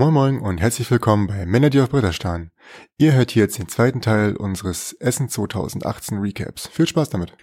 Moin 0.00 0.14
Moin 0.14 0.40
und 0.40 0.62
herzlich 0.62 0.90
willkommen 0.90 1.26
bei 1.26 1.44
auf 1.82 1.90
Bretter 1.90 2.14
starren. 2.14 2.52
Ihr 2.96 3.12
hört 3.12 3.32
hier 3.32 3.42
jetzt 3.42 3.58
den 3.58 3.68
zweiten 3.68 4.00
Teil 4.00 4.34
unseres 4.34 4.94
Essen 4.94 5.28
2018 5.28 6.16
Recaps. 6.16 6.68
Viel 6.68 6.86
Spaß 6.86 7.10
damit. 7.10 7.34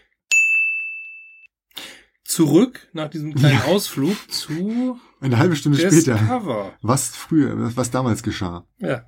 Zurück 2.23 2.89
nach 2.93 3.11
diesem 3.11 3.35
kleinen 3.35 3.61
Ausflug 3.61 4.15
zu 4.31 4.99
Eine 5.21 5.37
halbe 5.37 5.55
Stunde 5.55 5.77
später. 5.77 6.15
Discover. 6.15 6.73
Was 6.81 7.09
früher, 7.09 7.75
was 7.77 7.91
damals 7.91 8.23
geschah. 8.23 8.65
Ja. 8.79 9.03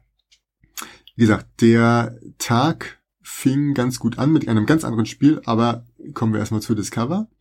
Wie 1.16 1.22
gesagt, 1.22 1.48
der 1.62 2.20
Tag 2.38 3.02
fing 3.24 3.74
ganz 3.74 3.98
gut 3.98 4.20
an 4.20 4.32
mit 4.32 4.48
einem 4.48 4.68
ganz 4.68 4.84
anderen 4.84 5.08
Spiel, 5.08 5.42
aber 5.46 5.88
kommen 6.14 6.34
wir 6.34 6.40
erstmal 6.40 6.62
zu 6.62 6.76
Discover. 6.76 7.32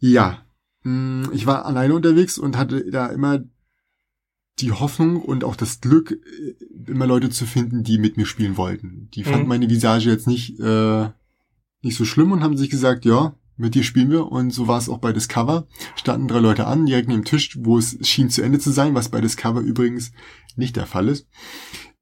Ja, 0.00 0.44
mh, 0.82 1.28
ich 1.32 1.46
war 1.46 1.64
alleine 1.64 1.94
unterwegs 1.94 2.38
und 2.38 2.56
hatte 2.56 2.90
da 2.90 3.06
immer 3.06 3.44
die 4.58 4.72
Hoffnung 4.72 5.20
und 5.20 5.44
auch 5.44 5.56
das 5.56 5.80
Glück, 5.80 6.12
äh, 6.12 6.90
immer 6.90 7.06
Leute 7.06 7.30
zu 7.30 7.44
finden, 7.46 7.82
die 7.82 7.98
mit 7.98 8.16
mir 8.16 8.26
spielen 8.26 8.56
wollten. 8.56 9.08
Die 9.14 9.24
fanden 9.24 9.42
Mhm. 9.42 9.48
meine 9.48 9.70
Visage 9.70 10.10
jetzt 10.10 10.26
nicht, 10.26 10.58
äh, 10.60 11.08
nicht 11.82 11.96
so 11.96 12.04
schlimm 12.04 12.32
und 12.32 12.42
haben 12.42 12.56
sich 12.56 12.70
gesagt, 12.70 13.04
ja, 13.04 13.34
mit 13.58 13.74
dir 13.74 13.82
spielen 13.84 14.10
wir. 14.10 14.30
Und 14.30 14.50
so 14.50 14.66
war 14.68 14.78
es 14.78 14.88
auch 14.88 14.98
bei 14.98 15.12
Discover. 15.12 15.66
Standen 15.94 16.28
drei 16.28 16.40
Leute 16.40 16.66
an, 16.66 16.86
direkt 16.86 17.08
neben 17.08 17.22
dem 17.22 17.24
Tisch, 17.26 17.56
wo 17.60 17.78
es 17.78 17.96
schien 18.06 18.28
zu 18.30 18.42
Ende 18.42 18.58
zu 18.58 18.70
sein, 18.70 18.94
was 18.94 19.08
bei 19.08 19.20
Discover 19.20 19.60
übrigens 19.60 20.12
nicht 20.56 20.76
der 20.76 20.86
Fall 20.86 21.08
ist. 21.08 21.26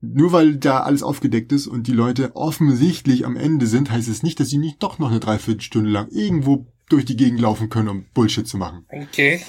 Nur 0.01 0.33
weil 0.33 0.57
da 0.57 0.81
alles 0.81 1.03
aufgedeckt 1.03 1.51
ist 1.53 1.67
und 1.67 1.87
die 1.87 1.93
Leute 1.93 2.37
offensichtlich 2.37 3.25
am 3.25 3.37
Ende 3.37 3.67
sind, 3.67 3.91
heißt 3.91 4.09
es 4.09 4.23
nicht, 4.23 4.39
dass 4.39 4.49
sie 4.51 4.59
nicht 4.59 4.83
doch 4.83 4.99
noch 4.99 5.11
eine 5.11 5.21
Dreiviertelstunde 5.21 5.89
lang 5.91 6.09
irgendwo 6.11 6.67
durch 6.89 7.05
die 7.05 7.17
Gegend 7.17 7.41
laufen 7.41 7.71
können, 7.71 7.89
um 7.89 8.05
Bullshit 8.15 8.47
zu 8.47 8.59
machen. 8.59 8.85
Okay. 8.91 9.41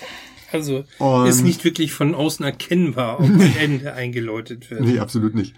Also 0.56 0.86
Und 1.00 1.28
ist 1.28 1.44
nicht 1.44 1.64
wirklich 1.64 1.94
von 1.94 2.16
außen 2.16 2.46
erkennbar, 2.46 3.20
ob 3.20 3.26
ein 3.26 3.56
Ende 3.60 3.94
eingeläutet 3.94 4.72
wird. 4.72 4.82
Nee, 4.82 5.00
absolut 5.00 5.36
nicht. 5.36 5.56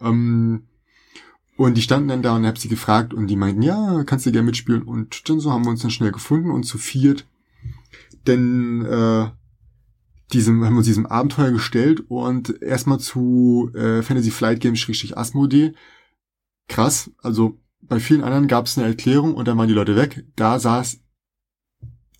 Ähm, 0.00 0.64
und 1.56 1.76
die 1.76 1.82
standen 1.82 2.08
dann 2.08 2.22
da 2.22 2.36
und 2.36 2.46
hab 2.46 2.58
sie 2.58 2.68
gefragt 2.68 3.12
und 3.12 3.26
die 3.26 3.36
meinten, 3.36 3.62
ja, 3.62 4.02
kannst 4.04 4.26
du 4.26 4.32
gerne 4.32 4.46
mitspielen. 4.46 4.82
Und 4.82 5.28
dann 5.28 5.40
so 5.40 5.52
haben 5.52 5.64
wir 5.64 5.70
uns 5.70 5.82
dann 5.82 5.90
schnell 5.90 6.12
gefunden 6.12 6.50
und 6.50 6.64
zu 6.64 6.78
viert 6.78 7.26
denn 8.26 8.84
äh, 8.84 9.30
diesem, 10.32 10.64
haben 10.64 10.74
wir 10.74 10.78
uns 10.78 10.86
diesem 10.86 11.06
Abenteuer 11.06 11.50
gestellt 11.50 12.04
und 12.08 12.62
erstmal 12.62 13.00
zu 13.00 13.70
äh, 13.74 14.02
Fantasy 14.02 14.30
Flight 14.30 14.60
Games 14.60 14.78
Schrägstrich 14.78 15.16
Asmodee. 15.16 15.72
Krass, 16.68 17.10
also 17.22 17.58
bei 17.82 17.98
vielen 17.98 18.22
anderen 18.22 18.46
gab 18.46 18.66
es 18.66 18.78
eine 18.78 18.86
Erklärung 18.86 19.34
und 19.34 19.48
dann 19.48 19.58
waren 19.58 19.68
die 19.68 19.74
Leute 19.74 19.96
weg. 19.96 20.24
Da 20.36 20.58
saß 20.58 21.00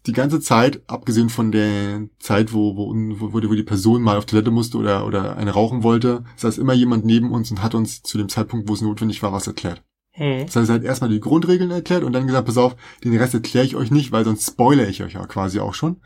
die 0.07 0.13
ganze 0.13 0.41
Zeit, 0.41 0.83
abgesehen 0.87 1.29
von 1.29 1.53
der 1.53 2.09
Zeit, 2.19 2.53
wo, 2.53 2.77
wo, 2.77 2.95
wo, 2.95 3.33
wo 3.33 3.55
die 3.55 3.63
Person 3.63 4.03
mal 4.03 4.17
auf 4.17 4.27
Toilette 4.27 4.51
musste 4.51 4.79
oder, 4.79 5.07
oder 5.07 5.37
eine 5.37 5.51
rauchen 5.51 5.83
wollte, 5.83 6.25
saß 6.37 6.59
immer 6.59 6.73
jemand 6.73 7.05
neben 7.05 7.33
uns 7.33 7.51
und 7.51 7.63
hat 7.63 7.75
uns 7.75 8.03
zu 8.03 8.17
dem 8.17 8.29
Zeitpunkt, 8.29 8.69
wo 8.69 8.75
es 8.75 8.81
notwendig 8.81 9.23
war, 9.23 9.33
was 9.33 9.47
erklärt. 9.47 9.83
Hm. 10.13 10.47
Das 10.47 10.57
heißt, 10.57 10.71
er 10.71 10.75
hat 10.77 10.85
erstmal 10.85 11.11
die 11.11 11.21
Grundregeln 11.21 11.71
erklärt 11.71 12.05
und 12.05 12.13
dann 12.13 12.27
gesagt, 12.27 12.47
pass 12.47 12.59
auf, 12.59 12.77
den 13.05 13.17
Rest 13.17 13.35
erkläre 13.35 13.67
ich 13.67 13.77
euch 13.77 13.91
nicht, 13.91 14.11
weil 14.11 14.25
sonst 14.25 14.47
spoilere 14.47 14.89
ich 14.89 15.03
euch 15.03 15.15
ja 15.15 15.27
quasi 15.27 15.61
auch 15.61 15.75
schon. 15.75 16.01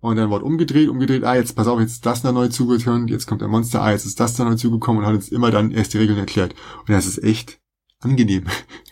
Und 0.00 0.16
dann 0.16 0.30
wurde 0.30 0.44
umgedreht, 0.44 0.88
umgedreht, 0.88 1.22
ah, 1.22 1.36
jetzt 1.36 1.54
pass 1.54 1.68
auf, 1.68 1.78
jetzt 1.78 1.92
ist 1.92 2.06
das 2.06 2.22
da 2.22 2.32
neu 2.32 2.48
zugekommen, 2.48 3.06
jetzt 3.06 3.26
kommt 3.26 3.40
der 3.40 3.48
Monster, 3.48 3.82
ah, 3.82 3.92
jetzt 3.92 4.04
ist 4.04 4.18
das 4.18 4.34
da 4.34 4.44
neu 4.44 4.56
zugekommen 4.56 5.00
und 5.00 5.06
hat 5.06 5.14
uns 5.14 5.28
immer 5.28 5.52
dann 5.52 5.70
erst 5.70 5.94
die 5.94 5.98
Regeln 5.98 6.18
erklärt. 6.18 6.54
Und 6.80 6.90
das 6.90 7.06
ist 7.06 7.22
echt 7.22 7.60
angenehm. 8.02 8.44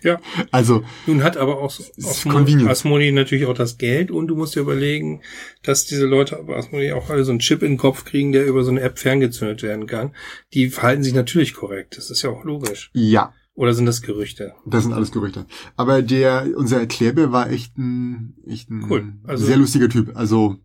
Ja. 0.03 0.21
Also, 0.50 0.82
Nun 1.06 1.22
hat 1.22 1.37
aber 1.37 1.59
auch 1.60 1.78
ist 1.78 1.93
Asmo- 1.98 2.31
convenient. 2.32 2.71
Asmodee 2.71 3.12
natürlich 3.12 3.47
auch 3.47 3.54
das 3.54 3.76
Geld 3.76 4.10
und 4.10 4.28
du 4.28 4.37
musst 4.37 4.54
dir 4.56 4.60
überlegen, 4.60 5.21
dass 5.62 5.84
diese 5.84 6.06
Leute 6.06 6.43
bei 6.47 6.56
Asmodee 6.56 6.93
auch 6.93 7.10
alle 7.10 7.25
so 7.25 7.31
einen 7.32 7.41
Chip 7.41 7.62
in 7.62 7.72
den 7.72 7.76
Kopf 7.78 8.04
kriegen, 8.04 8.32
der 8.32 8.47
über 8.47 8.65
so 8.65 8.71
eine 8.71 8.81
App 8.81 8.98
ferngezündet 8.98 9.62
werden 9.62 9.87
kann. 9.87 10.15
Die 10.54 10.71
verhalten 10.71 11.03
sich 11.03 11.12
natürlich 11.15 11.53
korrekt. 11.54 11.97
Das 11.98 12.10
ist 12.10 12.22
ja 12.22 12.31
auch 12.31 12.44
logisch. 12.44 12.91
ja, 12.94 13.34
Oder 13.54 13.75
sind 13.75 13.84
das 13.87 14.00
Gerüchte? 14.00 14.54
das 14.65 14.84
sind 14.84 14.94
alles 14.94 15.12
Gerüchte. 15.12 15.44
Aber 15.77 16.00
der, 16.00 16.47
unser 16.56 16.81
Erklärbär 16.81 17.31
war 17.31 17.50
echt 17.50 17.77
ein, 17.77 18.37
echt 18.47 18.71
ein 18.71 18.87
Cool. 18.88 19.12
Also- 19.25 19.44
sehr 19.44 19.59
lustiger 19.59 19.88
Typ. 19.91 20.16
Also, 20.16 20.56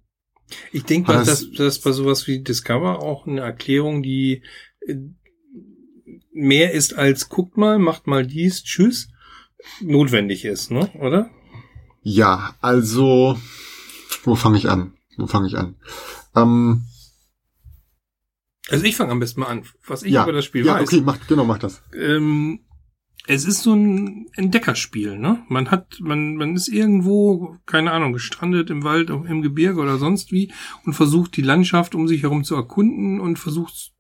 Ich 0.71 0.83
denke 0.85 1.11
mal, 1.11 1.25
dass 1.25 1.51
das 1.57 1.79
bei 1.79 1.91
sowas 1.91 2.25
wie 2.27 2.41
Discover 2.41 3.01
auch 3.01 3.27
eine 3.27 3.41
Erklärung, 3.41 4.01
die 4.01 4.43
äh, 4.87 4.95
mehr 6.35 6.71
ist 6.73 6.93
als 6.95 7.29
guckt 7.29 7.57
mal, 7.57 7.79
macht 7.79 8.05
mal 8.07 8.27
dies, 8.27 8.63
tschüss, 8.63 9.09
notwendig 9.81 10.45
ist, 10.45 10.69
ne? 10.71 10.89
Oder? 10.99 11.29
ja, 12.03 12.53
also, 12.61 13.39
wo 14.23 14.35
fange 14.35 14.57
ich 14.59 14.69
an? 14.69 14.93
Wo 15.17 15.25
fange 15.25 15.47
ich 15.47 15.57
an? 15.57 15.75
Ähm, 16.35 16.83
Also 18.69 18.85
ich 18.85 18.95
fange 18.95 19.11
am 19.11 19.19
besten 19.19 19.39
mal 19.39 19.47
an, 19.47 19.63
was 19.87 20.03
ich 20.03 20.11
ja, 20.11 20.23
über 20.23 20.33
das 20.33 20.45
Spiel 20.45 20.65
ja, 20.65 20.75
weiß. 20.75 20.87
okay, 20.87 21.01
mach, 21.03 21.17
genau, 21.27 21.45
mach 21.45 21.57
das. 21.57 21.81
Ähm, 21.95 22.59
es 23.27 23.45
ist 23.45 23.63
so 23.63 23.73
ein 23.73 24.27
Entdeckerspiel, 24.33 25.17
ne? 25.17 25.43
Man 25.49 25.71
hat, 25.71 25.97
man, 25.99 26.35
man 26.35 26.55
ist 26.55 26.67
irgendwo, 26.67 27.57
keine 27.65 27.91
Ahnung, 27.91 28.13
gestrandet 28.13 28.69
im 28.69 28.83
Wald, 28.83 29.09
im 29.09 29.41
Gebirge 29.41 29.79
oder 29.81 29.97
sonst 29.97 30.31
wie 30.31 30.51
und 30.85 30.93
versucht 30.93 31.35
die 31.37 31.41
Landschaft 31.41 31.95
um 31.95 32.07
sich 32.07 32.21
herum 32.21 32.43
zu 32.43 32.55
erkunden 32.55 33.19
und 33.19 33.39
versucht, 33.39 33.93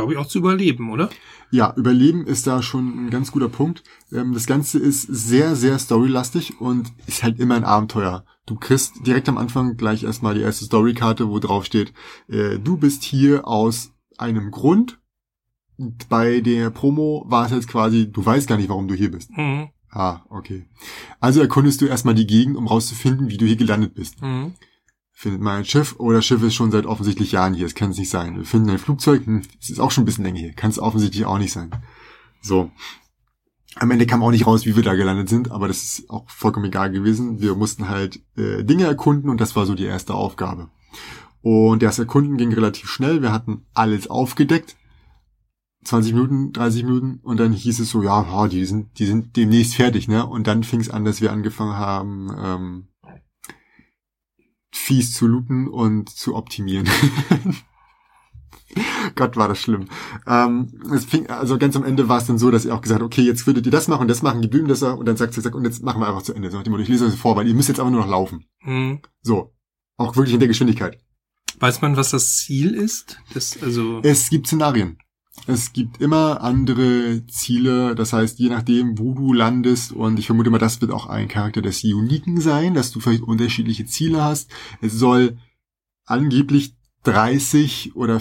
glaube 0.00 0.14
ich, 0.14 0.18
auch 0.18 0.26
zu 0.26 0.38
überleben, 0.38 0.90
oder? 0.90 1.10
Ja, 1.50 1.74
Überleben 1.76 2.26
ist 2.26 2.46
da 2.46 2.62
schon 2.62 3.06
ein 3.06 3.10
ganz 3.10 3.32
guter 3.32 3.48
Punkt. 3.48 3.82
Ähm, 4.12 4.32
das 4.32 4.46
Ganze 4.46 4.78
ist 4.78 5.02
sehr, 5.02 5.56
sehr 5.56 5.78
storylastig 5.78 6.60
und 6.60 6.90
ist 7.06 7.22
halt 7.22 7.38
immer 7.38 7.54
ein 7.54 7.64
Abenteuer. 7.64 8.24
Du 8.46 8.56
kriegst 8.56 9.06
direkt 9.06 9.28
am 9.28 9.36
Anfang 9.36 9.76
gleich 9.76 10.02
erstmal 10.04 10.34
die 10.34 10.40
erste 10.40 10.64
Storykarte, 10.64 11.28
wo 11.28 11.38
drauf 11.38 11.66
steht, 11.66 11.92
äh, 12.28 12.58
du 12.58 12.78
bist 12.78 13.02
hier 13.02 13.46
aus 13.46 13.92
einem 14.16 14.50
Grund. 14.50 14.98
Und 15.76 16.08
Bei 16.08 16.40
der 16.40 16.70
Promo 16.70 17.24
war 17.28 17.46
es 17.46 17.52
jetzt 17.52 17.68
quasi, 17.68 18.10
du 18.10 18.24
weißt 18.24 18.48
gar 18.48 18.56
nicht, 18.56 18.68
warum 18.68 18.88
du 18.88 18.94
hier 18.94 19.10
bist. 19.10 19.30
Mhm. 19.36 19.68
Ah, 19.90 20.20
okay. 20.30 20.66
Also 21.20 21.40
erkundest 21.40 21.80
du 21.80 21.86
erstmal 21.86 22.14
die 22.14 22.26
Gegend, 22.26 22.56
um 22.56 22.68
rauszufinden, 22.68 23.28
wie 23.28 23.36
du 23.36 23.44
hier 23.44 23.56
gelandet 23.56 23.94
bist. 23.94 24.22
Mhm. 24.22 24.54
Findet 25.20 25.42
mal 25.42 25.58
ein 25.58 25.66
Schiff 25.66 25.96
oder 25.98 26.22
Schiff 26.22 26.42
ist 26.42 26.54
schon 26.54 26.70
seit 26.70 26.86
offensichtlich 26.86 27.32
Jahren 27.32 27.52
hier. 27.52 27.66
Es 27.66 27.74
kann 27.74 27.90
es 27.90 27.98
nicht 27.98 28.08
sein. 28.08 28.36
Wir 28.36 28.46
finden 28.46 28.70
ein 28.70 28.78
Flugzeug. 28.78 29.26
Hm, 29.26 29.42
es 29.60 29.68
ist 29.68 29.78
auch 29.78 29.90
schon 29.90 30.04
ein 30.04 30.06
bisschen 30.06 30.24
länger 30.24 30.38
hier. 30.38 30.54
Kann 30.54 30.70
es 30.70 30.78
offensichtlich 30.78 31.26
auch 31.26 31.36
nicht 31.36 31.52
sein. 31.52 31.70
So. 32.40 32.70
Am 33.74 33.90
Ende 33.90 34.06
kam 34.06 34.22
auch 34.22 34.30
nicht 34.30 34.46
raus, 34.46 34.64
wie 34.64 34.76
wir 34.76 34.82
da 34.82 34.94
gelandet 34.94 35.28
sind, 35.28 35.50
aber 35.50 35.68
das 35.68 35.82
ist 35.82 36.08
auch 36.08 36.24
vollkommen 36.30 36.64
egal 36.64 36.90
gewesen. 36.90 37.38
Wir 37.42 37.54
mussten 37.54 37.90
halt 37.90 38.22
äh, 38.38 38.64
Dinge 38.64 38.84
erkunden 38.84 39.28
und 39.28 39.42
das 39.42 39.54
war 39.56 39.66
so 39.66 39.74
die 39.74 39.84
erste 39.84 40.14
Aufgabe. 40.14 40.70
Und 41.42 41.82
das 41.82 41.98
Erkunden 41.98 42.38
ging 42.38 42.54
relativ 42.54 42.88
schnell. 42.88 43.20
Wir 43.20 43.30
hatten 43.30 43.66
alles 43.74 44.08
aufgedeckt. 44.08 44.74
20 45.84 46.14
Minuten, 46.14 46.52
30 46.54 46.84
Minuten 46.84 47.20
und 47.22 47.38
dann 47.38 47.52
hieß 47.52 47.78
es 47.78 47.90
so, 47.90 48.02
ja, 48.02 48.48
die 48.48 48.64
sind, 48.64 48.98
die 48.98 49.04
sind 49.04 49.36
demnächst 49.36 49.74
fertig, 49.74 50.08
ne? 50.08 50.24
Und 50.24 50.46
dann 50.46 50.64
fing 50.64 50.80
es 50.80 50.88
an, 50.88 51.04
dass 51.04 51.20
wir 51.20 51.30
angefangen 51.30 51.76
haben, 51.76 52.30
ähm, 52.38 52.89
fies 54.72 55.12
zu 55.12 55.26
looten 55.26 55.68
und 55.68 56.08
zu 56.10 56.34
optimieren. 56.36 56.88
Gott, 59.16 59.36
war 59.36 59.48
das 59.48 59.58
schlimm. 59.58 59.88
Ähm, 60.26 60.68
es 60.94 61.04
fing, 61.04 61.26
also 61.28 61.58
ganz 61.58 61.74
am 61.76 61.84
Ende 61.84 62.08
war 62.08 62.18
es 62.18 62.26
dann 62.26 62.38
so, 62.38 62.50
dass 62.50 62.64
ihr 62.64 62.74
auch 62.74 62.80
gesagt 62.80 63.00
habt, 63.00 63.12
okay, 63.12 63.22
jetzt 63.22 63.46
würdet 63.46 63.66
ihr 63.66 63.72
das 63.72 63.88
machen 63.88 64.02
und 64.02 64.08
das 64.08 64.22
machen, 64.22 64.42
geblieben 64.42 64.68
das 64.68 64.82
und 64.82 65.06
dann 65.06 65.16
sagt 65.16 65.34
sie, 65.34 65.40
sagt, 65.40 65.56
und 65.56 65.64
jetzt 65.64 65.82
machen 65.82 66.00
wir 66.00 66.08
einfach 66.08 66.22
zu 66.22 66.34
Ende. 66.34 66.50
So 66.50 66.56
nach 66.56 66.64
dem 66.64 66.70
Motto, 66.70 66.82
ich 66.82 66.88
lese 66.88 67.04
euch 67.04 67.12
das 67.12 67.20
vor, 67.20 67.36
weil 67.36 67.48
ihr 67.48 67.54
müsst 67.54 67.68
jetzt 67.68 67.80
einfach 67.80 67.90
nur 67.90 68.02
noch 68.02 68.10
laufen. 68.10 68.44
Mhm. 68.62 69.00
So. 69.22 69.52
Auch 69.96 70.16
wirklich 70.16 70.34
in 70.34 70.40
der 70.40 70.48
Geschwindigkeit. 70.48 70.98
Weiß 71.58 71.82
man, 71.82 71.96
was 71.96 72.10
das 72.10 72.38
Ziel 72.38 72.74
ist? 72.74 73.18
Das, 73.34 73.62
also, 73.62 74.00
Es 74.02 74.30
gibt 74.30 74.46
Szenarien. 74.46 74.98
Es 75.46 75.72
gibt 75.72 76.00
immer 76.00 76.42
andere 76.42 77.26
Ziele, 77.26 77.94
das 77.94 78.12
heißt, 78.12 78.38
je 78.38 78.50
nachdem, 78.50 78.98
wo 78.98 79.14
du 79.14 79.32
landest, 79.32 79.92
und 79.92 80.18
ich 80.18 80.26
vermute 80.26 80.50
mal, 80.50 80.58
das 80.58 80.80
wird 80.80 80.90
auch 80.90 81.06
ein 81.06 81.28
Charakter 81.28 81.62
des 81.62 81.82
Uniken 81.84 82.40
sein, 82.40 82.74
dass 82.74 82.90
du 82.90 83.00
vielleicht 83.00 83.22
unterschiedliche 83.22 83.86
Ziele 83.86 84.22
hast. 84.22 84.50
Es 84.80 84.92
soll 84.92 85.38
angeblich 86.04 86.74
30 87.04 87.96
oder 87.96 88.20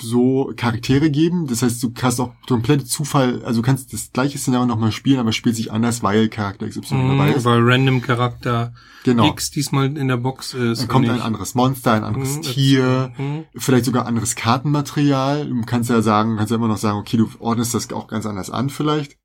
so 0.00 0.52
Charaktere 0.56 1.10
geben. 1.10 1.46
Das 1.46 1.62
heißt, 1.62 1.82
du 1.82 1.90
kannst 1.92 2.20
auch 2.20 2.32
komplett 2.48 2.88
Zufall, 2.88 3.42
also 3.44 3.60
du 3.62 3.66
kannst 3.66 3.92
das 3.92 4.12
gleiche 4.12 4.38
Szenario 4.38 4.66
nochmal 4.66 4.92
spielen, 4.92 5.18
aber 5.18 5.32
spielt 5.32 5.56
sich 5.56 5.72
anders, 5.72 6.02
weil 6.02 6.28
Charakter 6.28 6.68
XY 6.68 6.80
dabei 7.08 7.30
mhm, 7.30 7.36
ist. 7.36 7.44
weil 7.44 7.60
Random 7.62 8.02
Charakter 8.02 8.72
Genau. 9.04 9.28
X 9.28 9.50
diesmal 9.50 9.96
in 9.96 10.08
der 10.08 10.16
Box 10.16 10.54
ist. 10.54 10.80
Dann 10.80 10.88
kommt 10.88 11.08
ein 11.10 11.20
anderes 11.20 11.54
Monster, 11.54 11.92
ein 11.92 12.04
anderes 12.04 12.36
Mhm, 12.38 12.42
Tier, 12.42 13.12
Mhm. 13.18 13.44
vielleicht 13.56 13.84
sogar 13.84 14.06
anderes 14.06 14.34
Kartenmaterial. 14.34 15.46
Du 15.48 15.60
kannst 15.62 15.90
ja 15.90 16.00
sagen, 16.02 16.36
kannst 16.36 16.50
ja 16.50 16.56
immer 16.56 16.68
noch 16.68 16.78
sagen, 16.78 16.98
okay, 16.98 17.16
du 17.18 17.28
ordnest 17.38 17.74
das 17.74 17.92
auch 17.92 18.08
ganz 18.08 18.24
anders 18.26 18.48
an 18.50 18.70
vielleicht. 18.70 19.18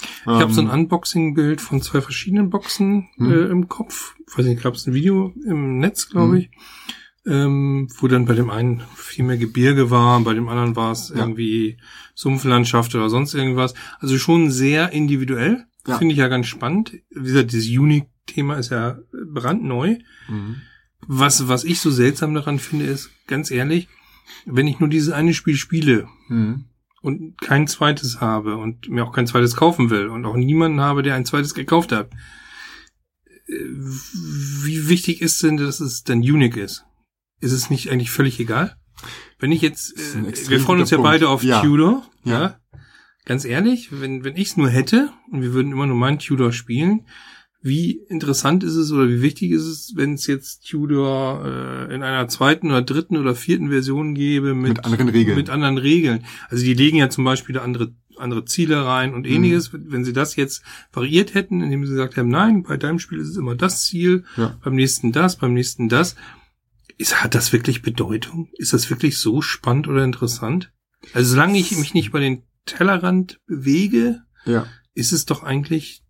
Ich 0.00 0.26
habe 0.26 0.52
so 0.52 0.60
ein 0.60 0.66
Ähm, 0.66 0.72
Unboxing-Bild 0.74 1.60
von 1.60 1.80
zwei 1.80 2.00
verschiedenen 2.00 2.50
Boxen 2.50 3.08
Mhm. 3.16 3.30
äh, 3.30 3.44
im 3.46 3.68
Kopf. 3.68 4.16
Weiß 4.36 4.44
nicht, 4.44 4.56
ich 4.56 4.60
glaube, 4.60 4.76
es 4.76 4.86
ein 4.88 4.94
Video 4.94 5.32
im 5.46 5.78
Netz, 5.78 6.08
glaube 6.08 6.32
Mhm. 6.32 6.36
ich. 6.38 6.50
Ähm, 7.26 7.88
wo 7.98 8.06
dann 8.06 8.26
bei 8.26 8.34
dem 8.34 8.50
einen 8.50 8.82
viel 8.96 9.24
mehr 9.24 9.38
Gebirge 9.38 9.90
war, 9.90 10.20
bei 10.20 10.34
dem 10.34 10.46
anderen 10.48 10.76
war 10.76 10.92
es 10.92 11.08
Ja. 11.08 11.16
irgendwie 11.20 11.78
Sumpflandschaft 12.14 12.94
oder 12.94 13.08
sonst 13.08 13.32
irgendwas. 13.32 13.72
Also 14.00 14.18
schon 14.18 14.50
sehr 14.50 14.92
individuell. 14.92 15.64
Ja. 15.86 15.96
Finde 15.98 16.12
ich 16.12 16.18
ja 16.18 16.28
ganz 16.28 16.46
spannend. 16.48 16.92
Wie 17.10 17.22
gesagt, 17.24 17.52
dieses 17.52 17.68
Unique-Thema 17.68 18.56
ist 18.56 18.70
ja 18.70 18.98
brandneu. 19.32 19.96
mhm. 20.28 20.56
Was, 21.06 21.48
was 21.48 21.64
ich 21.64 21.80
so 21.80 21.90
seltsam 21.90 22.32
daran 22.34 22.58
finde, 22.58 22.86
ist, 22.86 23.10
ganz 23.26 23.50
ehrlich, 23.50 23.88
wenn 24.46 24.66
ich 24.66 24.80
nur 24.80 24.88
dieses 24.88 25.12
eine 25.12 25.34
Spiel 25.34 25.56
spiele 25.56 26.08
Mhm. 26.28 26.64
und 27.02 27.38
kein 27.40 27.66
zweites 27.66 28.20
habe 28.22 28.56
und 28.56 28.88
mir 28.88 29.04
auch 29.04 29.12
kein 29.12 29.26
zweites 29.26 29.54
kaufen 29.56 29.90
will 29.90 30.08
und 30.08 30.24
auch 30.24 30.36
niemanden 30.36 30.80
habe, 30.80 31.02
der 31.02 31.14
ein 31.14 31.26
zweites 31.26 31.52
gekauft 31.54 31.92
hat, 31.92 32.10
äh, 33.46 33.54
wie 34.64 34.88
wichtig 34.88 35.20
ist 35.20 35.42
denn, 35.42 35.56
dass 35.58 35.80
es 35.80 36.04
dann 36.04 36.18
unique 36.20 36.56
ist? 36.56 36.84
Ist 37.44 37.52
es 37.52 37.70
nicht 37.70 37.90
eigentlich 37.90 38.10
völlig 38.10 38.40
egal? 38.40 38.76
Wenn 39.38 39.52
ich 39.52 39.60
jetzt, 39.60 39.92
äh, 39.98 40.48
wir 40.50 40.60
freuen 40.60 40.80
uns 40.80 40.90
ja 40.90 40.96
guter 40.96 41.08
beide 41.10 41.24
Punkt. 41.26 41.42
auf 41.42 41.44
Ja. 41.44 41.60
Tudor, 41.62 42.02
ja. 42.24 42.32
Ja. 42.40 42.60
Ganz 43.26 43.44
ehrlich, 43.44 43.88
wenn, 43.90 44.22
wenn 44.24 44.36
ich 44.36 44.48
es 44.48 44.56
nur 44.56 44.68
hätte 44.68 45.10
und 45.30 45.40
wir 45.42 45.52
würden 45.54 45.72
immer 45.72 45.86
nur 45.86 45.96
meinen 45.96 46.18
Tudor 46.18 46.52
spielen, 46.52 47.06
wie 47.62 47.92
interessant 48.08 48.62
ist 48.62 48.74
es 48.74 48.92
oder 48.92 49.08
wie 49.08 49.22
wichtig 49.22 49.50
ist 49.50 49.62
es, 49.66 49.92
wenn 49.96 50.14
es 50.14 50.26
jetzt 50.26 50.68
Tudor 50.68 51.44
äh, 51.90 51.94
in 51.94 52.02
einer 52.02 52.28
zweiten 52.28 52.68
oder 52.68 52.82
dritten 52.82 53.16
oder 53.16 53.34
vierten 53.34 53.70
Version 53.70 54.14
gäbe 54.14 54.54
mit, 54.54 54.74
Mit 54.74 54.84
anderen 54.84 55.08
Regeln. 55.08 55.36
Mit 55.36 55.48
anderen 55.48 55.78
Regeln. 55.78 56.24
Also 56.50 56.62
die 56.64 56.74
legen 56.74 56.98
ja 56.98 57.08
zum 57.08 57.24
Beispiel 57.24 57.54
da 57.54 57.62
andere 57.62 57.94
andere 58.16 58.44
Ziele 58.44 58.84
rein 58.84 59.12
und 59.12 59.26
Mhm. 59.26 59.32
ähnliches. 59.32 59.70
Wenn 59.72 60.04
sie 60.04 60.12
das 60.12 60.36
jetzt 60.36 60.62
variiert 60.92 61.34
hätten, 61.34 61.60
indem 61.62 61.84
sie 61.84 61.92
gesagt 61.94 62.16
haben, 62.16 62.28
nein, 62.28 62.62
bei 62.62 62.76
deinem 62.76 63.00
Spiel 63.00 63.18
ist 63.18 63.28
es 63.30 63.36
immer 63.36 63.56
das 63.56 63.82
Ziel, 63.86 64.24
Ja. 64.36 64.56
beim 64.62 64.76
nächsten 64.76 65.10
das, 65.10 65.34
beim 65.36 65.52
nächsten 65.54 65.88
das. 65.88 66.14
Ist, 66.96 67.22
hat 67.22 67.34
das 67.34 67.52
wirklich 67.52 67.82
Bedeutung? 67.82 68.48
Ist 68.54 68.72
das 68.72 68.88
wirklich 68.90 69.18
so 69.18 69.40
spannend 69.42 69.88
oder 69.88 70.04
interessant? 70.04 70.72
Also 71.12 71.30
solange 71.32 71.58
ich 71.58 71.76
mich 71.76 71.92
nicht 71.94 72.08
über 72.08 72.20
den 72.20 72.42
Tellerrand 72.66 73.40
bewege, 73.46 74.22
Ja. 74.44 74.66
ist 74.94 75.12
es 75.12 75.26
doch 75.26 75.42
eigentlich 75.42 76.02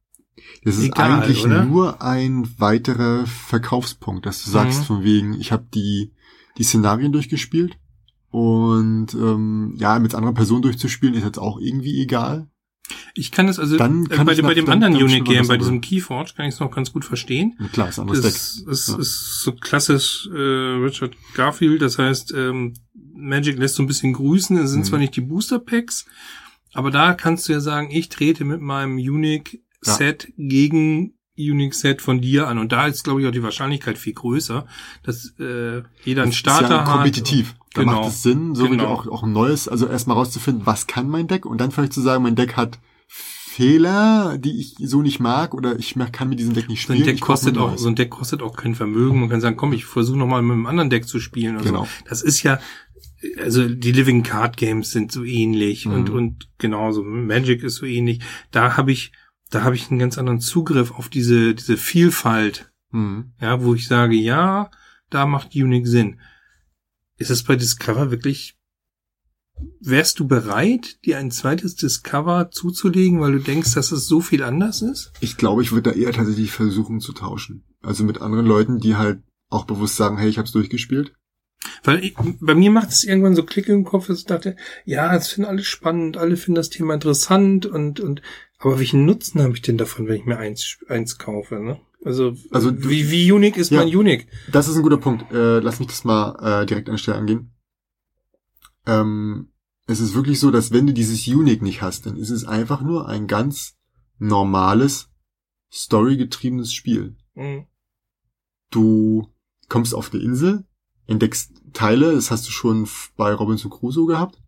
Das 0.65 0.77
ist 0.77 0.85
Egal, 0.85 1.13
eigentlich 1.23 1.45
oder? 1.45 1.65
nur 1.65 2.03
ein 2.03 2.49
weiterer 2.59 3.25
Verkaufspunkt, 3.27 4.27
dass 4.27 4.45
du 4.45 4.51
sagst 4.51 4.81
Mhm. 4.81 4.85
von 4.85 5.05
wegen, 5.05 5.35
ich 5.41 5.53
habe 5.53 5.67
die 5.73 6.13
die 6.59 6.65
Szenarien 6.65 7.13
durchgespielt 7.13 7.77
und 8.31 9.15
ähm, 9.15 9.75
ja, 9.77 9.99
mit 9.99 10.15
anderer 10.15 10.35
Person 10.35 10.63
durchzuspielen 10.63 11.15
ist 11.15 11.25
jetzt 11.25 11.39
auch 11.39 11.59
irgendwie 11.61 12.01
egal. 12.03 12.49
Ich 13.15 13.31
kann 13.31 13.49
es 13.49 13.59
also 13.59 13.77
Dann 13.79 14.05
äh, 14.07 14.09
kann 14.09 14.27
bei, 14.27 14.35
dem- 14.35 14.43
bei 14.43 14.49
nach- 14.51 14.55
dem 14.57 14.67
dann- 14.67 14.83
anderen 14.83 15.11
mal 15.11 15.21
Game, 15.23 15.47
bei 15.47 15.57
diesem 15.57 15.81
Keyforge, 15.81 16.33
kann 16.37 16.47
ich 16.47 16.55
es 16.55 16.61
noch 16.61 16.71
ganz 16.71 16.93
gut 16.93 17.05
verstehen. 17.05 17.57
Klar, 17.73 17.89
ist 17.89 17.99
ein 17.99 18.03
anderes 18.03 18.23
Das 18.23 18.57
Deck. 18.65 18.69
ist, 18.73 18.89
Ja. 18.89 18.99
ist 18.99 19.43
so 19.43 19.53
klassisch 19.53 20.29
äh, 20.33 20.37
Richard 20.39 21.17
Garfield, 21.35 21.81
das 21.83 21.99
heißt, 21.99 22.33
ähm, 22.37 22.75
Magic 23.17 23.59
lässt 23.59 23.77
so 23.77 23.83
ein 23.83 23.87
bisschen 23.87 24.13
grüßen. 24.13 24.57
Es 24.59 24.71
sind 24.71 24.81
Mhm. 24.81 24.85
zwar 24.85 24.99
nicht 24.99 25.17
die 25.17 25.23
Booster 25.23 25.59
Packs, 25.61 26.05
aber 26.75 26.91
da 26.91 27.15
kannst 27.15 27.49
du 27.49 27.53
ja 27.53 27.61
sagen, 27.61 27.91
ich 27.91 28.09
trete 28.11 28.45
mit 28.45 28.61
meinem 28.61 28.97
Unique 28.97 29.63
Set 29.81 30.33
gegen 30.37 31.14
Unique 31.37 31.75
Set 31.75 32.01
von 32.01 32.21
dir 32.21 32.47
an. 32.49 32.59
Und 32.59 32.73
da 32.73 32.87
ist, 32.87 33.03
glaube 33.05 33.21
ich, 33.21 33.27
auch 33.27 33.33
die 33.33 33.43
Wahrscheinlichkeit 33.43 33.99
viel 33.99 34.13
größer, 34.15 34.67
dass 35.03 35.35
äh, 35.41 35.83
jeder 36.05 36.23
einen 36.23 36.33
Starter 36.33 36.65
ist 36.65 36.71
ja 36.71 36.79
hat. 36.87 36.93
kompetitiv. 36.97 37.55
Da 37.75 37.83
Genau. 37.83 38.01
macht 38.03 38.09
es 38.11 38.23
Sinn, 38.23 38.55
so 38.55 38.67
wie 38.67 38.77
Genau. 38.77 38.87
auch, 38.87 39.07
auch 39.09 39.25
ein 39.25 39.33
neues, 39.33 39.67
also 39.67 39.89
erstmal 39.89 40.17
rauszufinden, 40.17 40.65
was 40.65 40.87
kann 40.87 41.09
mein 41.09 41.27
Deck 41.27 41.45
und 41.45 41.61
dann 41.61 41.73
vielleicht 41.73 41.93
zu 41.93 42.01
sagen, 42.01 42.23
mein 42.23 42.37
Deck 42.37 42.57
hat 42.57 42.79
Fehler, 43.09 44.37
die 44.39 44.59
ich 44.61 44.75
so 44.79 45.01
nicht 45.03 45.21
mag 45.21 45.55
oder 45.55 45.79
ich 45.79 45.95
kann 46.13 46.29
mit 46.29 46.39
diesem 46.41 46.55
Deck 46.55 46.69
nicht 46.69 46.87
So 46.87 46.93
ein 46.93 46.97
spielen. 46.99 47.15
Deck 47.17 47.21
kostet 47.21 47.57
auch, 47.59 47.77
so 47.79 47.89
ein 47.89 47.95
Deck 47.95 48.11
kostet 48.11 48.43
auch 48.43 48.57
kein 48.57 48.75
Vermögen. 48.75 49.21
Man 49.21 49.29
kann 49.29 49.41
sagen, 49.41 49.57
komm, 49.57 49.73
ich 49.73 49.85
versuche 49.85 50.19
noch 50.19 50.27
mal 50.27 50.43
mit 50.43 50.53
einem 50.55 50.67
anderen 50.67 50.91
Deck 50.91 51.07
zu 51.07 51.21
spielen. 51.21 51.59
Genau. 51.63 51.85
so. 51.85 51.89
Das 52.09 52.23
ist 52.23 52.43
ja, 52.43 52.59
also 53.41 53.69
die 53.69 53.93
Living 53.93 54.23
Card 54.25 54.57
Games 54.57 54.91
sind 54.91 55.13
so 55.13 55.23
ähnlich 55.25 55.87
Mhm. 55.87 55.95
und 55.95 56.11
und 56.11 56.49
genauso 56.59 57.03
Magic 57.05 57.63
ist 57.63 57.77
so 57.77 57.87
ähnlich. 57.87 58.21
Da 58.51 58.77
habe 58.77 58.91
ich, 58.93 59.13
da 59.55 59.63
habe 59.63 59.77
ich 59.77 59.91
einen 59.91 60.01
ganz 60.01 60.19
anderen 60.19 60.41
Zugriff 60.41 60.93
auf 60.93 61.09
diese 61.09 61.55
diese 61.55 61.77
Vielfalt, 61.77 62.71
Mhm. 62.91 63.33
ja, 63.41 63.63
wo 63.63 63.75
ich 63.75 63.89
sage, 63.89 64.15
ja, 64.15 64.71
da 65.11 65.27
macht 65.27 65.55
Unique 65.55 65.87
Sinn. 65.87 66.21
Ist 67.19 67.31
es 67.31 67.43
bei 67.43 67.57
Discover 67.57 68.11
wirklich? 68.11 68.57
Wärst 69.81 70.19
du 70.19 70.27
bereit, 70.27 71.05
dir 71.05 71.19
ein 71.19 71.31
zweites 71.31 71.77
Discover 71.77 72.51
zuzulegen, 72.51 73.21
weil 73.21 73.33
du 73.33 73.39
denkst, 73.41 73.75
dass 73.75 73.93
es 73.93 74.07
so 74.07 74.21
viel 74.21 74.43
anders 74.43 74.83
ist? 74.83 75.13
Ich 75.21 75.37
glaube, 75.37 75.63
ich 75.63 75.71
würde 75.73 75.91
da 75.91 75.97
eher 75.97 76.13
tatsächlich 76.13 76.51
versuchen 76.51 77.01
zu 77.01 77.13
tauschen. 77.13 77.65
Also 77.81 78.05
mit 78.05 78.21
anderen 78.21 78.47
Leuten, 78.47 78.79
die 78.81 78.97
halt 78.97 79.23
auch 79.51 79.65
bewusst 79.65 79.97
sagen, 79.97 80.19
hey, 80.19 80.29
ich 80.29 80.39
habe 80.39 80.47
es 80.47 80.53
durchgespielt. 80.53 81.15
Weil 81.83 82.05
ich, 82.05 82.15
bei 82.41 82.55
mir 82.55 82.71
macht 82.71 82.91
es 82.91 83.05
irgendwann 83.05 83.37
so 83.37 83.45
Klick 83.45 83.69
im 83.69 83.85
Kopf, 83.85 84.09
dass 84.09 84.19
ich 84.19 84.27
dachte, 84.27 84.57
ja, 84.85 85.15
es 85.15 85.29
finden 85.29 85.49
alle 85.49 85.65
spannend, 85.65 86.17
alle 86.17 86.37
finden 86.37 86.57
das 86.57 86.71
Thema 86.71 86.95
interessant 86.95 87.67
und, 87.67 88.01
und, 88.01 88.23
aber 88.65 88.79
welchen 88.79 89.05
Nutzen 89.05 89.43
habe 89.43 89.55
ich 89.55 89.63
denn 89.63 89.79
davon, 89.79 90.07
wenn 90.09 90.17
ich 90.17 90.25
mir 90.25 90.39
eins, 90.39 90.79
eins 90.89 91.19
kaufe, 91.19 91.57
ne? 91.61 91.81
Also, 92.05 92.35
Also 92.51 92.71
du- 92.71 92.89
wie, 92.91 93.11
wie 93.11 93.31
unique 93.33 93.57
ist 93.57 93.71
Ja. 93.71 93.85
mein 93.85 93.95
Unique? 93.95 94.27
Das 94.53 94.69
ist 94.69 94.77
ein 94.77 94.83
guter 94.83 94.99
Punkt. 94.99 95.31
Äh, 95.33 95.61
lass 95.61 95.79
mich 95.79 95.89
das 95.89 96.05
mal 96.05 96.63
äh, 96.63 96.67
direkt 96.67 96.89
an 96.89 96.95
der 96.95 96.99
Stelle 96.99 97.17
angehen. 97.19 97.51
Ähm, 98.87 99.49
es 99.87 100.01
ist 100.01 100.15
wirklich 100.15 100.39
so, 100.41 100.51
dass 100.51 100.71
wenn 100.73 100.87
du 100.87 100.93
dieses 100.93 101.27
Unique 101.27 101.63
nicht 101.63 101.83
hast, 101.83 102.07
dann 102.07 102.17
ist 102.17 102.31
es 102.31 102.45
einfach 102.45 102.83
nur 102.83 103.09
ein 103.09 103.27
ganz 103.27 103.77
normales, 104.19 105.09
storygetriebenes 105.73 106.73
Spiel. 106.73 107.17
Mhm. 107.35 107.67
Du 108.71 109.29
kommst 109.69 109.95
auf 109.95 110.11
die 110.11 110.23
Insel, 110.23 110.65
entdeckst 111.07 111.53
Teile, 111.73 112.15
das 112.15 112.31
hast 112.31 112.47
du 112.47 112.51
schon 112.51 112.89
bei 113.17 113.33
Robinson 113.33 113.71
Crusoe 113.71 114.07
gehabt. 114.07 114.41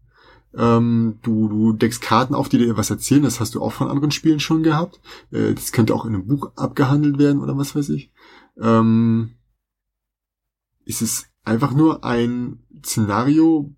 Ähm, 0.57 1.19
du, 1.23 1.49
du 1.49 1.73
deckst 1.73 2.01
Karten 2.01 2.35
auf, 2.35 2.49
die 2.49 2.59
dir 2.59 2.77
was 2.77 2.91
erzählen, 2.91 3.23
das 3.23 3.41
hast 3.41 3.55
du 3.55 3.63
auch 3.63 3.73
von 3.73 3.89
anderen 3.89 4.11
Spielen 4.11 4.41
schon 4.41 4.63
gehabt. 4.63 5.01
Äh, 5.31 5.55
das 5.55 5.73
könnte 5.73 5.95
auch 5.95 6.05
in 6.05 6.15
einem 6.15 6.27
Buch 6.27 6.53
abgehandelt 6.57 7.19
werden 7.19 7.43
oder 7.43 7.57
was 7.59 7.75
weiß 7.75 7.91
ich. 7.91 8.11
Ähm, 8.59 9.37
es 10.87 11.03
ist 11.03 11.27
einfach 11.45 11.73
nur 11.73 12.05
ein 12.05 12.65
Szenario 12.85 13.75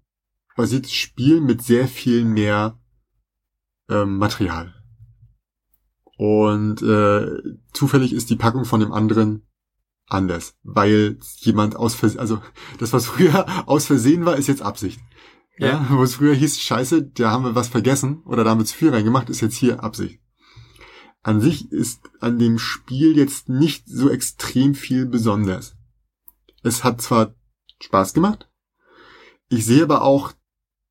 basiertes 0.56 0.92
Spiel 0.92 1.40
mit 1.40 1.62
sehr 1.62 1.88
viel 1.88 2.24
mehr 2.24 2.78
ähm, 3.88 4.18
Material. 4.18 4.74
Und 6.16 6.82
äh, 6.82 7.26
zufällig 7.72 8.12
ist 8.12 8.30
die 8.30 8.36
Packung 8.36 8.64
von 8.64 8.80
dem 8.80 8.92
anderen 8.92 9.46
anders, 10.08 10.56
weil 10.62 11.18
jemand 11.36 11.76
aus 11.76 11.94
Versehen, 11.94 12.20
also 12.20 12.40
das, 12.78 12.92
was 12.92 13.06
früher 13.06 13.46
aus 13.68 13.86
Versehen 13.86 14.24
war, 14.24 14.36
ist 14.36 14.48
jetzt 14.48 14.62
Absicht. 14.62 15.00
Ja. 15.58 15.66
Ja. 15.66 15.86
Wo 15.90 16.02
es 16.02 16.14
früher 16.14 16.34
hieß, 16.34 16.60
scheiße, 16.60 17.02
da 17.02 17.30
haben 17.30 17.44
wir 17.44 17.54
was 17.54 17.68
vergessen 17.68 18.22
oder 18.24 18.44
da 18.44 18.50
haben 18.50 18.60
wir 18.60 18.64
zu 18.64 18.76
viel 18.76 18.90
reingemacht, 18.90 19.30
ist 19.30 19.40
jetzt 19.40 19.56
hier 19.56 19.82
Absicht. 19.82 20.20
An 21.22 21.40
sich 21.40 21.70
ist 21.72 22.00
an 22.20 22.38
dem 22.38 22.58
Spiel 22.58 23.16
jetzt 23.16 23.48
nicht 23.48 23.84
so 23.86 24.08
extrem 24.08 24.74
viel 24.74 25.06
besonders. 25.06 25.76
Es 26.62 26.84
hat 26.84 27.02
zwar 27.02 27.34
Spaß 27.80 28.14
gemacht, 28.14 28.48
ich 29.48 29.64
sehe 29.64 29.82
aber 29.82 30.02
auch 30.02 30.32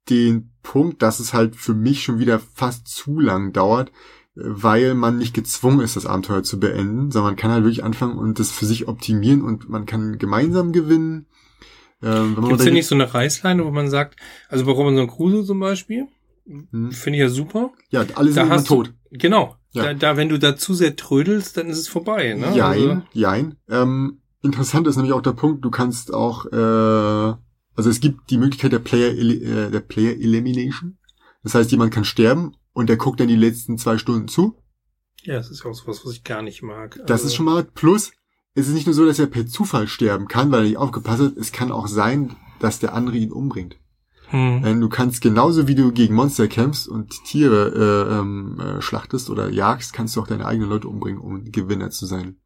den 0.09 0.53
Punkt, 0.63 1.01
dass 1.01 1.19
es 1.19 1.33
halt 1.33 1.55
für 1.55 1.73
mich 1.73 2.03
schon 2.03 2.19
wieder 2.19 2.39
fast 2.39 2.87
zu 2.87 3.19
lang 3.19 3.53
dauert, 3.53 3.91
weil 4.35 4.93
man 4.93 5.17
nicht 5.17 5.33
gezwungen 5.33 5.81
ist, 5.81 5.95
das 5.95 6.05
Abenteuer 6.05 6.43
zu 6.43 6.59
beenden, 6.59 7.11
sondern 7.11 7.31
man 7.31 7.35
kann 7.35 7.51
halt 7.51 7.63
wirklich 7.63 7.83
anfangen 7.83 8.17
und 8.17 8.39
das 8.39 8.51
für 8.51 8.65
sich 8.65 8.87
optimieren 8.87 9.41
und 9.41 9.69
man 9.69 9.85
kann 9.85 10.17
gemeinsam 10.17 10.71
gewinnen. 10.71 11.27
Ähm, 12.03 12.35
Gibt 12.35 12.59
es 12.59 12.65
denn 12.65 12.73
nicht 12.73 12.85
so 12.87 12.95
eine 12.95 13.13
Reißleine, 13.13 13.65
wo 13.65 13.71
man 13.71 13.89
sagt, 13.89 14.19
also 14.49 14.65
bei 14.65 14.71
Robinson 14.71 15.07
Crusoe 15.07 15.43
zum 15.45 15.59
Beispiel, 15.59 16.07
Hm. 16.45 16.91
finde 16.91 17.17
ich 17.17 17.21
ja 17.21 17.29
super. 17.29 17.71
Ja, 17.89 18.05
alle 18.15 18.31
sind 18.31 18.43
immer 18.43 18.55
hast 18.55 18.69
du- 18.69 18.75
tot. 18.83 18.93
Genau. 19.11 19.55
Ja. 19.71 19.83
Da, 19.83 19.93
da, 19.93 20.17
wenn 20.17 20.29
du 20.29 20.39
da 20.39 20.55
zu 20.55 20.73
sehr 20.73 20.95
trödelst, 20.95 21.57
dann 21.57 21.67
ist 21.67 21.77
es 21.77 21.87
vorbei, 21.87 22.33
ne? 22.33 22.55
Jein, 22.55 22.89
Also, 22.89 23.01
jein. 23.13 23.55
Ähm, 23.69 24.21
interessant 24.41 24.87
ist 24.87 24.95
nämlich 24.95 25.13
auch 25.13 25.21
der 25.21 25.33
Punkt, 25.33 25.63
du 25.65 25.69
kannst 25.71 26.13
auch, 26.13 26.45
äh, 26.45 26.55
also 27.75 27.89
es 27.89 27.99
gibt 27.99 28.29
die 28.29 28.37
Möglichkeit 28.37 28.71
der 28.71 28.79
Player, 28.79 29.11
äh, 29.13 29.69
der 29.71 29.79
Player 29.81 30.13
Elimination. 30.13 30.97
Das 31.43 31.53
heißt, 31.55 31.71
jemand 31.71 31.93
kann 31.93 32.05
sterben 32.05 32.53
und 32.73 32.89
der 32.89 32.97
guckt 32.97 33.19
dann 33.19 33.27
die 33.27 33.35
letzten 33.35 33.77
zwei 33.77 33.97
Stunden 33.97 34.27
zu. 34.27 34.55
ja, 35.23 35.35
das 35.35 35.49
ist 35.51 35.65
auch 35.65 35.73
sowas, 35.73 36.01
was 36.05 36.13
ich 36.13 36.23
gar 36.23 36.41
nicht 36.41 36.61
mag. 36.63 36.95
Das 37.05 37.11
Also, 37.21 37.27
ist 37.27 37.35
schon 37.35 37.45
mal 37.45 37.63
plus. 37.63 38.11
Es 38.57 38.67
ist 38.67 38.73
nicht 38.73 38.87
nur 38.87 38.95
so, 38.95 39.05
dass 39.05 39.19
er 39.19 39.27
per 39.27 39.45
Zufall 39.45 39.87
sterben 39.87 40.27
kann, 40.27 40.51
weil 40.51 40.61
er 40.61 40.67
nicht 40.67 40.77
aufgepasst 40.77 41.21
hat. 41.21 41.37
Es 41.37 41.51
kann 41.51 41.71
auch 41.71 41.87
sein, 41.87 42.35
dass 42.59 42.79
der 42.79 42.95
andere 42.95 43.15
ihn 43.15 43.31
umbringt. 43.31 43.77
Hm. 44.29 44.63
Denn 44.63 44.81
du 44.81 44.89
kannst 44.89 45.21
genauso 45.21 45.67
wie 45.67 45.75
du 45.75 45.91
gegen 45.91 46.15
Monster 46.15 46.47
kämpfst 46.47 46.87
und 46.87 47.23
Tiere 47.23 48.07
äh, 48.09 48.19
ähm, 48.19 48.59
äh, 48.59 48.81
schlachtest 48.81 49.29
oder 49.29 49.51
jagst, 49.51 49.93
kannst 49.93 50.15
du 50.15 50.21
auch 50.21 50.27
deine 50.27 50.47
eigenen 50.47 50.71
Leute 50.71 50.87
umbringen, 50.87 51.21
um 51.21 51.51
Gewinner 51.51 51.91
zu 51.91 52.07
sein. 52.07 52.37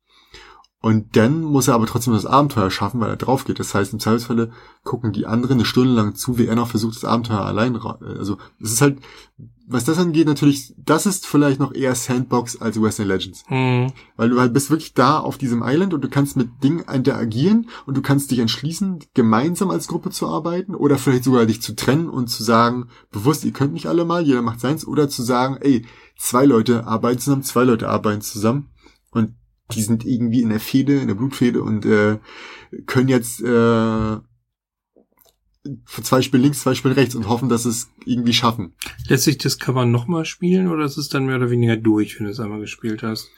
Und 0.81 1.15
dann 1.15 1.41
muss 1.41 1.67
er 1.67 1.75
aber 1.75 1.85
trotzdem 1.85 2.13
das 2.13 2.25
Abenteuer 2.25 2.71
schaffen, 2.71 2.99
weil 2.99 3.11
er 3.11 3.15
drauf 3.15 3.45
geht. 3.45 3.59
Das 3.59 3.75
heißt, 3.75 3.93
im 3.93 3.99
Zweifelsfalle 3.99 4.51
gucken 4.83 5.13
die 5.13 5.27
anderen 5.27 5.59
eine 5.59 5.65
Stunde 5.65 5.93
lang 5.93 6.15
zu, 6.15 6.39
wie 6.39 6.47
er 6.47 6.55
noch 6.55 6.69
versucht, 6.69 6.95
das 6.95 7.05
Abenteuer 7.05 7.41
allein. 7.45 7.75
äh, 7.75 8.17
Also, 8.17 8.39
es 8.59 8.73
ist 8.73 8.81
halt, 8.81 8.97
was 9.67 9.85
das 9.85 9.99
angeht, 9.99 10.25
natürlich, 10.25 10.73
das 10.77 11.05
ist 11.05 11.27
vielleicht 11.27 11.59
noch 11.59 11.73
eher 11.73 11.93
Sandbox 11.93 12.59
als 12.59 12.81
Western 12.81 13.07
Legends. 13.07 13.43
Hm. 13.45 13.93
Weil 14.17 14.29
du 14.29 14.39
halt 14.39 14.53
bist 14.53 14.71
wirklich 14.71 14.95
da 14.95 15.19
auf 15.19 15.37
diesem 15.37 15.61
Island 15.63 15.93
und 15.93 16.03
du 16.03 16.09
kannst 16.09 16.35
mit 16.35 16.63
Dingen 16.63 16.83
interagieren 16.91 17.69
und 17.85 17.95
du 17.95 18.01
kannst 18.01 18.31
dich 18.31 18.39
entschließen, 18.39 19.05
gemeinsam 19.13 19.69
als 19.69 19.87
Gruppe 19.87 20.09
zu 20.09 20.27
arbeiten 20.27 20.73
oder 20.73 20.97
vielleicht 20.97 21.25
sogar 21.25 21.45
dich 21.45 21.61
zu 21.61 21.75
trennen 21.75 22.09
und 22.09 22.27
zu 22.27 22.43
sagen, 22.43 22.89
bewusst, 23.11 23.45
ihr 23.45 23.53
könnt 23.53 23.73
nicht 23.73 23.85
alle 23.85 24.03
mal, 24.03 24.23
jeder 24.23 24.41
macht 24.41 24.59
seins, 24.59 24.87
oder 24.87 25.09
zu 25.09 25.21
sagen, 25.21 25.57
ey, 25.61 25.85
zwei 26.17 26.45
Leute 26.45 26.87
arbeiten 26.87 27.19
zusammen, 27.19 27.43
zwei 27.43 27.63
Leute 27.65 27.87
arbeiten 27.87 28.21
zusammen 28.21 28.71
und 29.11 29.35
die 29.75 29.81
sind 29.83 30.05
irgendwie 30.05 30.41
in 30.41 30.49
der 30.49 30.59
Fehde, 30.59 30.99
in 30.99 31.07
der 31.07 31.15
Blutfehde 31.15 31.61
und 31.63 31.85
äh, 31.85 32.19
können 32.85 33.07
jetzt 33.09 33.41
äh, 33.41 34.17
zwei 36.03 36.21
Spiele 36.21 36.43
links, 36.43 36.61
zwei 36.61 36.73
Spiele 36.73 36.95
rechts 36.95 37.13
und 37.15 37.27
hoffen, 37.29 37.49
dass 37.49 37.65
es 37.65 37.89
irgendwie 38.05 38.33
schaffen. 38.33 38.73
Lässt 39.07 39.25
sich 39.25 39.37
das 39.37 39.59
Cover 39.59 39.85
nochmal 39.85 40.25
spielen 40.25 40.67
oder 40.67 40.85
ist 40.85 40.97
es 40.97 41.09
dann 41.09 41.25
mehr 41.25 41.35
oder 41.35 41.51
weniger 41.51 41.77
durch, 41.77 42.17
wenn 42.19 42.25
du 42.25 42.31
es 42.31 42.39
einmal 42.39 42.59
gespielt 42.59 43.03
hast? 43.03 43.29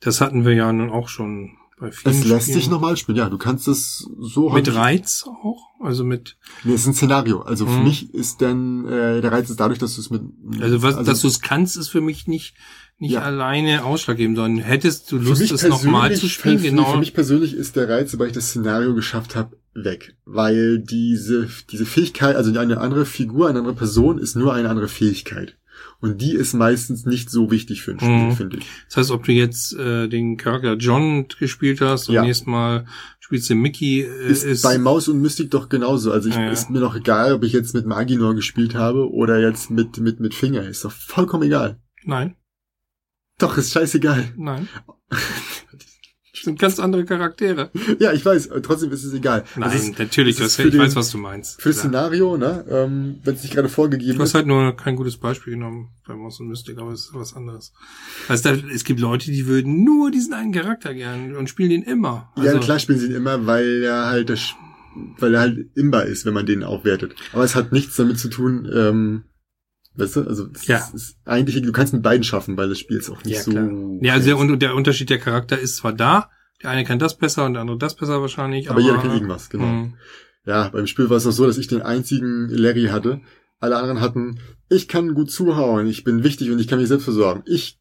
Das 0.00 0.20
hatten 0.20 0.44
wir 0.44 0.52
ja 0.54 0.72
nun 0.72 0.90
auch 0.90 1.08
schon 1.08 1.56
bei 1.80 1.90
vielen 1.90 2.14
Es 2.14 2.24
lässt 2.24 2.42
Spielen. 2.44 2.58
sich 2.60 2.70
nochmal 2.70 2.96
spielen, 2.96 3.18
ja. 3.18 3.28
Du 3.28 3.38
kannst 3.38 3.66
es 3.66 4.08
so 4.20 4.50
Mit 4.50 4.72
Reiz 4.72 5.24
auch? 5.26 5.66
Also 5.80 6.04
mit, 6.04 6.36
Nee, 6.62 6.74
es 6.74 6.82
ist 6.82 6.86
ein 6.86 6.94
Szenario. 6.94 7.40
Also 7.40 7.66
für 7.66 7.78
Mhm. 7.78 7.84
mich 7.84 8.14
ist 8.14 8.40
dann 8.40 8.86
äh, 8.86 9.20
der 9.20 9.32
Reiz 9.32 9.50
ist 9.50 9.58
dadurch, 9.58 9.80
dass 9.80 9.96
du 9.96 10.00
es 10.02 10.10
mit 10.10 10.22
also 10.60 10.82
was, 10.82 11.02
dass 11.04 11.22
du 11.22 11.26
es 11.26 11.40
kannst, 11.40 11.76
ist 11.76 11.88
für 11.88 12.00
mich 12.00 12.28
nicht, 12.28 12.54
nicht 13.02 13.12
Ja. 13.14 13.22
alleine 13.22 13.84
ausschlaggebend, 13.84 14.36
sondern 14.36 14.64
hättest 14.64 15.10
du 15.10 15.18
Lust, 15.18 15.50
es 15.50 15.64
nochmal 15.68 16.14
zu 16.14 16.28
spielen, 16.28 16.60
für, 16.60 16.70
genau. 16.70 16.92
Für 16.92 16.98
mich 16.98 17.12
persönlich 17.14 17.52
ist 17.52 17.74
der 17.74 17.88
Reiz, 17.88 18.12
sobald 18.12 18.30
ich 18.30 18.34
das 18.36 18.50
Szenario 18.50 18.94
geschafft 18.94 19.34
habe, 19.34 19.56
weg. 19.74 20.14
Weil 20.24 20.78
diese, 20.78 21.48
diese 21.70 21.84
Fähigkeit, 21.84 22.36
also 22.36 22.56
eine 22.56 22.78
andere 22.78 23.04
Figur, 23.04 23.48
eine 23.48 23.58
andere 23.58 23.74
Person 23.74 24.18
ist 24.18 24.36
nur 24.36 24.54
eine 24.54 24.68
andere 24.70 24.86
Fähigkeit. 24.86 25.56
Und 26.00 26.20
die 26.20 26.32
ist 26.32 26.52
meistens 26.52 27.04
nicht 27.04 27.28
so 27.28 27.50
wichtig 27.50 27.82
für 27.82 27.90
ein 27.92 27.98
Spiel, 27.98 28.10
Mhm. 28.28 28.32
finde 28.36 28.56
ich. 28.58 28.66
Das 28.88 28.98
heißt, 28.98 29.10
ob 29.10 29.24
du 29.24 29.32
jetzt 29.32 29.74
äh, 29.74 30.06
den 30.08 30.36
Charakter 30.36 30.74
John 30.74 31.26
gespielt 31.40 31.80
hast 31.80 32.08
und 32.08 32.14
Ja. 32.14 32.22
nächstes 32.22 32.46
Mal 32.46 32.86
spielst 33.18 33.50
du 33.50 33.56
Mickey, 33.56 34.02
äh, 34.02 34.28
Ist, 34.30 34.44
ist, 34.44 34.62
bei 34.62 34.78
Maus 34.78 35.08
und 35.08 35.20
Mystik 35.20 35.50
doch 35.50 35.68
genauso. 35.68 36.12
Also 36.12 36.28
ich, 36.28 36.36
Ja, 36.36 36.42
ja. 36.42 36.50
ist 36.52 36.70
mir 36.70 36.78
noch 36.80 36.94
egal, 36.94 37.32
ob 37.32 37.42
ich 37.42 37.52
jetzt 37.52 37.74
mit 37.74 37.84
Maginor 37.86 38.34
gespielt 38.36 38.74
habe 38.76 39.10
oder 39.12 39.40
jetzt 39.40 39.70
mit, 39.72 39.98
mit, 39.98 40.20
mit 40.20 40.34
Finger. 40.34 40.62
Ist 40.68 40.84
doch 40.84 40.92
vollkommen 40.92 41.42
egal. 41.44 41.78
nein, 42.04 42.36
Doch, 43.42 43.56
ist 43.58 43.72
scheißegal. 43.72 44.32
nein. 44.36 44.68
Das 46.34 46.44
sind 46.46 46.58
ganz 46.58 46.80
andere 46.80 47.04
Charaktere. 47.04 47.70
Ja, 48.00 48.12
ich 48.12 48.24
weiß, 48.26 48.48
trotzdem 48.64 48.90
ist 48.90 49.04
es 49.04 49.12
egal. 49.12 49.44
Nein, 49.54 49.76
ist, 49.76 49.96
natürlich, 49.98 50.40
ist 50.40 50.58
das, 50.58 50.66
ich 50.66 50.76
weiß, 50.76 50.90
den- 50.90 50.96
was 50.96 51.10
du 51.10 51.18
meinst. 51.18 51.60
für 51.62 51.68
das. 51.68 51.78
Szenario, 51.78 52.36
ne, 52.36 52.64
ähm, 52.68 53.20
wenn 53.22 53.34
es 53.34 53.42
nicht 53.42 53.54
gerade 53.54 53.68
vorgegeben 53.68 54.16
Du 54.16 54.22
hast 54.22 54.30
ist. 54.30 54.34
halt 54.34 54.46
nur 54.48 54.74
kein 54.76 54.96
gutes 54.96 55.18
Beispiel 55.18 55.52
genommen 55.52 55.90
bei 56.04 56.14
Moss 56.14 56.40
und 56.40 56.48
Mystic, 56.48 56.78
aber 56.78 56.90
es 56.92 57.00
ist 57.06 57.10
was 57.14 57.34
anderes. 57.36 57.72
Also 58.28 58.48
da, 58.48 58.56
es 58.74 58.82
gibt 58.82 58.98
Leute, 58.98 59.30
die 59.30 59.46
würden 59.46 59.84
nur 59.84 60.10
diesen 60.10 60.32
einen 60.32 60.52
Charakter 60.52 60.94
gern 60.94 61.36
und 61.36 61.48
spielen 61.48 61.70
den 61.70 61.82
immer. 61.82 62.32
Also, 62.34 62.48
ja, 62.56 62.58
klar 62.58 62.78
spielen 62.80 62.98
sie 62.98 63.06
ihn 63.06 63.14
immer, 63.14 63.46
weil 63.46 63.82
er 63.84 64.06
halt 64.06 64.28
das, 64.30 64.54
weil 65.18 65.34
er 65.34 65.40
halt 65.42 65.58
imbar 65.76 66.06
ist, 66.06 66.24
wenn 66.26 66.34
man 66.34 66.46
den 66.46 66.64
aufwertet. 66.64 67.14
Aber 67.32 67.44
es 67.44 67.54
hat 67.54 67.70
nichts 67.70 67.94
damit 67.94 68.18
zu 68.18 68.28
tun, 68.28 68.68
ähm, 68.74 69.24
weißt 69.94 70.16
du, 70.16 70.22
also 70.26 70.48
es 70.54 70.66
Ja. 70.66 70.88
ist 70.94 71.16
eigentlich, 71.24 71.60
du 71.62 71.72
kannst 71.72 71.92
mit 71.92 72.02
beiden 72.02 72.24
schaffen, 72.24 72.56
weil 72.56 72.68
das 72.68 72.78
Spiel 72.78 72.98
ist 72.98 73.10
auch 73.10 73.22
nicht 73.24 73.34
Ja, 73.36 73.42
so. 73.42 73.50
klar. 73.50 73.70
Ja, 74.00 74.12
also 74.14 74.26
der, 74.26 74.38
und 74.38 74.58
der 74.60 74.74
Unterschied 74.74 75.10
der 75.10 75.18
Charakter 75.18 75.58
ist 75.58 75.76
zwar 75.76 75.92
da, 75.92 76.30
der 76.62 76.70
eine 76.70 76.84
kann 76.84 76.98
das 76.98 77.16
besser 77.18 77.44
und 77.44 77.54
der 77.54 77.62
andere 77.62 77.78
das 77.78 77.96
besser 77.96 78.20
wahrscheinlich, 78.20 78.70
aber 78.70 78.78
aber, 78.80 78.88
jeder 78.88 78.98
kann 79.02 79.12
irgendwas, 79.12 79.50
genau. 79.50 79.64
Hm. 79.64 79.94
Ja, 80.46 80.68
beim 80.70 80.86
Spiel 80.86 81.08
war 81.10 81.16
es 81.18 81.26
auch 81.26 81.32
so, 81.32 81.46
dass 81.46 81.58
ich 81.58 81.68
den 81.68 81.82
einzigen 81.82 82.48
Larry 82.48 82.86
hatte. 82.86 83.20
Alle 83.60 83.76
anderen 83.76 84.00
hatten, 84.00 84.40
ich 84.68 84.88
kann 84.88 85.14
gut 85.14 85.30
zuhauen, 85.30 85.86
ich 85.86 86.02
bin 86.02 86.24
wichtig 86.24 86.50
und 86.50 86.58
ich 86.58 86.66
kann 86.66 86.80
mich 86.80 86.88
selbst 86.88 87.04
versorgen. 87.04 87.42
Ich 87.46 87.78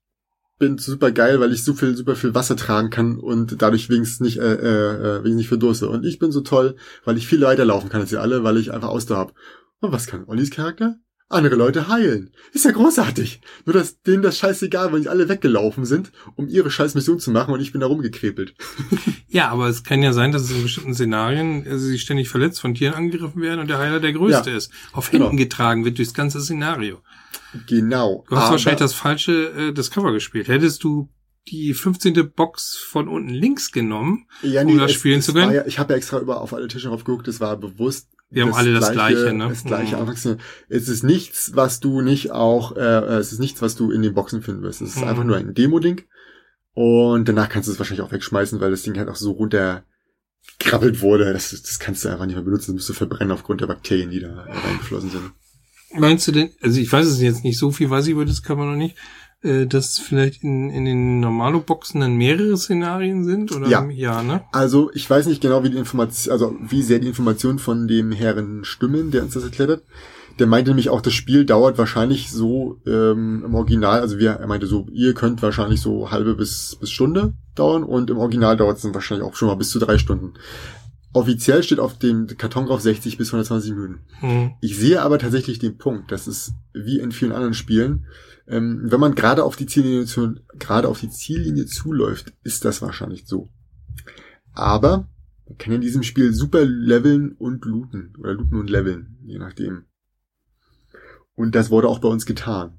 bin 0.59 0.77
super 0.77 1.11
geil, 1.11 1.39
weil 1.39 1.51
ich 1.53 1.63
so 1.63 1.73
viel, 1.73 1.95
super 1.97 2.15
viel 2.15 2.35
Wasser 2.35 2.55
tragen 2.55 2.91
kann 2.91 3.17
und 3.17 3.63
dadurch 3.63 3.89
wenigstens 3.89 4.19
nicht, 4.19 4.37
äh, 4.37 4.53
äh, 4.53 4.57
äh, 4.59 5.13
wenigstens 5.23 5.35
nicht 5.37 5.47
verdurste. 5.47 5.89
Und 5.89 6.05
ich 6.05 6.19
bin 6.19 6.31
so 6.31 6.41
toll, 6.41 6.75
weil 7.03 7.17
ich 7.17 7.25
viel 7.27 7.41
weiterlaufen 7.41 7.89
kann 7.89 8.01
als 8.01 8.11
ihr 8.11 8.21
alle, 8.21 8.43
weil 8.43 8.57
ich 8.57 8.71
einfach 8.71 8.89
Ausdauer 8.89 9.17
hab. 9.17 9.33
Und 9.79 9.91
was 9.91 10.05
kann 10.05 10.25
Ollis 10.27 10.51
Charakter? 10.51 10.97
Andere 11.33 11.55
Leute 11.55 11.87
heilen. 11.87 12.31
Ist 12.53 12.65
ja 12.65 12.71
großartig. 12.71 13.41
Nur 13.65 13.73
dass 13.73 14.01
denen 14.01 14.21
das 14.21 14.37
scheißegal, 14.37 14.91
weil 14.91 15.01
die 15.01 15.09
alle 15.09 15.29
weggelaufen 15.29 15.85
sind, 15.85 16.11
um 16.35 16.47
ihre 16.47 16.69
scheiß 16.71 16.95
Mission 16.95 17.19
zu 17.19 17.31
machen 17.31 17.53
und 17.53 17.61
ich 17.61 17.71
bin 17.71 17.81
da 17.81 17.87
rumgekrepelt. 17.87 18.53
Ja, 19.33 19.47
aber 19.47 19.69
es 19.69 19.85
kann 19.85 20.03
ja 20.03 20.11
sein, 20.11 20.33
dass 20.33 20.41
es 20.43 20.51
in 20.51 20.61
bestimmten 20.61 20.93
Szenarien 20.93 21.65
äh, 21.65 21.77
sie 21.79 21.97
ständig 21.99 22.27
verletzt 22.27 22.59
von 22.59 22.73
Tieren 22.75 22.95
angegriffen 22.95 23.41
werden 23.41 23.61
und 23.61 23.69
der 23.69 23.77
Heiler 23.77 24.01
der 24.01 24.11
Größte 24.11 24.49
Ja. 24.49 24.57
ist. 24.57 24.71
Auf 24.91 25.09
Genau. 25.09 25.25
Händen 25.27 25.37
getragen 25.37 25.85
wird 25.85 25.97
durchs 25.99 26.13
ganze 26.13 26.41
Szenario. 26.41 26.99
Genau. 27.67 28.25
Du 28.29 28.35
hast 28.35 28.43
Aber- 28.43 28.51
wahrscheinlich 28.53 28.79
das 28.79 28.93
falsche, 28.93 29.51
äh, 29.69 29.73
das 29.73 29.89
Cover 29.91 30.11
gespielt. 30.11 30.49
Hättest 30.49 30.83
du 30.83 31.09
die 31.49 31.73
15. 31.73 32.29
Box 32.35 32.75
von 32.75 33.07
unten 33.07 33.29
links 33.29 33.71
genommen, 33.71 34.27
Ja, 34.43 34.63
um 34.63 34.77
das 34.77 34.91
spielen 34.91 35.21
zu 35.21 35.33
können? 35.33 35.53
Ja, 35.53 35.65
ich 35.65 35.79
habe 35.79 35.93
ja 35.93 35.97
extra 35.97 36.19
über 36.19 36.41
auf 36.41 36.53
alle 36.53 36.67
Tische 36.67 36.89
drauf 36.89 37.03
geguckt, 37.03 37.27
das 37.27 37.39
war 37.39 37.55
bewusst. 37.57 38.09
Wir 38.31 38.43
haben 38.43 38.53
alle 38.53 38.73
das 38.73 38.91
Gleiche, 38.91 39.33
ne? 39.33 39.49
Das 39.49 39.63
gleiche 39.65 39.95
Mhm. 39.95 40.01
Anfangs. 40.01 40.27
Es 40.69 40.87
ist 40.87 41.03
nichts, 41.03 41.51
was 41.53 41.79
du 41.81 42.01
nicht 42.01 42.31
auch, 42.31 42.75
äh, 42.77 42.79
es 43.17 43.31
ist 43.33 43.39
nichts, 43.39 43.61
was 43.61 43.75
du 43.75 43.91
in 43.91 44.01
den 44.01 44.13
Boxen 44.13 44.41
finden 44.41 44.61
wirst. 44.63 44.81
Es 44.81 44.95
ist 44.95 45.01
Mhm. 45.01 45.07
einfach 45.07 45.23
nur 45.25 45.35
ein 45.37 45.53
Demo-Ding. 45.53 46.01
Und 46.73 47.27
danach 47.27 47.49
kannst 47.49 47.67
du 47.67 47.73
es 47.73 47.79
wahrscheinlich 47.79 48.05
auch 48.05 48.11
wegschmeißen, 48.13 48.59
weil 48.61 48.71
das 48.71 48.83
Ding 48.83 48.97
halt 48.97 49.09
auch 49.09 49.15
so 49.17 49.31
runter 49.31 49.83
krabbelt 50.59 51.01
wurde. 51.01 51.33
Das, 51.33 51.49
das 51.51 51.79
kannst 51.79 52.05
du 52.05 52.09
einfach 52.09 52.25
nicht 52.25 52.35
mehr 52.35 52.45
benutzen. 52.45 52.67
Das 52.71 52.75
musst 52.75 52.89
du 52.89 52.93
verbrennen 52.93 53.31
aufgrund 53.33 53.59
der 53.61 53.67
Bakterien, 53.67 54.09
die 54.09 54.21
da 54.21 54.33
reingeflossen 54.33 55.09
sind. 55.11 55.31
Meinst 55.93 56.25
du 56.27 56.31
denn, 56.31 56.51
also 56.61 56.79
ich 56.79 56.89
weiß 56.89 57.05
es 57.05 57.19
jetzt 57.19 57.43
nicht, 57.43 57.57
so 57.59 57.71
viel 57.71 57.89
weiß 57.89 58.05
ich 58.05 58.11
über 58.13 58.23
das 58.25 58.41
Cover 58.41 58.63
noch 58.65 58.77
nicht, 58.77 58.95
äh, 59.43 59.65
dass 59.65 59.97
vielleicht 59.97 60.43
in, 60.43 60.69
in 60.69 60.85
den 60.85 61.19
Normalo-Boxen 61.19 62.01
dann 62.01 62.15
mehrere 62.15 62.57
Szenarien 62.57 63.23
sind? 63.23 63.51
Oder? 63.51 63.67
Ja. 63.67 63.89
Ja, 63.89 64.21
ne? 64.23 64.43
Also, 64.51 64.91
ich 64.93 65.09
weiß 65.09 65.25
nicht 65.25 65.41
genau, 65.41 65.63
wie 65.63 65.69
die 65.69 65.77
Information, 65.77 66.31
also 66.31 66.55
wie 66.61 66.81
sehr 66.81 66.99
die 66.99 67.07
Informationen 67.07 67.59
von 67.59 67.87
dem 67.87 68.11
Herren 68.11 68.63
stimmen, 68.63 69.11
der 69.11 69.23
uns 69.23 69.33
das 69.33 69.43
erklärt 69.43 69.71
hat. 69.71 69.83
Der 70.39 70.47
meinte 70.47 70.71
nämlich 70.71 70.89
auch, 70.89 71.01
das 71.01 71.13
Spiel 71.13 71.45
dauert 71.45 71.77
wahrscheinlich 71.77 72.31
so 72.31 72.79
ähm, 72.85 73.43
im 73.45 73.53
Original, 73.53 73.99
also 73.99 74.17
wir, 74.17 74.31
er 74.31 74.47
meinte 74.47 74.65
so, 74.65 74.87
ihr 74.91 75.13
könnt 75.13 75.41
wahrscheinlich 75.41 75.81
so 75.81 76.09
halbe 76.09 76.35
bis, 76.35 76.77
bis 76.79 76.89
Stunde 76.89 77.33
dauern 77.55 77.83
und 77.83 78.09
im 78.09 78.17
Original 78.17 78.55
dauert 78.57 78.77
es 78.77 78.83
dann 78.83 78.93
wahrscheinlich 78.93 79.27
auch 79.27 79.35
schon 79.35 79.49
mal 79.49 79.55
bis 79.55 79.71
zu 79.71 79.79
drei 79.79 79.97
Stunden. 79.97 80.33
Offiziell 81.13 81.61
steht 81.61 81.79
auf 81.79 81.99
dem 81.99 82.27
Karton 82.37 82.67
drauf 82.67 82.79
60 82.79 83.17
bis 83.17 83.29
120 83.29 83.71
Minuten. 83.71 83.99
Hm. 84.19 84.51
Ich 84.61 84.77
sehe 84.77 85.01
aber 85.01 85.19
tatsächlich 85.19 85.59
den 85.59 85.77
Punkt, 85.77 86.11
dass 86.11 86.27
es 86.27 86.53
wie 86.73 86.99
in 86.99 87.11
vielen 87.11 87.33
anderen 87.33 87.53
Spielen, 87.53 88.05
ähm, 88.51 88.81
wenn 88.83 88.99
man 88.99 89.15
gerade 89.15 89.43
auf 89.43 89.55
die 89.55 89.65
Ziellinie 89.65 90.05
zu, 90.05 90.35
gerade 90.59 90.89
auf 90.89 90.99
die 90.99 91.09
Ziellinie 91.09 91.65
zuläuft, 91.65 92.33
ist 92.43 92.65
das 92.65 92.81
wahrscheinlich 92.81 93.25
so. 93.25 93.49
Aber 94.53 95.07
man 95.47 95.57
kann 95.57 95.73
in 95.73 95.81
diesem 95.81 96.03
Spiel 96.03 96.33
super 96.33 96.65
leveln 96.65 97.31
und 97.31 97.63
looten 97.65 98.13
oder 98.19 98.33
looten 98.33 98.59
und 98.59 98.69
leveln, 98.69 99.17
je 99.23 99.39
nachdem. 99.39 99.85
Und 101.33 101.55
das 101.55 101.71
wurde 101.71 101.87
auch 101.87 101.99
bei 101.99 102.09
uns 102.09 102.25
getan. 102.25 102.77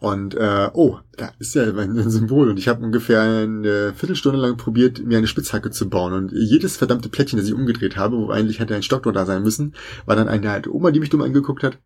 Und 0.00 0.34
äh, 0.34 0.70
oh, 0.72 0.98
da 1.16 1.32
ist 1.38 1.54
ja 1.54 1.64
ein 1.64 2.10
Symbol 2.10 2.48
und 2.48 2.58
ich 2.58 2.68
habe 2.68 2.84
ungefähr 2.84 3.20
eine 3.20 3.92
Viertelstunde 3.92 4.38
lang 4.38 4.56
probiert, 4.56 5.04
mir 5.04 5.18
eine 5.18 5.26
Spitzhacke 5.26 5.70
zu 5.70 5.90
bauen 5.90 6.12
und 6.14 6.32
jedes 6.32 6.76
verdammte 6.76 7.08
Plättchen, 7.10 7.38
das 7.38 7.48
ich 7.48 7.54
umgedreht 7.54 7.96
habe, 7.96 8.16
wo 8.16 8.30
eigentlich 8.30 8.60
hätte 8.60 8.76
ein 8.76 8.82
Stock 8.82 9.02
da 9.12 9.26
sein 9.26 9.42
müssen, 9.42 9.74
war 10.06 10.16
dann 10.16 10.28
eine 10.28 10.50
alte 10.50 10.74
Oma, 10.74 10.90
die 10.90 11.00
mich 11.00 11.10
dumm 11.10 11.20
angeguckt 11.20 11.64
hat. 11.64 11.78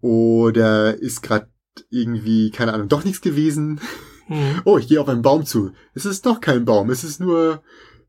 Oder 0.00 0.96
ist 0.96 1.22
gerade 1.22 1.48
irgendwie, 1.90 2.50
keine 2.50 2.72
Ahnung, 2.72 2.88
doch 2.88 3.04
nichts 3.04 3.20
gewesen. 3.20 3.80
Hm. 4.26 4.62
Oh, 4.64 4.78
ich 4.78 4.88
gehe 4.88 5.00
auf 5.00 5.08
einen 5.08 5.22
Baum 5.22 5.44
zu. 5.44 5.72
Es 5.94 6.06
ist 6.06 6.24
doch 6.26 6.40
kein 6.40 6.64
Baum, 6.64 6.90
es 6.90 7.04
ist 7.04 7.20
nur, 7.20 7.62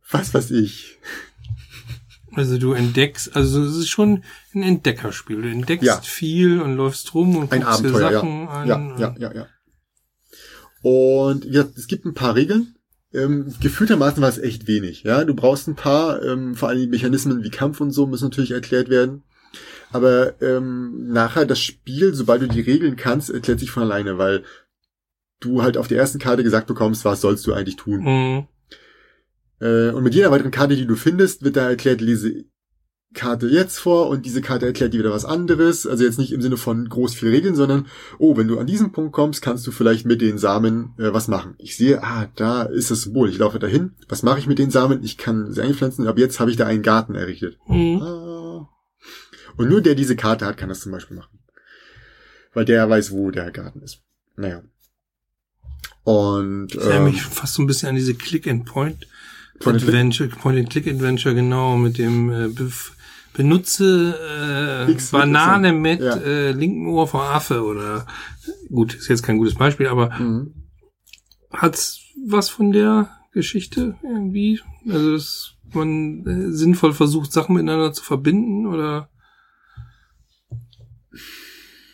was 0.10 0.34
weiß 0.34 0.51
ich. 0.51 0.98
Also 2.34 2.57
du 2.57 2.74
entdeckst, 2.74 3.36
also 3.36 3.63
es 3.63 3.77
ist 3.77 3.89
schon 3.89 4.24
ein 4.53 4.62
Entdeckerspiel. 4.63 5.41
Du 5.41 5.50
entdeckst 5.50 5.86
Ja. 5.86 6.01
viel 6.01 6.62
und 6.62 6.75
läufst 6.75 7.13
rum 7.13 7.38
und 7.38 7.51
Ein 7.51 7.62
guckst 7.62 7.79
dir 7.84 7.88
Abenteuer, 7.88 8.12
ja. 8.12 8.19
Sachen 8.19 8.48
an. 8.48 8.67
Ja, 8.67 8.98
ja, 8.98 9.15
ja, 9.17 9.34
ja. 9.34 9.48
Und 10.81 11.45
ja, 11.45 11.65
es 11.75 11.88
gibt 11.88 12.05
ein 12.05 12.13
paar 12.13 12.36
Regeln. 12.36 12.75
Ähm, 13.13 13.53
gefühltermaßen 13.62 14.22
war 14.22 14.29
es 14.29 14.38
echt 14.38 14.67
wenig. 14.67 15.03
Ja, 15.03 15.24
du 15.24 15.34
brauchst 15.34 15.67
ein 15.67 15.75
paar, 15.75 16.22
ähm, 16.24 16.55
vor 16.55 16.67
allem 16.69 16.79
die 16.81 16.88
Mechanismen 16.88 17.43
wie 17.43 17.50
Kampf 17.50 17.79
und 17.79 17.91
so 17.91 18.05
müssen 18.05 18.25
natürlich 18.25 18.51
erklärt 18.51 18.89
werden. 18.89 19.24
Aber 19.95 20.41
ähm, 20.41 21.07
nachher 21.13 21.45
das 21.45 21.61
Spiel, 21.61 22.13
sobald 22.13 22.41
du 22.41 22.47
die 22.49 22.59
Regeln 22.59 22.97
kannst, 22.97 23.29
erklärt 23.29 23.61
sich 23.61 23.71
von 23.71 23.83
alleine, 23.83 24.17
weil 24.17 24.43
du 25.39 25.63
halt 25.63 25.77
auf 25.77 25.87
der 25.87 25.97
ersten 25.97 26.19
Karte 26.19 26.43
gesagt 26.43 26.67
bekommst, 26.67 27.05
was 27.05 27.21
sollst 27.21 27.47
du 27.47 27.53
eigentlich 27.53 27.77
tun. 27.77 28.03
Hm. 28.03 28.47
Äh, 29.61 29.91
und 29.91 30.03
mit 30.03 30.13
jeder 30.13 30.31
weiteren 30.31 30.51
Karte, 30.51 30.75
die 30.75 30.85
du 30.85 30.97
findest, 30.97 31.45
wird 31.45 31.55
da 31.55 31.69
erklärt, 31.69 32.01
lese 32.01 32.43
Karte 33.13 33.47
jetzt 33.47 33.79
vor 33.79 34.09
und 34.09 34.25
diese 34.25 34.41
Karte 34.41 34.65
erklärt 34.65 34.93
dir 34.93 34.99
wieder 34.99 35.13
was 35.13 35.23
anderes. 35.23 35.87
Also 35.87 36.03
jetzt 36.03 36.19
nicht 36.19 36.33
im 36.33 36.41
Sinne 36.41 36.57
von 36.57 36.89
groß 36.89 37.15
viel 37.15 37.29
Regeln, 37.29 37.55
sondern, 37.55 37.85
oh, 38.19 38.35
wenn 38.35 38.49
du 38.49 38.59
an 38.59 38.67
diesen 38.67 38.91
Punkt 38.91 39.13
kommst, 39.13 39.41
kannst 39.41 39.65
du 39.65 39.71
vielleicht 39.71 40.05
mit 40.05 40.19
den 40.19 40.37
Samen 40.37 40.93
äh, 40.97 41.13
was 41.13 41.29
machen. 41.29 41.55
Ich 41.57 41.77
sehe, 41.77 42.03
ah, 42.03 42.27
da 42.35 42.63
ist 42.63 42.91
das 42.91 43.03
Symbol. 43.03 43.29
Ich 43.29 43.37
laufe 43.37 43.59
dahin. 43.59 43.93
Was 44.09 44.23
mache 44.23 44.39
ich 44.39 44.47
mit 44.47 44.59
den 44.59 44.71
Samen? 44.71 45.05
Ich 45.05 45.17
kann 45.17 45.53
sie 45.53 45.61
einpflanzen. 45.61 46.05
Ab 46.05 46.17
jetzt 46.17 46.41
habe 46.41 46.51
ich 46.51 46.57
da 46.57 46.65
einen 46.65 46.83
Garten 46.83 47.15
errichtet. 47.15 47.57
Hm. 47.67 48.01
Ah. 48.01 48.25
Und 49.57 49.69
nur 49.69 49.81
der 49.81 49.95
diese 49.95 50.15
Karte 50.15 50.45
hat, 50.45 50.57
kann 50.57 50.69
das 50.69 50.81
zum 50.81 50.91
Beispiel 50.91 51.17
machen. 51.17 51.39
Weil 52.53 52.65
der 52.65 52.89
weiß, 52.89 53.12
wo 53.12 53.31
der 53.31 53.51
Garten 53.51 53.81
ist. 53.81 54.01
Naja. 54.35 54.63
Und 56.03 56.67
Das 56.67 56.83
erinnert 56.83 57.00
ähm, 57.00 57.05
mich 57.05 57.21
fast 57.21 57.55
so 57.55 57.63
ein 57.63 57.67
bisschen 57.67 57.89
an 57.89 57.95
diese 57.95 58.15
Click-and-Point 58.15 59.07
Point 59.59 59.75
and 59.75 59.83
Click? 59.83 59.95
Adventure, 59.95 60.29
Point-and-Click-Adventure, 60.29 61.35
genau, 61.35 61.77
mit 61.77 61.97
dem 61.97 62.29
äh, 62.31 62.50
benutze 63.33 64.85
äh, 64.88 64.91
X 64.91 65.12
Banane 65.12 65.74
mit 65.74 66.01
Ja. 66.01 66.15
äh, 66.17 66.51
linken 66.51 66.88
Ohr 66.88 67.07
vor 67.07 67.24
Affe 67.24 67.63
oder 67.63 68.05
gut, 68.69 68.93
ist 68.95 69.07
jetzt 69.07 69.24
kein 69.24 69.38
gutes 69.38 69.55
Beispiel, 69.55 69.88
aber 69.88 70.12
mhm. 70.19 70.53
hat's 71.51 72.01
was 72.27 72.50
von 72.50 72.71
der 72.71 73.09
Geschichte 73.33 73.95
irgendwie? 74.03 74.62
Also 74.89 75.13
dass 75.13 75.51
man 75.74 76.25
äh, 76.25 76.51
sinnvoll 76.51 76.93
versucht, 76.93 77.31
Sachen 77.31 77.55
miteinander 77.55 77.93
zu 77.93 78.03
verbinden 78.03 78.65
oder 78.67 79.09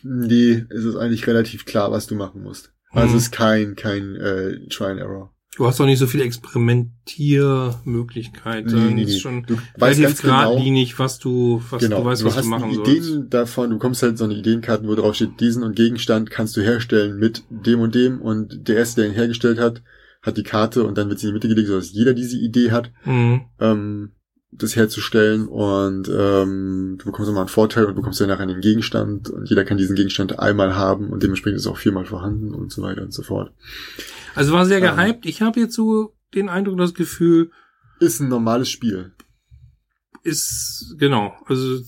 Nee, 0.04 0.64
es 0.70 0.84
ist 0.84 0.96
eigentlich 0.96 1.26
relativ 1.26 1.64
klar, 1.64 1.90
was 1.92 2.06
du 2.06 2.14
machen 2.14 2.42
musst. 2.42 2.72
Also 2.90 3.12
Mhm. 3.12 3.16
es 3.16 3.22
ist 3.24 3.30
kein, 3.32 3.74
kein 3.76 4.16
äh, 4.16 4.68
Try 4.68 4.84
and 4.86 5.00
Error. 5.00 5.30
Du 5.56 5.66
hast 5.66 5.80
auch 5.80 5.86
nicht 5.86 5.98
so 5.98 6.06
viel 6.06 6.22
Experimentiermöglichkeiten. 6.22 8.86
Nee, 8.88 8.94
nee, 8.94 9.02
Es 9.02 9.10
nee. 9.14 9.18
schon 9.18 9.44
Du 9.46 9.56
weißt 9.76 10.00
ganz 10.00 10.22
genau, 10.22 10.50
geradlinig, 10.54 10.98
was 10.98 11.18
du, 11.18 11.62
was 11.70 11.82
genau, 11.82 12.00
du 12.00 12.04
weißt, 12.06 12.24
was 12.24 12.36
hast 12.36 12.44
du 12.46 12.50
machen 12.50 12.70
die 12.70 12.76
sollst. 12.76 12.90
Ideen 12.90 13.30
davon, 13.30 13.70
du 13.70 13.76
bekommst 13.76 14.02
halt 14.02 14.18
so 14.18 14.24
eine 14.24 14.34
Ideenkarte, 14.34 14.86
wo 14.86 14.94
drauf 14.94 15.14
steht, 15.14 15.40
diesen 15.40 15.62
und 15.62 15.76
Gegenstand 15.76 16.30
kannst 16.30 16.56
du 16.56 16.60
herstellen 16.62 17.18
mit 17.18 17.44
dem 17.50 17.80
und 17.80 17.94
dem 17.94 18.20
und 18.20 18.68
der 18.68 18.76
erste, 18.76 19.02
der 19.02 19.10
ihn 19.10 19.14
hergestellt 19.16 19.58
hat, 19.58 19.82
hat 20.22 20.36
die 20.36 20.42
Karte 20.42 20.84
und 20.84 20.96
dann 20.96 21.08
wird 21.08 21.18
sie 21.18 21.26
in 21.26 21.30
die 21.32 21.34
Mitte 21.34 21.48
gelegt, 21.48 21.68
sodass 21.68 21.92
jeder 21.92 22.14
diese 22.14 22.38
Idee 22.38 22.70
hat. 22.70 22.90
Mhm. 23.04 23.42
ähm, 23.60 24.12
das 24.54 24.76
herzustellen 24.76 25.48
und 25.48 26.08
ähm, 26.14 26.96
du 26.98 27.04
bekommst 27.06 27.30
immer 27.30 27.40
einen 27.40 27.48
Vorteil 27.48 27.86
und 27.86 27.94
bekommst 27.94 28.20
dann 28.20 28.28
nachher 28.28 28.42
einen 28.42 28.60
Gegenstand 28.60 29.30
und 29.30 29.48
jeder 29.48 29.64
kann 29.64 29.78
diesen 29.78 29.96
Gegenstand 29.96 30.38
einmal 30.38 30.76
haben 30.76 31.08
und 31.10 31.22
dementsprechend 31.22 31.58
ist 31.58 31.66
auch 31.66 31.78
viermal 31.78 32.04
vorhanden 32.04 32.52
und 32.54 32.70
so 32.70 32.82
weiter 32.82 33.00
und 33.02 33.14
so 33.14 33.22
fort. 33.22 33.52
Also 34.34 34.52
war 34.52 34.66
sehr 34.66 34.82
Ähm. 34.82 34.94
gehypt. 34.96 35.24
Ich 35.26 35.40
habe 35.40 35.58
jetzt 35.58 35.74
so 35.74 36.14
den 36.34 36.48
Eindruck, 36.50 36.76
das 36.78 36.92
Gefühl 36.94 37.50
Ist 37.98 38.20
ein 38.20 38.28
normales 38.28 38.68
Spiel. 38.68 39.12
ist, 40.22 40.96
genau, 40.98 41.34
also 41.46 41.80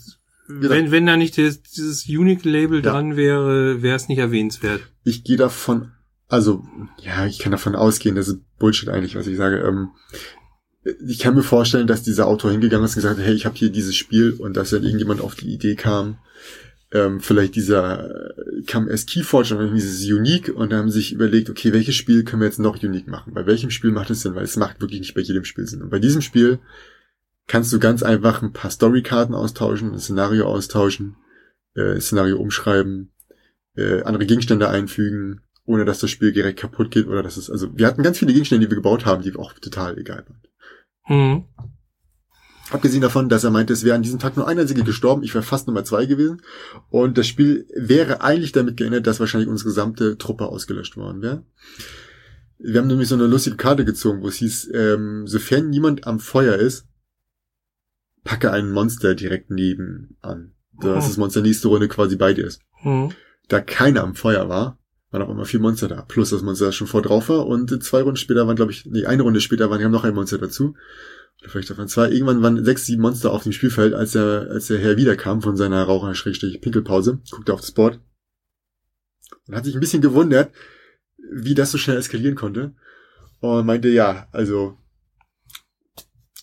Genau. 0.47 0.69
wenn, 0.71 0.91
wenn 0.91 1.07
da 1.07 1.17
nicht 1.17 1.39
das, 1.39 1.63
dieses 1.63 2.07
Unique-Label 2.07 2.85
Ja. 2.85 2.93
dran 2.93 3.17
wäre, 3.17 3.81
wäre 3.83 3.97
es 3.97 4.09
nicht 4.09 4.19
erwähnenswert. 4.19 4.83
Ich 5.03 5.25
gehe 5.25 5.37
davon, 5.39 5.93
also 6.29 6.63
ja, 6.99 7.27
ich 7.27 7.39
kann 7.39 7.53
davon 7.53 7.75
ausgehen, 7.75 8.15
das 8.15 8.29
ist 8.29 8.41
Bullshit 8.59 8.89
eigentlich, 8.91 9.17
was 9.17 9.27
ich 9.27 9.37
sage. 9.39 9.59
Ähm, 9.61 9.91
ich 11.07 11.19
kann 11.19 11.35
mir 11.35 11.43
vorstellen, 11.43 11.87
dass 11.87 12.03
dieser 12.03 12.27
Autor 12.27 12.51
hingegangen 12.51 12.85
ist 12.85 12.93
und 12.93 13.03
gesagt 13.03 13.19
hat, 13.19 13.25
hey, 13.25 13.35
ich 13.35 13.47
habe 13.47 13.57
hier 13.57 13.71
dieses 13.71 13.97
Spiel 13.97 14.33
und 14.33 14.57
dass 14.57 14.71
dann 14.71 14.85
irgendjemand 14.85 15.21
auf 15.21 15.35
die 15.35 15.53
Idee 15.53 15.75
kam, 15.77 16.19
ähm, 16.93 17.21
vielleicht 17.21 17.57
dieser 17.57 18.11
äh, 18.11 18.63
kam 18.67 18.89
erst 18.89 19.09
Keyforge 19.09 19.57
und 19.57 19.67
dann 19.67 19.75
dieses 19.75 20.05
Unique 20.09 20.49
und 20.55 20.71
dann 20.71 20.81
haben 20.81 20.91
sich 20.91 21.13
überlegt, 21.13 21.51
okay, 21.51 21.73
welches 21.73 21.97
Spiel 21.97 22.23
können 22.23 22.41
wir 22.41 22.47
jetzt 22.47 22.61
noch 22.61 22.81
unique 22.83 23.09
machen? 23.09 23.35
Bei 23.35 23.47
welchem 23.47 23.71
Spiel 23.71 23.91
macht 23.91 24.11
es 24.11 24.23
Sinn? 24.23 24.35
Weil 24.35 24.45
es 24.45 24.57
macht 24.57 24.81
wirklich 24.81 25.01
nicht 25.01 25.15
bei 25.15 25.23
jedem 25.23 25.45
Spiel 25.45 25.67
Sinn. 25.67 25.83
Und 25.83 25.91
bei 25.91 25.99
diesem 25.99 26.21
Spiel 26.21 26.61
kannst 27.47 27.73
du 27.73 27.79
ganz 27.79 28.03
einfach 28.03 28.43
ein 28.43 28.53
paar 28.53 28.71
Storykarten 28.71 29.35
austauschen, 29.35 29.93
ein 29.93 29.99
Szenario 29.99 30.47
austauschen, 30.47 31.17
äh, 31.75 31.99
Szenario 32.01 32.39
umschreiben, 32.39 33.11
äh, 33.77 34.03
andere 34.03 34.27
Gegenstände 34.27 34.69
einfügen, 34.69 35.41
ohne 35.65 35.85
dass 35.85 35.99
das 35.99 36.11
Spiel 36.11 36.33
direkt 36.33 36.61
kaputt 36.61 36.91
geht 36.91 37.07
oder 37.07 37.23
dass 37.23 37.37
es, 37.37 37.51
also 37.51 37.77
wir 37.77 37.87
hatten 37.87 38.03
ganz 38.03 38.19
viele 38.19 38.33
Gegenstände, 38.33 38.67
die 38.67 38.71
wir 38.71 38.77
gebaut 38.77 39.05
haben, 39.05 39.23
die 39.23 39.35
auch 39.35 39.53
total 39.55 39.99
egal 39.99 40.25
waren. 40.29 40.43
Mhm. 41.09 41.45
Abgesehen 42.71 43.03
davon, 43.03 43.29
dass 43.29 43.45
er 43.45 43.51
meinte, 43.51 43.73
es 43.75 43.85
wäre 43.85 43.95
an 43.95 44.03
diesem 44.03 44.19
Tag 44.19 44.37
nur 44.37 44.49
ein 44.49 44.59
einziger 44.59 44.83
gestorben, 44.83 45.23
ich 45.23 45.35
wäre 45.35 45.45
fast 45.45 45.67
Nummer 45.67 45.85
zwei 45.85 46.07
gewesen. 46.07 46.41
Und 46.89 47.19
das 47.19 47.27
Spiel 47.27 47.67
wäre 47.75 48.23
eigentlich 48.23 48.53
damit 48.53 48.77
geändert, 48.79 49.07
dass 49.07 49.21
wahrscheinlich 49.21 49.51
unsere 49.51 49.69
gesamte 49.69 50.17
Truppe 50.17 50.47
ausgelöscht 50.47 50.97
worden 50.97 51.21
wäre. 51.23 51.45
Wir 52.59 52.81
haben 52.81 52.89
nämlich 52.89 53.09
so 53.09 53.15
eine 53.17 53.27
lustige 53.27 53.57
Karte 53.57 53.85
gezogen, 53.85 54.23
wo 54.23 54.29
es 54.29 54.37
hieß, 54.37 54.71
ähm, 54.73 55.27
sofern 55.27 55.69
niemand 55.69 56.07
am 56.07 56.21
Feuer 56.21 56.57
ist, 56.57 56.87
packe 58.25 58.51
ein 58.51 58.71
Monster 58.71 59.15
direkt 59.15 59.51
neben 59.51 60.17
an. 60.23 60.55
Dass 60.81 61.05
Oh. 61.05 61.09
das 61.09 61.17
Monster 61.19 61.43
nächste 61.43 61.69
Runde 61.69 61.89
quasi 61.89 62.17
bei 62.17 62.33
dir 62.33 62.47
ist. 62.47 62.63
Mhm. 62.83 63.11
Da 63.49 63.61
keiner 63.61 64.03
am 64.03 64.15
Feuer 64.15 64.49
war, 64.49 64.79
waren 65.15 65.23
auch 65.23 65.31
immer 65.31 65.45
vier 65.45 65.61
Monster 65.61 65.89
da. 65.89 66.03
Plus 66.03 66.31
das 66.31 66.43
Monster, 66.43 66.73
schon 66.73 66.89
vor 66.89 67.01
drauf 67.01 67.29
war. 67.29 67.47
Und 67.47 67.83
zwei 67.83 68.03
Runden 68.03 68.17
später 68.17 68.47
waren, 68.47 68.57
glaube 68.57 68.73
ich, 68.73 68.85
nee, 68.85 69.07
eine 69.07 69.23
Runde 69.23 69.41
später 69.41 69.71
waren, 69.71 69.79
die 69.79 69.85
haben 69.85 69.93
noch 69.93 70.05
ein 70.05 70.15
Monster 70.15 70.39
dazu. 70.39 70.75
Oder 71.41 71.51
vielleicht 71.51 71.71
davon 71.71 71.89
zwei. 71.89 72.11
Irgendwann 72.11 72.43
waren 72.43 72.65
sechs, 72.65 72.85
sieben 72.87 73.03
Monster 73.03 73.31
auf 73.31 73.45
dem 73.45 73.53
Spielfeld, 73.53 73.95
als 73.95 74.15
er, 74.15 74.49
als 74.51 74.67
der 74.67 74.79
Herr 74.79 74.97
wiederkam 74.97 75.41
von 75.41 75.57
seiner 75.57 75.85
Raucher-Pinkelpause, 75.85 77.21
guckte 77.31 77.55
auf 77.55 77.61
das 77.61 77.73
Board 77.73 78.01
und 79.47 79.55
hat 79.55 79.65
sich 79.65 79.75
ein 79.75 79.81
bisschen 79.81 80.03
gewundert, 80.03 80.53
wie 81.31 81.55
das 81.55 81.71
so 81.71 81.79
schnell 81.79 81.97
eskalieren 81.97 82.35
konnte. 82.35 82.75
Und 83.41 83.67
meinte, 83.67 83.89
ja, 83.89 84.27
also, 84.33 84.79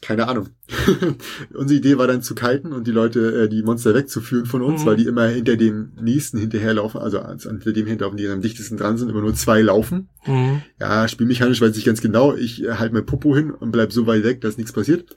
keine 0.02 0.28
Ahnung. 0.28 0.50
Unsere 1.54 1.78
Idee 1.78 1.98
war 1.98 2.08
dann 2.08 2.22
zu 2.24 2.34
kiten 2.36 2.74
und 2.74 2.88
die 2.88 2.92
Leute, 2.92 3.44
äh, 3.44 3.50
die 3.50 3.62
Monster 3.62 3.94
wegzuführen 3.94 4.46
von 4.48 4.62
uns, 4.64 4.82
Mhm. 4.82 4.86
weil 4.88 4.96
die 4.98 5.06
immer 5.06 5.28
hinter 5.28 5.58
dem 5.58 5.92
nächsten 6.02 6.38
hinterherlaufen, 6.40 7.00
also 7.00 7.20
als- 7.20 7.44
hinter 7.44 7.72
dem 7.72 7.86
hinterlaufen, 7.86 8.18
die 8.18 8.28
am 8.28 8.42
dichtesten 8.42 8.78
dran 8.78 8.98
sind, 8.98 9.10
immer 9.10 9.22
nur 9.22 9.36
zwei 9.36 9.62
laufen. 9.62 10.10
Mhm. 10.26 10.64
Ja, 10.80 11.08
spielmechanisch 11.08 11.62
weiß 11.62 11.78
ich 11.78 11.86
ganz 11.86 12.02
genau, 12.02 12.34
ich 12.36 12.64
äh, 12.64 12.74
halte 12.74 12.96
mein 12.96 13.06
Popo 13.06 13.36
hin 13.36 13.52
und 13.52 13.72
bleib 13.72 13.92
so 13.94 14.08
weit 14.08 14.24
weg, 14.24 14.42
dass 14.42 14.58
nichts 14.58 14.72
passiert. 14.74 15.16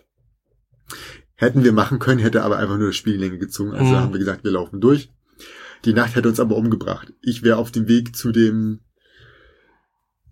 Hätten 1.37 1.65
wir 1.65 1.73
machen 1.73 1.99
können, 1.99 2.21
hätte 2.21 2.43
aber 2.43 2.59
einfach 2.59 2.77
nur 2.79 2.89
das 2.89 2.97
Spiel 2.97 3.15
in 3.15 3.21
die 3.21 3.27
Länge 3.27 3.39
gezogen. 3.39 3.73
Also 3.73 3.93
Mhm. 3.93 3.97
haben 3.97 4.13
wir 4.13 4.19
gesagt, 4.21 4.45
wir 4.45 4.51
laufen 4.53 4.81
durch. 4.81 5.11
Die 5.85 5.93
Nacht 5.93 6.15
hätte 6.15 6.29
uns 6.29 6.41
aber 6.41 6.57
umgebracht. 6.57 7.13
Ich 7.23 7.43
wäre 7.43 7.57
auf 7.57 7.71
dem 7.71 7.89
Weg 7.89 8.15
zu 8.17 8.33
dem 8.33 8.81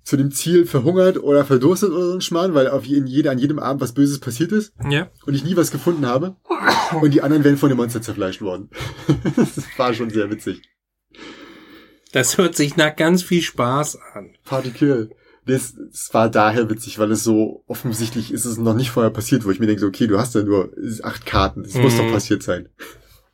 zu 0.04 0.16
dem 0.16 0.32
Ziel 0.32 0.66
verhungert 0.66 1.22
oder 1.22 1.44
verdurstet 1.44 1.90
oder 1.90 2.06
so 2.08 2.12
ein 2.14 2.20
Schmarrn, 2.20 2.54
weil 2.54 2.68
auf 2.68 2.84
jeden, 2.84 3.06
jeder, 3.06 3.30
an 3.30 3.38
jedem 3.38 3.58
Abend 3.58 3.80
was 3.80 3.92
Böses 3.94 4.18
passiert 4.18 4.50
ist 4.52 4.72
Ja. 4.90 5.08
und 5.26 5.34
ich 5.34 5.44
nie 5.44 5.56
was 5.56 5.70
gefunden 5.70 6.06
habe. 6.06 6.36
Und 7.00 7.12
die 7.14 7.22
anderen 7.22 7.44
wären 7.44 7.56
von 7.56 7.68
dem 7.68 7.76
Monster 7.78 8.02
zerfleischt 8.02 8.42
worden. 8.42 8.68
das 9.36 9.64
war 9.76 9.94
schon 9.94 10.10
sehr 10.10 10.30
witzig. 10.30 10.62
Das 12.12 12.36
hört 12.36 12.54
sich 12.56 12.76
nach 12.76 12.94
ganz 12.94 13.22
viel 13.22 13.42
Spaß 13.42 13.98
an. 14.14 14.30
Party 14.44 14.70
Kill. 14.70 15.10
Das, 15.46 15.74
das 15.90 16.12
war 16.12 16.28
daher 16.28 16.68
witzig, 16.70 16.98
weil 16.98 17.10
es 17.10 17.24
so 17.24 17.64
offensichtlich 17.66 18.32
ist 18.32 18.44
es 18.44 18.58
noch 18.58 18.74
nicht 18.74 18.90
vorher 18.90 19.10
passiert, 19.10 19.44
wo 19.44 19.50
ich 19.50 19.58
mir 19.58 19.66
denke, 19.66 19.86
okay, 19.86 20.06
du 20.06 20.18
hast 20.18 20.34
ja 20.34 20.42
nur 20.42 20.72
acht 21.02 21.26
Karten, 21.26 21.62
das 21.64 21.74
muss 21.74 21.94
Mhm. 21.94 21.98
doch 21.98 22.12
passiert 22.12 22.42
sein. 22.42 22.68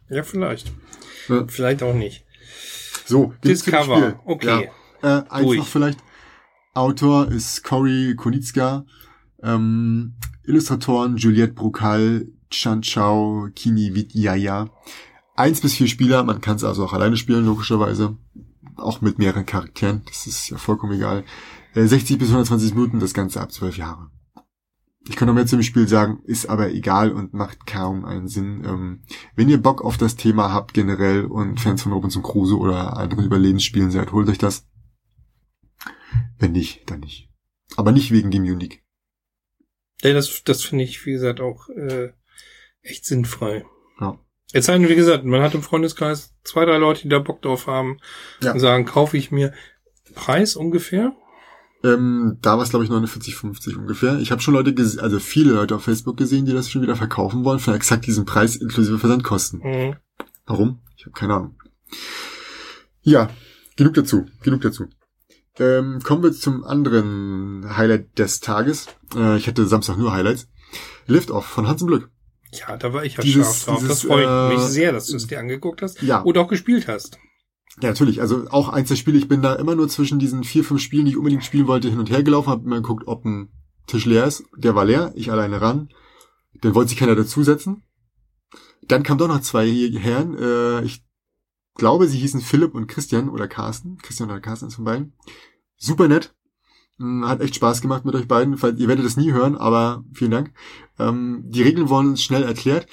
Ja, 0.09 0.23
vielleicht. 0.23 0.73
Ja. 1.29 1.45
Vielleicht 1.49 1.83
auch 1.83 1.93
nicht. 1.95 2.25
So, 3.05 3.35
Discover. 3.45 4.21
Okay. 4.25 4.71
Ja. 5.03 5.19
Äh, 5.21 5.23
eins 5.29 5.45
Ruhig. 5.47 5.59
noch 5.61 5.67
vielleicht. 5.67 5.99
Autor 6.79 7.27
ist 7.27 7.65
Cory 7.65 8.15
Konitska. 8.17 8.87
Ähm, 9.43 10.15
Illustratoren 10.45 11.17
Juliette 11.17 11.53
Brukal, 11.53 12.29
Chan 12.51 12.83
Chao, 12.83 13.49
Kini 13.53 13.97
Vidyaya. 13.97 14.71
Eins 15.35 15.61
bis 15.61 15.75
vier 15.75 15.89
Spieler, 15.89 16.23
man 16.23 16.41
kann 16.41 16.55
es 16.55 16.63
also 16.63 16.85
auch 16.85 16.93
alleine 16.93 17.17
spielen, 17.17 17.45
logischerweise. 17.45 18.17
Auch 18.77 19.01
mit 19.01 19.19
mehreren 19.19 19.45
Charakteren, 19.45 20.03
das 20.07 20.29
ist 20.29 20.51
ja 20.51 20.57
vollkommen 20.57 20.93
egal. 20.93 21.25
Äh, 21.75 21.85
60 21.85 22.17
bis 22.17 22.29
120 22.29 22.75
Minuten, 22.75 23.01
das 23.01 23.13
Ganze 23.13 23.41
ab 23.41 23.51
12 23.51 23.77
Jahre. 23.77 24.11
Ich 25.09 25.17
kann 25.17 25.27
noch 25.27 25.35
mehr 25.35 25.47
zu 25.47 25.57
dem 25.57 25.65
Spiel 25.65 25.89
sagen, 25.89 26.21
ist 26.27 26.49
aber 26.49 26.71
egal 26.71 27.11
und 27.11 27.35
macht 27.35 27.67
kaum 27.67 28.05
einen 28.05 28.29
Sinn. 28.29 28.63
Ähm, 28.65 29.01
wenn 29.35 29.49
ihr 29.49 29.61
Bock 29.61 29.83
auf 29.83 29.97
das 29.97 30.15
Thema 30.15 30.53
habt 30.53 30.75
generell 30.75 31.25
und 31.25 31.59
Fans 31.59 31.83
von 31.83 31.93
Robinson 31.93 32.23
Crusoe 32.23 32.61
oder 32.61 32.97
anderen 32.97 33.25
Überlebensspielen 33.25 33.91
seid, 33.91 34.13
holt 34.13 34.29
euch 34.29 34.39
das. 34.39 34.65
Wenn 36.39 36.53
nicht, 36.53 36.89
dann 36.91 37.01
nicht. 37.01 37.29
Aber 37.77 37.93
nicht 37.93 38.11
wegen 38.11 38.31
dem 38.31 38.43
Unique. 38.45 38.83
Ja, 40.03 40.13
das, 40.13 40.43
das 40.45 40.63
finde 40.65 40.85
ich, 40.85 41.05
wie 41.07 41.13
gesagt, 41.13 41.41
auch 41.41 41.69
äh, 41.71 42.13
echt 42.83 43.05
sinnfrei. 43.05 43.65
Ja. 44.01 44.19
Jetzt 44.53 44.67
sei 44.67 44.79
denn, 44.79 44.89
wie 44.89 44.95
gesagt, 44.95 45.25
man 45.25 45.43
hat 45.43 45.55
im 45.55 45.63
Freundeskreis 45.63 46.35
zwei, 46.45 46.65
drei 46.65 46.79
Leute, 46.79 47.03
die 47.03 47.09
da 47.09 47.19
Bock 47.19 47.43
drauf 47.43 47.67
haben 47.67 47.99
Ja. 48.41 48.53
und 48.53 48.61
sagen, 48.61 48.85
kaufe 48.87 49.17
ich 49.17 49.31
mir. 49.31 49.53
Preis 50.15 50.57
ungefähr? 50.57 51.13
Ähm, 51.85 52.39
da 52.41 52.57
war 52.57 52.65
es, 52.65 52.71
glaube 52.71 52.85
ich, 52.85 52.91
49,50 52.91 53.77
ungefähr. 53.77 54.19
Ich 54.21 54.31
habe 54.33 54.41
schon 54.41 54.55
Leute, 54.55 54.75
also 55.01 55.19
viele 55.21 55.53
Leute 55.53 55.77
auf 55.77 55.85
Facebook 55.85 56.17
gesehen, 56.17 56.47
die 56.47 56.53
das 56.53 56.71
schon 56.71 56.83
wieder 56.83 56.97
verkaufen 56.97 57.45
wollen 57.45 57.59
für 57.61 57.75
exakt 57.75 58.07
diesen 58.07 58.25
Preis 58.25 58.57
inklusive 58.57 58.99
Versandkosten. 58.99 59.61
Mhm. 59.61 59.97
Warum? 60.47 60.81
Ich 60.97 61.05
habe 61.05 61.13
keine 61.13 61.35
Ahnung. 61.35 61.59
Ja, 63.03 63.31
genug 63.77 63.95
dazu, 63.95 64.27
genug 64.43 64.63
dazu. 64.63 64.87
Ähm, 65.59 66.01
kommen 66.03 66.23
wir 66.23 66.33
zum 66.33 66.65
anderen 66.65 67.77
Highlight 67.77 68.19
des 68.19 68.41
Tages. 68.41 68.87
Äh, 69.15 69.37
ich 69.39 69.47
hatte 69.49 69.67
Samstag 69.67 69.97
nur 69.99 70.13
Highlights. 70.13 70.49
Lift-Off 71.07 71.47
von 71.47 71.67
Hans 71.67 71.83
im 71.83 71.89
Glück. 71.89 72.11
Ja, 72.53 72.77
da 72.77 72.93
war 72.93 73.05
ich 73.05 73.17
ja 73.17 73.23
Dieses- 73.23 73.47
scharf 73.47 73.65
drauf. 73.65 73.79
dieses, 73.81 73.89
das 73.89 74.03
freut 74.09 74.27
äh, 74.27 74.55
mich 74.55 74.63
sehr, 74.65 74.93
dass 74.93 75.07
du 75.07 75.17
es 75.17 75.27
dir 75.27 75.39
angeguckt 75.39 75.83
hast 75.83 76.01
Ja. 76.03 76.23
oder 76.25 76.41
auch 76.43 76.49
gespielt 76.49 76.87
hast. 76.89 77.19
Ja, 77.81 77.89
natürlich. 77.91 78.21
Also 78.21 78.47
auch 78.51 78.69
eins 78.69 78.89
der 78.89 78.97
Spiele, 78.97 79.19
ich 79.19 79.29
bin 79.29 79.43
da 79.43 79.55
immer 79.55 79.75
nur 79.75 79.89
zwischen 79.89 80.19
diesen 80.19 80.45
vier, 80.45 80.65
fünf 80.65 80.81
Spielen, 80.81 81.05
die 81.05 81.13
ich 81.13 81.17
unbedingt 81.17 81.45
spielen 81.45 81.67
wollte, 81.67 81.89
hin 81.91 81.99
und 81.99 82.11
her 82.11 82.23
gelaufen, 82.23 82.49
habe 82.51 82.65
immer 82.65 82.77
geguckt, 82.77 83.05
ob 83.07 83.25
ein 83.25 83.51
Tisch 83.87 84.05
leer 84.07 84.25
ist. 84.27 84.45
Der 84.57 84.75
war 84.75 84.85
leer, 84.85 85.13
ich 85.15 85.31
alleine 85.31 85.61
ran. 85.61 85.89
Dann 86.61 86.75
wollte 86.75 86.91
sich 86.91 86.99
keiner 86.99 87.15
dazusetzen. 87.15 87.83
Dann 88.83 89.03
kamen 89.03 89.19
doch 89.19 89.29
noch 89.29 89.41
zwei 89.43 89.69
Herren. 89.71 90.37
Äh, 90.39 90.83
ich 90.85 91.05
glaube, 91.75 92.09
sie 92.09 92.19
hießen 92.19 92.41
Philipp 92.41 92.75
und 92.75 92.87
Christian 92.89 93.29
oder 93.29 93.47
Carsten. 93.47 93.99
Christian 93.99 94.31
oder 94.31 94.41
Carsten 94.41 94.69
ist 94.69 94.75
von 94.75 94.85
beiden. 94.85 95.13
Super 95.79 96.09
nett. 96.09 96.35
Hm, 96.99 97.27
Hat 97.27 97.41
echt 97.41 97.55
Spaß 97.55 97.81
gemacht 97.81 98.05
mit 98.05 98.15
euch 98.15 98.29
beiden. 98.29 98.55
Ihr 98.77 98.89
werdet 98.89 99.05
es 99.05 99.17
nie 99.17 99.33
hören, 99.33 99.57
aber 99.57 100.05
vielen 100.13 100.33
Dank. 100.33 100.53
Ähm, 100.99 101.45
die 101.47 101.63
Regeln 101.63 101.89
wurden 101.89 102.09
uns 102.09 102.23
schnell 102.23 102.43
erklärt. 102.43 102.87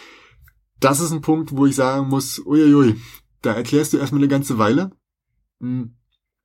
Das 0.80 1.00
ist 1.00 1.12
ein 1.12 1.22
Punkt, 1.22 1.52
wo 1.56 1.66
ich 1.66 1.76
sagen 1.76 2.08
muss, 2.10 2.40
uiuiui, 2.46 2.96
da 3.42 3.54
erklärst 3.54 3.94
du 3.94 3.98
erstmal 3.98 4.20
eine 4.20 4.28
ganze 4.28 4.58
Weile, 4.58 4.92
hm, 5.60 5.96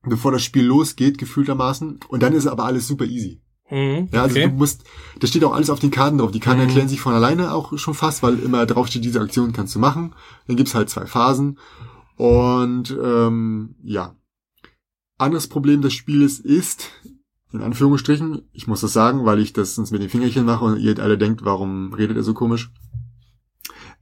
bevor 0.03 0.33
das 0.33 0.42
Spiel 0.42 0.64
losgeht, 0.64 1.18
gefühltermaßen. 1.18 2.00
Und 2.09 2.22
dann 2.22 2.33
ist 2.33 2.46
aber 2.46 2.64
alles 2.64 2.87
super 2.88 3.05
easy. 3.05 3.42
Mhm. 3.70 4.09
Ja, 4.12 4.22
also 4.22 4.37
okay. 4.37 4.48
du 4.48 4.55
musst, 4.55 4.85
da 5.20 5.26
steht 5.26 5.44
auch 5.44 5.53
alles 5.53 5.70
auf 5.70 5.79
den 5.81 5.90
Karten 5.90 6.18
drauf. 6.18 6.31
Die 6.31 6.40
Karten 6.40 6.61
Mhm. 6.61 6.66
erklären 6.68 6.88
sich 6.88 7.00
von 7.00 7.12
alleine 7.14 7.53
auch 7.53 7.76
schon 7.79 7.94
fast, 7.94 8.22
weil 8.22 8.38
immer 8.38 8.66
drauf 8.66 8.87
steht, 8.88 9.05
diese 9.05 9.20
Aktion 9.20 9.53
kannst 9.53 9.74
du 9.74 9.79
machen. 9.79 10.14
Dann 10.46 10.57
gibt's 10.57 10.74
halt 10.74 10.88
zwei 10.90 11.07
Phasen. 11.07 11.59
Und 12.16 12.96
ähm, 13.03 13.74
ja. 13.83 14.16
Anderes 15.20 15.48
Problem 15.48 15.83
des 15.83 15.92
Spieles 15.92 16.38
ist, 16.38 16.90
in 17.52 17.62
Anführungsstrichen, 17.62 18.48
ich 18.52 18.66
muss 18.66 18.80
das 18.80 18.92
sagen, 18.92 19.24
weil 19.24 19.40
ich 19.40 19.52
das 19.52 19.74
sonst 19.74 19.90
mit 19.90 20.02
den 20.02 20.09
Fingerchen 20.09 20.44
mache 20.44 20.64
und 20.64 20.78
ihr 20.78 20.98
alle 20.98 21.18
denkt, 21.18 21.44
warum 21.44 21.92
redet 21.92 22.16
er 22.16 22.22
so 22.22 22.35
komisch? 22.35 22.70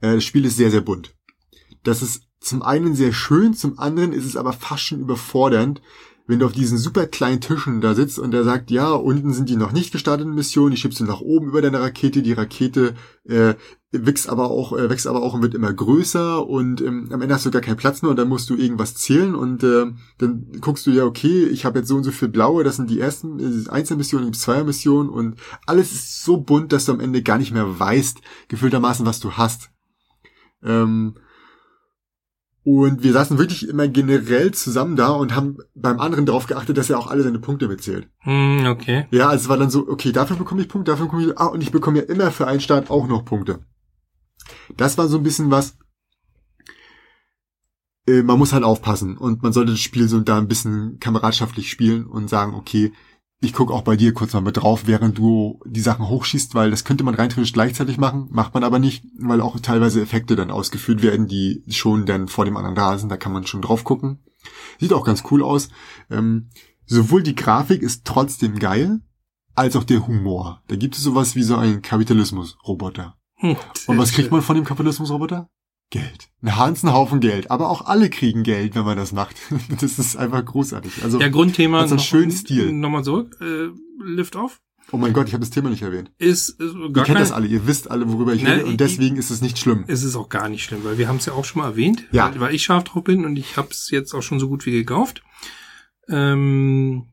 Äh, 0.01 0.15
das 0.15 0.23
Spiel 0.23 0.45
ist 0.45 0.57
sehr, 0.57 0.71
sehr 0.71 0.81
bunt. 0.81 1.15
Das 1.83 2.01
ist 2.01 2.23
zum 2.39 2.61
einen 2.61 2.95
sehr 2.95 3.11
schön, 3.11 3.53
zum 3.53 3.79
anderen 3.79 4.13
ist 4.13 4.25
es 4.25 4.35
aber 4.35 4.53
fast 4.53 4.83
schon 4.83 5.01
überfordernd, 5.01 5.81
wenn 6.29 6.37
du 6.37 6.45
auf 6.45 6.51
diesen 6.51 6.77
super 6.77 7.07
kleinen 7.07 7.41
Tischen 7.41 7.81
da 7.81 7.95
sitzt 7.95 8.19
und 8.19 8.29
der 8.29 8.43
sagt, 8.43 8.69
ja, 8.69 8.91
unten 8.91 9.33
sind 9.33 9.49
die 9.49 9.55
noch 9.55 9.71
nicht 9.71 9.91
gestarteten 9.91 10.35
Missionen, 10.35 10.69
die 10.69 10.77
schiebst 10.77 10.99
du 10.99 11.05
nach 11.05 11.21
oben 11.21 11.47
über 11.47 11.59
deine 11.59 11.81
Rakete, 11.81 12.21
die 12.21 12.33
Rakete 12.33 12.93
äh, 13.27 13.55
wächst 13.91 14.29
aber 14.29 14.51
auch, 14.51 14.77
äh, 14.77 14.91
wächst 14.91 15.07
aber 15.07 15.23
auch 15.23 15.33
und 15.33 15.41
wird 15.41 15.55
immer 15.55 15.73
größer 15.73 16.47
und 16.47 16.81
ähm, 16.81 17.09
am 17.11 17.23
Ende 17.23 17.33
hast 17.33 17.47
du 17.47 17.51
gar 17.51 17.63
keinen 17.63 17.77
Platz 17.77 18.03
mehr 18.03 18.11
und 18.11 18.17
dann 18.17 18.27
musst 18.27 18.47
du 18.51 18.55
irgendwas 18.55 18.93
zählen 18.93 19.33
und 19.33 19.63
äh, 19.63 19.87
dann 20.19 20.51
guckst 20.61 20.85
du 20.85 20.91
ja, 20.91 21.03
okay, 21.03 21.45
ich 21.45 21.65
habe 21.65 21.79
jetzt 21.79 21.87
so 21.87 21.95
und 21.95 22.03
so 22.03 22.11
viel 22.11 22.27
blaue, 22.27 22.63
das 22.63 22.75
sind 22.75 22.91
die 22.91 22.99
ersten 22.99 23.39
äh, 23.39 23.67
Einzelmissionen, 23.67 24.27
gibt 24.27 24.37
Zweiermissionen 24.37 25.09
und 25.09 25.39
alles 25.65 25.91
ist 25.91 26.23
so 26.23 26.37
bunt, 26.37 26.71
dass 26.73 26.85
du 26.85 26.91
am 26.91 26.99
Ende 26.99 27.23
gar 27.23 27.39
nicht 27.39 27.53
mehr 27.53 27.79
weißt, 27.79 28.19
gefühltermaßen, 28.49 29.03
was 29.03 29.19
du 29.19 29.31
hast. 29.31 29.71
Ähm, 30.61 31.15
und 32.63 33.03
wir 33.03 33.13
saßen 33.13 33.37
wirklich 33.37 33.67
immer 33.67 33.87
generell 33.87 34.51
zusammen 34.51 34.95
da 34.95 35.09
und 35.09 35.35
haben 35.35 35.57
beim 35.75 35.99
anderen 35.99 36.25
darauf 36.25 36.45
geachtet, 36.45 36.77
dass 36.77 36.89
er 36.89 36.99
auch 36.99 37.07
alle 37.07 37.23
seine 37.23 37.39
Punkte 37.39 37.67
mitzählt. 37.67 38.09
Hm, 38.19 38.65
okay. 38.67 39.07
Ja, 39.11 39.29
also 39.29 39.43
es 39.43 39.49
war 39.49 39.57
dann 39.57 39.69
so, 39.69 39.87
okay, 39.87 40.11
dafür 40.11 40.35
bekomme 40.35 40.61
ich 40.61 40.67
Punkte, 40.67 40.91
dafür 40.91 41.05
bekomme 41.05 41.23
ich, 41.25 41.37
ah, 41.37 41.47
und 41.47 41.61
ich 41.61 41.71
bekomme 41.71 41.99
ja 41.99 42.05
immer 42.05 42.31
für 42.31 42.47
einen 42.47 42.59
Start 42.59 42.89
auch 42.89 43.07
noch 43.07 43.23
Punkte. 43.23 43.59
Das 44.75 44.97
war 44.97 45.07
so 45.07 45.17
ein 45.17 45.23
bisschen 45.23 45.51
was, 45.51 45.77
äh, 48.07 48.23
man 48.23 48.37
muss 48.37 48.53
halt 48.53 48.63
aufpassen 48.63 49.17
und 49.17 49.41
man 49.41 49.53
sollte 49.53 49.71
das 49.71 49.79
Spiel 49.79 50.07
so 50.07 50.19
da 50.19 50.37
ein 50.37 50.47
bisschen 50.47 50.99
kameradschaftlich 50.99 51.69
spielen 51.69 52.05
und 52.05 52.29
sagen, 52.29 52.53
okay, 52.55 52.91
ich 53.41 53.53
gucke 53.53 53.73
auch 53.73 53.83
bei 53.83 53.95
dir 53.95 54.13
kurz 54.13 54.33
mal 54.33 54.41
mit 54.41 54.57
drauf, 54.57 54.83
während 54.85 55.17
du 55.17 55.59
die 55.65 55.79
Sachen 55.79 56.07
hochschießt, 56.09 56.55
weil 56.55 56.71
das 56.71 56.83
könnte 56.83 57.03
man 57.03 57.15
rein 57.15 57.29
theoretisch 57.29 57.53
gleichzeitig 57.53 57.97
machen, 57.97 58.27
macht 58.31 58.53
man 58.53 58.63
aber 58.63 58.79
nicht, 58.79 59.05
weil 59.17 59.39
auch 59.41 59.59
teilweise 59.59 60.01
Effekte 60.01 60.35
dann 60.35 60.51
ausgeführt 60.51 61.01
werden, 61.01 61.27
die 61.27 61.63
schon 61.69 62.05
dann 62.05 62.27
vor 62.27 62.45
dem 62.45 62.57
anderen 62.57 62.75
da 62.75 62.97
sind, 62.97 63.09
da 63.09 63.17
kann 63.17 63.31
man 63.31 63.47
schon 63.47 63.61
drauf 63.61 63.83
gucken. 63.83 64.19
Sieht 64.79 64.93
auch 64.93 65.05
ganz 65.05 65.23
cool 65.31 65.43
aus. 65.43 65.69
Ähm, 66.09 66.49
sowohl 66.85 67.23
die 67.23 67.35
Grafik 67.35 67.81
ist 67.81 68.05
trotzdem 68.05 68.59
geil, 68.59 69.01
als 69.55 69.75
auch 69.75 69.83
der 69.83 70.07
Humor. 70.07 70.61
Da 70.67 70.75
gibt 70.75 70.95
es 70.95 71.03
sowas 71.03 71.35
wie 71.35 71.43
so 71.43 71.55
einen 71.55 71.81
Kapitalismus-Roboter. 71.81 73.15
Hm, 73.35 73.55
Und 73.87 73.97
was 73.97 74.11
kriegt 74.11 74.31
man 74.31 74.41
von 74.41 74.55
dem 74.55 74.65
Kapitalismus-Roboter? 74.65 75.49
Geld. 75.91 76.29
Ein 76.41 76.55
ganzen 76.55 76.93
Haufen 76.93 77.19
Geld. 77.19 77.49
Aber 77.51 77.69
auch 77.69 77.85
alle 77.85 78.09
kriegen 78.09 78.43
Geld, 78.43 78.75
wenn 78.75 78.85
man 78.85 78.97
das 78.97 79.11
macht. 79.11 79.35
Das 79.81 79.97
ist 79.99 80.15
einfach 80.17 80.43
großartig. 80.45 81.03
Also, 81.03 81.19
Ja, 81.19 81.29
Grundthema. 81.29 81.81
einen 81.81 81.95
noch- 81.95 81.99
schönen 82.03 82.31
Stil. 82.31 82.71
Nochmal 82.71 83.03
zurück. 83.03 83.35
Äh, 83.41 83.69
Lift 84.03 84.35
Off 84.35 84.61
oh 84.91 84.97
mein 84.97 85.13
Gott, 85.13 85.27
ich 85.27 85.33
habe 85.33 85.41
das 85.41 85.51
Thema 85.51 85.69
nicht 85.69 85.83
erwähnt. 85.83 86.11
ist, 86.17 86.49
ist 86.49 86.73
Ihr 86.73 86.91
gar 86.91 87.03
kennt 87.05 87.17
kein, 87.17 87.17
das 87.17 87.31
alle, 87.31 87.45
ihr 87.45 87.67
wisst 87.67 87.91
alle, 87.91 88.11
worüber 88.11 88.33
ich 88.33 88.41
Ne, 88.41 88.53
rede 88.53 88.61
ich- 88.63 88.67
und 88.69 88.79
deswegen 88.79 89.17
ist 89.17 89.29
es 89.29 89.39
nicht 89.41 89.59
schlimm. 89.59 89.83
Es 89.85 90.01
ist 90.01 90.15
auch 90.15 90.29
gar 90.29 90.49
nicht 90.49 90.63
schlimm, 90.63 90.83
weil 90.83 90.97
wir 90.97 91.07
haben 91.07 91.17
es 91.17 91.27
ja 91.27 91.33
auch 91.33 91.45
schon 91.45 91.61
mal 91.61 91.67
erwähnt, 91.69 92.05
Ja. 92.11 92.31
weil, 92.31 92.39
weil 92.39 92.55
ich 92.55 92.63
scharf 92.63 92.85
drauf 92.85 93.03
bin 93.03 93.23
und 93.23 93.35
ich 93.37 93.55
habe 93.55 93.67
es 93.69 93.91
jetzt 93.91 94.15
auch 94.15 94.23
schon 94.23 94.39
so 94.39 94.47
gut 94.47 94.65
wie 94.65 94.71
gekauft. 94.71 95.21
Ähm, 96.07 97.08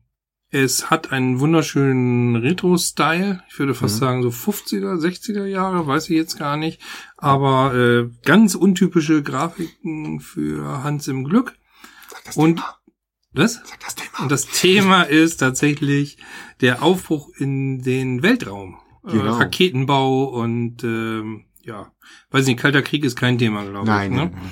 es 0.49 0.89
hat 0.89 1.11
einen 1.11 1.39
wunderschönen 1.39 2.35
Retro-Style. 2.37 3.43
Ich 3.49 3.59
würde 3.59 3.73
fast 3.73 3.95
Mhm. 3.95 3.99
sagen 3.99 4.23
so 4.23 4.29
50er, 4.31 4.97
60er 4.97 5.45
Jahre, 5.45 5.85
weiß 5.87 6.09
ich 6.09 6.15
jetzt 6.15 6.37
gar 6.39 6.55
nicht. 6.57 6.81
Aber 7.17 7.73
äh, 7.75 8.09
ganz 8.23 8.55
untypische 8.55 9.23
Grafiken 9.23 10.19
für 10.21 10.83
Hans 10.83 11.07
im 11.07 11.23
Glück. 11.25 11.53
Sag 12.09 12.23
das 12.25 12.37
Und 12.37 12.55
Thema. 12.55 12.75
was? 13.33 13.53
Sag 13.55 13.79
das 13.81 13.95
Thema. 13.95 14.19
Und 14.23 14.31
das 14.31 14.45
Thema 14.47 15.01
ist 15.03 15.37
tatsächlich 15.37 16.17
der 16.61 16.81
Aufbruch 16.81 17.29
in 17.37 17.81
den 17.83 18.23
Weltraum. 18.23 18.75
Äh, 19.05 19.11
Genau. 19.11 19.37
Raketenbau 19.37 20.25
und 20.25 20.83
ähm, 20.83 21.45
ja, 21.61 21.91
weiß 22.31 22.45
nicht, 22.45 22.59
Kalter 22.59 22.81
Krieg 22.81 23.03
ist 23.05 23.15
kein 23.15 23.37
Thema, 23.37 23.63
glaube 23.65 23.85
Nein, 23.87 24.11
ich. 24.11 24.17
nein, 24.17 24.29
Ne? 24.29 24.35
nein. 24.35 24.51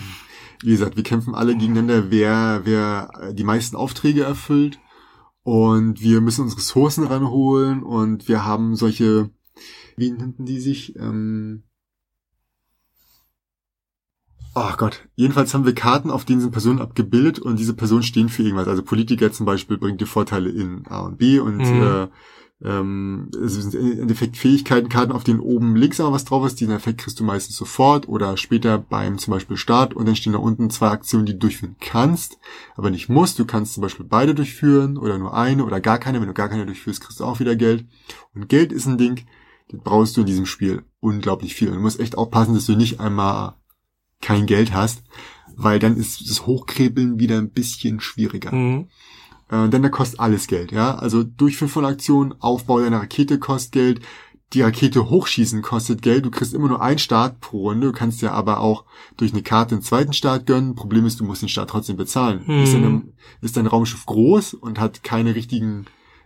Wie 0.62 0.70
gesagt, 0.72 0.96
wir 0.96 1.04
kämpfen 1.04 1.36
alle 1.36 1.54
gegeneinander, 1.56 2.10
wer, 2.10 2.62
wer 2.64 3.10
äh, 3.22 3.34
die 3.34 3.44
meisten 3.44 3.76
Aufträge 3.76 4.24
erfüllt. 4.24 4.80
Und 5.46 6.02
wir 6.02 6.22
müssen 6.22 6.42
uns 6.42 6.58
Ressourcen 6.58 7.06
ranholen 7.06 7.84
und 7.84 8.28
wir 8.28 8.46
haben 8.46 8.76
solche, 8.76 9.30
wie 9.96 10.10
nannten 10.10 10.46
die 10.46 10.60
sich? 10.60 10.96
Ähm, 10.96 11.62
Oh 14.56 14.72
Gott. 14.76 15.08
Jedenfalls 15.16 15.54
haben 15.54 15.66
wir 15.66 15.76
Karten, 15.76 16.10
auf 16.10 16.26
denen 16.26 16.42
sind 16.42 16.52
Personen 16.52 16.80
abgebildet 16.80 17.38
und 17.38 17.60
diese 17.60 17.76
Personen 17.76 18.02
stehen 18.02 18.30
für 18.30 18.42
irgendwas. 18.42 18.70
Also 18.70 18.82
Politiker 18.82 19.32
zum 19.32 19.46
Beispiel 19.46 19.78
bringt 19.78 20.02
dir 20.02 20.08
Vorteile 20.08 20.50
in 20.50 20.88
A 20.88 21.02
und 21.02 21.18
B 21.20 21.38
und 21.40 21.60
Mhm. 21.60 21.82
äh, 21.84 22.08
ähm, 22.66 23.30
es 23.44 23.54
sind 23.54 23.76
im 23.76 24.02
Endeffekt 24.02 24.38
Fähigkeitenkarten, 24.38 25.14
auf 25.14 25.24
denen 25.24 25.40
oben 25.40 25.76
links 25.76 26.00
aber 26.00 26.14
was 26.14 26.26
drauf 26.26 26.46
ist. 26.46 26.60
Diesen 26.60 26.74
Effekt 26.74 27.00
kriegst 27.00 27.20
du 27.20 27.24
meistens 27.24 27.56
sofort 27.56 28.08
oder 28.08 28.38
später 28.38 28.80
beim 28.80 29.20
zum 29.20 29.34
Beispiel 29.34 29.56
Start 29.56 29.94
und 29.94 30.08
dann 30.08 30.16
stehen 30.16 30.34
da 30.34 30.40
unten 30.40 30.72
zwei 30.72 30.88
Aktionen, 30.88 31.28
die 31.28 31.34
du 31.34 31.40
durchführen 31.40 31.76
kannst, 31.80 32.40
aber 32.76 32.90
nicht 32.90 33.08
musst. 33.08 33.38
Du 33.38 33.46
kannst 33.46 33.76
zum 33.76 33.82
Beispiel 33.82 34.06
beide 34.06 34.34
durchführen 34.34 34.98
oder 34.98 35.20
nur 35.20 35.36
eine 35.36 35.64
oder 35.64 35.80
gar 35.80 36.00
keine. 36.00 36.20
Wenn 36.20 36.28
du 36.28 36.34
gar 36.34 36.50
keine 36.50 36.66
durchführst, 36.66 37.02
kriegst 37.02 37.20
du 37.20 37.26
auch 37.26 37.40
wieder 37.40 37.56
Geld. 37.56 37.86
Und 38.34 38.50
Geld 38.50 38.72
ist 38.72 38.88
ein 38.88 38.98
Ding, 38.98 39.26
das 39.70 39.82
brauchst 39.84 40.18
du 40.18 40.22
in 40.22 40.28
diesem 40.28 40.48
Spiel 40.48 40.84
unglaublich 41.00 41.54
viel. 41.54 41.68
Und 41.68 41.76
du 41.76 41.82
musst 41.82 42.00
echt 42.00 42.18
aufpassen, 42.18 42.56
dass 42.56 42.66
du 42.66 42.76
nicht 42.76 43.00
einmal 43.00 43.56
kein 44.22 44.48
Geld 44.48 44.74
hast, 44.74 45.04
weil 45.56 45.78
dann 45.78 45.98
ist 45.98 46.28
das 46.28 46.48
Hochkrebeln 46.48 47.20
wieder 47.20 47.38
ein 47.38 47.52
bisschen 47.52 48.00
schwieriger. 48.00 48.52
Mhm. 48.52 48.88
Äh, 49.50 49.70
denn 49.70 49.84
da 49.84 49.90
kostet 49.90 50.20
alles 50.20 50.48
Geld, 50.48 50.72
ja. 50.72 50.96
Also 50.96 51.24
Durchführen 51.24 51.70
von 51.70 51.86
Aktionen, 51.86 52.34
Aufbau 52.40 52.80
deiner 52.80 53.02
Rakete 53.02 53.40
kostet 53.40 53.72
Geld, 53.72 54.02
die 54.54 54.62
Rakete 54.62 55.10
hochschießen 55.10 55.62
kostet 55.62 56.02
Geld. 56.02 56.26
Du 56.26 56.32
kriegst 56.32 56.54
immer 56.54 56.68
nur 56.68 56.82
einen 56.82 57.00
Start 57.00 57.40
pro 57.42 57.70
Runde. 57.70 57.88
Du 57.88 57.94
kannst 57.94 58.22
ja 58.22 58.32
aber 58.32 58.60
auch 58.60 58.86
durch 59.18 59.34
eine 59.34 59.42
Karte 59.42 59.76
einen 59.76 59.82
zweiten 59.82 60.14
Start 60.14 60.46
gönnen. 60.46 60.76
Problem 60.76 61.06
ist, 61.06 61.20
du 61.20 61.26
musst 61.26 61.42
den 61.42 61.50
Start 61.50 61.70
trotzdem 61.70 61.98
bezahlen. 61.98 62.44
Mhm. 62.46 62.64
Ist, 62.64 62.74
dein, 62.74 63.14
ist 63.42 63.58
dein 63.58 63.68
Raumschiff 63.68 64.06
groß 64.06 64.54
und 64.54 64.80
hat 64.80 65.04
keine 65.04 65.36
richtigen, 65.36 65.86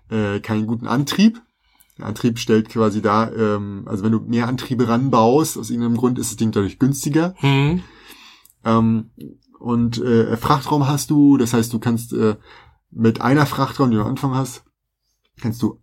äh, 0.09 0.39
keinen 0.41 0.67
guten 0.67 0.85
Antrieb. 0.85 1.41
Der 1.97 2.05
Antrieb 2.05 2.39
stellt 2.39 2.69
quasi 2.69 3.01
da, 3.01 3.31
ähm, 3.31 3.83
also 3.85 4.03
wenn 4.03 4.11
du 4.11 4.19
mehr 4.19 4.47
Antriebe 4.47 4.87
ranbaust, 4.87 5.57
aus 5.57 5.69
irgendeinem 5.69 5.97
Grund 5.97 6.19
ist 6.19 6.29
das 6.29 6.37
Ding 6.37 6.51
dadurch 6.51 6.77
günstiger. 6.77 7.35
Mhm. 7.41 7.81
Ähm, 8.63 9.09
und 9.59 9.97
äh, 9.97 10.37
Frachtraum 10.37 10.87
hast 10.87 11.09
du, 11.09 11.37
das 11.37 11.53
heißt, 11.53 11.73
du 11.73 11.79
kannst 11.79 12.13
äh, 12.13 12.35
mit 12.91 13.21
einer 13.21 13.45
Frachtraum, 13.45 13.91
die 13.91 13.97
du 13.97 14.01
am 14.01 14.09
Anfang 14.09 14.33
hast, 14.33 14.63
kannst 15.39 15.61
du 15.61 15.81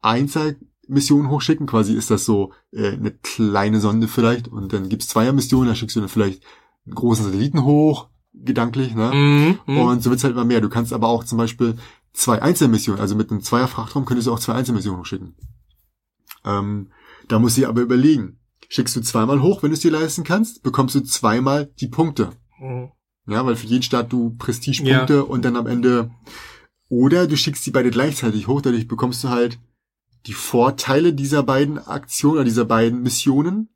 Einzelmissionen 0.00 1.30
hochschicken. 1.30 1.66
Quasi 1.66 1.94
ist 1.94 2.10
das 2.10 2.24
so 2.24 2.52
äh, 2.72 2.92
eine 2.92 3.10
kleine 3.10 3.80
Sonde 3.80 4.08
vielleicht. 4.08 4.48
Und 4.48 4.72
dann 4.72 4.88
gibt's 4.88 5.08
Zweiermissionen, 5.08 5.68
da 5.68 5.74
schickst 5.74 5.96
du 5.96 6.00
dann 6.00 6.08
vielleicht 6.08 6.44
einen 6.84 6.94
großen 6.94 7.24
Satelliten 7.24 7.64
hoch, 7.64 8.08
gedanklich, 8.32 8.94
ne? 8.94 9.12
Mhm. 9.12 9.58
Mhm. 9.66 9.78
Und 9.80 10.02
so 10.02 10.10
wird's 10.10 10.24
halt 10.24 10.34
immer 10.34 10.44
mehr. 10.44 10.60
Du 10.60 10.68
kannst 10.68 10.92
aber 10.92 11.08
auch 11.08 11.24
zum 11.24 11.38
Beispiel 11.38 11.76
zwei 12.12 12.40
Einzelmissionen, 12.40 13.00
also 13.00 13.14
mit 13.14 13.30
einem 13.30 13.42
Zweier-Frachtraum 13.42 14.04
könntest 14.04 14.28
du 14.28 14.32
auch 14.32 14.38
zwei 14.38 14.54
Einzelmissionen 14.54 15.00
hochschicken. 15.00 15.34
Ähm, 16.44 16.90
da 17.28 17.38
musst 17.38 17.56
du 17.56 17.62
dir 17.62 17.68
aber 17.68 17.82
überlegen. 17.82 18.40
Schickst 18.68 18.96
du 18.96 19.00
zweimal 19.00 19.42
hoch, 19.42 19.62
wenn 19.62 19.70
du 19.70 19.74
es 19.74 19.80
dir 19.80 19.90
leisten 19.90 20.24
kannst, 20.24 20.62
bekommst 20.62 20.94
du 20.94 21.00
zweimal 21.00 21.72
die 21.80 21.88
Punkte. 21.88 22.30
Mhm. 22.58 22.90
Ja, 23.28 23.44
weil 23.44 23.56
für 23.56 23.66
jeden 23.66 23.82
Start 23.82 24.12
du 24.12 24.34
Prestigepunkte 24.38 25.24
und 25.24 25.44
dann 25.44 25.56
am 25.56 25.66
Ende 25.66 26.10
oder 26.88 27.26
du 27.26 27.36
schickst 27.36 27.66
die 27.66 27.72
beide 27.72 27.90
gleichzeitig 27.90 28.46
hoch, 28.46 28.60
dadurch 28.60 28.86
bekommst 28.86 29.24
du 29.24 29.28
halt 29.28 29.58
die 30.26 30.32
Vorteile 30.32 31.12
dieser 31.12 31.42
beiden 31.42 31.78
Aktionen 31.78 32.34
oder 32.34 32.44
dieser 32.44 32.64
beiden 32.64 33.02
Missionen. 33.02 33.68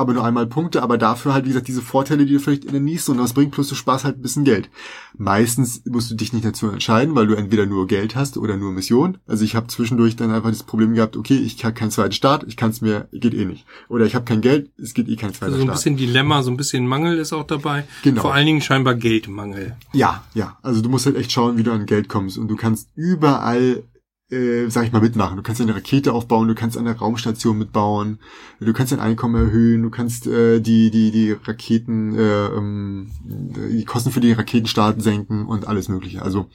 Aber 0.00 0.14
nur 0.14 0.24
einmal 0.24 0.46
Punkte, 0.46 0.84
aber 0.84 0.96
dafür 0.96 1.34
halt, 1.34 1.44
wie 1.44 1.48
gesagt, 1.48 1.66
diese 1.66 1.82
Vorteile, 1.82 2.24
die 2.24 2.32
du 2.32 2.38
vielleicht 2.38 2.64
in 2.64 2.70
der 2.70 2.80
nächsten 2.80 3.10
und 3.10 3.18
was 3.18 3.32
bringt, 3.32 3.50
plus 3.50 3.68
du 3.68 3.74
sparst 3.74 4.04
halt 4.04 4.16
ein 4.16 4.22
bisschen 4.22 4.44
Geld. 4.44 4.70
Meistens 5.16 5.82
musst 5.86 6.08
du 6.08 6.14
dich 6.14 6.32
nicht 6.32 6.44
dazu 6.44 6.68
entscheiden, 6.70 7.16
weil 7.16 7.26
du 7.26 7.34
entweder 7.34 7.66
nur 7.66 7.88
Geld 7.88 8.14
hast 8.14 8.38
oder 8.38 8.56
nur 8.56 8.70
Mission. 8.70 9.18
Also 9.26 9.44
ich 9.44 9.56
habe 9.56 9.66
zwischendurch 9.66 10.14
dann 10.14 10.30
einfach 10.30 10.50
das 10.50 10.62
Problem 10.62 10.94
gehabt, 10.94 11.16
okay, 11.16 11.34
ich 11.36 11.64
habe 11.64 11.74
keinen 11.74 11.90
zweiten 11.90 12.12
Start, 12.12 12.44
ich 12.46 12.56
kann 12.56 12.70
es 12.70 12.80
mir, 12.80 13.08
geht 13.12 13.34
eh 13.34 13.44
nicht. 13.44 13.66
Oder 13.88 14.06
ich 14.06 14.14
habe 14.14 14.24
kein 14.24 14.40
Geld, 14.40 14.70
es 14.80 14.94
geht 14.94 15.08
eh 15.08 15.16
kein 15.16 15.34
zweiter 15.34 15.46
Also 15.46 15.56
so 15.56 15.62
ein 15.62 15.66
Start. 15.66 15.78
bisschen 15.78 15.96
Dilemma, 15.96 16.44
so 16.44 16.52
ein 16.52 16.56
bisschen 16.56 16.86
Mangel 16.86 17.18
ist 17.18 17.32
auch 17.32 17.44
dabei. 17.44 17.82
Genau. 18.04 18.22
Vor 18.22 18.32
allen 18.32 18.46
Dingen 18.46 18.60
scheinbar 18.60 18.94
Geldmangel. 18.94 19.74
Ja, 19.92 20.22
ja. 20.32 20.56
Also 20.62 20.80
du 20.80 20.88
musst 20.88 21.06
halt 21.06 21.16
echt 21.16 21.32
schauen, 21.32 21.58
wie 21.58 21.64
du 21.64 21.72
an 21.72 21.86
Geld 21.86 22.08
kommst. 22.08 22.38
Und 22.38 22.46
du 22.46 22.54
kannst 22.54 22.88
überall, 22.94 23.82
äh, 24.30 24.68
sag 24.68 24.84
ich 24.84 24.92
mal, 24.92 25.00
mitmachen. 25.00 25.36
Du 25.36 25.42
kannst 25.42 25.60
eine 25.60 25.74
Rakete 25.74 26.12
aufbauen, 26.12 26.48
du 26.48 26.54
kannst 26.54 26.76
an 26.76 26.84
der 26.84 26.96
Raumstation 26.96 27.58
mitbauen, 27.58 28.18
du 28.60 28.72
kannst 28.72 28.92
dein 28.92 29.00
Einkommen 29.00 29.34
erhöhen, 29.34 29.82
du 29.82 29.90
kannst 29.90 30.26
äh, 30.26 30.60
die, 30.60 30.90
die, 30.90 31.10
die 31.10 31.32
Raketen, 31.32 32.14
äh, 32.18 32.46
ähm, 32.46 33.10
die 33.24 33.84
Kosten 33.84 34.10
für 34.10 34.20
die 34.20 34.32
Raketenstart 34.32 35.02
senken 35.02 35.46
und 35.46 35.66
alles 35.66 35.88
mögliche. 35.88 36.22
Also 36.22 36.50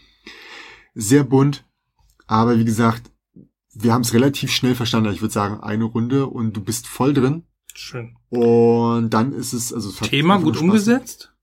sehr 0.94 1.24
bunt, 1.24 1.66
aber 2.28 2.60
wie 2.60 2.66
gesagt, 2.66 3.12
wir 3.74 3.92
haben 3.92 4.02
es 4.02 4.14
relativ 4.14 4.52
schnell 4.52 4.76
verstanden. 4.76 5.12
Ich 5.12 5.22
würde 5.22 5.34
sagen, 5.34 5.60
eine 5.62 5.86
Runde 5.86 6.28
und 6.28 6.56
du 6.56 6.62
bist 6.62 6.88
voll 6.88 7.14
drin. 7.14 7.44
Schön. 7.74 8.16
Und 8.30 9.10
dann 9.10 9.34
ist 9.34 9.54
es, 9.54 9.74
also 9.74 9.90
es 9.90 9.98
Thema 9.98 10.38
gut 10.38 10.58
umgesetzt? 10.58 11.34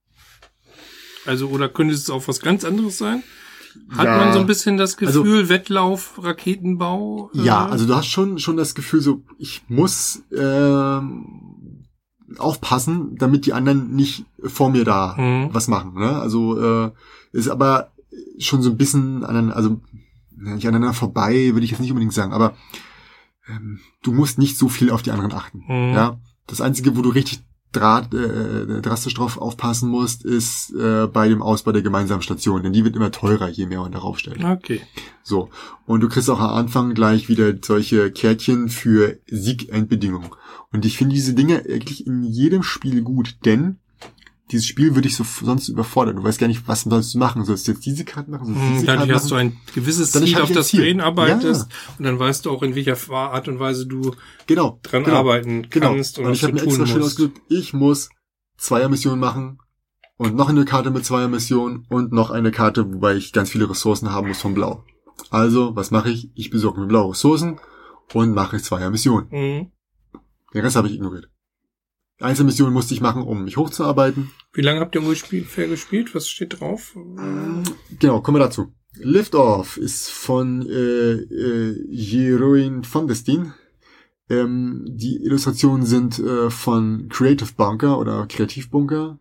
Also, 1.27 1.49
oder 1.49 1.69
könnte 1.69 1.93
es 1.93 2.09
auch 2.09 2.27
was 2.29 2.41
ganz 2.41 2.65
anderes 2.65 2.99
sein? 2.99 3.23
Hat 3.91 4.05
Ja. 4.05 4.17
man 4.19 4.33
so 4.33 4.41
ein 4.41 4.47
bisschen 4.47 4.77
das 4.77 4.97
Also- 4.99 5.23
Gefühl, 5.23 5.49
Wettlauf, 5.49 6.19
Raketenbau? 6.23 7.31
äh, 7.35 7.43
Ja, 7.43 7.67
also 7.67 7.87
du 7.87 7.95
hast 7.95 8.07
schon 8.07 8.39
schon 8.39 8.57
das 8.57 8.75
Gefühl, 8.75 9.01
so 9.01 9.23
ich 9.39 9.63
muss 9.69 10.23
ähm, 10.37 11.85
aufpassen, 12.39 13.17
damit 13.17 13.47
die 13.47 13.53
anderen 13.53 13.95
nicht 13.95 14.25
vor 14.45 14.71
mir 14.71 14.85
da 14.85 15.17
Mhm. 15.19 15.49
was 15.53 15.69
machen. 15.69 15.95
Ne? 15.95 16.11
Also 16.21 16.87
äh, 16.87 16.91
ist 17.33 17.49
aber 17.49 17.91
schon 18.39 18.63
so 18.63 18.71
ein 18.71 18.77
bisschen 18.77 19.25
aneinander, 19.25 19.57
also 19.57 19.81
nicht 20.37 20.67
aneinander 20.67 20.95
vorbei, 20.95 21.51
würde 21.53 21.65
ich 21.65 21.71
jetzt 21.71 21.81
nicht 21.81 21.91
unbedingt 21.91 22.15
sagen, 22.15 22.33
aber 22.33 22.55
ähm, 23.49 23.81
du 24.03 24.13
musst 24.13 24.39
nicht 24.39 24.57
so 24.57 24.69
viel 24.69 24.91
auf 24.91 25.03
die 25.03 25.11
anderen 25.11 25.33
achten. 25.33 25.65
Mhm. 25.69 25.93
Ja, 25.95 26.19
das 26.47 26.61
einzige, 26.61 26.97
wo 26.97 27.03
du 27.03 27.11
richtig 27.11 27.41
Draht, 27.73 28.13
äh, 28.15 28.81
drastisch 28.83 29.15
drauf 29.15 29.39
aufpassen 29.39 29.89
musst, 29.89 30.25
ist 30.25 30.75
äh, 30.75 31.07
bei 31.07 31.29
dem 31.29 31.41
Ausbau 31.41 31.71
der 31.71 31.83
gemeinsamen 31.83 32.23
Station, 32.23 32.63
denn 32.65 32.73
die 32.73 32.85
wird 32.85 32.97
immer 32.97 33.13
teurer, 33.13 33.49
je 33.49 33.67
mehr 33.67 33.81
man 33.81 33.93
darauf 33.93 34.19
stellt. 34.19 34.43
Okay. 34.45 34.81
So. 35.23 35.51
Und 35.87 36.01
du 36.01 36.09
kriegst 36.09 36.29
auch 36.31 36.41
am 36.41 36.51
Anfang 36.51 36.95
gleich 36.95 37.29
wieder 37.29 37.53
solche 37.63 38.11
Kärtchen 38.11 38.69
für 38.69 39.19
Sieg-Endbedingungen. 39.27 40.31
Und 40.73 40.85
ich 40.85 40.97
finde 40.97 41.15
diese 41.15 41.35
Dinge 41.35 41.65
eigentlich 41.69 42.07
in 42.07 42.25
jedem 42.25 42.63
Spiel 42.65 43.03
gut, 43.03 43.37
denn 43.45 43.79
dieses 44.51 44.67
Spiel 44.67 44.95
würde 44.95 45.09
ich 45.09 45.17
so 45.17 45.25
sonst 45.25 45.69
überfordern. 45.69 46.17
Du 46.17 46.25
weißt 46.25 46.39
gar 46.39 46.47
nicht, 46.49 46.67
was 46.67 46.83
sollst 46.83 47.15
du 47.15 47.19
machen. 47.19 47.45
Sollst 47.45 47.67
du 47.69 47.73
jetzt 47.73 47.85
diese 47.87 48.05
Karte 48.05 48.31
machen? 48.31 48.47
Sollst 48.47 48.61
du 48.61 48.65
Hm, 48.67 48.73
diese 48.75 48.87
Dadurch 48.87 49.01
Karte 49.09 49.15
hast 49.15 49.31
du 49.31 49.35
ein 49.37 49.57
gewisses 49.75 50.13
Ziel, 50.13 50.35
hab 50.35 50.43
auf 50.45 50.53
das 50.53 50.69
Ziel. 50.69 50.81
du 50.81 50.87
hinarbeitest. 50.87 51.69
Ja. 51.71 51.95
Und 51.99 52.05
dann 52.05 52.19
weißt 52.19 52.45
du 52.47 52.51
auch, 52.51 52.63
in 52.63 52.75
welcher 52.75 52.97
Art 53.13 53.49
und 53.49 53.59
Weise 53.61 53.87
du 53.87 54.15
genau, 54.47 54.79
dran 54.83 55.05
genau, 55.05 55.17
arbeiten 55.19 55.69
Genau. 55.71 55.93
kannst 55.95 56.19
und 56.19 56.25
Und 56.25 56.31
was 56.33 56.39
ich 56.39 56.43
habe 56.45 56.53
mir 56.55 56.61
tun 56.61 56.69
extra 56.69 56.87
schön 56.87 56.99
musst. 57.01 57.13
ausgedrückt, 57.21 57.41
ich 57.49 57.73
muss 57.73 58.09
Zweier-Missionen 58.59 59.21
machen 59.21 59.59
und 60.17 60.35
noch 60.37 60.49
eine 60.49 60.65
Karte 60.65 60.91
mit 60.91 61.05
Zweier-Missionen 61.05 61.87
und 61.89 62.13
noch 62.13 62.31
eine 62.31 62.51
Karte, 62.51 62.93
wobei 62.93 63.15
ich 63.17 63.33
ganz 63.33 63.51
viele 63.51 63.71
Ressourcen 63.71 64.13
haben 64.13 64.29
muss 64.29 64.41
von 64.41 64.55
Blau. 64.55 64.85
Also, 65.31 65.77
was 65.77 65.91
mache 65.91 66.11
ich? 66.11 66.31
Ich 66.35 66.51
besorge 66.51 66.81
mir 66.81 66.87
blaue 66.87 67.13
Ressourcen 67.13 67.59
und 68.13 68.35
mache 68.35 68.61
Zweier-Missionen. 68.61 69.29
Mhm. 69.31 69.73
Den 70.53 70.61
Rest 70.63 70.77
habe 70.77 70.89
ich 70.89 70.95
ignoriert. 70.95 71.29
Einzelmissionen 72.21 72.73
musste 72.73 72.95
ich 72.95 73.01
machen, 73.01 73.23
um 73.23 73.45
mich 73.45 73.57
hochzuarbeiten. 73.57 74.31
Wie 74.53 74.63
lange 74.63 74.81
habt 74.81 74.95
ihr 74.95 75.03
ungefähr 75.03 75.69
gespielt? 75.69 76.15
Was 76.15 76.29
steht 76.29 76.61
drauf? 76.61 76.97
Genau, 77.99 78.21
kommen 78.21 78.37
wir 78.37 78.45
dazu. 78.45 78.73
Liftoff 78.95 79.77
ist 79.77 80.11
von 80.11 80.67
äh, 80.69 81.13
äh, 81.13 81.87
Jeroen 81.89 82.83
van 82.91 83.07
der 83.07 83.15
Steen. 83.15 83.55
Ähm, 84.29 84.85
die 84.87 85.17
Illustrationen 85.25 85.87
sind 85.87 86.19
äh, 86.19 86.51
von 86.51 87.09
Creative 87.09 87.53
Bunker 87.57 87.99
oder 87.99 88.27
Kreativbunker, 88.27 89.19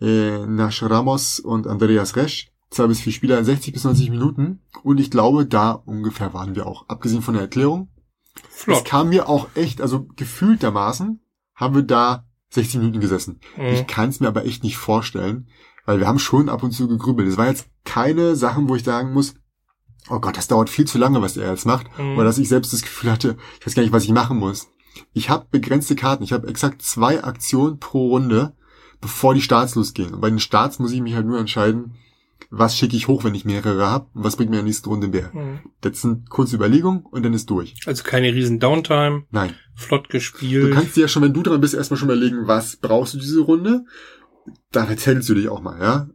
äh, 0.00 0.46
Nash 0.46 0.82
Ramos 0.82 1.40
und 1.40 1.66
Andreas 1.66 2.16
Resch. 2.16 2.50
Zwei 2.70 2.88
bis 2.88 3.00
vier 3.00 3.12
Spieler, 3.12 3.42
60 3.42 3.72
bis 3.72 3.84
90 3.84 4.10
Minuten. 4.10 4.60
Und 4.82 4.98
ich 4.98 5.10
glaube, 5.10 5.46
da 5.46 5.70
ungefähr 5.72 6.34
waren 6.34 6.54
wir 6.56 6.66
auch. 6.66 6.88
Abgesehen 6.88 7.22
von 7.22 7.34
der 7.34 7.44
Erklärung. 7.44 7.88
Es 8.50 8.64
Flott. 8.64 8.84
kam 8.84 9.10
mir 9.10 9.28
auch 9.28 9.48
echt, 9.54 9.80
also 9.80 10.06
gefühltermaßen, 10.16 11.20
haben 11.54 11.74
wir 11.74 11.82
da 11.82 12.25
60 12.50 12.80
Minuten 12.80 13.00
gesessen. 13.00 13.40
Mhm. 13.56 13.64
Ich 13.66 13.86
kann 13.86 14.08
es 14.08 14.20
mir 14.20 14.28
aber 14.28 14.44
echt 14.44 14.62
nicht 14.62 14.76
vorstellen, 14.76 15.48
weil 15.84 15.98
wir 16.00 16.06
haben 16.06 16.18
schon 16.18 16.48
ab 16.48 16.62
und 16.62 16.72
zu 16.72 16.88
gegrübelt. 16.88 17.28
Es 17.28 17.36
war 17.36 17.46
jetzt 17.48 17.66
keine 17.84 18.36
Sachen, 18.36 18.68
wo 18.68 18.76
ich 18.76 18.84
sagen 18.84 19.12
muss, 19.12 19.34
oh 20.08 20.20
Gott, 20.20 20.36
das 20.36 20.48
dauert 20.48 20.70
viel 20.70 20.86
zu 20.86 20.98
lange, 20.98 21.20
was 21.22 21.36
er 21.36 21.50
jetzt 21.50 21.66
macht, 21.66 21.86
Mhm. 21.98 22.14
oder 22.16 22.24
dass 22.24 22.38
ich 22.38 22.48
selbst 22.48 22.72
das 22.72 22.82
Gefühl 22.82 23.10
hatte, 23.10 23.36
ich 23.60 23.66
weiß 23.66 23.74
gar 23.74 23.82
nicht, 23.82 23.92
was 23.92 24.04
ich 24.04 24.12
machen 24.12 24.38
muss. 24.38 24.68
Ich 25.12 25.28
habe 25.28 25.46
begrenzte 25.50 25.94
Karten. 25.96 26.22
Ich 26.24 26.32
habe 26.32 26.48
exakt 26.48 26.80
zwei 26.82 27.22
Aktionen 27.22 27.78
pro 27.78 28.08
Runde, 28.08 28.54
bevor 29.00 29.34
die 29.34 29.42
Starts 29.42 29.74
losgehen. 29.74 30.14
Und 30.14 30.20
bei 30.20 30.30
den 30.30 30.38
Starts 30.38 30.78
muss 30.78 30.92
ich 30.92 31.02
mich 31.02 31.14
halt 31.14 31.26
nur 31.26 31.38
entscheiden, 31.38 31.96
was 32.50 32.76
schicke 32.76 32.96
ich 32.96 33.08
hoch, 33.08 33.24
wenn 33.24 33.34
ich 33.34 33.44
mehrere 33.44 33.86
habe 33.86 34.08
und 34.14 34.24
was 34.24 34.36
bringt 34.36 34.50
mir 34.50 34.56
in 34.56 34.64
der 34.64 34.68
nächsten 34.68 34.88
Runde 34.88 35.08
mehr. 35.08 35.30
Mhm. 35.32 35.60
Das 35.80 36.00
sind 36.00 36.28
kurze 36.30 36.56
Überlegungen 36.56 37.04
und 37.04 37.22
dann 37.24 37.34
ist 37.34 37.50
durch. 37.50 37.74
Also 37.86 38.02
keine 38.04 38.32
riesen 38.32 38.60
Downtime, 38.60 39.24
Nein. 39.30 39.54
flott 39.74 40.06
Du 40.06 40.12
gespielt. 40.12 40.72
kannst 40.74 40.96
dir 40.96 41.02
ja 41.02 41.08
schon, 41.08 41.22
wenn 41.22 41.34
du 41.34 41.42
dran 41.42 41.60
bist, 41.60 41.74
erstmal 41.74 41.98
schon 41.98 42.08
überlegen, 42.08 42.46
was 42.46 42.76
brauchst 42.76 43.14
du 43.14 43.18
diese 43.18 43.40
Runde. 43.40 43.84
Da 44.72 44.84
erzählst 44.84 45.28
du 45.28 45.34
dich 45.34 45.48
auch 45.48 45.60
mal, 45.60 45.80
ja. 45.80 46.08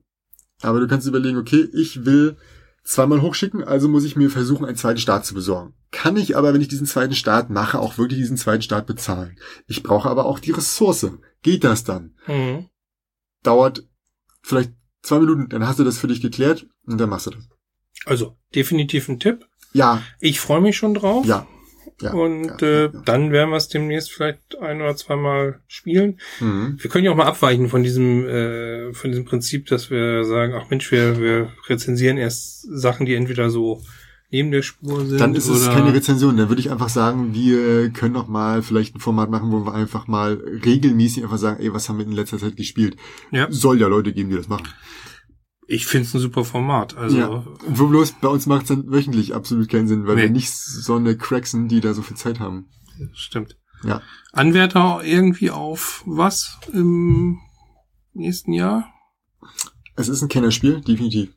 Aber 0.61 0.79
du 0.79 0.87
kannst 0.87 1.07
überlegen, 1.07 1.37
okay, 1.37 1.67
ich 1.73 2.05
will 2.05 2.37
zweimal 2.83 3.21
hochschicken, 3.21 3.63
also 3.63 3.87
muss 3.87 4.03
ich 4.05 4.15
mir 4.15 4.29
versuchen, 4.29 4.65
einen 4.65 4.77
zweiten 4.77 4.99
Start 4.99 5.25
zu 5.25 5.33
besorgen. 5.33 5.73
Kann 5.91 6.17
ich 6.17 6.37
aber, 6.37 6.53
wenn 6.53 6.61
ich 6.61 6.67
diesen 6.67 6.87
zweiten 6.87 7.13
Start 7.13 7.49
mache, 7.49 7.79
auch 7.79 7.97
wirklich 7.97 8.19
diesen 8.19 8.37
zweiten 8.37 8.61
Start 8.61 8.87
bezahlen. 8.87 9.37
Ich 9.67 9.83
brauche 9.83 10.09
aber 10.09 10.25
auch 10.25 10.39
die 10.39 10.51
Ressource. 10.51 11.07
Geht 11.43 11.63
das 11.63 11.83
dann? 11.83 12.15
Mhm. 12.27 12.67
Dauert 13.43 13.87
vielleicht 14.41 14.71
zwei 15.01 15.19
Minuten, 15.19 15.49
dann 15.49 15.67
hast 15.67 15.79
du 15.79 15.83
das 15.83 15.97
für 15.97 16.07
dich 16.07 16.21
geklärt 16.21 16.67
und 16.85 16.99
dann 16.99 17.09
machst 17.09 17.27
du 17.27 17.31
das. 17.31 17.47
Also 18.05 18.37
definitiv 18.55 19.09
ein 19.09 19.19
Tipp. 19.19 19.45
Ja, 19.73 20.01
Ich 20.19 20.39
freue 20.39 20.61
mich 20.61 20.77
schon 20.77 20.93
drauf. 20.93 21.25
ja. 21.25 21.47
ja 22.01 22.11
und 22.11 22.61
ja, 22.61 22.67
äh, 22.67 22.83
ja. 22.83 23.01
dann 23.05 23.31
werden 23.31 23.51
wir 23.51 23.57
es 23.57 23.69
demnächst 23.69 24.11
vielleicht 24.11 24.57
ein 24.59 24.81
oder 24.81 24.95
zweimal 24.95 25.61
spielen. 25.67 26.19
Mhm. 26.39 26.77
Wir 26.79 26.89
können 26.89 27.05
ja 27.05 27.11
auch 27.11 27.15
mal 27.15 27.27
abweichen 27.27 27.69
von 27.69 27.83
diesem 27.83 28.27
äh, 28.27 28.93
von 28.93 29.11
diesem 29.11 29.25
Prinzip, 29.25 29.67
dass 29.67 29.89
wir 29.89 30.25
sagen, 30.25 30.53
ach 30.55 30.69
Mensch, 30.69 30.91
wir, 30.91 31.19
wir 31.19 31.53
rezensieren 31.67 32.17
erst 32.17 32.63
Sachen, 32.63 33.05
die 33.05 33.15
entweder 33.15 33.49
so 33.49 33.81
neben 34.31 34.51
der 34.51 34.61
Spur 34.61 35.05
sind 35.05 35.19
Dann 35.19 35.35
ist 35.35 35.47
es 35.47 35.67
keine 35.67 35.93
Rezension. 35.93 36.37
Dann 36.37 36.49
würde 36.49 36.61
ich 36.61 36.71
einfach 36.71 36.89
sagen, 36.89 37.33
wir 37.33 37.89
können 37.91 38.13
noch 38.13 38.27
mal 38.27 38.61
vielleicht 38.63 38.95
ein 38.95 38.99
Format 38.99 39.29
machen, 39.29 39.51
wo 39.51 39.65
wir 39.65 39.73
einfach 39.73 40.07
mal 40.07 40.33
regelmäßig 40.65 41.23
einfach 41.23 41.37
sagen, 41.37 41.61
ey, 41.61 41.73
was 41.73 41.89
haben 41.89 41.97
wir 41.97 42.05
in 42.05 42.11
letzter 42.11 42.39
Zeit 42.39 42.55
gespielt? 42.55 42.95
ja, 43.31 43.47
Soll 43.51 43.79
ja 43.79 43.87
Leute 43.87 44.13
geben, 44.13 44.29
die 44.29 44.35
das 44.37 44.47
machen. 44.47 44.67
ich 45.67 45.85
finde 45.85 46.07
es 46.07 46.13
ein 46.13 46.21
super 46.21 46.43
Format. 46.45 46.97
Also 46.97 47.17
ja. 47.17 47.45
Wo 47.67 47.87
bloß 47.87 48.13
bei 48.21 48.27
uns 48.27 48.45
macht 48.45 48.63
es 48.63 48.67
dann 48.69 48.91
wöchentlich 48.91 49.33
absolut 49.35 49.69
keinen 49.69 49.87
Sinn, 49.87 50.07
weil 50.07 50.15
Nee. 50.15 50.21
wir 50.23 50.29
nicht 50.29 50.51
so 50.51 50.95
eine 50.95 51.15
Cracks 51.17 51.51
sind, 51.51 51.67
die 51.69 51.81
da 51.81 51.93
so 51.93 52.01
viel 52.01 52.17
Zeit 52.17 52.39
haben. 52.39 52.67
stimmt. 53.13 53.57
Ja. 53.83 54.01
Anwärter 54.31 55.01
irgendwie 55.03 55.49
auf 55.49 56.03
was 56.05 56.57
im 56.71 57.39
nächsten 58.13 58.53
Jahr? 58.53 58.85
Es 59.95 60.07
ist 60.07 60.21
ein 60.21 60.29
Kennerspiel, 60.29 60.81
definitiv. 60.81 61.33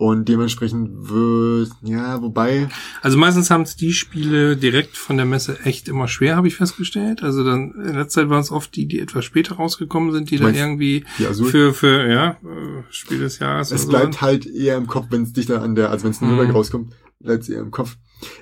Und 0.00 0.30
dementsprechend 0.30 1.10
wird, 1.10 1.72
ja, 1.82 2.22
wobei, 2.22 2.70
Also 3.02 3.18
meistens 3.18 3.50
haben 3.50 3.64
es 3.64 3.76
die 3.76 3.92
Spiele 3.92 4.56
direkt 4.56 4.96
von 4.96 5.18
der 5.18 5.26
Messe 5.26 5.58
echt 5.64 5.88
immer 5.88 6.08
schwer, 6.08 6.36
habe 6.36 6.48
ich 6.48 6.56
festgestellt. 6.56 7.22
Also 7.22 7.44
dann 7.44 7.72
in 7.74 7.96
letzter 7.96 8.22
Zeit 8.22 8.30
waren 8.30 8.40
es 8.40 8.50
oft 8.50 8.74
die, 8.74 8.86
die 8.86 8.98
etwas 8.98 9.26
später 9.26 9.56
rausgekommen 9.56 10.10
sind, 10.12 10.30
die 10.30 10.38
dann 10.38 10.54
irgendwie 10.54 11.04
für 11.18 11.74
für 11.74 12.08
ja 12.10 12.30
äh, 12.30 12.82
Spiel 12.88 13.18
des 13.18 13.40
Jahres 13.40 13.72
es 13.72 13.86
bleibt 13.86 14.14
so. 14.14 14.20
halt 14.22 14.46
eher 14.46 14.78
im 14.78 14.86
Kopf, 14.86 15.08
wenn 15.10 15.24
es 15.24 15.34
dichter 15.34 15.60
an 15.60 15.74
der, 15.74 15.90
als 15.90 16.02
wenn 16.02 16.12
es 16.12 16.22
in 16.22 16.28
Mhm. 16.28 16.34
Nürnberg 16.36 16.56
rauskommt, 16.56 16.94
bleibt 17.18 17.42
es 17.42 17.50
eher 17.50 17.60
im 17.60 17.70
Kopf. 17.70 17.98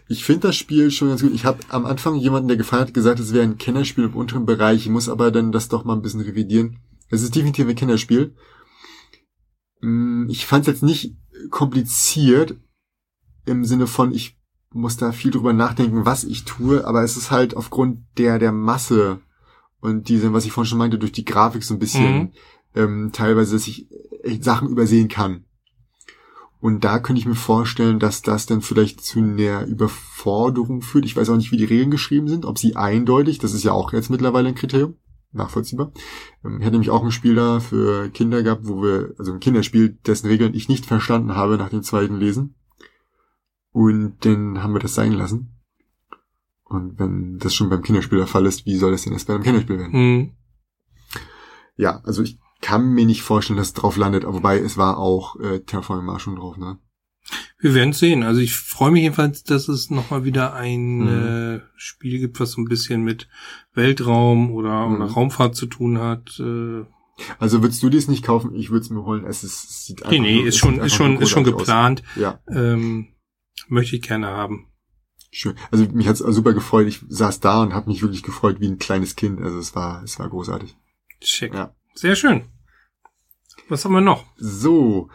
Ich 0.06 0.22
finde 0.24 0.46
das 0.46 0.54
Spiel 0.56 0.92
schon 0.92 1.08
ganz 1.08 1.22
gut. 1.22 1.34
Ich 1.34 1.44
habe 1.44 1.58
am 1.70 1.86
Anfang 1.86 2.14
jemanden, 2.14 2.46
der 2.46 2.56
gefallen 2.56 2.82
hat, 2.82 2.94
gesagt, 2.94 3.18
es 3.18 3.32
wäre 3.34 3.42
ein 3.42 3.58
Kennerspiel 3.58 4.04
im 4.04 4.14
unteren 4.14 4.46
Bereich. 4.46 4.82
Ich 4.82 4.90
muss 4.90 5.08
aber 5.08 5.32
dann 5.32 5.50
das 5.50 5.68
doch 5.68 5.84
mal 5.84 5.94
ein 5.94 6.02
bisschen 6.02 6.20
revidieren. 6.20 6.76
Es 7.10 7.22
ist 7.22 7.34
definitiv 7.34 7.66
ein 7.66 7.74
Kennerspiel. 7.74 8.36
Mm, 9.80 10.28
Ich 10.28 10.46
fand 10.46 10.62
es 10.62 10.72
jetzt 10.72 10.82
nicht 10.84 11.16
kompliziert 11.50 12.56
im 13.46 13.64
Sinne 13.64 13.86
von, 13.86 14.12
ich 14.12 14.38
muss 14.70 14.96
da 14.96 15.12
viel 15.12 15.30
drüber 15.30 15.52
nachdenken, 15.52 16.04
was 16.04 16.24
ich 16.24 16.44
tue, 16.44 16.86
aber 16.86 17.02
es 17.02 17.16
ist 17.16 17.30
halt 17.30 17.56
aufgrund 17.56 18.00
der, 18.18 18.38
der 18.38 18.52
Masse 18.52 19.20
und 19.80 20.08
diese, 20.08 20.32
was 20.32 20.44
ich 20.44 20.52
vorhin 20.52 20.68
schon 20.68 20.78
meinte, 20.78 20.98
durch 20.98 21.12
die 21.12 21.24
Grafik 21.24 21.64
so 21.64 21.74
ein 21.74 21.78
bisschen 21.78 22.18
Mhm. 22.18 22.30
ähm, 22.74 23.10
teilweise, 23.12 23.54
dass 23.54 23.66
ich 23.66 23.88
echt 24.22 24.44
Sachen 24.44 24.68
übersehen 24.68 25.08
kann. 25.08 25.44
Und 26.60 26.82
da 26.84 26.98
könnte 26.98 27.20
ich 27.20 27.26
mir 27.26 27.36
vorstellen, 27.36 28.00
dass 28.00 28.20
das 28.22 28.46
dann 28.46 28.62
vielleicht 28.62 29.00
zu 29.00 29.20
einer 29.20 29.64
Überforderung 29.64 30.82
führt. 30.82 31.04
Ich 31.06 31.16
weiß 31.16 31.30
auch 31.30 31.36
nicht, 31.36 31.52
wie 31.52 31.56
die 31.56 31.64
Regeln 31.64 31.90
geschrieben 31.90 32.28
sind, 32.28 32.44
ob 32.44 32.58
sie 32.58 32.74
eindeutig, 32.74 33.38
das 33.38 33.52
ist 33.54 33.62
ja 33.62 33.72
auch 33.72 33.92
jetzt 33.92 34.10
mittlerweile 34.10 34.48
ein 34.48 34.56
Kriterium, 34.56 34.96
nachvollziehbar. 35.32 35.92
Ähm, 36.44 36.58
Ich 36.58 36.64
hatte 36.64 36.72
nämlich 36.72 36.90
auch 36.90 37.02
ein 37.02 37.12
Spiel 37.12 37.34
da 37.34 37.60
für 37.60 38.08
Kinder 38.10 38.42
gehabt, 38.42 38.66
wo 38.66 38.82
wir, 38.82 39.14
also 39.18 39.32
ein 39.32 39.40
Kinderspiel, 39.40 39.98
dessen 40.06 40.28
Regeln 40.28 40.54
ich 40.54 40.68
nicht 40.68 40.86
verstanden 40.86 41.34
habe 41.34 41.58
nach 41.58 41.70
dem 41.70 41.82
zweiten 41.82 42.16
Lesen. 42.16 42.54
Und 43.72 44.24
dann 44.24 44.62
haben 44.62 44.72
wir 44.72 44.80
das 44.80 44.94
sein 44.94 45.12
lassen. 45.12 45.54
Und 46.64 46.98
wenn 46.98 47.38
das 47.38 47.54
schon 47.54 47.70
beim 47.70 47.82
Kinderspiel 47.82 48.18
der 48.18 48.26
Fall 48.26 48.46
ist, 48.46 48.66
wie 48.66 48.76
soll 48.76 48.92
das 48.92 49.02
denn 49.02 49.12
erst 49.12 49.26
bei 49.26 49.34
einem 49.34 49.42
Kinderspiel 49.42 49.78
werden? 49.78 49.92
Hm. 49.92 50.32
Ja, 51.76 52.00
also 52.04 52.22
ich 52.22 52.38
kann 52.60 52.92
mir 52.92 53.06
nicht 53.06 53.22
vorstellen, 53.22 53.56
dass 53.56 53.68
es 53.68 53.74
drauf 53.74 53.96
landet, 53.96 54.26
wobei 54.26 54.58
es 54.58 54.76
war 54.76 54.98
auch 54.98 55.38
äh, 55.40 55.60
Terraforming 55.60 56.04
Mars 56.04 56.22
schon 56.22 56.36
drauf, 56.36 56.56
ne? 56.56 56.78
Wir 57.60 57.74
werden 57.74 57.92
sehen. 57.92 58.22
Also 58.22 58.40
ich 58.40 58.54
freue 58.54 58.90
mich 58.90 59.02
jedenfalls, 59.02 59.42
dass 59.44 59.68
es 59.68 59.90
nochmal 59.90 60.24
wieder 60.24 60.54
ein 60.54 60.98
Mhm. 61.00 61.08
äh, 61.08 61.60
Spiel 61.76 62.18
gibt, 62.20 62.38
was 62.40 62.52
so 62.52 62.60
ein 62.60 62.66
bisschen 62.68 63.02
mit 63.02 63.28
Weltraum 63.74 64.50
oder, 64.52 64.88
Mhm. 64.88 64.94
oder 64.96 65.04
Raumfahrt 65.06 65.54
zu 65.56 65.66
tun 65.66 65.98
hat. 65.98 66.38
Äh, 66.40 66.84
Also 67.40 67.62
würdest 67.62 67.82
du 67.82 67.90
dies 67.90 68.06
nicht 68.06 68.24
kaufen? 68.24 68.54
Ich 68.54 68.70
würde 68.70 68.84
es 68.84 68.90
mir 68.90 69.02
holen. 69.04 69.24
Es, 69.26 69.42
ist, 69.42 69.68
es 69.68 69.86
sieht 69.86 70.02
nee, 70.08 70.20
nee, 70.20 70.36
nur- 70.36 70.46
ist 70.46 70.56
schon, 70.56 70.74
ist 70.76 70.82
einfach 70.82 70.96
schon, 70.96 71.20
ist 71.20 71.30
schon 71.30 71.42
geplant. 71.44 72.02
Aus. 72.14 72.16
Ja, 72.22 72.40
Ähm, 72.48 73.08
möchte 73.68 73.96
ich 73.96 74.02
gerne 74.02 74.28
haben. 74.28 74.68
schön. 75.32 75.54
Also 75.72 75.84
mich 75.92 76.06
hat's 76.06 76.20
super 76.20 76.52
gefreut. 76.54 76.86
Ich 76.86 77.00
saß 77.08 77.40
da 77.40 77.62
und 77.62 77.74
habe 77.74 77.90
mich 77.90 78.02
wirklich 78.02 78.22
gefreut 78.22 78.60
wie 78.60 78.68
ein 78.68 78.78
kleines 78.78 79.16
Kind. 79.16 79.40
Also 79.42 79.58
es 79.58 79.74
war, 79.74 80.02
es 80.04 80.18
war 80.20 80.28
großartig. 80.28 80.76
Check. 81.20 81.52
Ja. 81.54 81.74
Sehr 81.94 82.14
schön. 82.14 82.42
Was 83.68 83.84
haben 83.84 83.92
wir 83.92 84.00
noch? 84.00 84.24
So, 84.36 85.10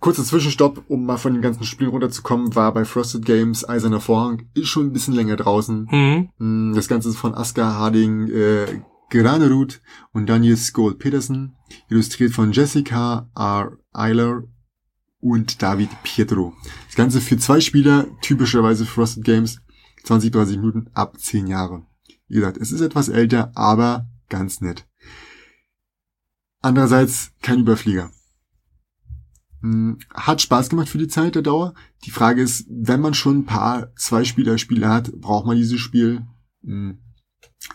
kurzer 0.00 0.24
Zwischenstopp, 0.24 0.84
um 0.88 1.06
mal 1.06 1.16
von 1.16 1.32
den 1.32 1.42
ganzen 1.42 1.64
Spielen 1.64 1.90
runterzukommen, 1.90 2.54
war 2.54 2.72
bei 2.72 2.84
Frosted 2.84 3.24
Games 3.24 3.68
Eiserner 3.68 4.00
Vorhang, 4.00 4.48
ist 4.54 4.68
schon 4.68 4.86
ein 4.86 4.92
bisschen 4.92 5.14
länger 5.14 5.36
draußen. 5.36 5.88
Mhm. 5.90 6.28
Mm, 6.38 6.74
Das 6.74 6.88
Ganze 6.88 7.08
ist 7.08 7.16
von 7.16 7.34
Aska 7.34 7.74
Harding 7.74 8.28
äh, 8.28 8.80
Granerud 9.10 9.80
und 10.12 10.28
Daniel 10.28 10.56
Skoll 10.56 10.94
Petersen, 10.96 11.56
illustriert 11.88 12.32
von 12.32 12.52
Jessica 12.52 13.28
R. 13.36 13.72
Eiler 13.92 14.42
und 15.20 15.62
David 15.62 15.90
Pietro. 16.02 16.54
Das 16.86 16.96
Ganze 16.96 17.20
für 17.20 17.38
zwei 17.38 17.60
Spieler, 17.60 18.06
typischerweise 18.20 18.84
Frosted 18.84 19.24
Games, 19.24 19.60
20, 20.04 20.30
30 20.30 20.56
Minuten 20.58 20.90
ab 20.94 21.18
10 21.18 21.46
Jahre. 21.46 21.84
Wie 22.28 22.36
gesagt, 22.36 22.58
es 22.58 22.72
ist 22.72 22.80
etwas 22.80 23.08
älter, 23.08 23.52
aber 23.54 24.06
ganz 24.28 24.60
nett. 24.60 24.86
Andererseits 26.60 27.30
kein 27.42 27.60
Überflieger. 27.60 28.10
Hm, 29.72 29.98
Hat 30.14 30.40
Spaß 30.42 30.68
gemacht 30.68 30.88
für 30.88 30.98
die 30.98 31.08
Zeit 31.08 31.34
der 31.34 31.42
Dauer. 31.42 31.74
Die 32.04 32.10
Frage 32.10 32.42
ist, 32.42 32.66
wenn 32.70 33.00
man 33.00 33.14
schon 33.14 33.38
ein 33.38 33.44
paar 33.46 33.94
Zwei-Spieler-Spiele 33.96 34.88
hat, 34.88 35.10
braucht 35.12 35.46
man 35.46 35.56
dieses 35.56 35.80
Spiel? 35.80 36.22
Hm, 36.64 36.98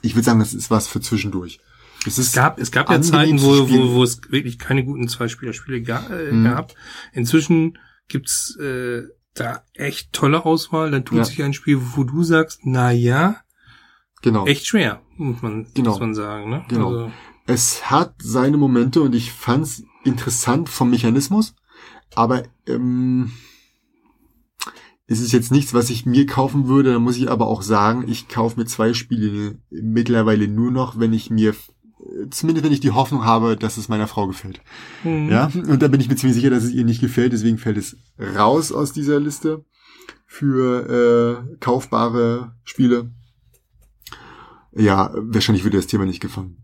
Ich 0.01 0.15
würde 0.15 0.23
sagen, 0.25 0.39
das 0.39 0.53
ist 0.53 0.71
was 0.71 0.87
für 0.87 1.01
zwischendurch. 1.01 1.59
Es 2.05 2.17
Es 2.17 2.31
gab, 2.31 2.59
es 2.59 2.71
gab 2.71 2.89
ja 2.89 3.01
Zeiten, 3.01 3.41
wo, 3.41 3.69
wo, 3.69 3.93
wo 3.93 4.03
es 4.03 4.21
wirklich 4.29 4.57
keine 4.57 4.83
guten 4.85 5.07
Zweispielerspiele 5.07 5.81
ga, 5.81 6.07
äh, 6.09 6.31
Mhm. 6.31 6.43
gab. 6.45 6.73
Inzwischen 7.13 7.77
gibt's 8.07 8.55
äh, 8.57 9.03
da 9.33 9.63
echt 9.73 10.11
tolle 10.13 10.45
Auswahl. 10.45 10.91
Dann 10.91 11.05
tut 11.05 11.17
Ja. 11.19 11.25
sich 11.25 11.41
ein 11.43 11.53
Spiel, 11.53 11.79
wo 11.95 12.03
du 12.03 12.23
sagst, 12.23 12.61
na 12.63 12.91
ja, 12.91 13.37
genau. 14.21 14.45
echt 14.47 14.65
schwer, 14.65 15.01
muss 15.17 15.41
man, 15.41 15.67
Genau. 15.73 15.91
muss 15.91 15.99
man 15.99 16.15
sagen. 16.15 16.49
Ne? 16.49 16.65
Genau. 16.69 16.87
Also, 16.89 17.11
Es 17.47 17.89
hat 17.91 18.15
seine 18.21 18.57
Momente 18.57 19.01
und 19.01 19.13
ich 19.13 19.31
fand's 19.31 19.83
interessant 20.03 20.69
vom 20.69 20.89
Mechanismus, 20.89 21.53
aber 22.15 22.43
ähm, 22.67 23.31
es 25.07 25.19
ist 25.19 25.31
jetzt 25.31 25.51
nichts, 25.51 25.73
was 25.73 25.89
ich 25.89 26.05
mir 26.05 26.25
kaufen 26.25 26.67
würde. 26.67 26.93
Da 26.93 26.99
muss 26.99 27.17
ich 27.17 27.29
aber 27.29 27.47
auch 27.47 27.61
sagen, 27.61 28.05
ich 28.07 28.27
kaufe 28.27 28.59
mir 28.59 28.65
zwei 28.65 28.93
Spiele 28.93 29.57
mittlerweile 29.69 30.47
nur 30.47 30.71
noch, 30.71 30.99
wenn 30.99 31.13
ich 31.13 31.29
mir 31.29 31.53
zumindest 32.29 32.65
wenn 32.65 32.73
ich 32.73 32.79
die 32.79 32.91
Hoffnung 32.91 33.25
habe, 33.25 33.57
dass 33.57 33.77
es 33.77 33.89
meiner 33.89 34.07
Frau 34.07 34.27
gefällt. 34.27 34.61
mhm. 35.03 35.29
Ja, 35.29 35.51
und 35.53 35.81
da 35.81 35.87
bin 35.87 36.01
ich 36.01 36.09
mir 36.09 36.15
ziemlich 36.15 36.35
sicher, 36.35 36.49
dass 36.49 36.63
es 36.63 36.71
ihr 36.71 36.85
nicht 36.85 37.01
gefällt, 37.01 37.33
deswegen 37.33 37.57
fällt 37.57 37.77
es 37.77 37.97
raus 38.19 38.71
aus 38.71 38.93
dieser 38.93 39.19
Liste 39.19 39.65
für 40.25 41.45
äh, 41.51 41.57
kaufbare 41.59 42.55
Spiele. 42.63 43.11
Ja, 44.73 45.13
wahrscheinlich 45.15 45.63
würde 45.63 45.77
das 45.77 45.87
Thema 45.87 46.05
nicht 46.05 46.21
gefangen. 46.21 46.57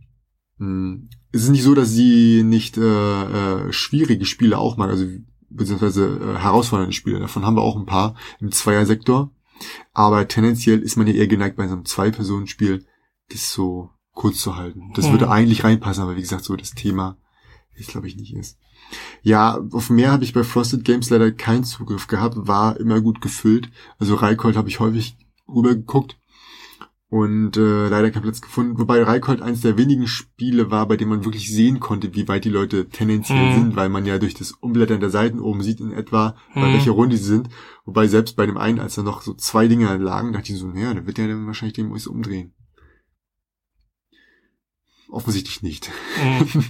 Hm. 0.58 1.10
Es 1.32 1.44
ist 1.44 1.50
nicht 1.50 1.64
so, 1.64 1.76
dass 1.76 1.92
sie 1.92 2.44
nicht 2.44 2.78
äh, 2.78 2.82
äh, 3.68 3.74
schwierige 3.74 4.26
Spiele 4.26 4.58
auch 4.58 4.78
mag, 4.78 4.90
also 4.90 5.06
beziehungsweise 5.50 6.06
äh, 6.36 6.40
herausfordernde 6.40 6.94
Spiele. 6.94 7.20
Davon 7.20 7.46
haben 7.46 7.56
wir 7.56 7.62
auch 7.62 7.76
ein 7.78 7.86
paar 7.86 8.16
im 8.40 8.52
Zweiersektor. 8.52 9.32
Aber 9.94 10.28
tendenziell 10.28 10.80
ist 10.80 10.98
man 10.98 11.08
ja 11.08 11.14
eher 11.14 11.28
geneigt 11.28 11.56
bei 11.58 11.68
so 11.68 11.74
einem 11.74 11.86
Zwei-Personen-Spiel, 11.86 12.86
das 13.32 13.52
so 13.52 13.90
kurz 14.12 14.40
zu 14.40 14.56
halten. 14.56 14.92
Das 14.94 15.08
Mhm. 15.08 15.12
würde 15.12 15.30
eigentlich 15.32 15.64
reinpassen, 15.64 16.04
aber 16.04 16.16
wie 16.16 16.22
gesagt, 16.22 16.44
so 16.44 16.56
das 16.56 16.72
Thema 16.72 17.18
ist, 17.76 17.90
glaube 17.90 18.08
ich, 18.08 18.16
nicht 18.16 18.34
ist. 18.34 18.58
Ja, 19.22 19.60
auf 19.72 19.90
mehr 19.90 20.12
habe 20.12 20.24
ich 20.24 20.34
bei 20.34 20.44
Frosted 20.44 20.84
Games 20.84 21.10
leider 21.10 21.32
keinen 21.32 21.64
Zugriff 21.64 22.08
gehabt, 22.08 22.36
war 22.38 22.80
immer 22.80 23.02
gut 23.02 23.22
gefüllt. 23.22 23.70
Also 24.00 24.16
Reikold 24.16 24.56
habe 24.56 24.70
ich 24.70 24.80
häufig 24.80 25.18
rübergeguckt 25.48 26.17
und 27.10 27.56
äh, 27.56 27.88
leider 27.88 28.12
keinen 28.12 28.24
Platz 28.24 28.42
gefunden. 28.42 28.78
Wobei 28.80 29.02
Reikold 29.02 29.42
eines 29.42 29.62
der 29.62 29.78
wenigen 29.78 30.08
Spiele 30.08 30.72
war, 30.72 30.88
bei 30.88 30.98
dem 30.98 31.08
man 31.10 31.24
wirklich 31.24 31.50
sehen 31.54 31.80
konnte, 31.80 32.14
wie 32.16 32.28
weit 32.28 32.44
die 32.44 32.50
Leute 32.50 32.90
tendenziell 32.90 33.46
Mhm. 33.46 33.54
sind, 33.54 33.76
weil 33.78 33.88
man 33.90 34.06
ja 34.06 34.18
durch 34.20 34.34
das 34.34 34.52
Umblättern 34.52 35.00
der 35.00 35.10
Seiten 35.10 35.40
oben 35.40 35.64
sieht 35.64 35.80
in 35.80 35.92
etwa, 35.92 36.36
bei 36.54 36.68
Mhm. 36.68 36.74
welcher 36.74 36.92
Runde 36.92 37.16
sie 37.18 37.24
sind. 37.24 37.50
Wobei 37.86 38.08
selbst 38.08 38.36
bei 38.36 38.46
dem 38.46 38.58
einen, 38.58 38.80
als 38.80 38.96
da 38.96 39.04
noch 39.04 39.22
so 39.22 39.34
zwei 39.34 39.68
Dinger 39.70 39.98
lagen, 39.98 40.34
dachte 40.34 40.52
ich 40.52 40.60
so, 40.60 40.68
naja, 40.68 40.94
dann 40.94 41.08
wird 41.08 41.18
der 41.18 41.30
dann 41.30 41.46
wahrscheinlich 41.48 41.76
den 41.76 41.88
muss 41.88 42.08
umdrehen. 42.08 42.52
Offensichtlich 45.10 45.62
nicht. 45.64 45.90
Mhm. 46.22 46.64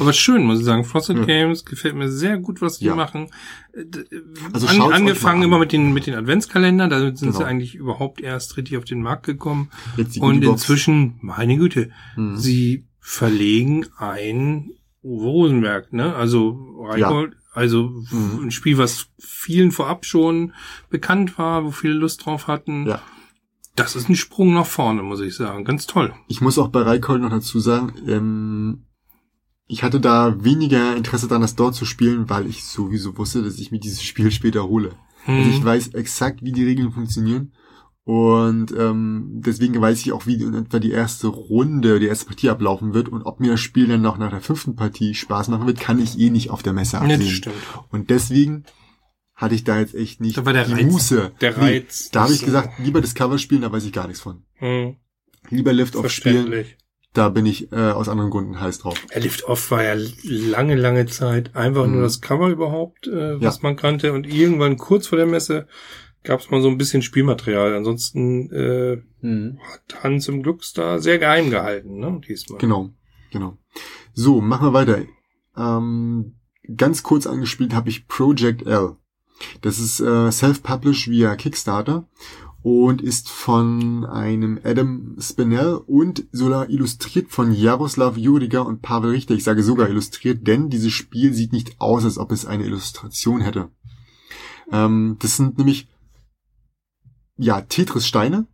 Aber 0.00 0.12
schön, 0.12 0.44
muss 0.44 0.58
ich 0.58 0.64
sagen. 0.64 0.84
Frosted 0.84 1.18
Ja. 1.18 1.24
Games 1.24 1.64
gefällt 1.64 1.94
mir 1.94 2.08
sehr 2.10 2.36
gut, 2.38 2.60
was 2.60 2.78
die 2.78 2.86
Ja. 2.86 2.96
machen. 2.96 3.28
Äh, 3.72 3.84
Also 4.52 4.66
an, 4.66 4.80
angefangen 4.92 5.42
an. 5.42 5.48
immer 5.48 5.58
mit 5.60 5.70
den, 5.72 5.92
mit 5.92 6.06
den 6.08 6.14
Adventskalendern, 6.14 6.90
da 6.90 6.98
sind 6.98 7.20
Genau. 7.20 7.32
sie 7.38 7.44
eigentlich 7.44 7.74
überhaupt 7.76 8.20
erst 8.20 8.56
richtig 8.56 8.76
auf 8.76 8.84
den 8.84 9.02
Markt 9.02 9.24
gekommen. 9.26 9.70
Und 10.20 10.42
inzwischen, 10.42 11.14
meine 11.20 11.56
Güte, 11.56 11.90
Mhm. 12.16 12.36
sie 12.36 12.86
verlegen 12.98 13.86
ein 13.98 14.70
Uwe 15.04 15.24
Rosenberg, 15.26 15.92
ne? 15.92 16.14
Also 16.16 16.58
Reikold, 16.80 17.34
also 17.52 18.02
Mhm. 18.10 18.46
ein 18.46 18.50
Spiel, 18.50 18.78
was 18.78 19.06
vielen 19.20 19.70
vorab 19.70 20.04
schon 20.04 20.52
bekannt 20.90 21.38
war, 21.38 21.64
wo 21.64 21.70
viele 21.70 21.94
Lust 21.94 22.26
drauf 22.26 22.48
hatten. 22.48 22.86
Ja. 22.86 23.00
Das 23.76 23.94
ist 23.94 24.08
ein 24.08 24.16
Sprung 24.16 24.54
nach 24.54 24.66
vorne, 24.66 25.02
muss 25.02 25.20
ich 25.20 25.36
sagen. 25.36 25.64
Ganz 25.64 25.86
toll. 25.86 26.12
Ich 26.28 26.40
muss 26.40 26.58
auch 26.58 26.68
bei 26.68 26.82
Reikold 26.82 27.22
noch 27.22 27.30
dazu 27.30 27.60
sagen, 27.60 27.92
ähm, 28.08 28.82
ich 29.68 29.82
hatte 29.82 30.00
da 30.00 30.42
weniger 30.44 30.96
Interesse 30.96 31.28
daran, 31.28 31.42
das 31.42 31.56
dort 31.56 31.74
zu 31.74 31.84
spielen, 31.84 32.28
weil 32.30 32.46
ich 32.46 32.64
sowieso 32.64 33.16
wusste, 33.18 33.42
dass 33.42 33.58
ich 33.58 33.70
mir 33.72 33.80
dieses 33.80 34.02
Spiel 34.02 34.30
später 34.30 34.64
hole. 34.68 34.92
Also 35.26 35.50
ich 35.50 35.58
Hm. 35.58 35.64
weiß 35.64 35.88
exakt, 35.88 36.42
wie 36.42 36.52
die 36.52 36.64
Regeln 36.64 36.92
funktionieren. 36.92 37.52
Und 38.04 38.72
ähm, 38.78 39.40
deswegen 39.44 39.80
weiß 39.80 40.00
ich 40.02 40.12
auch, 40.12 40.26
wie 40.26 40.34
in 40.40 40.54
etwa 40.54 40.78
die 40.78 40.92
erste 40.92 41.26
Runde, 41.26 41.98
die 41.98 42.06
erste 42.06 42.26
Partie 42.26 42.48
ablaufen 42.50 42.94
wird. 42.94 43.08
Und 43.08 43.22
ob 43.22 43.40
mir 43.40 43.50
das 43.50 43.60
Spiel 43.60 43.88
dann 43.88 44.02
noch 44.02 44.16
nach 44.18 44.30
der 44.30 44.40
fünften 44.40 44.76
Partie 44.76 45.12
Spaß 45.14 45.48
machen 45.48 45.66
wird, 45.66 45.80
kann 45.80 45.98
ich 45.98 46.16
eh 46.18 46.30
nicht 46.30 46.50
auf 46.50 46.62
der 46.62 46.72
Messe 46.72 46.98
absehen. 47.00 47.18
das 47.18 47.28
stimmt. 47.30 47.56
Und 47.90 48.08
deswegen 48.10 48.62
hatte 49.36 49.54
ich 49.54 49.62
da 49.64 49.78
jetzt 49.78 49.94
echt 49.94 50.20
nicht 50.20 50.36
Da 50.38 50.44
war 50.44 50.52
der 50.52 50.64
die 50.64 50.72
Reiz- 50.72 50.84
Muße. 50.90 51.32
der 51.40 51.56
Reiz 51.56 52.10
da 52.10 52.22
habe 52.22 52.32
ich 52.32 52.44
gesagt, 52.44 52.78
lieber 52.78 53.00
Discover 53.00 53.38
spielen, 53.38 53.60
da 53.62 53.70
weiß 53.70 53.84
ich 53.84 53.92
gar 53.92 54.06
nichts 54.08 54.22
von. 54.22 54.42
Hm. 54.54 54.96
Lieber 55.50 55.72
Lift-Off 55.72 56.10
spielen, 56.10 56.46
Verständlich. 56.46 56.76
da 57.12 57.28
bin 57.28 57.46
ich 57.46 57.70
äh, 57.70 57.76
aus 57.92 58.08
anderen 58.08 58.30
Gründen 58.30 58.60
heiß 58.60 58.78
drauf. 58.80 59.00
Ja, 59.14 59.20
Lift 59.20 59.44
Off 59.44 59.70
war 59.70 59.84
ja 59.84 59.94
lange, 60.24 60.74
lange 60.74 61.06
Zeit 61.06 61.54
einfach 61.54 61.86
nur 61.86 61.98
Mhm. 61.98 62.02
das 62.02 62.20
Cover 62.20 62.48
überhaupt, 62.48 63.06
äh, 63.06 63.40
was 63.40 63.56
Ja. 63.56 63.60
man 63.62 63.76
kannte. 63.76 64.12
Und 64.12 64.26
irgendwann 64.26 64.76
kurz 64.76 65.06
vor 65.06 65.18
der 65.18 65.26
Messe 65.26 65.68
gab 66.24 66.40
es 66.40 66.50
mal 66.50 66.60
so 66.62 66.68
ein 66.68 66.78
bisschen 66.78 67.02
Spielmaterial. 67.02 67.74
Ansonsten 67.76 68.50
äh, 68.50 69.02
hat 69.70 70.02
Hans 70.02 70.26
im 70.28 70.42
Glücksstar 70.42 70.98
sehr 70.98 71.18
geheim 71.18 71.50
gehalten, 71.50 71.98
ne? 71.98 72.20
Diesmal. 72.26 72.58
Genau, 72.58 72.90
genau. 73.30 73.58
So, 74.14 74.40
machen 74.40 74.68
wir 74.68 74.72
weiter. 74.72 75.04
Ähm, 75.56 76.34
ganz 76.76 77.02
kurz 77.02 77.26
angespielt 77.26 77.74
habe 77.74 77.88
ich 77.90 78.08
Project 78.08 78.66
L. 78.66 78.96
Das 79.60 79.78
ist 79.78 80.00
äh, 80.00 80.30
self-published 80.30 81.10
via 81.10 81.36
Kickstarter 81.36 82.08
und 82.62 83.00
ist 83.00 83.28
von 83.28 84.04
einem 84.04 84.58
Adam 84.64 85.16
Spinell 85.20 85.74
und 85.86 86.24
sogar 86.32 86.68
illustriert 86.68 87.30
von 87.30 87.52
Jaroslav 87.52 88.16
Juriga 88.16 88.60
und 88.60 88.82
Pavel 88.82 89.10
Richter. 89.10 89.34
Ich 89.34 89.44
sage 89.44 89.62
sogar 89.62 89.88
illustriert, 89.88 90.46
denn 90.46 90.68
dieses 90.68 90.92
Spiel 90.92 91.32
sieht 91.32 91.52
nicht 91.52 91.80
aus, 91.80 92.04
als 92.04 92.18
ob 92.18 92.32
es 92.32 92.44
eine 92.44 92.64
Illustration 92.64 93.40
hätte. 93.40 93.70
Ähm, 94.72 95.16
das 95.20 95.36
sind 95.36 95.58
nämlich 95.58 95.88
ja 97.36 97.60
Tetris-Steine 97.60 98.46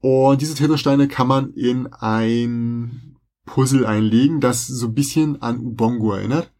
und 0.00 0.40
diese 0.40 0.54
Tetris-Steine 0.54 1.08
kann 1.08 1.28
man 1.28 1.52
in 1.54 1.86
ein 1.86 3.16
Puzzle 3.46 3.86
einlegen, 3.86 4.40
das 4.40 4.66
so 4.66 4.88
ein 4.88 4.94
bisschen 4.94 5.40
an 5.42 5.60
Ubongo 5.60 6.12
erinnert. 6.12 6.52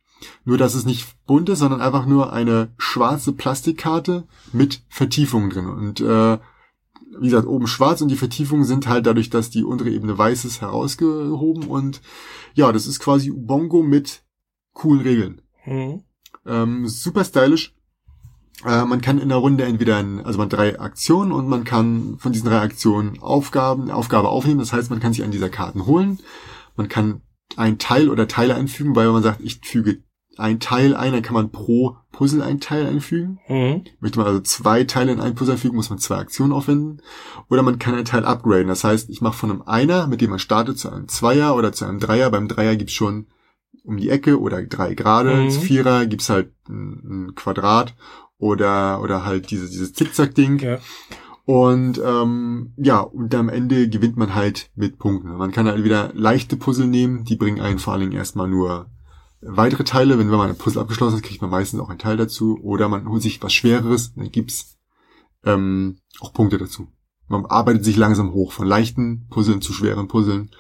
Nur, 0.44 0.58
dass 0.58 0.74
es 0.74 0.84
nicht 0.84 1.06
bunt 1.26 1.48
ist, 1.48 1.60
sondern 1.60 1.80
einfach 1.80 2.06
nur 2.06 2.32
eine 2.32 2.72
schwarze 2.78 3.32
Plastikkarte 3.32 4.24
mit 4.52 4.82
Vertiefungen 4.88 5.50
drin. 5.50 5.66
Und 5.66 6.00
äh, 6.00 6.38
wie 7.18 7.26
gesagt, 7.26 7.46
oben 7.46 7.66
schwarz 7.66 8.00
und 8.00 8.08
die 8.08 8.16
Vertiefungen 8.16 8.64
sind 8.64 8.88
halt 8.88 9.06
dadurch, 9.06 9.30
dass 9.30 9.50
die 9.50 9.64
untere 9.64 9.90
Ebene 9.90 10.16
weiß 10.16 10.44
ist, 10.44 10.60
herausgehoben. 10.60 11.64
Und 11.64 12.00
ja, 12.54 12.72
das 12.72 12.86
ist 12.86 13.00
quasi 13.00 13.30
Ubongo 13.30 13.82
mit 13.82 14.22
coolen 14.72 15.02
Regeln. 15.02 15.42
Mhm. 15.66 16.02
Ähm, 16.46 16.88
super 16.88 17.24
stylisch. 17.24 17.74
Äh, 18.64 18.84
man 18.84 19.00
kann 19.00 19.18
in 19.18 19.28
der 19.28 19.38
Runde 19.38 19.64
entweder, 19.64 19.96
ein, 19.96 20.24
also 20.24 20.38
man 20.38 20.46
hat 20.46 20.52
drei 20.52 20.78
Aktionen 20.78 21.32
und 21.32 21.48
man 21.48 21.64
kann 21.64 22.16
von 22.18 22.32
diesen 22.32 22.48
drei 22.48 22.60
Aktionen 22.60 23.18
Aufgaben, 23.20 23.90
Aufgabe 23.90 24.28
aufnehmen. 24.28 24.60
Das 24.60 24.72
heißt, 24.72 24.90
man 24.90 25.00
kann 25.00 25.12
sich 25.12 25.24
an 25.24 25.30
dieser 25.30 25.48
Karten 25.48 25.86
holen. 25.86 26.18
Man 26.76 26.88
kann 26.88 27.22
ein 27.56 27.78
Teil 27.78 28.08
oder 28.08 28.28
Teile 28.28 28.54
einfügen, 28.54 28.94
weil 28.94 29.10
man 29.10 29.22
sagt, 29.22 29.40
ich 29.40 29.60
füge 29.62 30.02
ein 30.40 30.60
Teil 30.60 30.96
ein, 30.96 31.12
dann 31.12 31.22
kann 31.22 31.34
man 31.34 31.50
pro 31.50 31.96
Puzzle 32.12 32.42
ein 32.42 32.60
Teil 32.60 32.86
einfügen. 32.86 33.38
Mhm. 33.48 33.84
Möchte 34.00 34.18
man 34.18 34.26
also 34.26 34.40
zwei 34.40 34.84
Teile 34.84 35.12
in 35.12 35.20
ein 35.20 35.34
Puzzle 35.34 35.54
einfügen, 35.54 35.76
muss 35.76 35.90
man 35.90 35.98
zwei 35.98 36.16
Aktionen 36.16 36.52
aufwenden. 36.52 37.02
Oder 37.48 37.62
man 37.62 37.78
kann 37.78 37.94
ein 37.94 38.04
Teil 38.04 38.24
upgraden. 38.24 38.68
Das 38.68 38.84
heißt, 38.84 39.10
ich 39.10 39.20
mache 39.20 39.36
von 39.36 39.50
einem 39.50 39.62
Einer, 39.62 40.06
mit 40.06 40.20
dem 40.20 40.30
man 40.30 40.38
startet, 40.38 40.78
zu 40.78 40.90
einem 40.90 41.08
Zweier 41.08 41.54
oder 41.56 41.72
zu 41.72 41.84
einem 41.84 42.00
Dreier. 42.00 42.30
Beim 42.30 42.48
Dreier 42.48 42.76
gibt's 42.76 42.94
schon 42.94 43.26
um 43.84 43.96
die 43.96 44.10
Ecke 44.10 44.40
oder 44.40 44.62
drei 44.62 44.94
Grade. 44.94 45.34
Mhm. 45.34 45.50
Vierer 45.50 46.06
gibt's 46.06 46.28
halt 46.28 46.52
ein, 46.68 47.28
ein 47.28 47.34
Quadrat 47.34 47.94
oder 48.38 49.00
oder 49.02 49.24
halt 49.24 49.50
diese, 49.50 49.68
dieses 49.68 49.92
Zickzack-Ding. 49.92 50.58
Ja. 50.58 50.78
Und 51.44 52.00
ähm, 52.04 52.74
ja, 52.76 53.00
und 53.00 53.34
am 53.34 53.48
Ende 53.48 53.88
gewinnt 53.88 54.16
man 54.16 54.34
halt 54.34 54.70
mit 54.76 54.98
Punkten. 54.98 55.36
Man 55.36 55.52
kann 55.52 55.66
halt 55.66 55.82
wieder 55.82 56.10
leichte 56.14 56.56
Puzzle 56.56 56.86
nehmen, 56.86 57.24
die 57.24 57.36
bringen 57.36 57.60
einen 57.60 57.78
vor 57.78 57.92
allen 57.92 58.02
Dingen 58.02 58.12
erstmal 58.12 58.48
nur 58.48 58.86
weitere 59.40 59.84
Teile. 59.84 60.18
Wenn, 60.18 60.30
wenn 60.30 60.38
man 60.38 60.50
ein 60.50 60.58
Puzzle 60.58 60.82
abgeschlossen 60.82 61.16
hat, 61.16 61.22
kriegt 61.22 61.42
man 61.42 61.50
meistens 61.50 61.80
auch 61.80 61.88
einen 61.88 61.98
Teil 61.98 62.16
dazu. 62.16 62.58
Oder 62.62 62.88
man 62.88 63.08
holt 63.08 63.22
sich 63.22 63.42
was 63.42 63.52
Schwereres, 63.52 64.14
dann 64.14 64.30
gibt's 64.30 64.78
ähm, 65.44 65.98
auch 66.20 66.32
Punkte 66.32 66.58
dazu. 66.58 66.88
Man 67.28 67.46
arbeitet 67.46 67.84
sich 67.84 67.96
langsam 67.96 68.32
hoch 68.32 68.52
von 68.52 68.66
leichten 68.66 69.28
Puzzeln 69.28 69.62
zu 69.62 69.72
schweren 69.72 70.08
Puzzeln. 70.08 70.50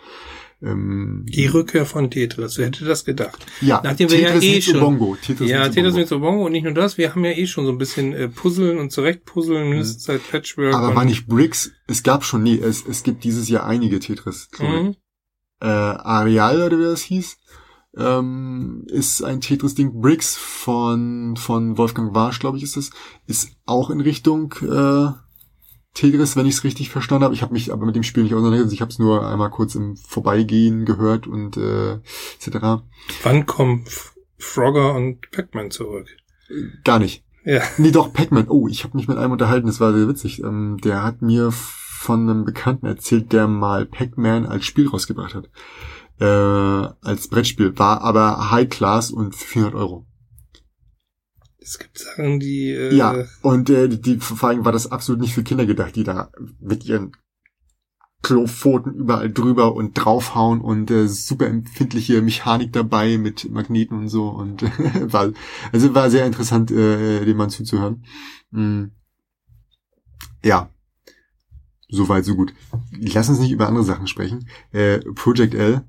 Ähm, 0.62 1.24
die 1.26 1.46
Rückkehr 1.46 1.86
von 1.86 2.10
Tetris, 2.10 2.58
wer 2.58 2.66
hätte 2.66 2.84
das 2.84 3.04
gedacht? 3.04 3.46
Ja, 3.62 3.80
Nachdem 3.82 4.08
Tetris 4.08 4.42
wir 4.42 4.50
ja 4.50 4.56
eh 4.56 4.60
schon, 4.60 4.80
Bongo. 4.80 5.16
Tetris 5.16 5.48
ja, 5.48 5.68
Tetris 5.68 5.94
mit 5.94 6.08
Bongo 6.10 6.46
und 6.46 6.52
nicht 6.52 6.64
nur 6.64 6.74
das, 6.74 6.98
wir 6.98 7.14
haben 7.14 7.24
ja 7.24 7.30
eh 7.30 7.46
schon 7.46 7.64
so 7.64 7.72
ein 7.72 7.78
bisschen 7.78 8.12
äh, 8.12 8.28
Puzzeln 8.28 8.78
und 8.78 8.92
zurechtpuzzeln, 8.92 9.78
mhm. 9.78 9.82
seit 9.82 10.28
Patchwork. 10.30 10.74
Aber 10.74 10.94
war 10.94 11.04
nicht 11.04 11.26
Bricks, 11.26 11.72
es 11.86 12.02
gab 12.02 12.24
schon, 12.24 12.42
nee, 12.42 12.56
es, 12.56 12.84
es 12.86 13.02
gibt 13.02 13.24
dieses 13.24 13.48
Jahr 13.48 13.64
einige 13.64 14.00
Tetris. 14.00 14.50
Mhm. 14.58 14.96
Äh, 15.62 15.66
Areal 15.66 16.62
oder 16.62 16.78
wie 16.78 16.84
das 16.84 17.02
hieß, 17.02 17.38
ähm, 17.96 18.84
ist 18.86 19.22
ein 19.22 19.40
Tetris-Ding. 19.40 20.00
Bricks 20.00 20.36
von, 20.36 21.36
von 21.36 21.76
Wolfgang 21.78 22.14
Warsch, 22.14 22.38
glaube 22.38 22.58
ich, 22.58 22.62
ist 22.62 22.76
es, 22.76 22.90
ist 23.26 23.52
auch 23.66 23.90
in 23.90 24.00
Richtung 24.00 24.54
äh, 24.62 25.10
Tetris, 25.94 26.36
wenn 26.36 26.46
ich 26.46 26.54
es 26.54 26.64
richtig 26.64 26.90
verstanden 26.90 27.24
habe. 27.24 27.34
Ich 27.34 27.42
habe 27.42 27.52
mich 27.52 27.72
aber 27.72 27.84
mit 27.86 27.96
dem 27.96 28.02
Spiel 28.02 28.22
nicht 28.22 28.34
auseinandergesetzt. 28.34 28.74
Ich 28.74 28.80
habe 28.80 28.90
es 28.90 28.98
nur 28.98 29.26
einmal 29.26 29.50
kurz 29.50 29.74
im 29.74 29.96
Vorbeigehen 29.96 30.84
gehört 30.84 31.26
und 31.26 31.56
äh, 31.56 31.94
etc. 31.94 32.82
Wann 33.22 33.46
kommen 33.46 33.84
Frogger 34.38 34.94
und 34.94 35.30
Pac-Man 35.32 35.70
zurück? 35.70 36.06
Gar 36.84 37.00
nicht. 37.00 37.24
Ja. 37.44 37.62
Nee, 37.78 37.90
doch, 37.90 38.12
Pac-Man. 38.12 38.48
Oh, 38.48 38.68
ich 38.68 38.84
habe 38.84 38.96
mich 38.96 39.08
mit 39.08 39.18
einem 39.18 39.32
unterhalten, 39.32 39.66
das 39.66 39.80
war 39.80 39.92
sehr 39.92 40.08
witzig. 40.08 40.42
Ähm, 40.42 40.78
der 40.82 41.02
hat 41.02 41.22
mir 41.22 41.50
von 41.52 42.28
einem 42.28 42.44
Bekannten 42.44 42.86
erzählt, 42.86 43.32
der 43.32 43.46
mal 43.46 43.84
Pac-Man 43.84 44.46
als 44.46 44.64
Spiel 44.64 44.88
rausgebracht 44.88 45.34
hat. 45.34 45.50
Äh, 46.20 46.24
als 46.24 47.28
Brettspiel. 47.28 47.78
War 47.78 48.02
aber 48.02 48.50
High 48.50 48.68
Class 48.68 49.10
und 49.10 49.34
400 49.34 49.74
Euro. 49.74 50.06
Es 51.58 51.78
gibt 51.78 51.98
Sachen, 51.98 52.40
die... 52.40 52.70
Äh 52.70 52.94
ja, 52.94 53.24
und 53.42 53.70
äh, 53.70 53.88
die, 53.88 54.18
vor 54.18 54.48
allem 54.48 54.64
war 54.64 54.72
das 54.72 54.90
absolut 54.90 55.20
nicht 55.20 55.34
für 55.34 55.42
Kinder 55.42 55.66
gedacht, 55.66 55.96
die 55.96 56.04
da 56.04 56.30
mit 56.58 56.84
ihren 56.84 57.12
Klopfoten 58.22 58.94
überall 58.94 59.32
drüber 59.32 59.74
und 59.74 59.94
draufhauen 59.94 60.60
und 60.60 60.90
äh, 60.90 61.08
super 61.08 61.46
empfindliche 61.46 62.20
Mechanik 62.20 62.72
dabei 62.72 63.16
mit 63.16 63.50
Magneten 63.50 63.96
und 63.96 64.08
so 64.08 64.28
und 64.28 64.62
äh, 64.62 64.68
war 65.12 65.32
also 65.72 65.94
war 65.94 66.10
sehr 66.10 66.26
interessant 66.26 66.70
äh, 66.70 67.24
dem 67.24 67.36
Mann 67.36 67.50
zuzuhören. 67.50 68.04
Mm. 68.50 68.86
Ja. 70.44 70.70
Soweit 71.88 72.24
so 72.24 72.36
gut. 72.36 72.52
Lass 72.92 73.28
uns 73.28 73.40
nicht 73.40 73.50
über 73.50 73.66
andere 73.66 73.84
Sachen 73.84 74.06
sprechen. 74.06 74.46
Äh, 74.70 75.00
Project 75.14 75.54
L 75.54 75.84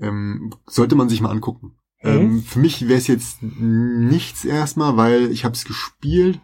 ähm, 0.00 0.54
sollte 0.66 0.94
man 0.94 1.08
sich 1.08 1.20
mal 1.20 1.30
angucken. 1.30 1.72
Mhm. 2.02 2.10
Ähm, 2.10 2.42
für 2.42 2.58
mich 2.58 2.88
wäre 2.88 2.98
es 2.98 3.06
jetzt 3.06 3.42
nichts 3.42 4.44
erstmal, 4.44 4.96
weil 4.96 5.30
ich 5.30 5.44
habe 5.44 5.54
es 5.54 5.64
gespielt, 5.64 6.40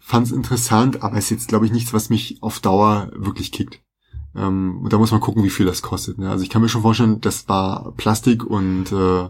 fand 0.00 0.26
es 0.26 0.32
interessant, 0.32 1.02
aber 1.02 1.16
es 1.16 1.24
ist 1.24 1.30
jetzt, 1.30 1.48
glaube 1.48 1.66
ich, 1.66 1.72
nichts, 1.72 1.92
was 1.92 2.10
mich 2.10 2.42
auf 2.42 2.60
Dauer 2.60 3.10
wirklich 3.14 3.52
kickt. 3.52 3.80
Ähm, 4.34 4.80
und 4.82 4.92
da 4.92 4.98
muss 4.98 5.12
man 5.12 5.20
gucken, 5.20 5.44
wie 5.44 5.50
viel 5.50 5.66
das 5.66 5.82
kostet. 5.82 6.18
Ne? 6.18 6.30
Also 6.30 6.44
ich 6.44 6.50
kann 6.50 6.62
mir 6.62 6.68
schon 6.68 6.82
vorstellen, 6.82 7.20
das 7.20 7.48
war 7.48 7.92
Plastik 7.96 8.44
und 8.44 8.92
äh, 8.92 9.28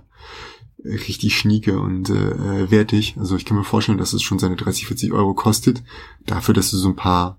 richtig 0.85 1.37
schnieke 1.37 1.79
und 1.79 2.11
äh, 2.11 2.71
wertig. 2.71 3.17
Also 3.19 3.37
ich 3.37 3.45
kann 3.45 3.57
mir 3.57 3.65
vorstellen, 3.65 3.99
dass 3.99 4.13
es 4.13 4.23
schon 4.23 4.39
seine 4.39 4.57
30, 4.57 4.87
40 4.87 5.13
Euro 5.13 5.35
kostet, 5.35 5.83
dafür, 6.27 6.55
dass 6.55 6.71
du 6.71 6.77
so 6.77 6.89
ein 6.89 6.97
paar 6.97 7.39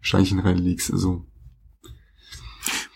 Steinchen 0.00 0.38
reinlegst. 0.38 0.92
Also 0.92 1.24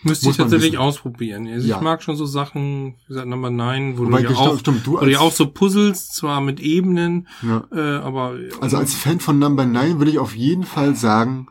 Müsste 0.03 0.29
ich 0.29 0.37
tatsächlich 0.37 0.77
ausprobieren. 0.77 1.47
Also 1.47 1.67
ja. 1.67 1.77
Ich 1.77 1.81
mag 1.81 2.01
schon 2.01 2.15
so 2.15 2.25
Sachen, 2.25 2.95
wie 3.05 3.07
gesagt, 3.09 3.27
Number 3.27 3.51
9, 3.51 3.97
wo 3.97 4.05
Wobei, 4.05 4.23
du 4.23 4.33
ja 4.33 4.39
auch, 4.39 4.59
stimmt, 4.59 4.85
du 4.85 5.05
ja 5.05 5.19
auch 5.19 5.31
so 5.31 5.47
puzzelst, 5.47 6.15
zwar 6.15 6.41
mit 6.41 6.59
Ebenen, 6.59 7.27
ja. 7.43 7.63
äh, 7.71 7.97
aber... 7.99 8.35
Also 8.59 8.77
als 8.77 8.95
Fan 8.95 9.19
von 9.19 9.37
Number 9.37 9.65
9 9.65 9.99
würde 9.99 10.11
ich 10.11 10.19
auf 10.19 10.35
jeden 10.35 10.63
Fall 10.63 10.95
sagen, 10.95 11.47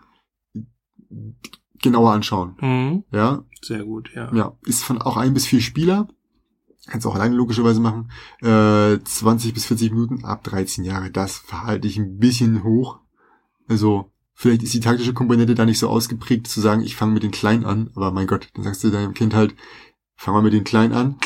genauer 1.83 2.13
anschauen. 2.13 2.57
Mhm. 2.61 3.05
Ja. 3.13 3.45
Sehr 3.63 3.85
gut, 3.85 4.11
ja. 4.15 4.33
Ja, 4.35 4.57
ist 4.65 4.83
von 4.83 5.01
auch 5.01 5.17
ein 5.17 5.35
bis 5.35 5.47
vier 5.47 5.61
Spieler. 5.61 6.09
Kannst 6.87 7.07
auch 7.07 7.15
alleine 7.15 7.37
logischerweise 7.37 7.81
machen. 7.81 8.11
Äh, 8.41 8.99
20 9.05 9.55
bis 9.55 9.67
40 9.67 9.93
Minuten 9.93 10.25
ab 10.25 10.43
13 10.45 10.85
Jahre. 10.85 11.11
Das 11.11 11.37
verhalte 11.37 11.87
ich 11.87 11.99
ein 11.99 12.19
bisschen 12.19 12.65
hoch. 12.65 12.99
Also 13.69 14.11
Vielleicht 14.41 14.63
ist 14.63 14.73
die 14.73 14.81
taktische 14.81 15.13
Komponente 15.13 15.55
da 15.55 15.67
nicht 15.67 15.79
so 15.79 15.91
ausgeprägt, 15.91 16.47
zu 16.47 16.63
sagen, 16.63 16.81
ich 16.81 16.97
fange 16.97 17.13
mit 17.13 17.23
den 17.23 17.31
Kleinen 17.31 17.67
an, 17.67 17.91
aber 17.95 18.11
mein 18.11 18.27
Gott, 18.27 18.49
dann 18.55 18.65
sagst 18.65 18.83
du 18.83 18.89
deinem 18.89 19.13
Kind 19.13 19.35
halt, 19.35 19.55
fang 20.17 20.33
mal 20.33 20.43
mit 20.43 20.55
den 20.55 20.65
Kleinen 20.65 20.95
an, 20.95 21.17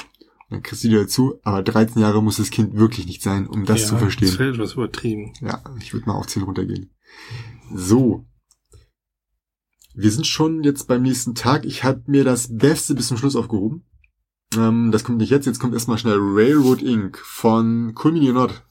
dann 0.50 0.64
kriegst 0.64 0.82
du 0.82 0.88
dir 0.88 1.02
dazu, 1.02 1.38
aber 1.44 1.62
13 1.62 2.02
Jahre 2.02 2.20
muss 2.24 2.38
das 2.38 2.50
Kind 2.50 2.74
wirklich 2.74 3.06
nicht 3.06 3.22
sein, 3.22 3.46
um 3.46 3.66
das 3.66 3.82
ja, 3.82 3.86
zu 3.86 3.98
verstehen. 3.98 4.30
Das 4.30 4.40
wäre 4.40 4.54
etwas 4.54 4.72
übertrieben. 4.72 5.32
Ja, 5.40 5.62
ich 5.80 5.92
würde 5.92 6.08
mal 6.08 6.16
auf 6.16 6.26
10 6.26 6.42
runtergehen. 6.42 6.90
So. 7.72 8.26
Wir 9.94 10.10
sind 10.10 10.26
schon 10.26 10.64
jetzt 10.64 10.88
beim 10.88 11.02
nächsten 11.02 11.36
Tag. 11.36 11.66
Ich 11.66 11.84
habe 11.84 12.02
mir 12.08 12.24
das 12.24 12.58
Beste 12.58 12.96
bis 12.96 13.06
zum 13.06 13.16
Schluss 13.16 13.36
aufgehoben. 13.36 13.84
Ähm, 14.56 14.90
das 14.90 15.04
kommt 15.04 15.18
nicht 15.18 15.30
jetzt, 15.30 15.46
jetzt 15.46 15.60
kommt 15.60 15.74
erstmal 15.74 15.98
schnell 15.98 16.18
Railroad 16.18 16.82
Inc. 16.82 17.16
von 17.18 17.94
Cool 17.94 18.32
Not. 18.32 18.64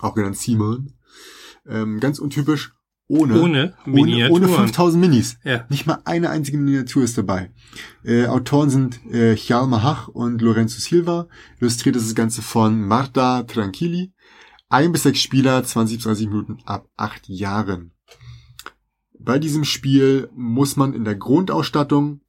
Auch 0.00 0.14
genannt 0.14 0.38
Simon. 0.38 0.94
Ähm, 1.66 2.00
ganz 2.00 2.18
untypisch 2.18 2.72
ohne, 3.06 3.40
ohne, 3.40 3.74
ohne, 3.86 4.30
ohne 4.30 4.48
5000 4.48 5.00
Minis. 5.00 5.36
Ja. 5.44 5.66
Nicht 5.68 5.86
mal 5.86 5.98
eine 6.04 6.30
einzige 6.30 6.56
Miniatur 6.56 7.04
ist 7.04 7.18
dabei. 7.18 7.50
Äh, 8.02 8.26
Autoren 8.26 8.70
sind 8.70 9.04
äh, 9.12 9.36
Hjalmar 9.36 9.82
Hach 9.82 10.08
und 10.08 10.40
Lorenzo 10.40 10.80
Silva. 10.80 11.28
Illustriert 11.60 11.96
ist 11.96 12.06
das 12.06 12.14
Ganze 12.14 12.40
von 12.40 12.80
Marta 12.80 13.42
Tranquilli. 13.42 14.12
Ein 14.70 14.92
bis 14.92 15.02
sechs 15.02 15.20
Spieler, 15.20 15.62
20 15.62 15.98
bis 15.98 16.04
30 16.04 16.28
Minuten 16.28 16.58
ab 16.64 16.88
acht 16.96 17.28
Jahren. 17.28 17.92
Bei 19.18 19.38
diesem 19.38 19.64
Spiel 19.64 20.28
muss 20.34 20.76
man 20.76 20.94
in 20.94 21.04
der 21.04 21.14
Grundausstattung 21.14 22.20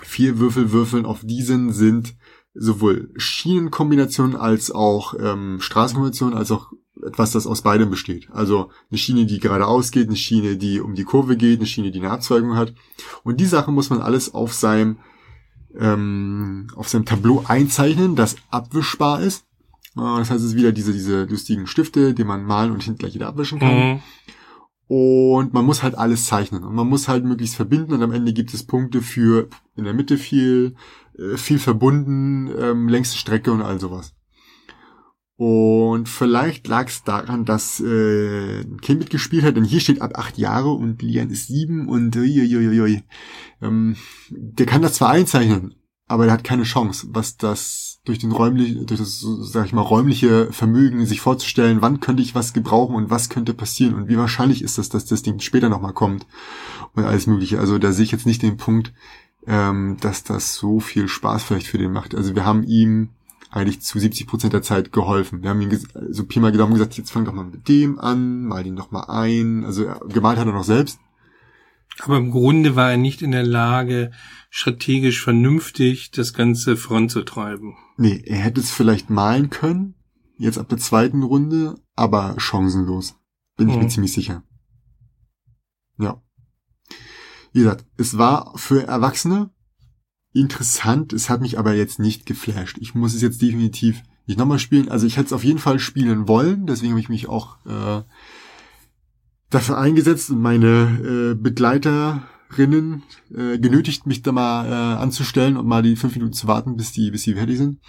vier 0.00 0.38
Würfel 0.38 0.72
würfeln. 0.72 1.06
Auf 1.06 1.20
diesen 1.22 1.72
sind 1.72 2.16
sowohl 2.54 3.12
Schienenkombinationen 3.16 4.36
als 4.36 4.70
auch 4.70 5.14
ähm, 5.18 5.58
Straßenkombinationen 5.60 6.36
als 6.36 6.50
auch 6.50 6.72
etwas, 7.02 7.32
das 7.32 7.46
aus 7.46 7.62
beidem 7.62 7.90
besteht. 7.90 8.28
Also 8.30 8.70
eine 8.90 8.98
Schiene, 8.98 9.26
die 9.26 9.40
geradeaus 9.40 9.90
geht, 9.90 10.08
eine 10.08 10.16
Schiene, 10.16 10.56
die 10.56 10.80
um 10.80 10.94
die 10.94 11.04
Kurve 11.04 11.36
geht, 11.36 11.58
eine 11.58 11.66
Schiene, 11.66 11.90
die 11.90 11.98
eine 11.98 12.10
Abzweigung 12.10 12.56
hat. 12.56 12.74
Und 13.22 13.40
die 13.40 13.46
Sachen 13.46 13.74
muss 13.74 13.90
man 13.90 14.00
alles 14.00 14.32
auf 14.34 14.54
seinem 14.54 14.98
ähm, 15.78 16.68
auf 16.76 16.88
seinem 16.88 17.04
Tableau 17.04 17.44
einzeichnen, 17.46 18.14
das 18.14 18.36
abwischbar 18.50 19.20
ist. 19.20 19.44
Äh, 19.96 20.00
das 20.00 20.30
heißt, 20.30 20.40
es 20.40 20.50
ist 20.50 20.56
wieder 20.56 20.72
diese, 20.72 20.92
diese 20.92 21.24
lustigen 21.24 21.66
Stifte, 21.66 22.14
die 22.14 22.24
man 22.24 22.44
malen 22.44 22.70
und 22.70 22.82
hinten 22.82 22.98
gleich 22.98 23.14
wieder 23.14 23.28
abwischen 23.28 23.58
kann. 23.58 23.76
Mhm. 23.76 24.00
Und 24.86 25.54
man 25.54 25.64
muss 25.64 25.82
halt 25.82 25.96
alles 25.96 26.26
zeichnen. 26.26 26.62
Und 26.62 26.74
man 26.74 26.88
muss 26.88 27.08
halt 27.08 27.24
möglichst 27.24 27.56
verbinden 27.56 27.94
und 27.94 28.02
am 28.02 28.12
Ende 28.12 28.32
gibt 28.32 28.52
es 28.54 28.64
Punkte 28.64 29.00
für 29.00 29.48
in 29.76 29.84
der 29.84 29.94
Mitte 29.94 30.18
viel, 30.18 30.76
äh, 31.18 31.36
viel 31.36 31.58
verbunden, 31.58 32.50
ähm, 32.56 32.88
längste 32.88 33.16
Strecke 33.16 33.50
und 33.50 33.62
all 33.62 33.80
sowas. 33.80 34.14
Und 35.36 36.08
vielleicht 36.08 36.68
lag 36.68 36.88
es 36.88 37.02
daran, 37.02 37.44
dass 37.44 37.80
äh, 37.80 38.60
ein 38.60 38.80
Kind 38.80 39.00
mitgespielt 39.00 39.42
hat, 39.42 39.56
denn 39.56 39.64
hier 39.64 39.80
steht 39.80 40.00
ab 40.00 40.12
acht 40.14 40.38
Jahre 40.38 40.70
und 40.70 41.02
Lian 41.02 41.30
ist 41.30 41.48
sieben 41.48 41.88
und 41.88 42.14
uiuiuiui. 42.14 43.02
Ähm, 43.60 43.96
der 44.30 44.66
kann 44.66 44.82
das 44.82 44.94
zwar 44.94 45.10
einzeichnen, 45.10 45.74
aber 46.06 46.24
der 46.24 46.34
hat 46.34 46.44
keine 46.44 46.62
Chance, 46.62 47.08
was 47.10 47.36
das 47.36 48.00
durch 48.04 48.20
den 48.20 48.30
räumlich, 48.30 48.76
durch 48.86 49.00
das, 49.00 49.26
sag 49.40 49.66
ich 49.66 49.72
mal, 49.72 49.80
räumliche 49.80 50.52
Vermögen, 50.52 51.04
sich 51.04 51.20
vorzustellen, 51.20 51.80
wann 51.80 51.98
könnte 51.98 52.22
ich 52.22 52.36
was 52.36 52.52
gebrauchen 52.52 52.94
und 52.94 53.10
was 53.10 53.28
könnte 53.28 53.54
passieren 53.54 53.94
und 53.94 54.08
wie 54.08 54.18
wahrscheinlich 54.18 54.62
ist 54.62 54.78
das, 54.78 54.88
dass 54.88 55.06
das 55.06 55.22
Ding 55.22 55.40
später 55.40 55.68
nochmal 55.68 55.94
kommt 55.94 56.26
und 56.94 57.04
alles 57.04 57.26
mögliche. 57.26 57.58
Also 57.58 57.78
da 57.78 57.90
sehe 57.90 58.04
ich 58.04 58.12
jetzt 58.12 58.26
nicht 58.26 58.42
den 58.42 58.56
Punkt, 58.56 58.92
ähm, 59.46 59.96
dass 60.00 60.22
das 60.22 60.54
so 60.54 60.78
viel 60.78 61.08
Spaß 61.08 61.42
vielleicht 61.42 61.66
für 61.66 61.78
den 61.78 61.92
macht. 61.92 62.14
Also 62.14 62.36
wir 62.36 62.44
haben 62.44 62.62
ihm 62.62 63.10
eigentlich 63.54 63.82
zu 63.82 63.98
70 63.98 64.26
Prozent 64.26 64.52
der 64.52 64.62
Zeit 64.62 64.92
geholfen. 64.92 65.42
Wir 65.42 65.50
haben 65.50 65.60
ihm 65.60 65.78
so 66.10 66.26
Pi 66.26 66.40
mal 66.40 66.50
Daumen 66.50 66.74
gesagt, 66.74 66.96
jetzt 66.96 67.12
fang 67.12 67.24
doch 67.24 67.32
mal 67.32 67.44
mit 67.44 67.68
dem 67.68 67.98
an, 67.98 68.44
mal 68.44 68.64
den 68.64 68.76
doch 68.76 68.90
mal 68.90 69.04
ein. 69.04 69.64
Also 69.64 69.86
gemalt 70.08 70.38
hat 70.38 70.46
er 70.46 70.52
noch 70.52 70.64
selbst. 70.64 70.98
Aber 72.00 72.16
im 72.16 72.32
Grunde 72.32 72.74
war 72.74 72.90
er 72.90 72.96
nicht 72.96 73.22
in 73.22 73.30
der 73.30 73.44
Lage, 73.44 74.10
strategisch 74.50 75.22
vernünftig 75.22 76.10
das 76.10 76.32
Ganze 76.34 76.76
voranzutreiben. 76.76 77.76
Nee, 77.96 78.22
er 78.26 78.38
hätte 78.38 78.60
es 78.60 78.72
vielleicht 78.72 79.10
malen 79.10 79.50
können, 79.50 79.94
jetzt 80.36 80.58
ab 80.58 80.68
der 80.68 80.78
zweiten 80.78 81.22
Runde, 81.22 81.76
aber 81.94 82.34
chancenlos. 82.38 83.14
Bin 83.56 83.68
ich 83.68 83.76
mhm. 83.76 83.82
mir 83.82 83.88
ziemlich 83.88 84.12
sicher. 84.12 84.42
Ja. 85.98 86.20
Wie 87.52 87.60
gesagt, 87.60 87.86
es 87.96 88.18
war 88.18 88.52
für 88.56 88.82
Erwachsene, 88.82 89.50
interessant. 90.34 91.12
Es 91.12 91.30
hat 91.30 91.40
mich 91.40 91.58
aber 91.58 91.74
jetzt 91.74 91.98
nicht 91.98 92.26
geflasht. 92.26 92.76
Ich 92.80 92.94
muss 92.94 93.14
es 93.14 93.22
jetzt 93.22 93.40
definitiv 93.40 94.02
nicht 94.26 94.38
nochmal 94.38 94.58
spielen. 94.58 94.88
Also 94.88 95.06
ich 95.06 95.16
hätte 95.16 95.26
es 95.26 95.32
auf 95.32 95.44
jeden 95.44 95.58
Fall 95.58 95.78
spielen 95.78 96.28
wollen. 96.28 96.66
Deswegen 96.66 96.92
habe 96.92 97.00
ich 97.00 97.08
mich 97.08 97.28
auch 97.28 97.56
äh, 97.66 98.02
dafür 99.48 99.78
eingesetzt 99.78 100.30
und 100.30 100.42
meine 100.42 101.32
äh, 101.32 101.34
Begleiterinnen 101.34 103.02
äh, 103.34 103.58
genötigt, 103.58 104.06
mich 104.06 104.22
da 104.22 104.32
mal 104.32 104.66
äh, 104.66 105.00
anzustellen 105.00 105.56
und 105.56 105.66
mal 105.66 105.82
die 105.82 105.96
fünf 105.96 106.14
Minuten 106.14 106.34
zu 106.34 106.48
warten, 106.48 106.76
bis 106.76 106.92
die, 106.92 107.10
bis 107.10 107.22
die 107.22 107.34
fertig 107.34 107.56
sind. 107.56 107.80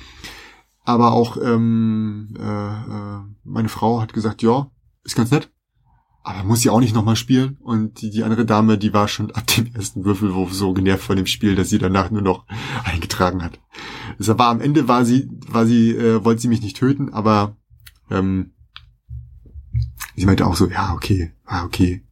Aber 0.83 1.13
auch 1.13 1.37
ähm, 1.41 2.35
äh, 2.37 2.43
äh, 2.43 3.21
meine 3.43 3.69
Frau 3.69 4.01
hat 4.01 4.13
gesagt, 4.13 4.43
ja, 4.43 4.69
ist 5.03 5.15
ganz 5.15 5.31
nett. 5.31 5.49
Aber 6.25 6.43
muss 6.43 6.61
sie 6.61 6.71
auch 6.71 6.79
nicht 6.79 6.95
nochmal 6.95 7.15
spielen. 7.15 7.57
Und 7.61 8.01
die, 8.01 8.09
die 8.09 8.23
andere 8.23 8.45
Dame, 8.45 8.79
die 8.79 8.93
war 8.93 9.07
schon 9.07 9.29
ab 9.31 9.45
dem 9.45 9.73
ersten 9.75 10.05
Würfelwurf 10.05 10.53
so 10.53 10.73
genervt 10.73 11.03
von 11.03 11.17
dem 11.17 11.27
Spiel, 11.27 11.53
dass 11.53 11.69
sie 11.69 11.77
danach 11.77 12.09
nur 12.09 12.23
noch 12.23 12.45
eingetragen 12.83 13.43
hat. 13.43 13.59
Es 14.17 14.27
war 14.27 14.47
am 14.47 14.59
Ende 14.59 14.87
war 14.87 15.05
sie, 15.05 15.29
war 15.47 15.67
sie, 15.67 15.91
äh, 15.91 16.25
wollte 16.25 16.41
sie 16.41 16.47
mich 16.47 16.61
nicht 16.61 16.77
töten, 16.77 17.13
aber 17.13 17.55
ähm, 18.09 18.53
sie 20.15 20.25
meinte 20.25 20.47
auch 20.47 20.55
so, 20.55 20.67
ja, 20.67 20.93
okay, 20.93 21.31
ah, 21.45 21.63
okay. 21.63 22.03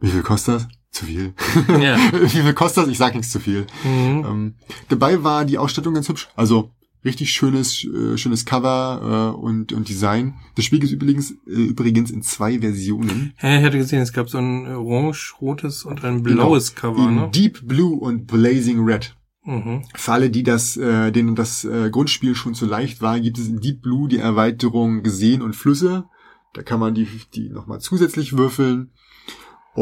Wie 0.00 0.08
viel 0.08 0.22
kostet 0.22 0.54
das? 0.54 0.68
Zu 0.92 1.04
viel. 1.04 1.34
Ja. 1.68 1.98
Wie 2.12 2.28
viel 2.28 2.54
kostet 2.54 2.84
das? 2.84 2.90
Ich 2.90 2.98
sag 2.98 3.14
nichts 3.14 3.30
zu 3.30 3.38
viel. 3.38 3.66
Mhm. 3.84 4.24
Ähm, 4.26 4.54
dabei 4.88 5.22
war 5.22 5.44
die 5.44 5.58
Ausstattung 5.58 5.92
ganz 5.92 6.08
hübsch. 6.08 6.28
Also 6.36 6.72
richtig 7.04 7.30
schönes, 7.30 7.84
äh, 7.84 8.16
schönes 8.16 8.44
Cover 8.44 9.34
äh, 9.34 9.38
und, 9.38 9.72
und 9.72 9.88
Design. 9.88 10.34
Das 10.56 10.64
Spiel 10.64 10.82
ist 10.84 10.92
übrigens, 10.92 11.32
äh, 11.46 11.52
übrigens 11.52 12.10
in 12.10 12.22
zwei 12.22 12.60
Versionen. 12.60 13.32
Ja, 13.40 13.58
ich 13.58 13.64
hatte 13.64 13.78
gesehen, 13.78 14.00
es 14.00 14.12
gab 14.12 14.28
so 14.28 14.38
ein 14.38 14.66
orange-rotes 14.66 15.84
und 15.84 16.04
ein 16.04 16.22
blaues 16.22 16.74
Cover, 16.74 16.96
Genau. 16.96 17.08
In 17.08 17.14
ne? 17.16 17.30
Deep 17.32 17.66
Blue 17.66 17.98
und 17.98 18.26
Blazing 18.26 18.80
Red. 18.80 19.16
Mhm. 19.44 19.82
Für 19.94 20.12
alle, 20.12 20.30
die 20.30 20.42
das, 20.42 20.76
äh, 20.76 21.10
denen 21.10 21.34
das 21.34 21.64
äh, 21.64 21.90
Grundspiel 21.90 22.34
schon 22.34 22.54
zu 22.54 22.66
leicht 22.66 23.00
war, 23.00 23.18
gibt 23.18 23.38
es 23.38 23.48
in 23.48 23.60
Deep 23.60 23.80
Blue 23.80 24.08
die 24.08 24.18
Erweiterung 24.18 25.02
Seen 25.06 25.40
und 25.40 25.56
Flüsse. 25.56 26.04
Da 26.52 26.62
kann 26.62 26.80
man 26.80 26.94
die, 26.94 27.06
die 27.34 27.48
nochmal 27.48 27.80
zusätzlich 27.80 28.36
würfeln 28.36 28.90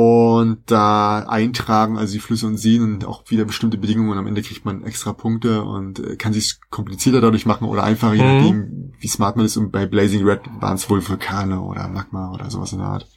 und 0.01 0.63
da 0.67 1.25
eintragen, 1.27 1.99
also 1.99 2.13
die 2.13 2.21
Flüsse 2.21 2.47
und 2.47 2.57
Seen 2.57 2.83
und 2.85 3.05
auch 3.05 3.29
wieder 3.33 3.45
bestimmte 3.45 3.79
Bedingungen 3.79 4.11
und 4.11 4.19
am 4.19 4.29
Ende 4.29 4.43
kriegt 4.43 4.65
man 4.65 4.85
extra 4.85 5.13
Punkte 5.13 5.65
und 5.65 5.99
äh, 5.99 6.15
kann 6.15 6.33
sich 6.33 6.61
komplizierter 6.71 7.21
dadurch 7.21 7.47
machen 7.47 7.67
oder 7.67 7.83
einfacher, 7.83 8.15
je 8.15 8.23
Mhm. 8.23 8.37
nachdem, 8.37 8.93
wie 9.01 9.09
smart 9.09 9.35
man 9.35 9.45
ist. 9.45 9.57
Und 9.57 9.73
bei 9.73 9.87
Blazing 9.87 10.25
Red 10.25 10.43
waren 10.61 10.77
es 10.77 10.89
wohl 10.89 11.05
Vulkane 11.09 11.61
oder 11.61 11.89
Magma 11.89 12.33
oder 12.33 12.49
sowas 12.49 12.71
in 12.73 12.79
der 12.79 12.87
Art. 12.87 13.09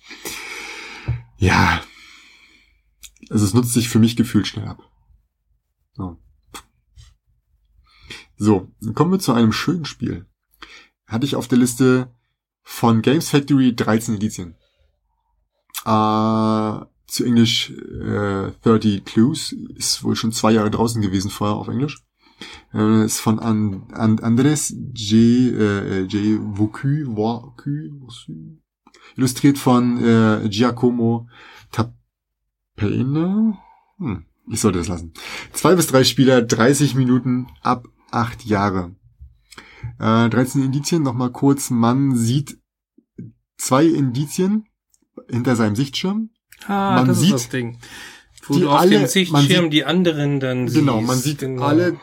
Ja. 1.38 1.82
Also 3.30 3.46
es 3.46 3.54
nutzt 3.54 3.74
sich 3.74 3.88
für 3.88 4.00
mich 4.00 4.16
gefühlt 4.16 4.48
schnell 4.48 4.68
ab. 4.68 4.80
So. 5.94 6.18
So, 8.38 8.72
dann 8.82 8.96
kommen 8.96 9.12
wir 9.12 9.20
zu 9.20 9.34
einem 9.34 9.52
schönen 9.52 9.86
Spiel. 9.86 10.26
Hatte 11.06 11.28
ich 11.28 11.36
auf 11.36 11.48
der 11.48 11.60
Liste 11.60 12.12
von 12.64 13.04
Games 13.04 13.30
Factory 13.30 13.76
13 13.76 14.16
Edizien. 14.16 14.56
Äh, 15.86 16.86
zu 17.07 17.26
Englisch 17.26 17.72
äh, 17.72 18.51
30 18.63 19.03
Clues. 19.05 19.53
Ist 19.76 20.03
wohl 20.03 20.15
schon 20.15 20.32
zwei 20.32 20.51
Jahre 20.53 20.72
draußen 20.72 21.01
gewesen 21.01 21.30
vorher 21.30 21.57
auf 21.57 21.67
Englisch. 21.67 22.03
Äh, 22.74 23.05
ist 23.05 23.19
von 23.19 23.39
An 23.39 23.84
An 23.91 24.19
Andres 24.19 24.74
J. 24.93 25.53
Äh, 25.53 26.01
J. 26.03 26.39
Vocu, 26.57 27.05
Vocu, 27.15 27.89
Vocu. 27.99 28.57
Illustriert 29.17 29.57
von 29.57 30.01
äh, 30.03 30.47
Giacomo 30.47 31.28
Tapene. 31.72 33.57
Hm, 33.97 34.26
ich 34.49 34.61
sollte 34.61 34.80
das 34.80 34.88
lassen. 34.88 35.13
Zwei 35.51 35.76
bis 35.76 35.88
drei 35.88 36.03
Spieler, 36.03 36.41
30 36.41 36.95
Minuten 36.95 37.47
ab 37.61 37.88
acht 38.09 38.45
Jahre. 38.45 38.95
Äh, 39.99 40.30
13 40.30 40.63
Indizien, 40.63 41.03
nochmal 41.03 41.32
kurz. 41.32 41.69
Man 41.69 42.15
sieht 42.15 42.57
zwei 43.57 43.86
Indizien 43.86 44.65
hinter 45.30 45.55
seinem 45.55 45.76
Sichtschirm. 45.76 46.30
Ah, 46.67 46.95
Man 46.95 47.07
das 47.07 47.19
sieht 47.19 47.34
ist 47.36 47.45
das 47.45 47.49
Ding. 47.49 47.78
Wo 48.45 48.53
die 48.55 48.61
du 48.61 48.69
auf 48.69 48.80
alle- 48.82 48.99
dem 48.99 49.07
Sichtschirm 49.07 49.63
sieht- 49.65 49.74
die 49.74 49.86
anderen 49.86 50.39
dann 50.39 50.67
siehst. 50.67 50.80
Genau, 50.80 51.01
man 51.01 51.17
sieht 51.17 51.39
Genau. 51.39 51.63
alle 51.63 51.97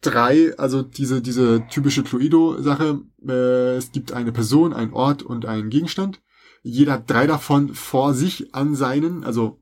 drei, 0.00 0.56
also 0.58 0.82
diese, 0.82 1.22
diese 1.22 1.64
typische 1.70 2.02
Cluedo-Sache. 2.02 3.00
Äh, 3.26 3.76
es 3.76 3.92
gibt 3.92 4.12
eine 4.12 4.32
Person, 4.32 4.72
einen 4.72 4.92
Ort 4.92 5.22
und 5.22 5.46
einen 5.46 5.70
Gegenstand. 5.70 6.20
Jeder 6.62 6.92
hat 6.94 7.10
drei 7.10 7.26
davon 7.26 7.74
vor 7.74 8.14
sich 8.14 8.54
an 8.54 8.74
seinen, 8.74 9.24
also 9.24 9.60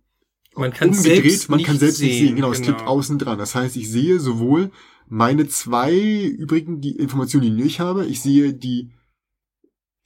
Man 0.57 0.73
kann 0.73 0.91
umgedreht, 0.91 1.23
selbst 1.23 1.51
man 1.51 1.63
kann 1.63 1.79
selbst 1.79 2.01
nicht 2.01 2.13
sehen, 2.15 2.27
sehen. 2.29 2.37
Genau, 2.37 2.51
es 2.53 2.61
genau. 2.63 2.77
klebt 2.77 2.89
außen 2.89 3.19
dran. 3.19 3.39
Das 3.39 3.55
heißt, 3.55 3.77
ich 3.77 3.91
sehe 3.91 4.21
sowohl 4.21 4.71
meine 5.07 5.47
zwei 5.49 5.95
übrigen 5.95 6.81
die 6.81 6.97
Informationen, 6.97 7.57
die 7.57 7.63
ich 7.65 7.81
habe, 7.81 8.07
ich 8.07 8.21
sehe 8.23 8.55
die 8.55 8.91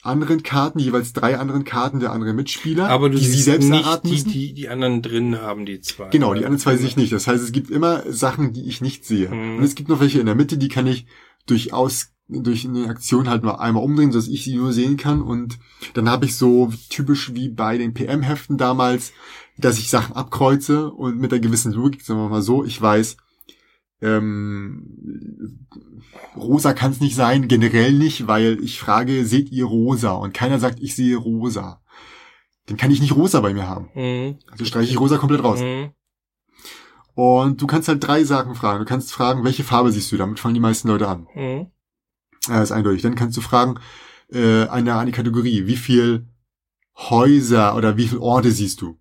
anderen 0.02 0.42
Karten, 0.42 0.78
jeweils 0.78 1.12
drei 1.12 1.38
anderen 1.38 1.64
Karten 1.64 2.00
der 2.00 2.12
anderen 2.12 2.36
Mitspieler, 2.36 2.88
Aber 2.88 3.10
du 3.10 3.18
die 3.18 3.24
sie 3.24 3.42
selbst 3.42 3.68
nicht 3.68 3.84
erraten 3.84 4.08
die, 4.08 4.14
müssen. 4.14 4.30
die, 4.30 4.54
die 4.54 4.68
anderen 4.68 5.02
drin 5.02 5.40
haben, 5.40 5.66
die 5.66 5.80
zwei. 5.80 6.08
Genau, 6.10 6.34
die 6.34 6.44
anderen 6.44 6.58
zwei 6.58 6.76
sehe 6.76 6.86
ich 6.86 6.96
nicht. 6.96 7.12
Das 7.12 7.26
heißt, 7.26 7.42
es 7.42 7.52
gibt 7.52 7.70
immer 7.70 8.04
Sachen, 8.10 8.52
die 8.52 8.68
ich 8.68 8.80
nicht 8.80 9.04
sehe. 9.04 9.28
Mhm. 9.28 9.58
Und 9.58 9.64
es 9.64 9.74
gibt 9.74 9.88
noch 9.88 10.00
welche 10.00 10.20
in 10.20 10.26
der 10.26 10.36
Mitte, 10.36 10.56
die 10.56 10.68
kann 10.68 10.86
ich 10.86 11.06
durchaus 11.46 12.12
durch 12.28 12.66
eine 12.66 12.88
Aktion 12.88 13.28
halt 13.28 13.42
mal 13.42 13.54
einmal 13.54 13.82
umdrehen, 13.82 14.12
sodass 14.12 14.28
ich 14.28 14.44
sie 14.44 14.56
nur 14.56 14.72
sehen 14.72 14.96
kann. 14.96 15.22
Und 15.22 15.58
dann 15.94 16.08
habe 16.08 16.26
ich 16.26 16.36
so 16.36 16.70
typisch 16.90 17.34
wie 17.34 17.48
bei 17.48 17.78
den 17.78 17.94
PM-Heften 17.94 18.58
damals, 18.58 19.12
dass 19.56 19.78
ich 19.78 19.88
Sachen 19.88 20.14
abkreuze 20.14 20.90
und 20.90 21.18
mit 21.18 21.32
einer 21.32 21.40
gewissen 21.40 21.72
Logik, 21.72 22.02
sagen 22.02 22.20
wir 22.20 22.28
mal 22.28 22.42
so, 22.42 22.64
ich 22.64 22.80
weiß, 22.80 23.16
ähm, 24.00 25.66
rosa 26.36 26.72
kann 26.72 26.92
es 26.92 27.00
nicht 27.00 27.16
sein, 27.16 27.48
generell 27.48 27.92
nicht, 27.92 28.26
weil 28.26 28.58
ich 28.62 28.78
frage, 28.78 29.24
seht 29.24 29.50
ihr 29.50 29.64
rosa? 29.64 30.12
Und 30.12 30.34
keiner 30.34 30.58
sagt, 30.58 30.80
ich 30.80 30.94
sehe 30.94 31.16
rosa. 31.16 31.80
Dann 32.66 32.76
kann 32.76 32.90
ich 32.90 33.00
nicht 33.00 33.16
rosa 33.16 33.40
bei 33.40 33.54
mir 33.54 33.66
haben. 33.66 33.88
Mhm. 33.94 34.38
Also 34.50 34.64
streiche 34.64 34.90
ich 34.90 35.00
rosa 35.00 35.16
komplett 35.16 35.42
raus. 35.42 35.60
Mhm. 35.60 35.90
Und 37.14 37.60
du 37.60 37.66
kannst 37.66 37.88
halt 37.88 38.06
drei 38.06 38.22
Sachen 38.22 38.54
fragen. 38.54 38.78
Du 38.78 38.84
kannst 38.84 39.12
fragen, 39.12 39.42
welche 39.42 39.64
Farbe 39.64 39.90
siehst 39.90 40.12
du? 40.12 40.16
Damit 40.16 40.38
fangen 40.38 40.54
die 40.54 40.60
meisten 40.60 40.88
Leute 40.88 41.08
an. 41.08 41.26
Mhm. 41.34 41.66
Das 42.46 42.64
ist 42.64 42.72
eindeutig. 42.72 43.02
Dann 43.02 43.16
kannst 43.16 43.36
du 43.36 43.40
fragen, 43.40 43.80
äh, 44.32 44.66
eine, 44.68 44.96
eine 44.96 45.12
Kategorie. 45.12 45.66
Wie 45.66 45.76
viel 45.76 46.28
Häuser 46.96 47.74
oder 47.74 47.96
wie 47.96 48.06
viel 48.06 48.18
Orte 48.18 48.52
siehst 48.52 48.80
du? 48.82 49.00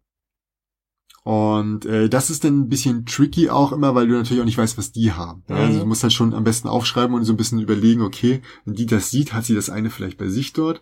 Und 1.27 1.85
äh, 1.85 2.07
das 2.07 2.29
ist 2.29 2.45
dann 2.45 2.57
ein 2.61 2.69
bisschen 2.69 3.05
tricky 3.05 3.49
auch 3.49 3.73
immer, 3.73 3.93
weil 3.95 4.07
du 4.07 4.13
natürlich 4.13 4.39
auch 4.41 4.45
nicht 4.45 4.57
weißt, 4.57 4.77
was 4.77 4.93
die 4.93 5.11
haben. 5.11 5.43
Ja, 5.49 5.55
also 5.57 5.75
Mhm. 5.75 5.79
du 5.81 5.85
musst 5.87 6.03
halt 6.03 6.13
schon 6.13 6.33
am 6.33 6.45
besten 6.45 6.69
aufschreiben 6.69 7.13
und 7.13 7.25
so 7.25 7.33
ein 7.33 7.37
bisschen 7.37 7.59
überlegen, 7.59 8.01
okay, 8.01 8.41
wenn 8.63 8.75
die 8.75 8.85
das 8.85 9.11
sieht, 9.11 9.33
hat 9.33 9.43
sie 9.43 9.53
das 9.53 9.69
eine 9.69 9.89
vielleicht 9.89 10.17
bei 10.17 10.29
sich 10.29 10.53
dort. 10.53 10.81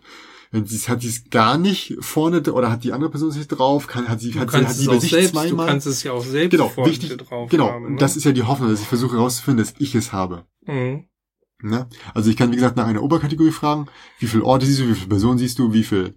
Wenn 0.52 0.64
sie 0.64 0.76
es 0.76 0.88
hat 0.88 1.00
sie 1.02 1.08
es 1.08 1.30
gar 1.30 1.58
nicht 1.58 1.96
vorne 1.98 2.40
oder 2.52 2.70
hat 2.70 2.84
die 2.84 2.92
andere 2.92 3.10
Person 3.10 3.32
sich 3.32 3.48
drauf, 3.48 3.88
kann 3.88 4.08
hat 4.08 4.20
sie 4.20 4.30
Du 4.30 4.38
hat 4.38 4.52
sie, 4.52 4.56
hat 4.58 4.72
sie 4.72 4.86
bei 4.86 5.00
sich 5.00 5.10
selbst, 5.10 5.34
du 5.34 5.38
zweimal. 5.40 5.66
kannst 5.66 5.88
es 5.88 6.04
ja 6.04 6.12
auch 6.12 6.24
selbst 6.24 6.52
Genau, 6.52 6.68
vorne 6.68 6.92
wichtig, 6.92 7.16
drauf 7.18 7.50
genau. 7.50 7.68
haben. 7.70 7.94
Ne? 7.94 7.98
das 7.98 8.16
ist 8.16 8.22
ja 8.22 8.30
die 8.30 8.44
Hoffnung, 8.44 8.70
dass 8.70 8.80
ich 8.80 8.86
versuche 8.86 9.16
herauszufinden, 9.16 9.64
dass 9.64 9.74
ich 9.80 9.96
es 9.96 10.12
habe. 10.12 10.44
Mhm. 10.64 11.06
Ne? 11.60 11.88
Also 12.14 12.30
ich 12.30 12.36
kann, 12.36 12.52
wie 12.52 12.54
gesagt, 12.56 12.76
nach 12.76 12.86
einer 12.86 13.02
Oberkategorie 13.02 13.50
fragen, 13.50 13.86
wie 14.20 14.26
viele 14.28 14.44
Orte 14.44 14.64
siehst 14.64 14.78
du, 14.78 14.86
wie 14.88 14.94
viele 14.94 15.08
Personen 15.08 15.38
siehst 15.38 15.58
du, 15.58 15.72
wie 15.72 15.82
viele 15.82 16.14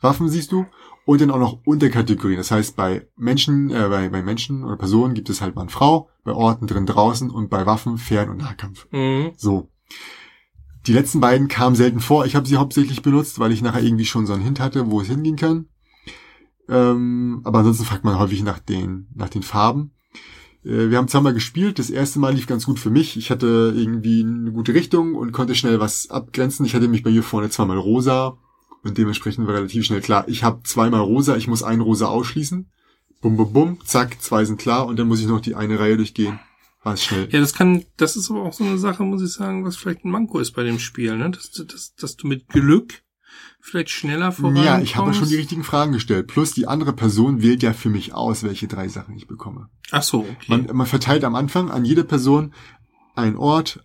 Waffen 0.00 0.28
siehst 0.28 0.52
du 0.52 0.66
und 1.06 1.20
dann 1.20 1.30
auch 1.30 1.38
noch 1.38 1.60
Unterkategorien. 1.64 2.36
Das 2.36 2.50
heißt, 2.50 2.76
bei 2.76 3.06
Menschen, 3.16 3.70
äh, 3.70 3.88
bei, 3.88 4.08
bei 4.08 4.22
Menschen 4.22 4.64
oder 4.64 4.76
Personen 4.76 5.14
gibt 5.14 5.30
es 5.30 5.40
halt 5.40 5.54
Mann, 5.54 5.68
Frau, 5.68 6.10
bei 6.24 6.32
Orten 6.32 6.66
drin, 6.66 6.84
draußen 6.84 7.30
und 7.30 7.48
bei 7.48 7.64
Waffen, 7.64 7.96
Fern- 7.96 8.28
und 8.28 8.38
Nahkampf. 8.38 8.88
Mhm. 8.90 9.30
So. 9.36 9.70
Die 10.86 10.92
letzten 10.92 11.20
beiden 11.20 11.48
kamen 11.48 11.76
selten 11.76 12.00
vor. 12.00 12.26
Ich 12.26 12.34
habe 12.34 12.46
sie 12.46 12.56
hauptsächlich 12.56 13.02
benutzt, 13.02 13.38
weil 13.38 13.52
ich 13.52 13.62
nachher 13.62 13.82
irgendwie 13.82 14.04
schon 14.04 14.26
so 14.26 14.32
einen 14.32 14.42
Hint 14.42 14.60
hatte, 14.60 14.90
wo 14.90 15.00
es 15.00 15.06
hingehen 15.06 15.36
kann. 15.36 15.68
Ähm, 16.68 17.40
aber 17.44 17.60
ansonsten 17.60 17.84
fragt 17.84 18.04
man 18.04 18.18
häufig 18.18 18.42
nach 18.42 18.58
den, 18.58 19.06
nach 19.14 19.28
den 19.28 19.44
Farben. 19.44 19.92
Äh, 20.64 20.90
wir 20.90 20.98
haben 20.98 21.08
zweimal 21.08 21.34
gespielt. 21.34 21.78
Das 21.78 21.88
erste 21.88 22.18
Mal 22.18 22.34
lief 22.34 22.48
ganz 22.48 22.66
gut 22.66 22.80
für 22.80 22.90
mich. 22.90 23.16
Ich 23.16 23.30
hatte 23.30 23.72
irgendwie 23.76 24.24
eine 24.24 24.50
gute 24.50 24.74
Richtung 24.74 25.14
und 25.14 25.30
konnte 25.30 25.54
schnell 25.54 25.78
was 25.78 26.10
abgrenzen. 26.10 26.66
Ich 26.66 26.74
hatte 26.74 26.88
mich 26.88 27.04
bei 27.04 27.10
mir 27.10 27.22
vorne 27.22 27.48
zweimal 27.48 27.78
rosa 27.78 28.38
und 28.86 28.96
dementsprechend 28.98 29.46
war 29.46 29.54
relativ 29.54 29.84
schnell 29.84 30.00
klar, 30.00 30.24
ich 30.28 30.42
habe 30.44 30.62
zweimal 30.64 31.00
rosa, 31.00 31.36
ich 31.36 31.48
muss 31.48 31.62
einen 31.62 31.80
rosa 31.80 32.06
ausschließen. 32.06 32.70
Bum, 33.20 33.36
bum, 33.36 33.52
bum, 33.52 33.78
zack, 33.84 34.20
zwei 34.22 34.44
sind 34.44 34.58
klar 34.58 34.86
und 34.86 34.98
dann 34.98 35.08
muss 35.08 35.20
ich 35.20 35.26
noch 35.26 35.40
die 35.40 35.54
eine 35.54 35.78
Reihe 35.78 35.96
durchgehen. 35.96 36.38
War 36.82 36.94
es 36.94 37.02
schnell. 37.04 37.28
Ja, 37.32 37.40
das 37.40 37.54
kann, 37.54 37.84
das 37.96 38.14
ist 38.16 38.30
aber 38.30 38.42
auch 38.42 38.52
so 38.52 38.62
eine 38.62 38.78
Sache, 38.78 39.02
muss 39.02 39.22
ich 39.22 39.32
sagen, 39.32 39.64
was 39.64 39.76
vielleicht 39.76 40.04
ein 40.04 40.10
Manko 40.10 40.38
ist 40.38 40.52
bei 40.52 40.62
dem 40.62 40.78
Spiel, 40.78 41.16
ne? 41.16 41.30
Dass, 41.30 41.50
du- 41.50 41.64
dass, 41.64 41.94
dass 41.94 42.16
du 42.16 42.28
mit 42.28 42.48
Glück 42.48 43.02
vielleicht 43.60 43.90
schneller 43.90 44.30
vorankommst. 44.30 44.64
Ja, 44.66 44.80
ich 44.80 44.94
habe 44.94 45.12
schon 45.12 45.28
die 45.28 45.34
richtigen 45.34 45.64
Fragen 45.64 45.90
gestellt. 45.92 46.28
Plus 46.28 46.52
die 46.52 46.68
andere 46.68 46.92
Person 46.92 47.42
wählt 47.42 47.64
ja 47.64 47.72
für 47.72 47.88
mich 47.90 48.14
aus, 48.14 48.44
welche 48.44 48.68
drei 48.68 48.86
Sachen 48.86 49.16
ich 49.16 49.26
bekomme. 49.26 49.68
Ach 49.90 50.02
so, 50.04 50.20
okay. 50.20 50.46
Man, 50.46 50.66
man 50.76 50.86
verteilt 50.86 51.24
am 51.24 51.34
Anfang 51.34 51.70
an 51.72 51.84
jede 51.84 52.04
Person 52.04 52.54
einen 53.16 53.36
Ort, 53.36 53.84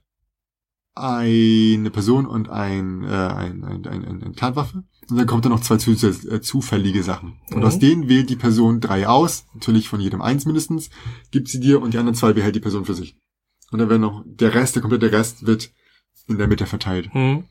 eine 0.93 1.89
Person 1.89 2.25
und 2.27 2.49
ein, 2.49 3.03
äh, 3.03 3.07
ein, 3.07 3.63
ein, 3.63 3.87
ein, 3.87 4.05
ein, 4.05 4.23
ein 4.23 4.35
Tatwaffe. 4.35 4.83
Und 5.11 5.17
dann 5.17 5.27
kommt 5.27 5.43
da 5.45 5.49
noch 5.49 5.59
zwei 5.59 5.75
äh, 5.75 6.41
zufällige 6.41 7.03
Sachen. 7.03 7.33
Und 7.51 7.59
Mhm. 7.59 7.63
aus 7.65 7.79
denen 7.79 8.07
wählt 8.07 8.29
die 8.29 8.37
Person 8.37 8.79
drei 8.79 9.07
aus, 9.07 9.45
natürlich 9.53 9.89
von 9.89 9.99
jedem 9.99 10.21
eins 10.21 10.45
mindestens, 10.45 10.89
gibt 11.31 11.49
sie 11.49 11.59
dir 11.59 11.81
und 11.81 11.93
die 11.93 11.97
anderen 11.97 12.15
zwei 12.15 12.31
behält 12.31 12.55
die 12.55 12.61
Person 12.61 12.85
für 12.85 12.93
sich. 12.93 13.17
Und 13.71 13.79
dann 13.79 13.89
werden 13.89 14.01
noch 14.01 14.23
der 14.25 14.53
Rest, 14.53 14.75
der 14.75 14.81
komplette 14.81 15.11
Rest 15.11 15.45
wird 15.45 15.71
in 16.27 16.37
der 16.37 16.47
Mitte 16.47 16.65
verteilt. 16.65 17.13
Mhm. 17.13 17.43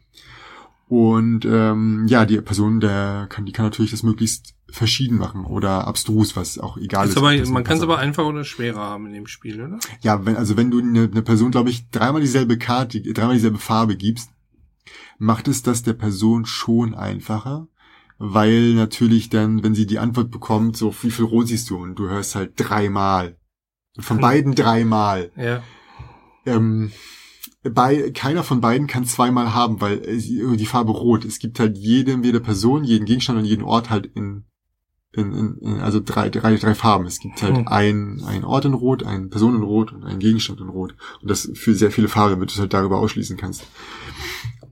Und 0.88 1.44
ähm, 1.44 2.06
ja, 2.08 2.26
die 2.26 2.40
Person, 2.40 2.80
der 2.80 3.26
kann, 3.28 3.46
die 3.46 3.52
kann 3.52 3.64
natürlich 3.64 3.92
das 3.92 4.02
möglichst 4.02 4.54
verschieden 4.70 5.18
machen 5.18 5.44
oder 5.44 5.86
abstrus, 5.86 6.34
was 6.34 6.58
auch 6.58 6.76
egal 6.78 7.04
ist. 7.04 7.12
ist 7.12 7.16
aber, 7.18 7.32
man 7.50 7.62
kann 7.62 7.76
es 7.76 7.82
aber 7.82 7.98
einfacher 7.98 8.28
oder 8.28 8.42
schwerer 8.44 8.80
haben 8.80 9.06
in 9.06 9.12
dem 9.12 9.26
Spiel, 9.26 9.60
oder? 9.60 9.78
Ja, 10.00 10.24
wenn, 10.26 10.36
also 10.36 10.56
wenn 10.56 10.70
du 10.70 10.80
eine, 10.80 11.04
eine 11.04 11.22
Person, 11.22 11.50
glaube 11.50 11.70
ich, 11.70 11.90
dreimal 11.90 12.20
dieselbe 12.20 12.58
Karte, 12.58 13.00
dreimal 13.02 13.34
dieselbe 13.34 13.58
Farbe 13.58 13.96
gibst, 13.96 14.30
macht 15.18 15.48
es 15.48 15.62
das 15.62 15.82
der 15.82 15.92
Person 15.94 16.46
schon 16.46 16.94
einfacher, 16.94 17.68
weil 18.18 18.74
natürlich 18.74 19.28
dann, 19.30 19.62
wenn 19.62 19.74
sie 19.74 19.86
die 19.86 19.98
Antwort 19.98 20.30
bekommt, 20.30 20.76
so 20.76 20.94
wie 21.02 21.10
viel 21.10 21.24
Rot 21.24 21.48
siehst 21.48 21.70
du 21.70 21.76
und 21.78 21.94
du 21.96 22.08
hörst 22.08 22.34
halt 22.34 22.52
dreimal. 22.56 23.36
Von 23.98 24.18
Hm. 24.18 24.22
beiden 24.22 24.54
dreimal. 24.54 25.30
Ja. 25.36 25.62
Ähm, 26.46 26.92
bei, 27.62 28.10
keiner 28.12 28.42
von 28.42 28.60
beiden 28.62 28.86
kann 28.86 29.04
zweimal 29.04 29.52
haben, 29.54 29.80
weil 29.80 30.02
äh, 30.06 30.18
sie- 30.18 30.56
die 30.56 30.66
Farbe 30.66 30.92
Rot. 30.92 31.24
Es 31.24 31.38
gibt 31.38 31.60
halt 31.60 31.76
jedem, 31.76 32.22
jede 32.24 32.40
Person, 32.40 32.84
jeden 32.84 33.04
Gegenstand 33.04 33.38
und 33.38 33.44
jeden 33.44 33.64
Ort 33.64 33.90
halt 33.90 34.06
in, 34.06 34.44
in, 35.12 35.32
in, 35.34 35.58
in 35.58 35.80
also 35.80 36.00
drei, 36.02 36.30
drei, 36.30 36.56
drei 36.56 36.74
Farben. 36.74 37.04
Es 37.06 37.18
gibt 37.18 37.42
halt 37.42 37.56
Hm. 37.56 37.68
ein, 37.68 38.22
ein 38.26 38.44
Ort 38.44 38.64
in 38.64 38.72
Rot, 38.74 39.02
eine 39.02 39.26
Person 39.28 39.56
in 39.56 39.62
Rot 39.62 39.92
und 39.92 40.04
einen 40.04 40.20
Gegenstand 40.20 40.60
in 40.60 40.68
Rot. 40.68 40.94
Und 41.20 41.30
das 41.30 41.50
für 41.54 41.74
sehr 41.74 41.90
viele 41.90 42.08
Farben, 42.08 42.30
damit 42.36 42.50
du 42.50 42.54
es 42.54 42.60
halt 42.60 42.72
darüber 42.72 42.98
ausschließen 42.98 43.36
kannst. 43.36 43.66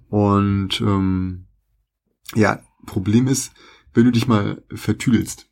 Und 0.09 0.81
ähm, 0.81 1.47
ja, 2.35 2.61
Problem 2.87 3.27
ist, 3.27 3.53
wenn 3.95 4.05
du 4.05 4.13
dich 4.13 4.27
mal 4.29 4.63
vertüdelst 4.75 5.47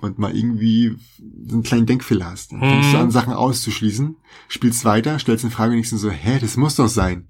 und 0.00 0.18
mal 0.18 0.34
irgendwie 0.36 0.96
so 1.46 1.54
einen 1.56 1.62
kleinen 1.62 1.86
Denkfehler 1.86 2.26
hast, 2.30 2.52
dann 2.52 2.60
fängst 2.60 2.92
du 2.92 2.96
Mhm. 2.96 3.02
an, 3.04 3.10
Sachen 3.10 3.32
auszuschließen, 3.32 4.16
spielst 4.48 4.84
weiter, 4.84 5.18
stellst 5.18 5.44
eine 5.44 5.50
Frage 5.52 5.70
und 5.70 5.76
denkst 5.76 5.90
so, 5.90 6.10
hä, 6.10 6.38
das 6.40 6.56
muss 6.56 6.76
doch 6.76 6.88
sein. 6.88 7.28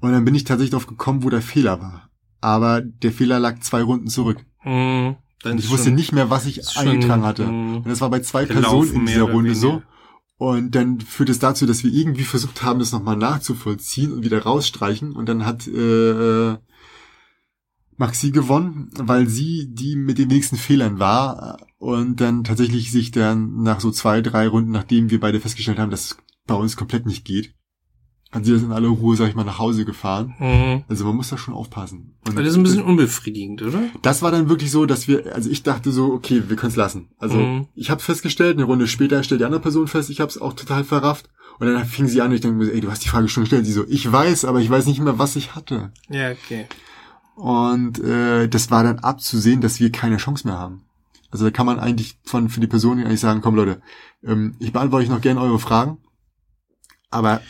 Und 0.00 0.12
dann 0.12 0.24
bin 0.24 0.34
ich 0.34 0.44
tatsächlich 0.44 0.72
drauf 0.72 0.86
gekommen, 0.86 1.22
wo 1.22 1.30
der 1.30 1.42
Fehler 1.42 1.80
war. 1.80 2.10
Aber 2.40 2.80
der 2.82 3.12
Fehler 3.12 3.38
lag 3.40 3.60
zwei 3.60 3.82
Runden 3.82 4.08
zurück. 4.08 4.44
Hm, 4.58 5.16
dann 5.42 5.52
Und 5.52 5.58
ich 5.58 5.70
wusste 5.70 5.86
schon- 5.86 5.94
nicht 5.94 6.12
mehr, 6.12 6.28
was 6.30 6.46
ich 6.46 6.76
eingetragen 6.76 7.22
hatte. 7.24 7.46
hm, 7.46 7.76
Und 7.78 7.86
das 7.88 8.00
war 8.00 8.10
bei 8.10 8.20
zwei 8.20 8.44
Personen 8.46 8.92
in 8.92 9.06
dieser 9.06 9.22
Runde 9.22 9.54
so. 9.54 9.82
Und 10.38 10.74
dann 10.74 11.00
führt 11.00 11.30
es 11.30 11.38
dazu, 11.38 11.64
dass 11.64 11.82
wir 11.82 11.92
irgendwie 11.92 12.24
versucht 12.24 12.62
haben, 12.62 12.78
das 12.78 12.92
nochmal 12.92 13.16
nachzuvollziehen 13.16 14.12
und 14.12 14.22
wieder 14.22 14.42
rausstreichen. 14.42 15.12
Und 15.12 15.28
dann 15.28 15.46
hat 15.46 15.66
äh, 15.66 16.58
Maxi 17.96 18.30
gewonnen, 18.30 18.90
weil 18.98 19.28
sie 19.28 19.68
die 19.70 19.96
mit 19.96 20.18
den 20.18 20.28
wenigsten 20.28 20.56
Fehlern 20.56 20.98
war. 20.98 21.66
Und 21.78 22.20
dann 22.20 22.44
tatsächlich 22.44 22.92
sich 22.92 23.10
dann 23.10 23.62
nach 23.62 23.80
so 23.80 23.90
zwei, 23.90 24.20
drei 24.20 24.46
Runden, 24.48 24.72
nachdem 24.72 25.10
wir 25.10 25.20
beide 25.20 25.40
festgestellt 25.40 25.78
haben, 25.78 25.90
dass 25.90 26.04
es 26.04 26.18
bei 26.46 26.54
uns 26.54 26.76
komplett 26.76 27.06
nicht 27.06 27.24
geht, 27.24 27.55
hat 28.32 28.44
sie 28.44 28.52
das 28.52 28.62
in 28.62 28.72
aller 28.72 28.88
Ruhe, 28.88 29.16
sag 29.16 29.28
ich 29.28 29.34
mal, 29.34 29.44
nach 29.44 29.58
Hause 29.58 29.84
gefahren. 29.84 30.34
Hm. 30.38 30.82
Also 30.88 31.04
man 31.04 31.16
muss 31.16 31.28
da 31.30 31.38
schon 31.38 31.54
aufpassen. 31.54 32.14
Und 32.26 32.36
Das 32.36 32.46
ist 32.46 32.56
ein 32.56 32.62
bisschen 32.64 32.82
unbefriedigend, 32.82 33.62
oder? 33.62 33.80
das 34.02 34.20
war 34.22 34.30
dann 34.30 34.48
wirklich 34.48 34.70
so, 34.70 34.84
dass 34.84 35.06
wir, 35.08 35.34
also 35.34 35.48
ich 35.48 35.62
dachte 35.62 35.92
so, 35.92 36.12
okay, 36.12 36.42
wir 36.48 36.56
können 36.56 36.70
es 36.70 36.76
lassen. 36.76 37.08
Also 37.18 37.36
Mhm. 37.38 37.66
ich 37.74 37.88
habe 37.90 38.02
festgestellt, 38.02 38.56
eine 38.56 38.64
Runde 38.64 38.88
später 38.88 39.22
stellt 39.22 39.40
die 39.40 39.44
andere 39.44 39.60
Person 39.62 39.86
fest, 39.86 40.10
ich 40.10 40.20
habe 40.20 40.30
es 40.30 40.40
auch 40.40 40.52
total 40.54 40.84
verrafft. 40.84 41.28
Und 41.58 41.66
dann 41.68 41.86
fing 41.86 42.06
sie 42.08 42.20
an 42.20 42.32
ich 42.32 42.42
denke 42.42 42.58
mir, 42.58 42.72
ey, 42.72 42.80
du 42.82 42.90
hast 42.90 43.04
die 43.04 43.08
Frage 43.08 43.28
schon 43.28 43.44
gestellt. 43.44 43.64
Sie 43.64 43.72
so, 43.72 43.84
ich 43.88 44.10
weiß, 44.12 44.44
aber 44.44 44.60
ich 44.60 44.68
weiß 44.68 44.84
nicht 44.86 45.00
mehr, 45.00 45.18
was 45.18 45.36
ich 45.36 45.54
hatte. 45.54 45.90
Ja, 46.10 46.32
okay. 46.32 46.66
Und 47.34 47.98
äh, 48.02 48.48
das 48.48 48.70
war 48.70 48.82
dann 48.82 48.98
abzusehen, 48.98 49.60
dass 49.60 49.80
wir 49.80 49.90
keine 49.92 50.16
Chance 50.18 50.46
mehr 50.46 50.58
haben. 50.58 50.82
Also 51.30 51.44
da 51.44 51.50
kann 51.50 51.66
man 51.66 51.78
eigentlich 51.78 52.18
von 52.24 52.48
für 52.48 52.60
die 52.60 52.66
Person 52.66 52.98
eigentlich 52.98 53.20
sagen, 53.20 53.40
komm 53.40 53.54
Leute, 53.56 53.80
ähm, 54.24 54.54
ich 54.58 54.72
beantworte 54.72 55.04
euch 55.04 55.10
noch 55.10 55.20
gerne 55.20 55.40
eure 55.40 55.58
Fragen. 55.58 55.98
Aber 57.10 57.40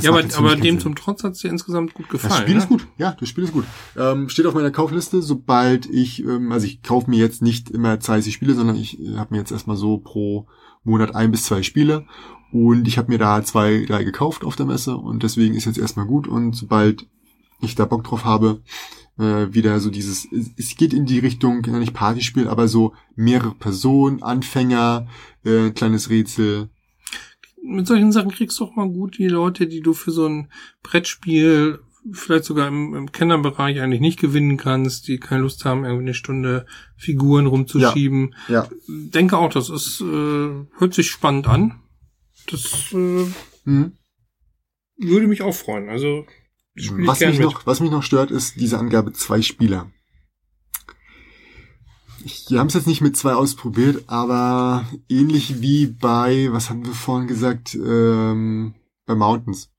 ja, 0.00 0.10
aber, 0.10 0.24
aber 0.36 0.56
dem 0.56 0.62
Sinn. 0.62 0.80
zum 0.80 0.94
Trotz 0.94 1.22
hat's 1.22 1.40
dir 1.40 1.48
insgesamt 1.48 1.94
gut 1.94 2.08
gefallen. 2.08 2.32
Das 2.32 2.40
Spiel 2.40 2.54
ne? 2.54 2.60
ist 2.60 2.68
gut, 2.68 2.86
ja, 2.96 3.14
das 3.18 3.28
Spiel 3.28 3.44
ist 3.44 3.52
gut. 3.52 3.64
Ähm, 3.96 4.28
steht 4.28 4.46
auf 4.46 4.54
meiner 4.54 4.70
Kaufliste, 4.70 5.20
sobald 5.20 5.86
ich, 5.86 6.24
ähm, 6.24 6.50
also 6.50 6.66
ich 6.66 6.82
kaufe 6.82 7.10
mir 7.10 7.18
jetzt 7.18 7.42
nicht 7.42 7.70
immer 7.70 7.96
30 7.96 8.32
Spiele, 8.32 8.54
sondern 8.54 8.76
ich 8.76 8.98
äh, 9.00 9.16
habe 9.16 9.34
mir 9.34 9.40
jetzt 9.40 9.52
erstmal 9.52 9.76
so 9.76 9.98
pro 9.98 10.46
Monat 10.82 11.14
ein 11.14 11.30
bis 11.30 11.44
zwei 11.44 11.62
Spiele 11.62 12.06
und 12.52 12.88
ich 12.88 12.98
habe 12.98 13.12
mir 13.12 13.18
da 13.18 13.44
zwei, 13.44 13.84
drei 13.86 14.02
gekauft 14.02 14.44
auf 14.44 14.56
der 14.56 14.66
Messe 14.66 14.96
und 14.96 15.22
deswegen 15.22 15.54
ist 15.54 15.66
jetzt 15.66 15.78
erstmal 15.78 16.06
gut 16.06 16.26
und 16.26 16.54
sobald 16.54 17.06
ich 17.60 17.74
da 17.74 17.84
Bock 17.84 18.04
drauf 18.04 18.24
habe, 18.24 18.62
äh, 19.18 19.52
wieder 19.52 19.78
so 19.80 19.90
dieses, 19.90 20.26
es, 20.32 20.50
es 20.56 20.76
geht 20.76 20.92
in 20.92 21.06
die 21.06 21.18
Richtung, 21.18 21.62
ja, 21.64 21.78
nicht 21.78 21.94
Partyspiel, 21.94 22.48
aber 22.48 22.66
so 22.66 22.94
mehrere 23.14 23.54
Personen, 23.54 24.22
Anfänger, 24.22 25.06
äh, 25.44 25.70
kleines 25.70 26.10
Rätsel. 26.10 26.70
Mit 27.64 27.86
solchen 27.86 28.12
Sachen 28.12 28.30
kriegst 28.32 28.58
du 28.58 28.64
auch 28.64 28.74
mal 28.76 28.88
gut 28.88 29.18
die 29.18 29.28
Leute, 29.28 29.66
die 29.66 29.80
du 29.80 29.92
für 29.94 30.10
so 30.10 30.26
ein 30.26 30.50
Brettspiel 30.82 31.78
vielleicht 32.10 32.44
sogar 32.44 32.66
im, 32.66 32.94
im 32.94 33.12
Kennerbereich 33.12 33.80
eigentlich 33.80 34.00
nicht 34.00 34.18
gewinnen 34.18 34.56
kannst, 34.56 35.06
die 35.06 35.18
keine 35.18 35.42
Lust 35.42 35.64
haben, 35.64 35.84
irgendwie 35.84 36.02
eine 36.06 36.14
Stunde 36.14 36.66
Figuren 36.96 37.46
rumzuschieben. 37.46 38.34
Ja. 38.48 38.68
Denke 38.88 39.38
auch, 39.38 39.52
das 39.52 39.70
ist, 39.70 40.00
äh, 40.00 40.04
hört 40.78 40.94
sich 40.94 41.10
spannend 41.10 41.46
an. 41.46 41.80
Das 42.50 42.92
äh, 42.92 43.26
Mhm. 43.64 43.92
würde 44.96 45.28
mich 45.28 45.42
auch 45.42 45.54
freuen. 45.54 45.88
Also 45.88 46.26
Was 46.74 47.20
mich, 47.20 47.38
mit. 47.38 47.40
noch, 47.42 47.66
was 47.66 47.78
mich 47.78 47.92
noch 47.92 48.02
stört, 48.02 48.32
ist 48.32 48.56
diese 48.60 48.78
Angabe 48.78 49.12
zwei 49.12 49.40
Spieler. 49.40 49.88
Wir 52.48 52.58
haben 52.60 52.68
es 52.68 52.74
jetzt 52.74 52.86
nicht 52.86 53.00
mit 53.00 53.16
zwei 53.16 53.32
ausprobiert, 53.34 54.04
aber 54.06 54.86
ähnlich 55.08 55.60
wie 55.60 55.86
bei, 55.86 56.48
was 56.50 56.70
haben 56.70 56.84
wir 56.84 56.92
vorhin 56.92 57.28
gesagt, 57.28 57.74
ähm, 57.74 58.74
bei 59.06 59.14
Mountains. 59.14 59.70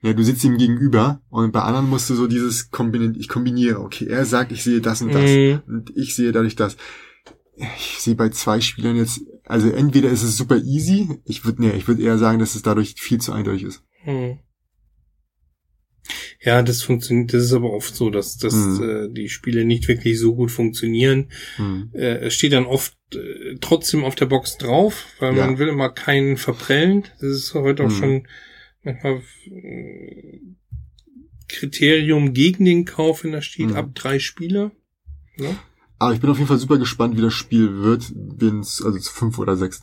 Ja, 0.00 0.12
du 0.12 0.22
sitzt 0.22 0.44
ihm 0.44 0.58
gegenüber 0.58 1.20
und 1.28 1.52
bei 1.52 1.62
anderen 1.62 1.88
musst 1.90 2.08
du 2.10 2.14
so 2.14 2.26
dieses 2.26 2.70
kombinieren, 2.70 3.16
ich 3.18 3.28
kombiniere, 3.28 3.80
okay, 3.80 4.06
er 4.06 4.24
sagt, 4.24 4.52
ich 4.52 4.62
sehe 4.62 4.80
das 4.80 5.02
und 5.02 5.12
das 5.12 5.30
Mhm. 5.30 5.62
und 5.66 5.92
ich 5.96 6.14
sehe 6.14 6.32
dadurch 6.32 6.56
das. 6.56 6.76
Ich 7.56 7.98
sehe 8.00 8.14
bei 8.14 8.28
zwei 8.30 8.60
Spielern 8.60 8.96
jetzt, 8.96 9.20
also 9.44 9.68
entweder 9.68 10.08
ist 10.10 10.22
es 10.22 10.36
super 10.36 10.56
easy, 10.56 11.20
ich 11.24 11.44
würde, 11.44 11.62
nee, 11.62 11.72
ich 11.72 11.86
würde 11.86 12.02
eher 12.02 12.18
sagen, 12.18 12.38
dass 12.38 12.54
es 12.54 12.62
dadurch 12.62 12.94
viel 12.98 13.20
zu 13.20 13.32
eindeutig 13.32 13.64
ist. 13.64 13.82
Hm. 14.04 14.38
Ja, 16.44 16.62
das 16.62 16.82
funktioniert, 16.82 17.32
das 17.32 17.44
ist 17.44 17.52
aber 17.52 17.72
oft 17.72 17.94
so, 17.94 18.10
dass, 18.10 18.36
dass 18.36 18.54
Mhm. 18.54 18.82
äh, 18.82 19.08
die 19.12 19.28
Spiele 19.28 19.64
nicht 19.64 19.86
wirklich 19.86 20.18
so 20.18 20.34
gut 20.34 20.50
funktionieren. 20.50 21.28
Hm. 21.56 21.90
Äh, 21.92 22.26
es 22.26 22.34
steht 22.34 22.52
dann 22.52 22.66
oft 22.66 22.96
äh, 23.14 23.56
trotzdem 23.60 24.02
auf 24.04 24.14
der 24.16 24.26
Box 24.26 24.58
drauf, 24.58 25.06
weil 25.20 25.36
Ja. 25.36 25.46
man 25.46 25.58
will 25.58 25.68
immer 25.68 25.88
keinen 25.90 26.36
verprellen. 26.36 27.04
Das 27.20 27.30
ist 27.30 27.54
heute 27.54 27.84
auch 27.84 27.90
Mhm. 27.90 27.94
schon 27.94 28.28
manchmal 28.82 29.22
äh, 29.46 30.40
Kriterium 31.48 32.32
gegen 32.32 32.64
den 32.64 32.84
Kauf, 32.84 33.24
wenn 33.24 33.32
da 33.32 33.42
steht 33.42 33.70
Mhm. 33.70 33.76
ab 33.76 33.90
drei 33.94 34.18
Spieler. 34.18 34.72
Ne? 35.36 35.56
Aber 35.98 36.12
ich 36.14 36.20
bin 36.20 36.30
auf 36.30 36.38
jeden 36.38 36.48
Fall 36.48 36.58
super 36.58 36.78
gespannt, 36.78 37.16
wie 37.16 37.20
das 37.22 37.34
Spiel 37.34 37.82
wird, 37.82 38.10
wenn 38.14 38.60
es 38.60 38.82
also 38.84 38.98
zu 38.98 39.12
fünf 39.12 39.38
oder 39.38 39.56
sechs. 39.56 39.82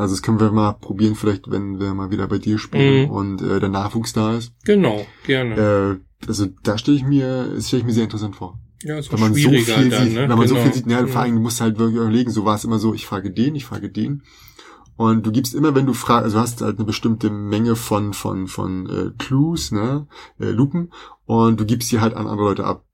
Also 0.00 0.14
das 0.14 0.22
können 0.22 0.40
wir 0.40 0.50
mal 0.50 0.72
probieren, 0.72 1.14
vielleicht, 1.14 1.50
wenn 1.50 1.78
wir 1.78 1.92
mal 1.94 2.10
wieder 2.10 2.26
bei 2.26 2.38
dir 2.38 2.58
spielen 2.58 3.04
Mhm. 3.06 3.10
und 3.10 3.42
äh, 3.42 3.60
der 3.60 3.68
Nachwuchs 3.68 4.12
da 4.12 4.34
ist. 4.36 4.52
Genau, 4.64 5.06
gerne. 5.26 6.00
Äh, 6.22 6.26
also 6.28 6.46
da 6.62 6.78
stelle 6.78 6.96
ich 6.96 7.04
mir, 7.04 7.52
das 7.54 7.68
stelle 7.68 7.80
ich 7.80 7.86
mir 7.86 7.92
sehr 7.92 8.04
interessant 8.04 8.36
vor. 8.36 8.58
ja, 8.82 8.98
ist 8.98 9.12
Wenn 9.12 9.20
man 9.20 9.34
so 9.34 9.50
viel 9.50 9.64
dann, 9.66 9.90
sieht, 9.90 10.14
ne? 10.14 10.28
wenn 10.28 10.38
man 10.38 10.48
so 10.48 10.54
Genau. 10.54 10.64
viel 10.66 10.74
sieht, 10.74 10.86
ja, 10.86 11.02
Mhm. 11.02 11.08
vor 11.08 11.20
allem, 11.20 11.34
du 11.34 11.40
musst 11.42 11.60
halt 11.60 11.78
wirklich 11.78 11.96
überlegen, 11.98 12.30
so 12.30 12.46
war 12.46 12.54
es 12.54 12.64
immer 12.64 12.78
so, 12.78 12.94
ich 12.94 13.06
frage 13.06 13.30
den, 13.30 13.54
ich 13.54 13.66
frage 13.66 13.90
den. 13.90 14.22
Und 14.96 15.26
du 15.26 15.32
gibst 15.32 15.54
immer, 15.54 15.74
wenn 15.74 15.84
du 15.86 15.92
fragst, 15.92 16.24
also 16.24 16.38
hast 16.40 16.62
halt 16.62 16.76
eine 16.78 16.86
bestimmte 16.86 17.28
Menge 17.30 17.76
von, 17.76 18.14
von, 18.14 18.48
von 18.48 18.86
äh, 18.88 19.10
Clues, 19.18 19.70
ne, 19.70 20.06
äh, 20.38 20.50
Lupen, 20.50 20.92
und 21.26 21.60
du 21.60 21.66
gibst 21.66 21.92
die 21.92 22.00
halt 22.00 22.14
an 22.14 22.26
andere 22.26 22.46
Leute 22.48 22.64
ab. 22.64 22.84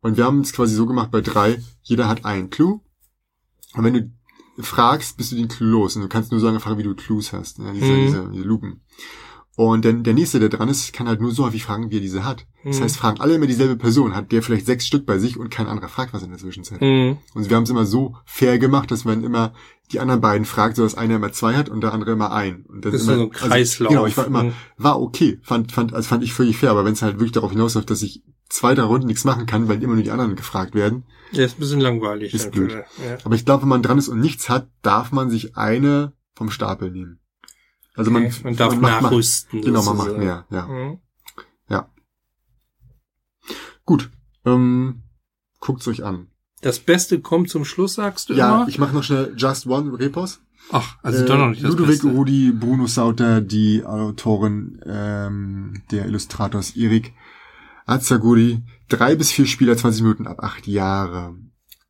Und 0.00 0.16
wir 0.16 0.24
haben 0.24 0.40
es 0.40 0.52
quasi 0.54 0.74
so 0.74 0.86
gemacht 0.86 1.10
bei 1.10 1.20
drei, 1.20 1.58
jeder 1.82 2.08
hat 2.08 2.24
einen 2.24 2.48
Clue. 2.48 2.80
Und 3.74 3.84
wenn 3.84 3.94
du 3.94 4.10
fragst, 4.62 5.16
bist 5.16 5.32
du 5.32 5.36
den 5.36 5.48
Clue 5.48 5.68
los. 5.70 5.96
Und 5.96 6.02
du 6.02 6.08
kannst 6.08 6.30
nur 6.30 6.40
so 6.40 6.46
lange 6.46 6.60
fragen, 6.60 6.78
wie 6.78 6.82
du 6.84 6.94
Clues 6.94 7.32
hast, 7.32 7.58
ne, 7.58 7.72
diese, 7.74 7.86
Mhm. 7.92 8.00
diese, 8.06 8.30
diese 8.32 8.44
Lupen. 8.44 8.80
Und 9.56 9.84
dann 9.84 10.04
der 10.04 10.14
nächste, 10.14 10.40
der 10.40 10.48
dran 10.48 10.68
ist, 10.70 10.92
kann 10.94 11.06
halt 11.08 11.20
nur 11.20 11.32
so 11.32 11.44
häufig 11.44 11.64
fragen, 11.64 11.90
wie 11.90 11.96
er 11.96 12.00
diese 12.00 12.24
hat. 12.24 12.46
Das 12.64 12.78
Mhm. 12.78 12.84
heißt, 12.84 12.96
fragen 12.96 13.20
alle 13.20 13.34
immer 13.34 13.46
dieselbe 13.46 13.76
Person, 13.76 14.14
hat 14.14 14.32
der 14.32 14.42
vielleicht 14.42 14.64
sechs 14.64 14.86
Stück 14.86 15.04
bei 15.04 15.18
sich 15.18 15.36
und 15.36 15.50
kein 15.50 15.66
anderer 15.66 15.88
fragt 15.88 16.14
was 16.14 16.22
in 16.22 16.30
der 16.30 16.38
Zwischenzeit. 16.38 16.80
Mhm. 16.80 17.18
Und 17.34 17.50
wir 17.50 17.56
haben 17.56 17.64
es 17.64 17.70
immer 17.70 17.84
so 17.84 18.14
fair 18.24 18.58
gemacht, 18.58 18.90
dass 18.90 19.04
man 19.04 19.22
immer 19.22 19.52
die 19.92 20.00
anderen 20.00 20.20
beiden 20.20 20.46
fragt, 20.46 20.76
so 20.76 20.82
dass 20.84 20.94
einer 20.94 21.16
immer 21.16 21.32
zwei 21.32 21.56
hat 21.56 21.68
und 21.68 21.82
der 21.82 21.92
andere 21.92 22.12
immer 22.12 22.30
ein. 22.32 22.64
Und 22.68 22.84
Das 22.84 22.94
ist 22.94 23.02
immer, 23.02 23.16
so 23.16 23.22
ein 23.24 23.30
Kreislauf. 23.30 23.88
Also, 23.90 23.98
genau, 23.98 24.06
ich 24.06 24.16
war 24.16 24.26
immer, 24.26 24.44
Mhm. 24.44 24.52
war 24.78 25.00
okay, 25.02 25.40
fand, 25.42 25.72
fand, 25.72 25.92
also 25.92 26.08
fand 26.08 26.22
ich 26.22 26.32
völlig 26.32 26.56
fair, 26.56 26.70
aber 26.70 26.84
wenn 26.84 26.92
es 26.92 27.02
halt 27.02 27.16
wirklich 27.16 27.32
darauf 27.32 27.50
hinausläuft, 27.50 27.90
dass 27.90 28.00
ich 28.02 28.22
zwei, 28.50 28.74
drei 28.74 28.82
Runden 28.82 29.06
nichts 29.06 29.24
machen 29.24 29.46
kann, 29.46 29.68
weil 29.68 29.82
immer 29.82 29.94
nur 29.94 30.02
die 30.04 30.10
anderen 30.10 30.36
gefragt 30.36 30.74
werden. 30.74 31.04
Ja, 31.32 31.44
ist 31.44 31.56
ein 31.56 31.60
bisschen 31.60 31.80
langweilig. 31.80 32.34
Ist 32.34 32.50
blöd. 32.52 32.70
Ja. 32.72 32.84
Aber 33.24 33.34
ich 33.34 33.44
glaube, 33.46 33.62
wenn 33.62 33.68
man 33.70 33.82
dran 33.82 33.96
ist 33.98 34.08
und 34.08 34.20
nichts 34.20 34.48
hat, 34.50 34.68
darf 34.82 35.10
man 35.12 35.30
sich 35.30 35.56
eine 35.56 36.12
vom 36.34 36.50
Stapel 36.50 36.90
nehmen. 36.90 37.20
Also 37.94 38.10
man, 38.10 38.24
Okay, 38.26 38.34
man 38.44 38.56
darf 38.56 38.76
macht- 38.76 39.02
nachrüsten. 39.02 39.60
Macht, 39.60 39.66
genau, 39.66 39.82
man 39.84 39.96
macht 39.96 40.18
mehr, 40.18 40.44
ja. 40.50 40.66
Mhm. 40.66 40.98
Gut, 43.86 44.08
ähm, 44.44 45.02
guckt's 45.58 45.88
euch 45.88 46.04
an. 46.04 46.28
Das 46.60 46.78
Beste 46.78 47.18
kommt 47.20 47.50
zum 47.50 47.64
Schluss, 47.64 47.94
sagst 47.94 48.28
du 48.28 48.34
Ja, 48.34 48.54
immer? 48.58 48.68
ich 48.68 48.78
mache 48.78 48.94
noch 48.94 49.02
schnell 49.02 49.34
Just 49.36 49.66
One 49.66 49.98
Repos. 49.98 50.40
Ach, 50.70 50.96
also 51.02 51.24
Äh, 51.24 51.26
doch 51.26 51.38
noch 51.38 51.48
nicht 51.48 51.62
das 51.64 51.70
Ludovic 51.70 52.02
Beste. 52.02 52.08
Rudi, 52.08 52.52
Bruno 52.52 52.86
Sauter, 52.86 53.40
die 53.40 53.84
Autorin, 53.84 54.80
ähm, 54.86 55.82
der 55.90 56.06
Illustrators 56.06 56.76
Erik, 56.76 57.14
Azaguri, 57.90 58.62
drei 58.88 59.16
bis 59.16 59.32
vier 59.32 59.46
Spieler, 59.46 59.76
20 59.76 60.02
Minuten 60.02 60.26
ab 60.28 60.42
acht 60.42 60.68
Jahre. 60.68 61.36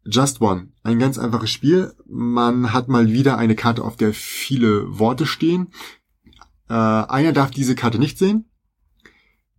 Just 0.07 0.41
One, 0.41 0.69
ein 0.83 0.99
ganz 0.99 1.19
einfaches 1.19 1.51
Spiel. 1.51 1.93
Man 2.07 2.73
hat 2.73 2.89
mal 2.89 3.13
wieder 3.13 3.37
eine 3.37 3.55
Karte, 3.55 3.85
auf 3.85 3.97
der 3.97 4.15
viele 4.15 4.99
Worte 4.99 5.27
stehen. 5.27 5.69
Äh, 6.71 6.75
einer 6.75 7.33
darf 7.33 7.51
diese 7.51 7.75
Karte 7.75 7.99
nicht 7.99 8.17
sehen. 8.17 8.47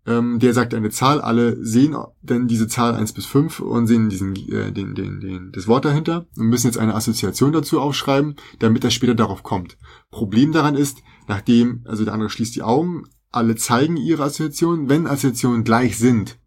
Ähm, 0.07 0.39
der 0.39 0.55
sagt 0.55 0.73
eine 0.73 0.89
Zahl, 0.89 1.21
alle 1.21 1.63
sehen 1.63 1.95
denn 2.23 2.47
diese 2.47 2.67
Zahl 2.67 2.95
eins 2.95 3.13
bis 3.13 3.27
fünf 3.27 3.59
und 3.59 3.85
sehen 3.85 4.09
diesen, 4.09 4.35
äh, 4.49 4.71
den, 4.71 4.95
den, 4.95 5.19
den, 5.19 5.51
das 5.51 5.67
Wort 5.67 5.85
dahinter 5.85 6.25
und 6.35 6.47
müssen 6.47 6.65
jetzt 6.65 6.79
eine 6.79 6.95
Assoziation 6.95 7.51
dazu 7.51 7.79
aufschreiben, 7.79 8.35
damit 8.57 8.83
er 8.83 8.89
später 8.89 9.13
darauf 9.13 9.43
kommt. 9.43 9.77
Problem 10.09 10.53
daran 10.53 10.75
ist, 10.75 11.03
nachdem, 11.27 11.81
also 11.85 12.03
der 12.03 12.15
andere 12.15 12.31
schließt 12.31 12.55
die 12.55 12.63
Augen, 12.63 13.03
alle 13.31 13.55
zeigen 13.55 13.97
ihre 13.97 14.23
Assoziationen, 14.23 14.89
wenn 14.89 15.07
Assoziationen 15.07 15.63
gleich 15.63 15.97
sind, 15.97 16.37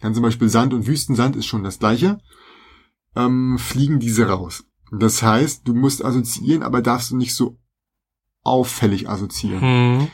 dann 0.00 0.14
zum 0.14 0.22
Beispiel 0.22 0.48
Sand 0.48 0.74
und 0.74 0.86
Wüstensand 0.86 1.36
ist 1.36 1.46
schon 1.46 1.64
das 1.64 1.78
gleiche, 1.78 2.18
ähm, 3.16 3.58
fliegen 3.58 4.00
diese 4.00 4.28
raus. 4.28 4.64
Das 4.92 5.22
heißt, 5.22 5.66
du 5.66 5.74
musst 5.74 6.04
assoziieren, 6.04 6.62
aber 6.62 6.82
darfst 6.82 7.10
du 7.10 7.16
nicht 7.16 7.34
so 7.34 7.58
auffällig 8.42 9.08
assoziieren. 9.08 9.60
Hm. 9.60 10.08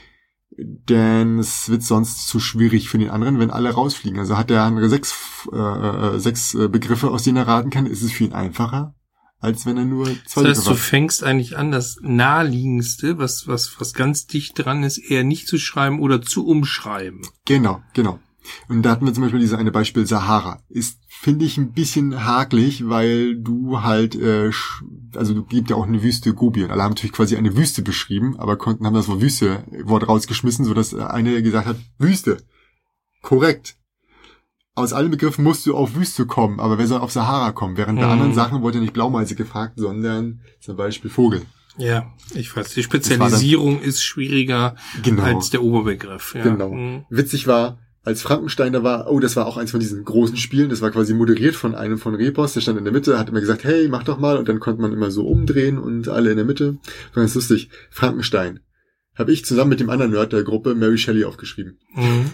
Denn 0.56 1.38
es 1.38 1.68
wird 1.68 1.82
sonst 1.82 2.28
zu 2.28 2.38
schwierig 2.38 2.88
für 2.88 2.98
den 2.98 3.10
anderen, 3.10 3.38
wenn 3.38 3.50
alle 3.50 3.70
rausfliegen. 3.70 4.18
Also 4.18 4.36
hat 4.36 4.50
der 4.50 4.62
andere 4.62 4.88
sechs, 4.88 5.14
äh, 5.52 5.56
äh, 5.56 6.18
sechs 6.18 6.54
äh, 6.54 6.68
Begriffe, 6.68 7.10
aus 7.10 7.22
denen 7.22 7.38
er 7.38 7.48
raten 7.48 7.70
kann, 7.70 7.86
ist 7.86 8.02
es 8.02 8.12
für 8.12 8.24
ihn 8.24 8.32
einfacher, 8.32 8.94
als 9.40 9.66
wenn 9.66 9.78
er 9.78 9.86
nur 9.86 10.06
zwei 10.26 10.42
Das 10.42 10.58
heißt, 10.58 10.68
du 10.68 10.74
fängst 10.74 11.24
eigentlich 11.24 11.56
an, 11.56 11.72
das 11.72 11.98
naheliegendste, 12.02 13.18
was, 13.18 13.48
was, 13.48 13.80
was 13.80 13.94
ganz 13.94 14.26
dicht 14.26 14.52
dran 14.58 14.82
ist, 14.82 14.98
eher 14.98 15.24
nicht 15.24 15.48
zu 15.48 15.58
schreiben 15.58 16.00
oder 16.00 16.22
zu 16.22 16.46
umschreiben. 16.46 17.22
Genau, 17.46 17.82
genau. 17.94 18.20
Und 18.68 18.82
da 18.82 18.90
hatten 18.90 19.04
wir 19.04 19.14
zum 19.14 19.22
Beispiel 19.22 19.40
diese 19.40 19.58
eine 19.58 19.70
Beispiel 19.70 20.06
Sahara. 20.06 20.62
Ist, 20.68 20.98
finde 21.08 21.44
ich, 21.44 21.58
ein 21.58 21.72
bisschen 21.72 22.24
hakelig, 22.24 22.88
weil 22.88 23.36
du 23.36 23.82
halt, 23.82 24.14
äh, 24.14 24.50
also 25.14 25.34
du 25.34 25.44
gibt 25.44 25.70
ja 25.70 25.76
auch 25.76 25.86
eine 25.86 26.02
Wüste 26.02 26.34
Gobi 26.34 26.64
und 26.64 26.70
alle 26.70 26.82
haben 26.82 26.92
natürlich 26.92 27.12
quasi 27.12 27.36
eine 27.36 27.56
Wüste 27.56 27.82
beschrieben, 27.82 28.38
aber 28.38 28.56
konnten 28.56 28.86
haben 28.86 28.94
das 28.94 29.08
Wort 29.08 29.20
Wüste 29.20 29.64
Wort 29.84 30.08
rausgeschmissen, 30.08 30.64
sodass 30.64 30.92
äh, 30.92 31.02
eine 31.02 31.42
gesagt 31.42 31.66
hat, 31.66 31.76
Wüste. 31.98 32.38
Korrekt. 33.22 33.76
Aus 34.80 34.92
allen 34.92 35.10
Begriffen 35.10 35.44
musst 35.44 35.66
du 35.66 35.74
auf 35.76 35.94
Wüste 35.94 36.26
kommen, 36.26 36.58
aber 36.60 36.78
wer 36.78 36.86
soll 36.86 37.00
auf 37.00 37.12
Sahara 37.12 37.52
kommen? 37.52 37.76
Während 37.76 37.98
bei 38.00 38.06
Mhm. 38.06 38.12
anderen 38.12 38.34
Sachen 38.34 38.62
wurde 38.62 38.78
nicht 38.78 38.92
Blaumeise 38.92 39.34
gefragt, 39.34 39.74
sondern 39.76 40.40
zum 40.60 40.76
Beispiel 40.76 41.10
Vogel. 41.10 41.42
Ja, 41.76 42.12
ich 42.34 42.54
weiß. 42.54 42.74
Die 42.74 42.82
Spezialisierung 42.82 43.80
ist 43.80 44.02
schwieriger 44.02 44.74
Genau. 45.02 45.22
als 45.22 45.50
der 45.50 45.62
Oberbegriff. 45.62 46.34
Ja. 46.34 46.42
Genau. 46.42 46.72
Hm. 46.72 47.04
Witzig 47.10 47.46
war, 47.46 47.78
als 48.02 48.22
Frankenstein 48.22 48.72
da 48.72 48.82
war, 48.82 49.10
oh, 49.10 49.20
das 49.20 49.36
war 49.36 49.46
auch 49.46 49.56
eins 49.56 49.70
von 49.70 49.80
diesen 49.80 50.04
großen 50.04 50.36
Spielen, 50.36 50.68
das 50.70 50.80
war 50.80 50.90
quasi 50.90 51.14
moderiert 51.14 51.54
von 51.54 51.74
einem 51.74 51.98
von 51.98 52.14
Repos, 52.14 52.54
der 52.54 52.60
stand 52.62 52.78
in 52.78 52.84
der 52.84 52.92
Mitte, 52.92 53.18
hat 53.18 53.28
immer 53.28 53.40
gesagt, 53.40 53.64
hey, 53.64 53.88
mach 53.88 54.02
doch 54.02 54.18
mal, 54.18 54.36
und 54.38 54.48
dann 54.48 54.58
konnte 54.60 54.80
man 54.82 54.92
immer 54.92 55.10
so 55.10 55.26
umdrehen 55.26 55.78
und 55.78 56.08
alle 56.08 56.30
in 56.30 56.36
der 56.36 56.46
Mitte. 56.46 56.78
War 57.14 57.22
ganz 57.22 57.34
lustig. 57.34 57.68
Frankenstein. 57.90 58.60
Habe 59.14 59.32
ich 59.32 59.44
zusammen 59.44 59.70
mit 59.70 59.80
dem 59.80 59.90
anderen 59.90 60.12
Nerd 60.12 60.32
der 60.32 60.42
Gruppe 60.44 60.74
Mary 60.74 60.96
Shelley 60.98 61.24
aufgeschrieben. 61.24 61.78
Hm. 61.94 62.30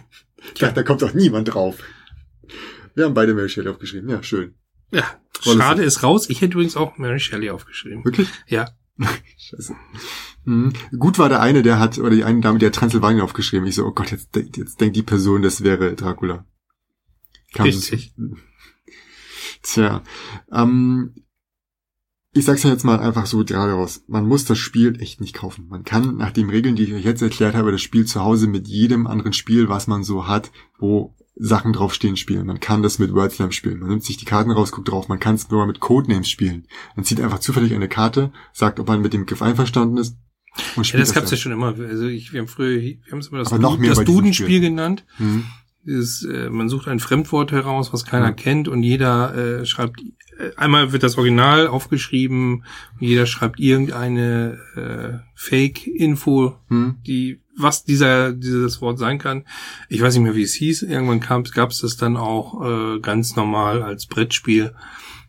Ich 0.55 0.61
dachte, 0.61 0.75
da 0.75 0.83
kommt 0.85 1.03
doch 1.03 1.15
niemand 1.15 1.53
drauf. 1.53 1.79
Wir 2.95 3.05
haben 3.05 3.15
beide 3.15 3.35
Mary 3.35 3.49
Shelley 3.49 3.69
aufgeschrieben. 3.69 4.09
Ja, 4.09 4.23
schön. 4.23 4.55
Ja, 4.91 5.05
War 5.45 5.55
schade 5.57 5.83
ist 5.83 6.03
raus. 6.03 6.29
Ich 6.31 6.41
hätte 6.41 6.55
übrigens 6.55 6.77
auch 6.77 6.97
Mary 6.99 7.21
Shelley 7.21 7.51
aufgeschrieben. 7.51 8.05
Wirklich? 8.05 8.29
Ja. 8.47 8.69
Scheiße. 9.39 9.75
Mhm. 10.45 10.73
Gut 10.99 11.19
war 11.19 11.29
der 11.29 11.41
eine, 11.41 11.63
der 11.63 11.79
hat, 11.79 11.99
oder 11.99 12.11
die 12.11 12.25
eine 12.25 12.41
Dame, 12.41 12.59
die 12.59 12.67
hat 12.67 12.75
Transsilvanien 12.75 13.21
aufgeschrieben. 13.23 13.67
Ich 13.67 13.75
so, 13.75 13.85
oh 13.85 13.93
Gott, 13.93 14.11
jetzt, 14.13 14.35
jetzt 14.57 14.81
denkt 14.81 14.97
die 14.97 15.03
Person, 15.03 15.43
das 15.43 15.63
wäre 15.63 15.95
Dracula. 15.95 16.47
Kam 17.53 17.71
so- 17.71 17.79
Richtig. 17.79 18.15
Tja, 19.63 20.03
ähm, 20.53 21.15
ich 22.33 22.45
sag's 22.45 22.63
ja 22.63 22.71
jetzt 22.71 22.85
mal 22.85 23.01
einfach 23.01 23.27
so 23.27 23.45
gerade 23.45 23.73
raus. 23.73 24.05
Man 24.09 24.27
muss 24.27 24.45
das 24.45 24.59
Spiel 24.59 25.01
echt 25.01 25.21
nicht 25.21 25.35
kaufen. 25.35 25.67
Man 25.69 25.85
kann 25.85 26.17
nach 26.17 26.31
den 26.31 26.51
Regeln, 26.51 26.77
die 26.77 26.85
ich 26.85 26.93
euch 26.93 27.05
jetzt 27.05 27.23
erklärt 27.23 27.55
habe, 27.55 27.73
das 27.73 27.81
Spiel 27.83 28.05
zu 28.05 28.21
Hause 28.21 28.47
mit 28.47 28.69
jedem 28.69 29.07
anderen 29.07 29.33
Spiel, 29.33 29.69
was 29.69 29.87
man 29.87 30.05
so 30.05 30.27
hat, 30.29 30.53
wo 30.79 31.17
Sachen 31.39 31.73
draufstehen, 31.75 32.17
spielen. 32.17 32.47
Man 32.47 32.61
kann 32.61 32.83
das 32.83 32.99
mit 32.99 33.13
WordSlam 33.13 33.53
spielen. 33.53 33.81
Man 33.81 33.91
nimmt 33.91 34.05
sich 34.05 34.17
die 34.17 34.25
Karten 34.25 34.51
raus, 34.51 34.73
guckt 34.73 34.91
drauf. 34.91 35.09
Man 35.09 35.21
kann 35.21 35.35
es 35.35 35.51
nur 35.51 35.67
mit 35.67 35.81
Codenames 35.81 36.31
spielen. 36.31 36.67
Man 36.97 37.05
zieht 37.05 37.21
einfach 37.21 37.41
zufällig 37.41 37.75
eine 37.75 37.89
Karte, 37.89 38.33
sagt, 38.53 38.81
ob 38.81 38.89
man 38.89 39.03
mit 39.03 39.13
dem 39.13 39.21
Begriff 39.23 39.43
einverstanden 39.43 39.99
ist 39.99 40.17
und 40.77 40.79
Ja, 40.79 40.85
spielt 40.85 41.03
das 41.03 41.13
gab's 41.13 41.31
ja 41.31 41.37
schon 41.37 41.53
immer. 41.53 41.75
Also 41.79 42.07
ich, 42.07 42.33
wir 42.33 42.41
haben 42.41 42.49
früher, 42.49 42.81
wir 42.81 42.97
haben 43.13 43.19
es 43.19 43.29
immer 43.29 43.39
das, 43.41 43.51
mehr 43.53 43.91
das 43.91 44.05
Dudenspiel 44.05 44.47
Spiel. 44.47 44.61
genannt. 44.61 45.05
Mhm. 45.19 45.45
Dieses, 45.85 46.25
äh, 46.25 46.49
man 46.51 46.69
sucht 46.71 46.89
ein 46.89 46.99
Fremdwort 46.99 47.53
heraus, 47.53 47.93
was 47.93 48.05
keiner 48.07 48.27
Ja. 48.27 48.33
kennt 48.33 48.67
und 48.67 48.83
jeder 48.83 49.35
äh, 49.61 49.67
schreibt, 49.67 50.01
äh, 50.39 50.51
einmal 50.57 50.91
wird 50.93 51.03
das 51.03 51.17
Original 51.19 51.67
aufgeschrieben 51.69 52.65
und 52.95 53.07
jeder 53.07 53.27
schreibt 53.27 53.61
irgendeine 53.61 54.59
äh, 54.75 55.19
Fake-Info, 55.35 56.57
Mhm. 56.69 56.97
die 57.07 57.41
was 57.59 57.85
dieser 57.85 58.33
dieses 58.33 58.81
Wort 58.81 58.99
sein 58.99 59.19
kann. 59.19 59.45
Ich 59.89 60.01
weiß 60.03 60.15
nicht 60.15 60.23
mehr, 60.25 60.35
wie 60.37 60.43
es 60.43 60.55
hieß. 60.55 60.83
Irgendwann 60.83 61.21
gab 61.21 61.71
es 61.71 61.81
das 61.81 61.97
dann 61.97 62.17
auch 62.17 62.63
äh, 62.65 63.01
ganz 63.01 63.35
normal 63.37 63.83
als 63.83 64.07
Brettspiel. 64.07 64.75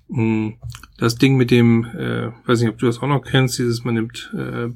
Mm, 0.10 0.50
Das 0.98 1.16
Ding 1.16 1.38
mit 1.38 1.52
dem, 1.52 1.86
äh, 1.86 2.32
weiß 2.48 2.60
nicht, 2.62 2.70
ob 2.70 2.78
du 2.80 2.86
das 2.88 3.00
auch 3.02 3.08
noch 3.08 3.22
kennst, 3.24 3.60
dieses 3.60 3.84
man 3.84 3.94
nimmt 3.96 4.34
äh, 4.36 4.70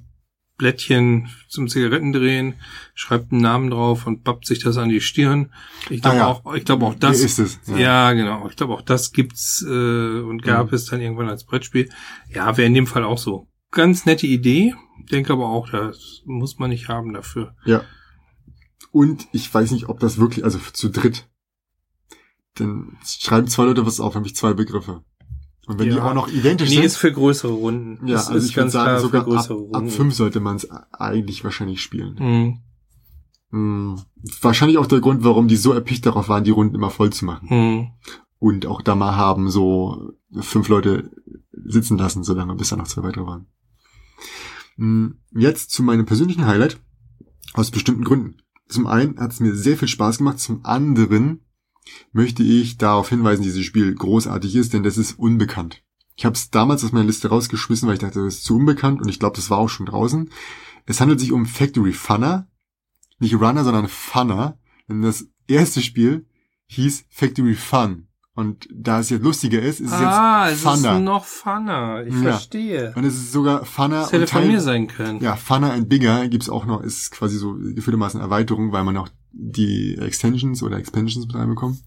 Blättchen 0.57 1.27
zum 1.49 1.67
Zigarettendrehen, 1.67 2.53
schreibt 2.93 3.31
einen 3.31 3.41
Namen 3.41 3.71
drauf 3.71 4.05
und 4.05 4.23
pappt 4.23 4.45
sich 4.45 4.59
das 4.59 4.77
an 4.77 4.89
die 4.89 5.01
Stirn. 5.01 5.51
Ich 5.89 6.01
glaube 6.03 6.17
Ah 6.17 6.19
ja. 6.19 6.27
auch, 6.27 6.53
ich 6.53 6.65
glaube 6.65 6.85
auch 6.85 6.93
das. 6.93 7.17
Hier 7.17 7.25
ist 7.25 7.39
es. 7.39 7.59
Ja. 7.65 8.13
genau. 8.13 8.47
Ich 8.47 8.55
glaube 8.55 8.73
auch 8.75 8.83
das 8.83 9.11
gibt's 9.11 9.65
äh, 9.67 10.19
und 10.21 10.43
gab 10.43 10.67
Mhm. 10.69 10.75
es 10.75 10.85
dann 10.85 11.01
irgendwann 11.01 11.29
als 11.29 11.45
Brettspiel. 11.45 11.89
Ja, 12.29 12.55
wäre 12.57 12.67
in 12.67 12.75
dem 12.75 12.85
Fall 12.85 13.03
auch 13.03 13.17
so. 13.17 13.47
Ganz 13.71 14.05
nette 14.05 14.27
Idee. 14.27 14.75
Denke 15.11 15.33
aber 15.33 15.47
auch, 15.49 15.69
das 15.69 16.21
muss 16.25 16.59
man 16.59 16.69
nicht 16.69 16.87
haben 16.89 17.13
dafür. 17.13 17.55
Ja. 17.65 17.81
Und 18.91 19.27
ich 19.31 19.53
weiß 19.53 19.71
nicht, 19.71 19.87
ob 19.89 19.99
das 19.99 20.17
wirklich, 20.17 20.43
also 20.43 20.59
zu 20.73 20.89
dritt. 20.89 21.29
Denn 22.59 22.97
schreiben 23.05 23.47
zwei 23.47 23.63
Leute 23.65 23.85
was 23.85 23.99
auf, 23.99 24.13
nämlich 24.15 24.35
zwei 24.35 24.53
Begriffe. 24.53 25.03
Und 25.67 25.79
wenn 25.79 25.89
die 25.89 25.95
Ja. 25.95 26.09
auch 26.09 26.13
noch 26.13 26.27
identisch 26.27 26.69
Nee, 26.69 26.75
sind. 26.75 26.85
ist 26.85 26.97
für 26.97 27.11
größere 27.13 27.51
Runden. 27.53 28.05
ja, 28.07 28.15
das 28.15 28.27
also 28.27 28.39
ist 28.39 28.49
ich 28.49 28.57
würde 28.57 28.69
sagen, 28.71 28.85
klar 28.89 28.99
sogar 28.99 29.21
ab, 29.27 29.51
ab 29.73 29.89
fünf 29.89 30.13
sollte 30.15 30.39
man 30.39 30.57
es 30.57 30.69
eigentlich 30.91 31.43
wahrscheinlich 31.43 31.81
spielen. 31.81 32.17
Hm, 32.17 32.59
Hm. 33.51 34.01
Wahrscheinlich 34.41 34.77
auch 34.77 34.87
der 34.87 35.01
Grund, 35.01 35.23
warum 35.23 35.47
die 35.47 35.57
so 35.57 35.73
erpicht 35.73 36.05
darauf 36.05 36.29
waren, 36.29 36.43
die 36.43 36.51
Runden 36.51 36.75
immer 36.75 36.89
voll 36.89 37.11
zu 37.11 37.25
machen. 37.25 37.49
hm. 37.49 37.87
Und 38.39 38.65
auch 38.65 38.81
da 38.81 38.95
mal 38.95 39.15
haben 39.15 39.49
so 39.51 40.13
fünf 40.39 40.67
Leute 40.67 41.11
sitzen 41.51 41.97
lassen, 41.97 42.23
solange 42.23 42.55
bis 42.55 42.69
da 42.69 42.75
noch 42.75 42.87
zwei 42.87 43.03
weitere 43.03 43.25
waren. 43.27 43.45
Hm, 44.81 45.19
Jetzt 45.31 45.69
zu 45.69 45.83
meinem 45.83 46.07
persönlichen 46.07 46.47
Highlight. 46.47 46.79
Aus 47.53 47.69
bestimmten 47.69 48.03
Gründen. 48.03 48.37
Zum 48.67 48.87
einen 48.87 49.19
hat 49.19 49.31
es 49.31 49.39
mir 49.39 49.53
sehr 49.55 49.77
viel 49.77 49.87
Spaß 49.87 50.17
gemacht, 50.17 50.39
zum 50.39 50.65
anderen 50.65 51.41
möchte 52.13 52.41
ich 52.41 52.77
darauf 52.77 53.09
hinweisen, 53.09 53.43
dieses 53.43 53.63
Spiel 53.63 53.93
großartig 53.93 54.55
ist, 54.55 54.73
denn 54.73 54.81
das 54.81 54.97
ist 54.97 55.19
unbekannt. 55.19 55.83
Ich 56.15 56.25
habe 56.25 56.35
es 56.35 56.49
damals 56.49 56.83
aus 56.83 56.93
meiner 56.93 57.05
Liste 57.05 57.29
rausgeschmissen, 57.29 57.87
weil 57.87 57.95
ich 57.95 58.01
dachte, 58.01 58.23
das 58.23 58.37
ist 58.37 58.43
zu 58.43 58.55
unbekannt 58.55 59.01
und 59.01 59.09
ich 59.09 59.19
glaube, 59.19 59.35
das 59.35 59.51
war 59.51 59.59
auch 59.59 59.69
schon 59.69 59.85
draußen. 59.85 60.31
Es 60.87 60.99
handelt 60.99 61.19
sich 61.19 61.31
um 61.31 61.45
Factory 61.45 61.93
Funner. 61.93 62.47
Nicht 63.19 63.35
Runner, 63.35 63.63
sondern 63.63 63.87
Funner. 63.87 64.57
Denn 64.89 65.03
das 65.03 65.27
erste 65.47 65.81
Spiel 65.81 66.25
hieß 66.67 67.05
Factory 67.09 67.53
Fun. 67.53 68.07
Und 68.33 68.67
da 68.73 69.01
es 69.01 69.09
jetzt 69.09 69.23
lustiger 69.23 69.61
ist, 69.61 69.81
ist 69.81 69.87
es 69.87 69.93
Ah, 69.93 70.45
jetzt 70.47 70.59
es 70.59 70.63
ist 70.63 70.81
Funner. 70.81 70.99
noch 70.99 71.25
Funner. 71.25 72.05
Ich 72.07 72.13
Ja. 72.15 72.21
verstehe. 72.21 72.93
und 72.95 73.03
es 73.03 73.15
ist 73.15 73.33
sogar 73.33 73.65
Funner 73.65 74.01
Das 74.01 74.11
hätte 74.13 74.21
und 74.23 74.29
von 74.29 74.41
Teil- 74.43 74.51
mir 74.51 74.61
sein 74.61 74.87
können. 74.87 75.19
ja, 75.21 75.35
Funner 75.35 75.73
and 75.73 75.89
Bigger 75.89 76.27
gibt's 76.29 76.49
auch 76.49 76.65
noch, 76.65 76.81
ist 76.81 77.11
quasi 77.11 77.37
so 77.37 77.55
gefühltermaßen 77.55 78.21
Erweiterung, 78.21 78.71
weil 78.71 78.85
man 78.85 78.95
auch 78.97 79.09
die 79.33 79.97
Extensions 79.97 80.63
oder 80.63 80.77
Expansions 80.77 81.25
mit 81.27 81.35
reinbekommt. 81.35 81.79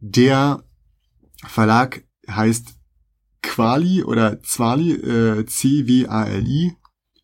Der 0.00 0.62
Verlag 1.46 2.02
heißt 2.30 2.74
Quali 3.42 4.02
oder 4.04 4.40
Zwali, 4.42 4.92
äh, 4.92 5.44
C-W-A-L-I. 5.46 6.72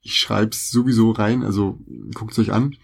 Ich 0.02 0.16
schreib's 0.16 0.70
sowieso 0.70 1.12
rein, 1.12 1.42
also 1.42 1.78
guckt's 2.14 2.38
euch 2.38 2.52
an. 2.52 2.76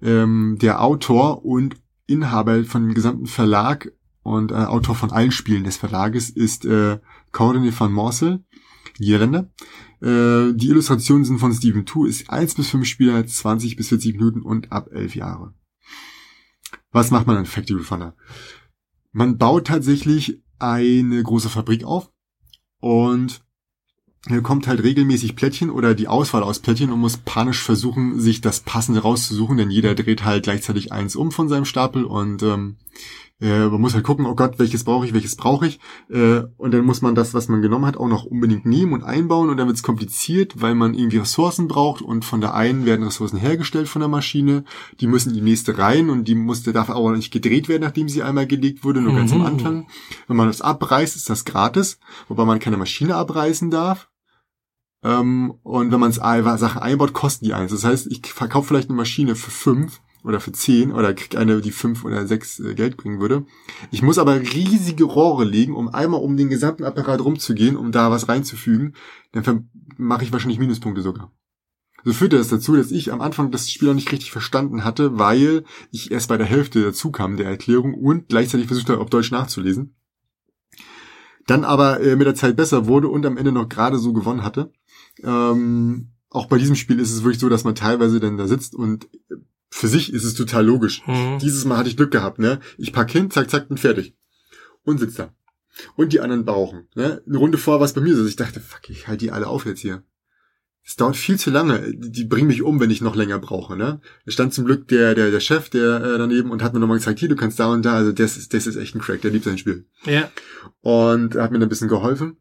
Ähm, 0.00 0.56
der 0.60 0.82
Autor 0.82 1.44
und 1.44 1.76
Inhaber 2.06 2.64
von 2.64 2.82
dem 2.86 2.94
gesamten 2.94 3.26
Verlag 3.26 3.92
und 4.22 4.52
äh, 4.52 4.54
Autor 4.54 4.94
von 4.94 5.12
allen 5.12 5.32
Spielen 5.32 5.64
des 5.64 5.76
Verlages 5.76 6.30
ist 6.30 6.64
äh, 6.64 6.98
Courtney 7.32 7.72
van 7.78 7.92
Morsel, 7.92 8.44
Niederländer. 8.98 9.50
Äh, 10.00 10.52
die 10.54 10.68
Illustrationen 10.68 11.24
sind 11.24 11.38
von 11.38 11.52
Steven 11.52 11.86
Tu, 11.86 12.04
ist 12.04 12.30
1 12.30 12.54
bis 12.54 12.68
5 12.70 12.86
Spieler, 12.86 13.26
20 13.26 13.76
bis 13.76 13.88
40 13.88 14.16
Minuten 14.16 14.42
und 14.42 14.72
ab 14.72 14.88
11 14.92 15.14
Jahre. 15.14 15.54
Was 16.92 17.10
macht 17.10 17.26
man 17.26 17.36
an 17.36 17.46
Factory 17.46 17.82
Funner? 17.82 18.14
Man 19.12 19.38
baut 19.38 19.66
tatsächlich 19.66 20.42
eine 20.58 21.22
große 21.22 21.48
Fabrik 21.48 21.84
auf 21.84 22.10
und 22.80 23.42
hier 24.28 24.42
kommt 24.42 24.66
halt 24.66 24.82
regelmäßig 24.82 25.34
Plättchen 25.34 25.70
oder 25.70 25.94
die 25.94 26.08
Auswahl 26.08 26.42
aus 26.42 26.58
Plättchen 26.58 26.92
und 26.92 27.00
muss 27.00 27.16
panisch 27.16 27.62
versuchen, 27.62 28.20
sich 28.20 28.42
das 28.42 28.60
passende 28.60 29.00
rauszusuchen, 29.00 29.56
denn 29.56 29.70
jeder 29.70 29.94
dreht 29.94 30.24
halt 30.24 30.42
gleichzeitig 30.44 30.92
eins 30.92 31.16
um 31.16 31.32
von 31.32 31.48
seinem 31.48 31.64
Stapel 31.64 32.04
und 32.04 32.42
ähm, 32.42 32.76
Äh, 33.40 33.68
man 33.68 33.80
muss 33.80 33.94
halt 33.94 34.04
gucken, 34.04 34.26
oh 34.26 34.34
Gott, 34.34 34.58
welches 34.58 34.84
brauche 34.84 35.06
ich, 35.06 35.14
welches 35.14 35.34
brauche 35.34 35.66
ich. 35.66 35.80
Äh, 36.10 36.42
und 36.58 36.72
dann 36.72 36.84
muss 36.84 37.00
man 37.00 37.14
das, 37.14 37.32
was 37.32 37.48
man 37.48 37.62
genommen 37.62 37.86
hat, 37.86 37.96
auch 37.96 38.08
noch 38.08 38.24
unbedingt 38.24 38.66
nehmen 38.66 38.92
und 38.92 39.02
einbauen. 39.02 39.48
Und 39.48 39.56
dann 39.56 39.66
wird 39.66 39.76
es 39.76 39.82
kompliziert, 39.82 40.60
weil 40.60 40.74
man 40.74 40.94
irgendwie 40.94 41.18
Ressourcen 41.18 41.66
braucht. 41.66 42.02
Und 42.02 42.24
von 42.24 42.40
der 42.40 42.54
einen 42.54 42.84
werden 42.84 43.04
Ressourcen 43.04 43.38
hergestellt 43.38 43.88
von 43.88 44.00
der 44.00 44.08
Maschine. 44.08 44.64
Die 45.00 45.06
müssen 45.06 45.30
in 45.30 45.36
die 45.36 45.42
nächste 45.42 45.78
rein 45.78 46.10
und 46.10 46.28
die 46.28 46.34
musste, 46.34 46.72
darf 46.72 46.90
aber 46.90 47.16
nicht 47.16 47.32
gedreht 47.32 47.68
werden, 47.68 47.82
nachdem 47.82 48.08
sie 48.08 48.22
einmal 48.22 48.46
gelegt 48.46 48.84
wurde, 48.84 49.00
nur 49.00 49.12
mhm. 49.12 49.16
ganz 49.16 49.32
am 49.32 49.38
mhm. 49.38 49.46
Anfang. 49.46 49.86
Wenn 50.28 50.36
man 50.36 50.48
das 50.48 50.60
abreißt, 50.60 51.16
ist 51.16 51.30
das 51.30 51.44
gratis, 51.44 51.98
wobei 52.28 52.44
man 52.44 52.58
keine 52.58 52.76
Maschine 52.76 53.16
abreißen 53.16 53.70
darf. 53.70 54.10
Ähm, 55.02 55.54
und 55.62 55.92
wenn 55.92 56.00
man 56.00 56.12
Sachen 56.12 56.82
einbaut, 56.82 57.14
kosten 57.14 57.46
die 57.46 57.54
eins. 57.54 57.70
Das 57.70 57.84
heißt, 57.84 58.06
ich 58.08 58.26
verkaufe 58.26 58.68
vielleicht 58.68 58.90
eine 58.90 58.96
Maschine 58.96 59.34
für 59.34 59.50
fünf 59.50 60.00
oder 60.24 60.40
für 60.40 60.52
zehn 60.52 60.92
oder 60.92 61.14
krieg 61.14 61.36
eine, 61.36 61.60
die 61.60 61.72
fünf 61.72 62.04
oder 62.04 62.26
sechs 62.26 62.60
äh, 62.60 62.74
Geld 62.74 62.96
bringen 62.96 63.20
würde. 63.20 63.44
Ich 63.90 64.02
muss 64.02 64.18
aber 64.18 64.40
riesige 64.40 65.04
Rohre 65.04 65.44
legen, 65.44 65.74
um 65.74 65.88
einmal 65.88 66.20
um 66.20 66.36
den 66.36 66.48
gesamten 66.48 66.84
Apparat 66.84 67.24
rumzugehen, 67.24 67.76
um 67.76 67.92
da 67.92 68.10
was 68.10 68.28
reinzufügen. 68.28 68.94
Dann 69.32 69.70
mache 69.96 70.24
ich 70.24 70.32
wahrscheinlich 70.32 70.58
Minuspunkte 70.58 71.02
sogar. 71.02 71.32
So 72.04 72.12
führte 72.12 72.38
das 72.38 72.48
dazu, 72.48 72.76
dass 72.76 72.90
ich 72.90 73.12
am 73.12 73.20
Anfang 73.20 73.50
das 73.50 73.70
Spiel 73.70 73.88
noch 73.88 73.94
nicht 73.94 74.10
richtig 74.10 74.32
verstanden 74.32 74.84
hatte, 74.84 75.18
weil 75.18 75.64
ich 75.90 76.10
erst 76.10 76.28
bei 76.28 76.38
der 76.38 76.46
Hälfte 76.46 76.82
dazu 76.82 77.10
kam 77.10 77.36
der 77.36 77.48
Erklärung 77.48 77.94
und 77.94 78.28
gleichzeitig 78.28 78.66
versucht 78.66 78.88
habe, 78.88 79.00
auf 79.00 79.10
Deutsch 79.10 79.30
nachzulesen. 79.30 79.94
Dann 81.46 81.64
aber 81.64 82.00
äh, 82.00 82.16
mit 82.16 82.26
der 82.26 82.34
Zeit 82.34 82.56
besser 82.56 82.86
wurde 82.86 83.08
und 83.08 83.26
am 83.26 83.36
Ende 83.36 83.52
noch 83.52 83.68
gerade 83.68 83.98
so 83.98 84.12
gewonnen 84.12 84.44
hatte. 84.44 84.72
Ähm, 85.22 86.12
auch 86.30 86.46
bei 86.46 86.58
diesem 86.58 86.76
Spiel 86.76 87.00
ist 87.00 87.12
es 87.12 87.22
wirklich 87.22 87.40
so, 87.40 87.48
dass 87.48 87.64
man 87.64 87.74
teilweise 87.74 88.20
dann 88.20 88.38
da 88.38 88.46
sitzt 88.46 88.74
und 88.74 89.08
für 89.70 89.88
sich 89.88 90.12
ist 90.12 90.24
es 90.24 90.34
total 90.34 90.66
logisch. 90.66 91.06
Mhm. 91.06 91.38
Dieses 91.40 91.64
Mal 91.64 91.78
hatte 91.78 91.88
ich 91.88 91.96
Glück 91.96 92.10
gehabt, 92.10 92.38
ne? 92.38 92.60
Ich 92.76 92.92
pack 92.92 93.10
hin, 93.10 93.30
zack, 93.30 93.50
zack, 93.50 93.68
bin 93.68 93.78
fertig. 93.78 94.14
Und 94.84 94.98
sitz 94.98 95.14
da. 95.14 95.32
Und 95.96 96.12
die 96.12 96.20
anderen 96.20 96.44
brauchen, 96.44 96.88
ne? 96.94 97.22
Eine 97.26 97.38
Runde 97.38 97.58
vor 97.58 97.78
war 97.78 97.86
es 97.86 97.92
bei 97.92 98.00
mir 98.00 98.16
so. 98.16 98.26
Ich 98.26 98.36
dachte, 98.36 98.60
fuck, 98.60 98.90
ich 98.90 99.06
halte 99.08 99.24
die 99.24 99.30
alle 99.30 99.46
auf 99.46 99.66
jetzt 99.66 99.80
hier. 99.80 100.02
Es 100.82 100.96
dauert 100.96 101.16
viel 101.16 101.38
zu 101.38 101.50
lange. 101.50 101.92
Die 101.94 102.24
bringen 102.24 102.48
mich 102.48 102.62
um, 102.62 102.80
wenn 102.80 102.90
ich 102.90 103.00
noch 103.00 103.14
länger 103.14 103.38
brauche, 103.38 103.76
ne? 103.76 104.00
Da 104.24 104.32
stand 104.32 104.52
zum 104.52 104.64
Glück 104.64 104.88
der, 104.88 105.14
der, 105.14 105.30
der 105.30 105.40
Chef, 105.40 105.68
der 105.68 106.02
äh, 106.02 106.18
daneben 106.18 106.50
und 106.50 106.62
hat 106.62 106.74
mir 106.74 106.80
nochmal 106.80 106.98
gesagt, 106.98 107.20
hier, 107.20 107.28
du 107.28 107.36
kannst 107.36 107.60
da 107.60 107.68
und 107.68 107.84
da. 107.84 107.94
Also 107.94 108.12
das 108.12 108.36
ist, 108.36 108.52
das 108.54 108.66
ist 108.66 108.76
echt 108.76 108.94
ein 108.94 109.00
Crack, 109.00 109.20
der 109.20 109.30
liebt 109.30 109.44
sein 109.44 109.58
Spiel. 109.58 109.86
Ja. 110.04 110.30
Und 110.80 111.36
er 111.36 111.44
hat 111.44 111.52
mir 111.52 111.58
dann 111.58 111.66
ein 111.66 111.70
bisschen 111.70 111.88
geholfen. 111.88 112.38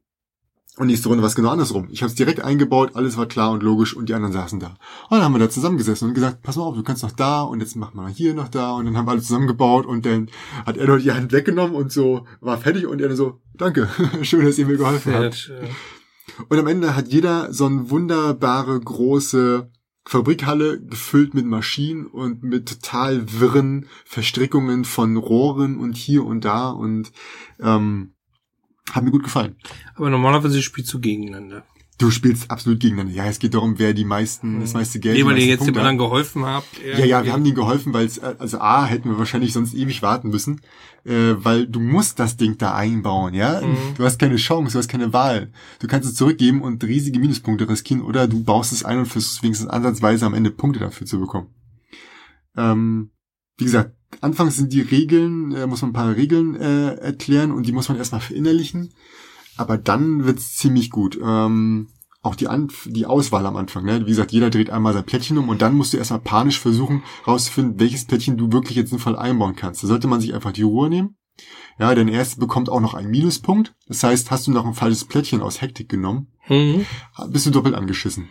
Und 0.79 0.87
nächste 0.87 1.09
Runde 1.09 1.21
war 1.21 1.27
es 1.27 1.35
genau 1.35 1.49
andersrum. 1.49 1.89
Ich 1.91 2.01
habe 2.03 2.09
es 2.09 2.15
direkt 2.15 2.39
eingebaut, 2.39 2.91
alles 2.93 3.17
war 3.17 3.25
klar 3.25 3.51
und 3.51 3.63
logisch 3.63 3.93
und 3.93 4.07
die 4.07 4.13
anderen 4.13 4.31
saßen 4.31 4.61
da. 4.61 4.77
Und 5.09 5.17
dann 5.17 5.23
haben 5.23 5.33
wir 5.33 5.39
da 5.39 5.49
zusammengesessen 5.49 6.07
und 6.07 6.13
gesagt, 6.13 6.41
pass 6.41 6.55
mal 6.55 6.63
auf, 6.63 6.75
du 6.75 6.83
kannst 6.83 7.03
noch 7.03 7.11
da 7.11 7.41
und 7.41 7.59
jetzt 7.59 7.75
machen 7.75 7.97
wir 7.97 8.03
mal 8.03 8.11
hier 8.11 8.33
noch 8.33 8.47
da 8.47 8.71
und 8.71 8.85
dann 8.85 8.95
haben 8.95 9.05
wir 9.05 9.11
alle 9.11 9.21
zusammengebaut 9.21 9.85
und 9.85 10.05
dann 10.05 10.29
hat 10.65 10.77
er 10.77 10.87
noch 10.87 10.97
die 10.97 11.11
Hand 11.11 11.33
weggenommen 11.33 11.75
und 11.75 11.91
so 11.91 12.25
war 12.39 12.57
fertig 12.57 12.87
und 12.87 13.01
er 13.01 13.09
dann 13.09 13.17
so, 13.17 13.41
danke, 13.55 13.89
schön, 14.21 14.45
dass 14.45 14.57
ihr 14.57 14.67
mir 14.67 14.77
geholfen 14.77 15.13
habt. 15.13 15.51
Und 16.47 16.57
am 16.57 16.67
Ende 16.67 16.95
hat 16.95 17.09
jeder 17.09 17.51
so 17.51 17.65
eine 17.65 17.89
wunderbare 17.89 18.79
große 18.79 19.69
Fabrikhalle 20.05 20.81
gefüllt 20.81 21.33
mit 21.33 21.45
Maschinen 21.45 22.05
und 22.05 22.41
mit 22.41 22.69
total 22.69 23.25
wirren 23.33 23.87
Verstrickungen 24.05 24.85
von 24.85 25.17
Rohren 25.17 25.77
und 25.77 25.97
hier 25.97 26.25
und 26.25 26.45
da 26.45 26.69
und 26.69 27.11
ähm, 27.59 28.13
hat 28.91 29.03
mir 29.03 29.11
gut 29.11 29.23
gefallen. 29.23 29.55
Aber 29.95 30.09
normalerweise 30.09 30.61
spielst 30.61 30.93
du 30.93 30.99
gegeneinander. 30.99 31.63
Du 31.99 32.11
spielst 32.11 32.49
absolut 32.49 32.79
gegeneinander. 32.79 33.13
Ja, 33.13 33.25
es 33.25 33.39
geht 33.39 33.53
darum, 33.53 33.77
wer 33.77 33.93
die 33.93 34.05
meisten, 34.05 34.61
das 34.61 34.73
meiste 34.73 35.01
Geld. 35.01 35.17
Nee, 35.17 35.25
weil 35.25 35.37
ihr 35.37 35.47
jetzt 35.47 35.67
dem 35.67 35.75
anderen 35.75 35.97
geholfen 35.97 36.45
habt. 36.45 36.67
Ja, 36.81 37.03
ja, 37.03 37.25
wir 37.25 37.33
haben 37.33 37.43
denen 37.43 37.57
geholfen, 37.57 37.91
weil 37.91 38.05
es, 38.05 38.19
also 38.19 38.59
A, 38.59 38.85
hätten 38.85 39.09
wir 39.09 39.17
wahrscheinlich 39.17 39.51
sonst 39.51 39.73
ewig 39.73 40.01
warten 40.01 40.29
müssen, 40.29 40.61
äh, 41.03 41.33
weil 41.35 41.67
du 41.67 41.81
musst 41.81 42.17
das 42.17 42.37
Ding 42.37 42.57
da 42.57 42.73
einbauen, 42.73 43.33
ja? 43.33 43.59
Mhm. 43.59 43.95
Du 43.97 44.05
hast 44.05 44.17
keine 44.17 44.37
Chance, 44.37 44.71
du 44.71 44.79
hast 44.79 44.87
keine 44.87 45.11
Wahl. 45.11 45.51
Du 45.79 45.87
kannst 45.87 46.07
es 46.07 46.15
zurückgeben 46.15 46.61
und 46.61 46.81
riesige 46.85 47.19
Minuspunkte 47.19 47.67
riskieren 47.67 48.01
oder 48.01 48.29
du 48.29 48.45
baust 48.45 48.71
es 48.71 48.85
ein 48.85 48.99
und 48.99 49.05
versuchst 49.07 49.43
wenigstens 49.43 49.67
ansatzweise 49.67 50.25
am 50.25 50.33
Ende 50.33 50.51
Punkte 50.51 50.79
dafür 50.79 51.05
zu 51.05 51.19
bekommen. 51.19 51.53
Ähm, 52.55 53.11
wie 53.57 53.65
gesagt, 53.65 53.93
anfangs 54.21 54.57
sind 54.57 54.73
die 54.73 54.81
Regeln, 54.81 55.51
äh, 55.53 55.67
muss 55.67 55.81
man 55.81 55.91
ein 55.91 55.93
paar 55.93 56.15
Regeln 56.15 56.55
äh, 56.55 56.95
erklären 56.95 57.51
und 57.51 57.67
die 57.67 57.71
muss 57.71 57.89
man 57.89 57.97
erstmal 57.97 58.21
verinnerlichen. 58.21 58.93
Aber 59.57 59.77
dann 59.77 60.25
wird's 60.25 60.55
ziemlich 60.55 60.89
gut. 60.89 61.19
Ähm, 61.21 61.89
auch 62.21 62.35
die, 62.35 62.47
An 62.47 62.69
die 62.85 63.05
Auswahl 63.05 63.45
am 63.45 63.55
Anfang, 63.55 63.85
ne? 63.85 64.01
Wie 64.05 64.09
gesagt, 64.09 64.31
jeder 64.31 64.49
dreht 64.49 64.69
einmal 64.69 64.93
sein 64.93 65.05
Plättchen 65.05 65.37
um 65.37 65.47
und 65.47 65.61
dann 65.61 65.73
musst 65.73 65.93
du 65.93 65.97
erstmal 65.97 66.19
panisch 66.19 66.59
versuchen, 66.59 67.03
rauszufinden, 67.25 67.79
welches 67.79 68.05
Plättchen 68.05 68.37
du 68.37 68.51
wirklich 68.51 68.75
jetzt 68.75 68.89
sinnvoll 68.89 69.15
einbauen 69.15 69.55
kannst. 69.55 69.83
Da 69.83 69.87
sollte 69.87 70.07
man 70.07 70.19
sich 70.19 70.33
einfach 70.33 70.51
die 70.51 70.63
Ruhe 70.63 70.89
nehmen. 70.89 71.15
Ja, 71.79 71.95
denn 71.95 72.09
erste 72.09 72.39
bekommt 72.39 72.69
auch 72.69 72.81
noch 72.81 72.93
einen 72.93 73.09
Minuspunkt. 73.09 73.73
Das 73.87 74.03
heißt, 74.03 74.31
hast 74.31 74.47
du 74.47 74.51
noch 74.51 74.65
ein 74.65 74.73
falsches 74.73 75.05
Plättchen 75.05 75.41
aus 75.41 75.61
Hektik 75.61 75.87
genommen, 75.87 76.27
mhm. 76.49 76.85
bist 77.29 77.45
du 77.45 77.51
doppelt 77.51 77.75
angeschissen. 77.75 78.27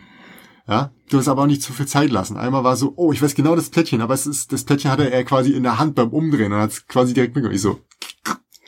Ja, 0.69 0.91
du 1.09 1.17
hast 1.17 1.27
aber 1.27 1.41
auch 1.41 1.47
nicht 1.47 1.63
zu 1.63 1.73
viel 1.73 1.87
Zeit 1.87 2.11
lassen. 2.11 2.37
Einmal 2.37 2.63
war 2.63 2.75
so, 2.75 2.93
oh, 2.95 3.11
ich 3.11 3.21
weiß 3.21 3.33
genau 3.33 3.55
das 3.55 3.71
Plättchen, 3.71 4.01
aber 4.01 4.13
es 4.13 4.27
ist, 4.27 4.53
das 4.53 4.63
Plättchen 4.63 4.91
hatte 4.91 5.09
er 5.09 5.23
quasi 5.23 5.51
in 5.51 5.63
der 5.63 5.79
Hand 5.79 5.95
beim 5.95 6.09
Umdrehen 6.09 6.53
und 6.53 6.59
hat 6.59 6.69
es 6.69 6.85
quasi 6.85 7.15
direkt 7.15 7.33
mitgenommen. 7.33 7.55
Ich 7.55 7.61
so. 7.61 7.79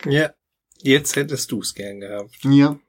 Ja, 0.05 0.31
jetzt 0.81 1.15
hättest 1.15 1.51
du 1.51 1.59
es 1.61 1.75
gern 1.75 1.99
gehabt. 1.99 2.39
Ja. 2.43 2.79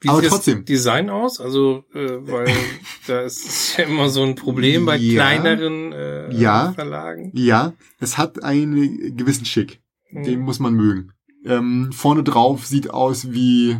Wie 0.00 0.08
aber 0.08 0.22
sieht 0.22 0.30
trotzdem. 0.30 0.58
das 0.60 0.64
Design 0.64 1.10
aus? 1.10 1.40
Also, 1.40 1.84
äh, 1.92 2.16
weil 2.22 2.48
da 3.06 3.20
ist 3.20 3.76
ja 3.76 3.84
immer 3.84 4.08
so 4.08 4.22
ein 4.22 4.34
Problem 4.34 4.86
bei 4.86 4.96
ja, 4.96 5.16
kleineren 5.16 5.92
äh, 5.92 6.34
ja, 6.34 6.72
Verlagen. 6.72 7.32
Ja, 7.34 7.74
es 7.98 8.16
hat 8.16 8.42
einen 8.42 9.14
gewissen 9.14 9.44
Schick. 9.44 9.82
Hm. 10.06 10.22
Den 10.22 10.40
muss 10.40 10.58
man 10.58 10.72
mögen. 10.72 11.12
Ähm, 11.44 11.90
vorne 11.92 12.22
drauf 12.22 12.64
sieht 12.64 12.88
aus 12.88 13.32
wie, 13.32 13.78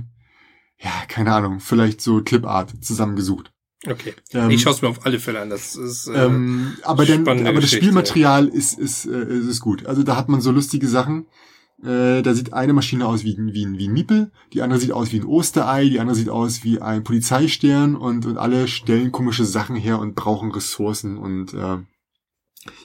ja, 0.78 0.92
keine 1.08 1.32
Ahnung, 1.32 1.60
vielleicht 1.60 2.02
so 2.02 2.22
Clipart 2.22 2.84
zusammengesucht. 2.84 3.49
Okay. 3.86 4.14
Ähm, 4.32 4.50
ich 4.50 4.62
schaue 4.62 4.74
es 4.74 4.82
mir 4.82 4.88
auf 4.88 5.06
alle 5.06 5.18
Fälle 5.18 5.40
an. 5.40 5.48
Das 5.48 5.74
ist 5.74 6.06
äh, 6.08 6.26
ähm, 6.26 6.76
aber 6.82 7.06
denn, 7.06 7.26
aber 7.26 7.60
das 7.60 7.70
Spielmaterial 7.70 8.48
ist 8.48 8.78
ist 8.78 9.06
äh, 9.06 9.24
ist 9.24 9.60
gut. 9.60 9.86
Also 9.86 10.02
da 10.02 10.16
hat 10.16 10.28
man 10.28 10.40
so 10.40 10.50
lustige 10.50 10.86
Sachen. 10.86 11.26
Äh, 11.82 12.20
da 12.20 12.34
sieht 12.34 12.52
eine 12.52 12.74
Maschine 12.74 13.06
aus 13.06 13.24
wie, 13.24 13.38
wie, 13.38 13.78
wie 13.78 13.88
ein 13.88 13.92
Miepel, 13.92 14.32
die 14.52 14.60
andere 14.60 14.78
sieht 14.78 14.92
aus 14.92 15.12
wie 15.12 15.20
ein 15.20 15.24
Osterei, 15.24 15.88
die 15.88 15.98
andere 15.98 16.14
sieht 16.14 16.28
aus 16.28 16.62
wie 16.62 16.78
ein 16.78 17.04
Polizeistern 17.04 17.96
und, 17.96 18.26
und 18.26 18.36
alle 18.36 18.68
stellen 18.68 19.12
komische 19.12 19.46
Sachen 19.46 19.76
her 19.76 19.98
und 19.98 20.14
brauchen 20.14 20.52
Ressourcen 20.52 21.16
und 21.16 21.54
äh, 21.54 21.78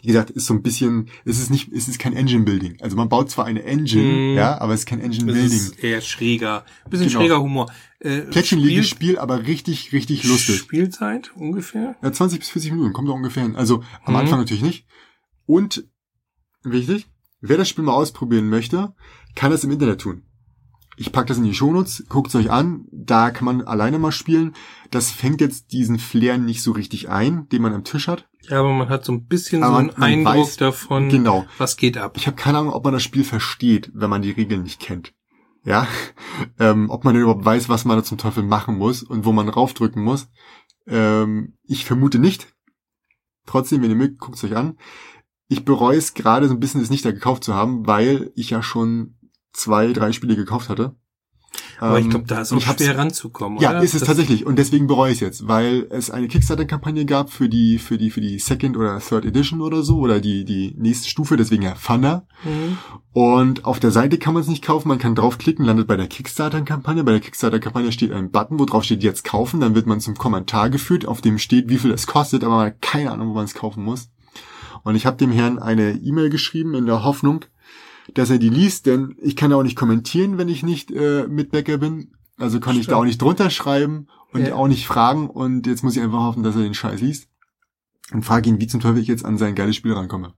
wie 0.02 0.08
gesagt, 0.08 0.30
ist 0.30 0.46
so 0.46 0.54
ein 0.54 0.62
bisschen, 0.62 1.10
es 1.26 1.40
ist 1.40 1.50
nicht, 1.50 1.72
es 1.74 1.88
ist 1.88 2.00
kein 2.00 2.14
Engine 2.14 2.44
Building. 2.44 2.78
Also 2.82 2.96
man 2.96 3.10
baut 3.10 3.30
zwar 3.30 3.46
eine 3.46 3.64
Engine, 3.64 4.34
mm. 4.34 4.38
ja, 4.38 4.58
aber 4.60 4.74
es 4.74 4.82
ist 4.82 4.86
kein 4.86 5.02
Engine 5.02 5.26
Building. 5.26 5.46
Es 5.46 5.54
ist 5.54 5.84
eher 5.84 6.00
schräger, 6.00 6.66
ein 6.86 6.90
bisschen 6.90 7.08
genau. 7.08 7.20
schräger 7.20 7.42
Humor. 7.42 7.72
Äh, 8.00 8.22
Plättchenleges 8.22 8.88
Spiel, 8.88 9.18
aber 9.18 9.48
richtig, 9.48 9.92
richtig 9.92 10.24
lustig. 10.24 10.58
Spielzeit 10.58 11.32
ungefähr? 11.36 11.96
Ja, 12.02 12.12
20 12.12 12.40
bis 12.40 12.50
40 12.50 12.72
Minuten, 12.72 12.94
kommt 12.94 13.10
doch 13.10 13.16
ungefähr 13.16 13.44
hin. 13.44 13.56
Also 13.58 13.84
am 14.06 14.14
mhm. 14.14 14.20
Anfang 14.20 14.40
natürlich 14.40 14.64
nicht. 14.64 14.86
Und 15.46 15.90
wichtig, 16.64 17.08
wer 17.42 17.58
das 17.58 17.68
Spiel 17.68 17.84
mal 17.84 17.94
ausprobieren 17.94 18.50
möchte, 18.50 18.94
kann 19.36 19.52
das 19.52 19.66
im 19.66 19.72
Internet 19.72 20.00
tun. 20.00 20.24
Ich 20.98 21.12
pack 21.12 21.28
das 21.28 21.38
in 21.38 21.44
die 21.44 21.54
Shownotes, 21.54 22.06
guckt's 22.10 22.36
euch 22.36 22.50
an, 22.50 22.86
da 22.92 23.32
kann 23.32 23.46
man 23.46 23.62
alleine 23.62 24.00
mal 24.00 24.12
spielen. 24.12 24.54
Das 24.92 25.12
fängt 25.12 25.42
jetzt 25.42 25.74
diesen 25.74 26.00
Flair 26.00 26.38
nicht 26.38 26.62
so 26.62 26.72
richtig 26.72 27.10
ein, 27.10 27.50
den 27.50 27.62
man 27.62 27.74
am 27.74 27.84
Tisch 27.84 28.08
hat. 28.08 28.28
Ja, 28.50 28.60
aber 28.60 28.74
man 28.74 28.90
hat 28.90 29.04
so 29.04 29.12
ein 29.12 29.26
bisschen 29.26 29.64
aber 29.64 29.74
so 29.74 29.80
einen 29.80 30.04
Eindruck 30.26 30.48
weiß, 30.48 30.58
davon, 30.58 31.10
genau. 31.10 31.46
was 31.58 31.78
geht 31.78 31.98
ab. 31.98 32.16
Ich 32.18 32.28
habe 32.28 32.38
keine 32.38 32.60
Ahnung, 32.60 32.74
ob 32.74 32.84
man 32.84 32.94
das 32.94 33.04
Spiel 33.04 33.24
versteht, 33.24 33.92
wenn 33.94 34.10
man 34.10 34.22
die 34.22 34.32
Regeln 34.32 34.64
nicht 34.64 34.80
kennt. 34.80 35.14
Ja, 35.64 35.88
ähm, 36.60 36.90
ob 36.90 37.04
man 37.04 37.16
überhaupt 37.16 37.44
weiß, 37.44 37.70
was 37.70 37.86
man 37.86 37.98
da 37.98 38.04
zum 38.04 38.18
Teufel 38.18 38.44
machen 38.44 38.78
muss 38.78 39.04
und 39.04 39.26
wo 39.26 39.32
man 39.32 39.50
raufdrücken 39.50 40.04
muss. 40.04 40.30
Ähm, 40.88 41.58
ich 41.64 41.86
vermute 41.86 42.20
nicht. 42.20 42.54
Trotzdem, 43.46 43.82
wenn 43.82 43.90
ihr 43.90 43.96
mögt, 43.96 44.20
guckt 44.20 44.44
euch 44.44 44.56
an. 44.56 44.78
Ich 45.48 45.66
bereue 45.66 45.98
es 45.98 46.14
gerade 46.14 46.48
so 46.48 46.54
ein 46.54 46.60
bisschen, 46.60 46.82
es 46.82 46.90
nicht 46.90 47.06
da 47.06 47.12
gekauft 47.12 47.44
zu 47.44 47.54
haben, 47.54 47.86
weil 47.86 48.32
ich 48.36 48.50
ja 48.52 48.64
schon 48.64 49.16
zwei, 49.56 49.94
drei 49.94 50.12
Spiele 50.12 50.36
gekauft 50.36 50.70
hatte. 50.70 50.96
Aber 51.80 52.00
ich 52.00 52.10
glaube, 52.10 52.26
da 52.26 52.42
ist 52.42 52.54
auch 52.54 52.62
schwer 52.62 52.98
ranzukommen. 52.98 53.60
Ja, 53.60 53.80
ist 53.80 53.94
es 53.94 54.00
das 54.00 54.08
tatsächlich. 54.08 54.46
Und 54.46 54.58
deswegen 54.58 54.88
bereue 54.88 55.12
ich 55.12 55.18
es 55.18 55.22
jetzt, 55.22 55.48
weil 55.48 55.88
es 55.90 56.10
eine 56.10 56.28
Kickstarter-Kampagne 56.28 57.06
gab 57.06 57.32
für 57.32 57.50
die, 57.50 57.80
für 57.80 57.98
die, 57.98 58.12
für 58.12 58.22
die 58.22 58.40
Second 58.40 58.78
oder 58.78 59.00
Third 59.00 59.26
Edition 59.26 59.62
oder 59.62 59.84
so 59.84 60.00
oder 60.00 60.20
die, 60.20 60.46
die 60.46 60.74
nächste 60.78 61.10
Stufe, 61.10 61.38
deswegen 61.38 61.64
ja 61.64 61.74
Thunder. 61.74 62.28
Mhm. 62.44 62.78
Und 63.12 63.66
auf 63.66 63.80
der 63.80 63.92
Seite 63.92 64.18
kann 64.18 64.34
man 64.34 64.44
es 64.44 64.50
nicht 64.50 64.64
kaufen, 64.64 64.88
man 64.88 65.00
kann 65.00 65.16
draufklicken, 65.16 65.66
landet 65.66 65.88
bei 65.88 65.98
der 65.98 66.08
Kickstarter-Kampagne. 66.08 67.04
Bei 67.04 67.12
der 67.12 67.22
Kickstarter-Kampagne 67.22 67.92
steht 67.92 68.12
ein 68.12 68.32
Button, 68.32 68.60
wo 68.60 68.66
drauf 68.66 68.84
steht 68.84 69.04
jetzt 69.04 69.24
kaufen, 69.24 69.60
dann 69.60 69.76
wird 69.76 69.88
man 69.88 70.00
zum 70.00 70.16
Kommentar 70.16 70.70
geführt, 70.70 71.06
auf 71.06 71.22
dem 71.22 71.40
steht, 71.40 71.70
wie 71.70 71.78
viel 71.78 71.92
es 71.92 72.08
kostet, 72.08 72.44
aber 72.44 72.56
man 72.56 72.66
hat 72.68 72.82
keine 72.82 73.12
Ahnung, 73.12 73.30
wo 73.30 73.34
man 73.34 73.46
es 73.46 73.54
kaufen 73.54 73.84
muss. 73.84 74.10
Und 74.84 74.96
ich 74.96 75.06
habe 75.06 75.18
dem 75.18 75.32
Herrn 75.32 75.60
eine 75.60 75.94
E-Mail 75.94 76.30
geschrieben 76.30 76.76
in 76.76 76.86
der 76.86 77.04
Hoffnung, 77.04 77.46
dass 78.16 78.30
er 78.30 78.40
die 78.40 78.50
liest, 78.50 78.88
denn 78.88 79.16
ich 79.22 79.36
kann 79.36 79.54
auch 79.54 79.64
nicht 79.64 79.76
kommentieren, 79.76 80.38
wenn 80.38 80.50
ich 80.50 80.64
nicht 80.64 80.92
äh, 80.92 81.28
Mitbäcker 81.28 81.78
bin. 81.78 82.12
Also 82.38 82.60
kann 82.60 82.74
Stimmt. 82.74 82.82
ich 82.82 82.88
da 82.88 82.96
auch 82.96 83.06
nicht 83.06 83.22
drunter 83.22 83.50
schreiben 83.50 84.08
und 84.34 84.48
ja. 84.48 84.56
auch 84.56 84.68
nicht 84.68 84.88
fragen. 84.88 85.30
Und 85.30 85.68
jetzt 85.68 85.84
muss 85.84 85.96
ich 85.96 86.02
einfach 86.02 86.20
hoffen, 86.20 86.44
dass 86.44 86.56
er 86.56 86.64
den 86.64 86.74
Scheiß 86.74 87.02
liest. 87.02 87.30
Und 88.12 88.24
frage 88.24 88.50
ihn, 88.50 88.60
wie 88.60 88.68
zum 88.68 88.80
Teufel 88.80 89.02
ich 89.02 89.08
jetzt 89.08 89.26
an 89.26 89.38
sein 89.38 89.56
geiles 89.56 89.76
Spiel 89.76 89.94
rankomme. 89.94 90.34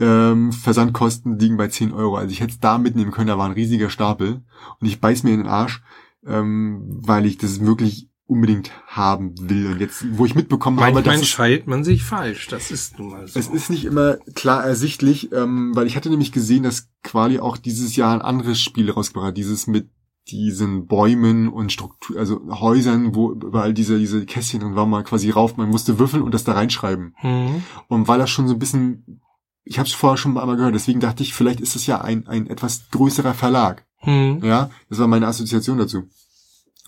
Ähm, 0.00 0.52
Versandkosten 0.52 1.38
liegen 1.38 1.56
bei 1.56 1.68
10 1.68 1.92
Euro. 1.92 2.16
Also 2.16 2.32
ich 2.32 2.40
hätte 2.40 2.52
es 2.52 2.60
da 2.60 2.78
mitnehmen 2.78 3.10
können, 3.10 3.28
da 3.28 3.38
war 3.38 3.46
ein 3.46 3.52
riesiger 3.52 3.90
Stapel. 3.90 4.42
Und 4.80 4.86
ich 4.86 5.00
beiß 5.00 5.22
mir 5.22 5.32
in 5.32 5.40
den 5.40 5.48
Arsch, 5.48 5.82
ähm, 6.26 6.82
weil 7.00 7.26
ich 7.26 7.38
das 7.38 7.60
wirklich 7.64 8.07
unbedingt 8.28 8.70
haben 8.86 9.34
will. 9.48 9.72
Und 9.72 9.80
jetzt, 9.80 10.04
wo 10.12 10.26
ich 10.26 10.34
mitbekommen 10.34 10.78
habe, 10.80 11.02
dass 11.02 11.16
entscheidet 11.16 11.66
man 11.66 11.82
sich 11.82 12.04
falsch. 12.04 12.46
Das 12.48 12.70
ist 12.70 12.98
nun 12.98 13.10
mal 13.10 13.26
so. 13.26 13.40
es 13.40 13.48
ist 13.48 13.70
nicht 13.70 13.86
immer 13.86 14.18
klar 14.34 14.64
ersichtlich, 14.64 15.32
ähm, 15.32 15.74
weil 15.74 15.86
ich 15.86 15.96
hatte 15.96 16.10
nämlich 16.10 16.30
gesehen, 16.30 16.62
dass 16.62 16.88
Quali 17.02 17.40
auch 17.40 17.56
dieses 17.56 17.96
Jahr 17.96 18.12
ein 18.12 18.22
anderes 18.22 18.60
Spiel 18.60 18.90
rausgebracht 18.90 19.28
hat. 19.28 19.36
Dieses 19.38 19.66
mit 19.66 19.88
diesen 20.30 20.86
Bäumen 20.86 21.48
und 21.48 21.72
Struktur, 21.72 22.18
also 22.18 22.40
Häusern, 22.60 23.14
wo 23.14 23.32
überall 23.32 23.72
diese, 23.72 23.98
diese 23.98 24.26
Kästchen 24.26 24.60
drin 24.60 24.76
waren, 24.76 24.90
man 24.90 25.04
quasi 25.04 25.30
rauf, 25.30 25.56
man 25.56 25.70
musste 25.70 25.98
würfeln 25.98 26.22
und 26.22 26.34
das 26.34 26.44
da 26.44 26.52
reinschreiben. 26.52 27.14
Hm. 27.16 27.62
Und 27.88 28.08
weil 28.08 28.18
das 28.18 28.28
schon 28.28 28.46
so 28.46 28.54
ein 28.54 28.58
bisschen, 28.58 29.22
ich 29.64 29.78
habe 29.78 29.88
es 29.88 29.94
vorher 29.94 30.18
schon 30.18 30.36
einmal 30.36 30.56
gehört, 30.56 30.74
deswegen 30.74 31.00
dachte 31.00 31.22
ich, 31.22 31.32
vielleicht 31.32 31.60
ist 31.60 31.76
es 31.76 31.86
ja 31.86 32.02
ein, 32.02 32.26
ein 32.26 32.46
etwas 32.46 32.90
größerer 32.90 33.32
Verlag. 33.32 33.86
Hm. 34.00 34.40
Ja, 34.44 34.70
das 34.90 34.98
war 34.98 35.08
meine 35.08 35.26
Assoziation 35.26 35.78
dazu. 35.78 36.04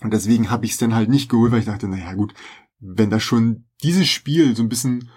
Und 0.01 0.11
deswegen 0.13 0.49
habe 0.49 0.65
ich 0.65 0.71
es 0.71 0.77
dann 0.77 0.95
halt 0.95 1.09
nicht 1.09 1.29
geholt, 1.29 1.51
weil 1.51 1.59
ich 1.59 1.65
dachte, 1.65 1.87
naja 1.87 2.13
gut, 2.13 2.33
wenn 2.79 3.09
das 3.09 3.23
schon 3.23 3.65
dieses 3.83 4.07
Spiel 4.07 4.55
so 4.55 4.63
ein 4.63 4.69
bisschen 4.69 5.09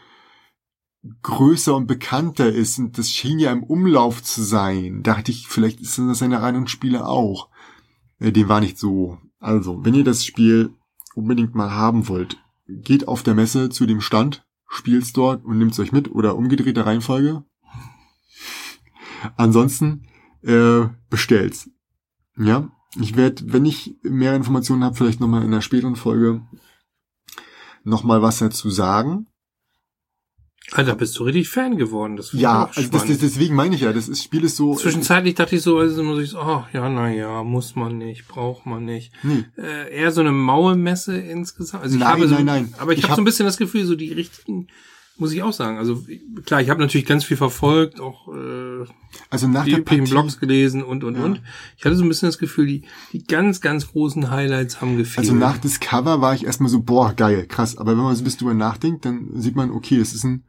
größer 1.23 1.75
und 1.75 1.87
bekannter 1.87 2.51
ist 2.51 2.79
und 2.79 2.97
das 2.97 3.11
schien 3.11 3.39
ja 3.39 3.53
im 3.53 3.63
Umlauf 3.63 4.23
zu 4.23 4.43
sein, 4.43 5.03
dachte 5.03 5.33
ich, 5.33 5.49
vielleicht 5.49 5.81
ist 5.81 5.99
das 5.99 6.23
eine 6.23 6.41
Reinigungsspiele 6.41 7.07
auch. 7.07 7.51
Äh, 8.19 8.33
Dem 8.33 8.49
war 8.49 8.61
nicht 8.61 8.79
so. 8.79 9.19
Also, 9.39 9.85
wenn 9.85 9.95
ihr 9.95 10.05
das 10.05 10.25
Spiel 10.25 10.75
unbedingt 11.15 11.55
mal 11.55 11.71
haben 11.73 12.09
wollt, 12.09 12.39
geht 12.67 13.09
auf 13.09 13.23
der 13.23 13.35
Messe 13.35 13.69
zu 13.69 13.87
dem 13.87 14.01
Stand, 14.01 14.47
spielt's 14.69 15.13
dort 15.13 15.45
und 15.45 15.59
nimmt's 15.59 15.79
euch 15.79 15.93
mit 15.93 16.11
oder 16.11 16.37
umgedrehte 16.37 16.87
Reihenfolge. 16.87 17.45
Ansonsten 19.37 20.07
äh, 20.43 20.87
bestellt's. 21.11 21.71
Ja, 22.37 22.71
ich 23.01 23.17
werde, 23.17 23.53
wenn 23.53 23.65
ich 23.65 23.95
mehr 24.03 24.35
Informationen 24.37 24.85
habe, 24.85 24.95
vielleicht 24.97 25.21
nochmal 25.21 25.43
in 25.43 25.49
einer 25.49 25.63
späteren 25.63 25.97
Folge 25.97 26.43
nochmal 27.83 28.23
was 28.23 28.39
dazu 28.39 28.71
sagen. 28.71 29.27
Alter, 30.73 30.95
bist 30.97 31.19
du 31.19 31.25
richtig 31.25 31.51
Fan 31.51 31.77
geworden. 31.77 32.17
Das 32.17 32.33
Ja, 32.33 32.71
also 32.75 32.91
das, 32.91 33.07
das, 33.07 33.19
deswegen 33.19 33.55
meine 33.55 33.75
ich 33.75 33.83
ja, 33.83 33.93
das 33.93 34.09
ist, 34.09 34.25
Spiel 34.25 34.45
ist 34.45 34.57
so. 34.57 34.75
Zwischenzeitlich 34.75 35.35
dachte 35.35 35.57
ich 35.57 35.63
so, 35.63 35.77
also 35.79 36.03
muss 36.03 36.23
ich 36.23 36.31
so, 36.31 36.39
oh, 36.41 36.65
ja, 36.73 36.89
na 36.89 37.11
ja, 37.13 37.45
muss 37.45 37.77
man 37.77 37.99
nicht, 37.99 38.27
braucht 38.29 38.65
man 38.65 38.85
nicht. 38.87 39.13
Nee. 39.23 39.45
Äh, 39.59 39.95
eher 39.95 40.11
so 40.11 40.23
eine 40.23 40.33
Mauermesse 40.33 41.19
insgesamt. 41.19 41.83
Also 41.83 41.97
ich 41.97 42.01
Nein, 42.01 42.13
habe 42.13 42.29
so, 42.29 42.35
nein, 42.37 42.47
nein. 42.47 42.75
Aber 42.79 42.93
ich, 42.93 42.99
Ich 43.01 43.05
habe 43.05 43.11
hab- 43.13 43.17
so 43.17 43.23
ein 43.23 43.27
bisschen 43.27 43.45
das 43.45 43.59
Gefühl, 43.59 43.85
so 43.85 43.95
die 43.95 44.13
richtigen, 44.15 44.69
muss 45.17 45.33
ich 45.33 45.43
auch 45.43 45.53
sagen. 45.53 45.79
Also 45.79 46.05
klar, 46.45 46.61
ich 46.61 46.71
habe 46.71 46.81
natürlich 46.81 47.07
ganz 47.07 47.25
viel 47.25 47.37
verfolgt, 47.37 48.01
auch 48.01 48.29
äh, 48.35 48.85
Also 49.31 49.47
nach 49.49 49.65
die 49.65 49.71
der 49.71 49.81
üblichen 49.81 50.05
Partie, 50.05 50.11
Blogs 50.13 50.41
gelesen 50.41 50.83
und 50.83 51.05
und 51.05 51.17
Ja. 51.17 51.25
und. 51.25 51.41
Ich 51.77 51.85
hatte 51.85 51.95
so 51.97 52.03
ein 52.03 52.09
bisschen 52.09 52.29
das 52.29 52.39
Gefühl, 52.39 52.67
die 52.67 52.85
die 53.13 53.25
ganz 53.25 53.61
ganz 53.61 53.87
großen 53.89 54.31
Highlights 54.31 54.81
haben 54.81 54.97
gefehlt. 54.97 55.19
also 55.19 55.35
nach 55.35 55.59
Discover 55.59 56.21
war 56.21 56.35
ich 56.35 56.45
erstmal 56.45 56.69
so, 56.69 56.83
boah, 56.83 57.13
geil, 57.15 57.47
krass. 57.47 57.79
Aber 57.79 57.93
wenn 57.93 58.03
man 58.03 58.15
so 58.17 58.23
ein 58.23 58.25
bisschen 58.25 58.41
drüber 58.41 58.55
nachdenkt, 58.55 59.05
dann 59.05 59.31
sieht 59.41 59.55
man, 59.57 59.71
okay, 59.71 59.99
es 59.99 60.15
ist 60.15 60.25
ein, 60.25 60.45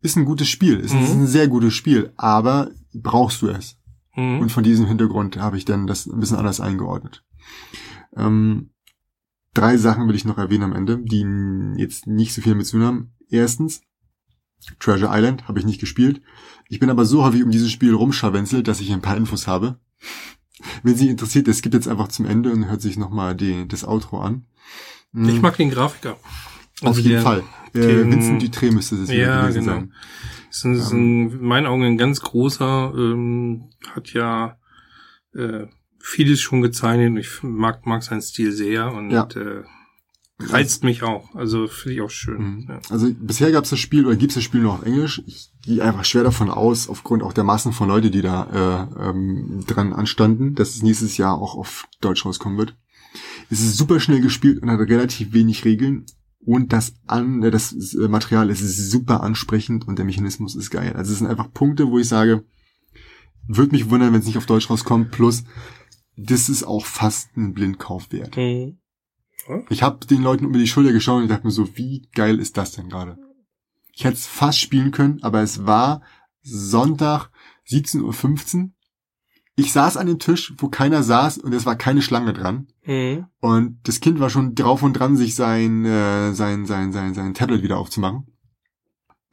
ist 0.00 0.16
ein 0.16 0.24
gutes 0.24 0.48
Spiel. 0.48 0.78
Es 0.80 0.92
ist 0.92 1.14
Mhm. 1.14 1.22
ein 1.22 1.26
sehr 1.26 1.48
gutes 1.48 1.74
Spiel. 1.74 2.12
Aber 2.16 2.70
brauchst 2.94 3.42
du 3.42 3.48
es? 3.48 3.76
Mhm. 4.16 4.40
Und 4.40 4.50
von 4.52 4.64
diesem 4.64 4.86
Hintergrund 4.86 5.36
habe 5.36 5.56
ich 5.58 5.64
dann 5.64 5.86
das 5.86 6.06
ein 6.06 6.18
bisschen 6.18 6.38
anders 6.38 6.60
eingeordnet. 6.60 7.22
Ähm, 8.16 8.70
drei 9.54 9.76
Sachen 9.76 10.08
will 10.08 10.14
ich 10.16 10.24
noch 10.24 10.38
erwähnen 10.38 10.64
am 10.64 10.72
Ende, 10.72 10.98
die 10.98 11.24
jetzt 11.80 12.06
nicht 12.06 12.34
so 12.34 12.40
viel 12.42 12.54
mit 12.54 12.66
zu 12.66 12.78
tun 12.78 12.86
haben. 12.86 13.12
Erstens, 13.30 13.82
Treasure 14.78 15.10
Island 15.12 15.48
habe 15.48 15.58
ich 15.58 15.64
nicht 15.66 15.80
gespielt. 15.80 16.20
Ich 16.68 16.78
bin 16.78 16.90
aber 16.90 17.04
so 17.04 17.24
häufig 17.24 17.42
um 17.42 17.50
dieses 17.50 17.70
Spiel 17.70 17.94
rumscharwenzelt, 17.94 18.68
dass 18.68 18.80
ich 18.80 18.92
ein 18.92 19.00
paar 19.02 19.16
Infos 19.16 19.46
habe. 19.46 19.78
Wenn 20.82 20.96
Sie 20.96 21.08
interessiert, 21.08 21.48
es 21.48 21.62
gibt 21.62 21.74
jetzt 21.74 21.88
einfach 21.88 22.08
zum 22.08 22.26
Ende 22.26 22.50
und 22.52 22.68
hört 22.68 22.82
sich 22.82 22.96
nochmal 22.96 23.34
die, 23.36 23.66
das 23.68 23.84
Outro 23.84 24.20
an. 24.20 24.46
Ich 25.14 25.40
mag 25.40 25.56
den 25.56 25.70
Grafiker. 25.70 26.12
auf 26.14 26.86
Also 26.88 27.00
jeden 27.00 27.12
der- 27.14 27.22
Fall. 27.22 27.42
Äh, 27.74 28.04
Vincent 28.10 28.42
Dutré 28.42 28.72
müsste 28.72 28.96
es 28.96 29.10
Ja, 29.10 29.42
gewesen 29.42 29.60
genau. 29.60 29.72
sein. 29.74 29.94
Ist, 30.50 30.64
ein, 30.64 30.74
ist 30.74 30.92
ein, 30.92 31.30
in 31.30 31.42
meinen 31.44 31.66
Augen 31.66 31.84
ein 31.84 31.98
ganz 31.98 32.20
großer, 32.20 32.92
ähm, 32.96 33.70
hat 33.94 34.12
ja 34.14 34.58
äh, 35.34 35.66
vieles 36.00 36.40
schon 36.40 36.60
gezeichnet. 36.62 37.10
und 37.10 37.18
Ich 37.18 37.42
mag, 37.42 37.86
mag 37.86 38.02
seinen 38.02 38.22
Stil 38.22 38.52
sehr 38.52 38.92
und 38.92 39.10
Ja. 39.10 39.28
äh, 39.36 39.62
reizt 40.40 40.84
mich 40.84 41.02
auch. 41.02 41.34
Also 41.34 41.66
finde 41.66 41.94
ich 41.94 42.00
auch 42.00 42.10
schön. 42.10 42.38
Mhm. 42.38 42.66
Ja. 42.68 42.80
Also 42.90 43.12
bisher 43.12 43.50
gab 43.50 43.64
es 43.64 43.70
das 43.70 43.78
Spiel 43.78 44.06
oder 44.06 44.16
gibt 44.16 44.30
es 44.30 44.36
das 44.36 44.44
Spiel 44.44 44.60
nur 44.60 44.74
auf 44.74 44.84
Englisch. 44.84 45.22
Ich 45.26 45.50
gehe 45.62 45.82
einfach 45.82 46.04
schwer 46.04 46.22
davon 46.22 46.50
aus, 46.50 46.88
aufgrund 46.88 47.22
auch 47.22 47.32
der 47.32 47.44
Massen 47.44 47.72
von 47.72 47.88
Leute, 47.88 48.10
die 48.10 48.22
da 48.22 48.88
äh, 48.96 49.08
ähm, 49.10 49.64
dran 49.66 49.92
anstanden, 49.92 50.54
dass 50.54 50.70
es 50.70 50.82
nächstes 50.82 51.16
Jahr 51.16 51.40
auch 51.40 51.56
auf 51.56 51.86
Deutsch 52.00 52.24
rauskommen 52.24 52.58
wird. 52.58 52.76
Es 53.50 53.60
ist 53.60 53.76
super 53.76 54.00
schnell 54.00 54.20
gespielt 54.20 54.62
und 54.62 54.70
hat 54.70 54.80
relativ 54.80 55.32
wenig 55.32 55.64
Regeln. 55.64 56.06
Und 56.40 56.72
das, 56.72 56.94
an, 57.06 57.42
äh, 57.42 57.50
das 57.50 57.94
äh, 57.94 58.08
Material 58.08 58.48
ist 58.50 58.60
super 58.90 59.22
ansprechend 59.22 59.88
und 59.88 59.98
der 59.98 60.04
Mechanismus 60.06 60.54
ist 60.54 60.70
geil. 60.70 60.92
Also 60.94 61.12
es 61.12 61.18
sind 61.18 61.26
einfach 61.26 61.52
Punkte, 61.52 61.90
wo 61.90 61.98
ich 61.98 62.08
sage, 62.08 62.44
würde 63.48 63.72
mich 63.72 63.90
wundern, 63.90 64.12
wenn 64.12 64.20
es 64.20 64.26
nicht 64.26 64.38
auf 64.38 64.46
Deutsch 64.46 64.70
rauskommt. 64.70 65.10
Plus, 65.10 65.44
das 66.16 66.48
ist 66.48 66.64
auch 66.64 66.84
fast 66.84 67.36
ein 67.36 67.54
Blindkauf 67.54 68.12
wert. 68.12 68.36
Mhm. 68.36 68.78
Ich 69.70 69.82
habe 69.82 70.06
den 70.06 70.22
Leuten 70.22 70.44
über 70.44 70.58
die 70.58 70.66
Schulter 70.66 70.92
geschaut 70.92 71.22
und 71.22 71.28
dachte 71.28 71.46
mir 71.46 71.52
so, 71.52 71.76
wie 71.76 72.08
geil 72.14 72.38
ist 72.38 72.56
das 72.56 72.72
denn 72.72 72.88
gerade? 72.88 73.18
Ich 73.92 74.04
hätte 74.04 74.14
es 74.14 74.26
fast 74.26 74.60
spielen 74.60 74.90
können, 74.90 75.22
aber 75.22 75.42
es 75.42 75.66
war 75.66 76.02
Sonntag 76.42 77.30
17.15 77.68 78.56
Uhr. 78.62 78.70
Ich 79.56 79.72
saß 79.72 79.96
an 79.96 80.06
dem 80.06 80.20
Tisch, 80.20 80.54
wo 80.58 80.68
keiner 80.68 81.02
saß 81.02 81.38
und 81.38 81.52
es 81.52 81.66
war 81.66 81.74
keine 81.74 82.00
Schlange 82.00 82.32
dran. 82.32 82.68
Mhm. 82.86 83.26
Und 83.40 83.78
das 83.82 84.00
Kind 84.00 84.20
war 84.20 84.30
schon 84.30 84.54
drauf 84.54 84.84
und 84.84 84.92
dran, 84.92 85.16
sich 85.16 85.34
sein, 85.34 85.84
äh, 85.84 86.32
sein, 86.32 86.64
sein, 86.64 86.92
sein, 86.92 87.14
sein 87.14 87.34
Tablet 87.34 87.62
wieder 87.62 87.78
aufzumachen. 87.78 88.28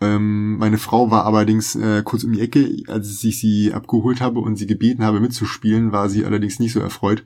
Ähm, 0.01 0.57
meine 0.57 0.77
Frau 0.77 1.11
war 1.11 1.25
allerdings 1.25 1.75
äh, 1.75 2.01
kurz 2.03 2.23
um 2.23 2.33
die 2.33 2.41
Ecke, 2.41 2.69
als 2.87 3.23
ich 3.23 3.39
sie 3.39 3.71
abgeholt 3.71 4.19
habe 4.19 4.39
und 4.39 4.55
sie 4.55 4.67
gebeten 4.67 5.03
habe 5.03 5.19
mitzuspielen, 5.19 5.91
war 5.91 6.09
sie 6.09 6.25
allerdings 6.25 6.59
nicht 6.59 6.73
so 6.73 6.79
erfreut 6.79 7.23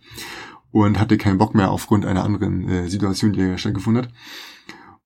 und 0.72 1.00
hatte 1.00 1.18
keinen 1.18 1.38
Bock 1.38 1.56
mehr 1.56 1.72
aufgrund 1.72 2.06
einer 2.06 2.24
anderen 2.24 2.68
äh, 2.68 2.88
Situation, 2.90 3.34
die 3.34 3.58
stattgefunden 3.58 4.04
hat. 4.04 4.14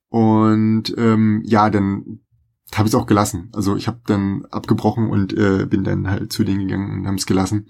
Und 0.09 0.93
ähm, 0.97 1.41
ja, 1.45 1.70
dann 1.70 2.20
habe 2.76 2.88
ich 2.88 2.93
es 2.93 2.99
auch 2.99 3.05
gelassen. 3.05 3.49
Also 3.53 3.76
ich 3.76 3.88
habe 3.88 4.01
dann 4.05 4.45
abgebrochen 4.51 5.09
und 5.09 5.34
äh, 5.34 5.66
bin 5.66 5.84
dann 5.84 6.09
halt 6.09 6.34
zu 6.34 6.43
denen 6.43 6.59
gegangen 6.68 6.99
und 6.99 7.07
haben 7.07 7.16
es 7.16 7.26
gelassen. 7.26 7.68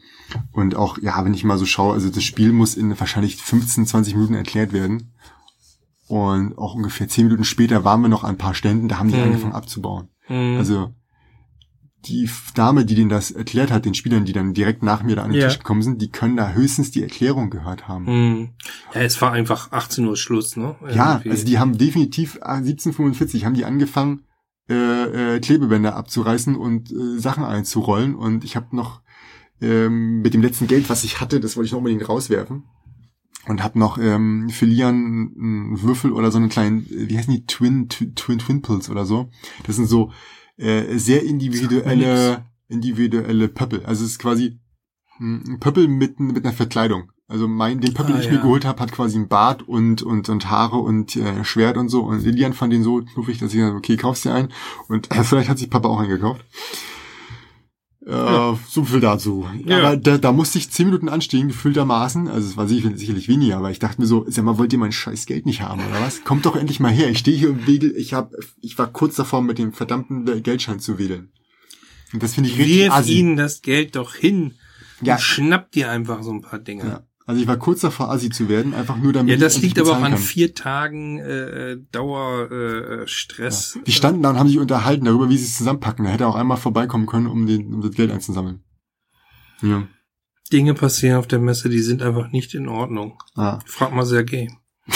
Und 0.51 0.75
auch, 0.75 0.97
ja, 0.97 1.23
wenn 1.25 1.33
ich 1.33 1.43
mal 1.43 1.57
so 1.57 1.65
schaue, 1.65 1.93
also 1.93 2.09
das 2.09 2.23
Spiel 2.23 2.53
muss 2.53 2.75
in 2.75 2.97
wahrscheinlich 2.99 3.37
15, 3.37 3.85
20 3.85 4.15
Minuten 4.15 4.33
erklärt 4.33 4.71
werden. 4.73 5.13
Und 6.07 6.57
auch 6.57 6.75
ungefähr 6.75 7.07
10 7.07 7.25
Minuten 7.25 7.43
später 7.43 7.83
waren 7.83 8.01
wir 8.01 8.09
noch 8.09 8.23
an 8.23 8.31
ein 8.31 8.37
paar 8.37 8.53
Ständen, 8.53 8.87
da 8.87 8.99
haben 8.99 9.09
die 9.09 9.15
Mhm. 9.17 9.23
angefangen 9.23 9.53
abzubauen. 9.53 10.09
Mhm. 10.29 10.57
Also 10.57 10.93
die 12.05 12.29
Dame, 12.53 12.85
die 12.85 12.95
denen 12.95 13.09
das 13.09 13.31
erklärt 13.31 13.71
hat, 13.71 13.85
den 13.85 13.93
Spielern, 13.93 14.25
die 14.25 14.33
dann 14.33 14.53
direkt 14.53 14.83
nach 14.83 15.03
mir 15.03 15.15
da 15.15 15.23
an 15.23 15.31
den 15.31 15.39
Ja. 15.41 15.47
Tisch 15.47 15.59
gekommen 15.59 15.81
sind, 15.81 16.01
die 16.01 16.09
können 16.09 16.35
da 16.35 16.51
höchstens 16.51 16.91
die 16.91 17.01
Erklärung 17.01 17.49
gehört 17.49 17.87
haben. 17.87 18.05
Mhm. 18.05 18.49
Ja, 18.93 19.01
es 19.01 19.21
war 19.21 19.31
einfach 19.31 19.71
18 19.71 20.05
Uhr 20.05 20.17
Schluss, 20.17 20.57
ne? 20.57 20.75
Ja, 20.93 21.13
Irgendwie. 21.13 21.29
also 21.29 21.45
die 21.45 21.59
haben 21.59 21.77
definitiv 21.77 22.37
ah, 22.41 22.55
1745 22.55 23.45
haben 23.45 23.53
die 23.55 23.65
angefangen 23.65 24.23
äh, 24.69 25.35
äh, 25.35 25.39
Klebebänder 25.39 25.95
abzureißen 25.95 26.55
und 26.55 26.91
äh, 26.91 27.19
Sachen 27.19 27.43
einzurollen 27.43 28.15
und 28.15 28.43
ich 28.43 28.55
habe 28.55 28.75
noch 28.75 29.01
ähm, 29.61 30.21
mit 30.21 30.33
dem 30.33 30.41
letzten 30.41 30.67
Geld, 30.67 30.89
was 30.89 31.03
ich 31.03 31.21
hatte, 31.21 31.39
das 31.39 31.55
wollte 31.55 31.67
ich 31.67 31.71
noch 31.71 31.79
unbedingt 31.79 32.07
rauswerfen 32.07 32.63
und 33.47 33.63
habe 33.63 33.77
noch 33.79 33.97
ähm, 33.97 34.49
für 34.49 34.65
Lian 34.65 34.95
einen 35.37 35.81
Würfel 35.81 36.11
oder 36.13 36.31
so 36.31 36.37
einen 36.37 36.49
kleinen, 36.49 36.85
äh, 36.89 37.09
wie 37.09 37.17
heißen 37.17 37.33
die 37.33 37.45
Twin 37.45 37.89
Twin 37.89 38.15
Twin, 38.15 38.39
Twin 38.39 38.61
Pills 38.61 38.89
oder 38.89 39.05
so. 39.05 39.29
Das 39.65 39.75
sind 39.75 39.87
so 39.87 40.11
äh, 40.57 40.97
sehr 40.97 41.23
individuelle 41.23 42.45
individuelle 42.67 43.47
Pöppel. 43.47 43.85
Also 43.85 44.03
es 44.03 44.11
ist 44.11 44.19
quasi 44.19 44.59
ein 45.19 45.59
Pöppel 45.59 45.87
mit 45.87 46.19
mit 46.19 46.43
einer 46.43 46.53
Verkleidung. 46.53 47.11
Also 47.27 47.47
mein, 47.47 47.79
den 47.79 47.93
Pöppel, 47.93 48.13
Ah, 48.13 48.17
den 48.17 48.23
ich 48.23 48.29
mir 48.29 48.35
ja. 48.37 48.41
geholt 48.41 48.65
habe, 48.65 48.79
hat 48.79 48.91
quasi 48.91 49.17
ein 49.17 49.27
Bart 49.27 49.67
und, 49.67 50.03
und, 50.03 50.29
und 50.29 50.49
Haare 50.49 50.77
und 50.77 51.15
äh, 51.15 51.43
Schwert 51.43 51.77
und 51.77 51.89
so. 51.89 52.03
Und 52.03 52.23
Lilian 52.23 52.53
fand 52.53 52.73
den 52.73 52.83
so 52.83 53.01
knuffig, 53.01 53.39
dass 53.39 53.53
ich 53.53 53.59
gesagt 53.59 53.75
okay, 53.75 53.95
kaufst 53.97 54.25
dir 54.25 54.33
einen. 54.33 54.49
Und 54.87 55.09
äh, 55.11 55.23
vielleicht 55.23 55.49
hat 55.49 55.57
sich 55.57 55.69
Papa 55.69 55.87
auch 55.87 55.99
einen 55.99 56.09
gekauft. 56.09 56.45
Äh, 58.05 58.53
So 58.67 58.83
viel 58.83 58.99
dazu. 58.99 59.47
Ja. 59.65 59.77
Aber 59.79 59.97
da, 59.97 60.17
da 60.17 60.31
musste 60.33 60.57
ich 60.57 60.69
zehn 60.69 60.87
Minuten 60.87 61.07
anstehen, 61.09 61.47
gefühltermaßen. 61.47 62.27
Also 62.27 62.49
es 62.49 62.57
war 62.57 62.67
sicher- 62.67 62.95
sicherlich 62.97 63.27
weniger, 63.29 63.57
aber 63.57 63.71
ich 63.71 63.79
dachte 63.79 64.01
mir 64.01 64.07
so, 64.07 64.25
sag 64.27 64.43
mal, 64.43 64.57
wollt 64.57 64.73
ihr 64.73 64.79
mein 64.79 64.91
scheiß 64.91 65.25
Geld 65.25 65.45
nicht 65.45 65.61
haben, 65.61 65.79
oder 65.79 66.01
was? 66.01 66.23
Kommt 66.23 66.45
doch 66.45 66.55
endlich 66.55 66.79
mal 66.81 66.91
her. 66.91 67.09
Ich 67.09 67.19
stehe 67.19 67.37
hier 67.37 67.49
im 67.49 67.65
Wegel, 67.65 67.95
ich 67.95 68.13
hab, 68.13 68.31
ich 68.61 68.77
war 68.77 68.87
kurz 68.87 69.15
davor, 69.15 69.41
mit 69.41 69.57
dem 69.57 69.71
verdammten 69.71 70.43
Geldschein 70.43 70.79
zu 70.79 70.99
wedeln. 70.99 71.31
Und 72.11 72.21
das 72.21 72.35
finde 72.35 72.49
ich 72.49 72.57
richtig 72.59 72.77
Wirf 72.79 72.93
assi. 72.93 73.13
ihnen 73.13 73.37
das 73.37 73.61
Geld 73.61 73.95
doch 73.95 74.15
hin 74.15 74.53
Ja. 75.01 75.15
und 75.15 75.21
schnapp 75.21 75.71
dir 75.71 75.89
einfach 75.89 76.23
so 76.23 76.31
ein 76.31 76.41
paar 76.41 76.59
Dinge. 76.59 76.83
Ja. 76.83 77.03
Also 77.25 77.41
ich 77.41 77.47
war 77.47 77.57
kurz 77.57 77.79
davor, 77.81 78.11
Assi 78.11 78.29
zu 78.29 78.49
werden, 78.49 78.73
einfach 78.73 78.97
nur 78.97 79.13
damit 79.13 79.31
Ja, 79.31 79.37
das 79.37 79.61
liegt 79.61 79.79
aber 79.79 79.91
auch 79.91 80.01
an 80.01 80.11
kann. 80.11 80.17
vier 80.17 80.53
Tagen 80.53 81.19
äh, 81.19 81.77
Dauer 81.91 82.51
äh, 82.51 83.07
Stress. 83.07 83.79
Die 83.87 83.93
standen 83.93 84.21
da 84.23 84.31
und 84.31 84.39
haben 84.39 84.49
sich 84.49 84.59
unterhalten 84.59 85.05
darüber, 85.05 85.29
wie 85.29 85.37
sie 85.37 85.45
es 85.45 85.57
zusammenpacken. 85.57 86.03
Da 86.03 86.11
hätte 86.11 86.25
er 86.25 86.27
auch 86.29 86.35
einmal 86.35 86.57
vorbeikommen 86.57 87.05
können, 87.05 87.27
um, 87.27 87.47
den, 87.47 87.73
um 87.73 87.81
das 87.81 87.91
Geld 87.91 88.11
einzusammeln. 88.11 88.61
Ja. 89.61 89.87
Dinge 90.51 90.73
passieren 90.73 91.17
auf 91.17 91.27
der 91.27 91.39
Messe, 91.39 91.69
die 91.69 91.79
sind 91.79 92.01
einfach 92.01 92.29
nicht 92.31 92.53
in 92.53 92.67
Ordnung. 92.67 93.17
Ah. 93.35 93.59
Frag 93.65 93.93
mal 93.93 94.05
Sergej. 94.05 94.49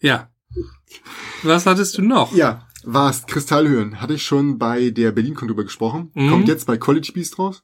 ja. 0.00 0.30
Was 1.42 1.66
hattest 1.66 1.98
du 1.98 2.02
noch? 2.02 2.34
Ja, 2.34 2.66
war's. 2.82 3.26
Kristallhöhen. 3.26 4.00
Hatte 4.00 4.14
ich 4.14 4.22
schon 4.24 4.56
bei 4.58 4.88
der 4.88 5.12
BerlinCon 5.12 5.48
drüber 5.48 5.64
gesprochen. 5.64 6.10
Mhm. 6.14 6.30
Kommt 6.30 6.48
jetzt 6.48 6.66
bei 6.66 6.78
College 6.78 7.12
Beast 7.14 7.38
raus. 7.38 7.62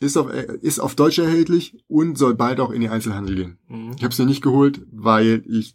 Ist 0.00 0.16
auf, 0.16 0.32
äh, 0.32 0.56
ist 0.62 0.78
auf 0.80 0.94
Deutsch 0.94 1.18
erhältlich 1.18 1.84
und 1.86 2.16
soll 2.16 2.34
bald 2.34 2.58
auch 2.58 2.70
in 2.70 2.80
den 2.80 2.90
Einzelhandel 2.90 3.36
gehen. 3.36 3.58
Mhm. 3.68 3.92
Ich 3.96 4.02
habe 4.02 4.12
es 4.12 4.18
mir 4.18 4.24
nicht 4.26 4.42
geholt, 4.42 4.80
weil 4.90 5.44
ich, 5.46 5.74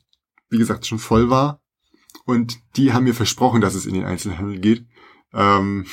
wie 0.49 0.57
gesagt, 0.57 0.85
schon 0.87 0.99
voll 0.99 1.29
war. 1.29 1.61
Und 2.25 2.57
die 2.75 2.91
haben 2.91 3.03
mir 3.03 3.13
versprochen, 3.13 3.61
dass 3.61 3.75
es 3.75 3.85
in 3.85 3.93
den 3.93 4.03
Einzelhandel 4.05 4.59
geht. 4.59 4.85
Ähm, 5.33 5.85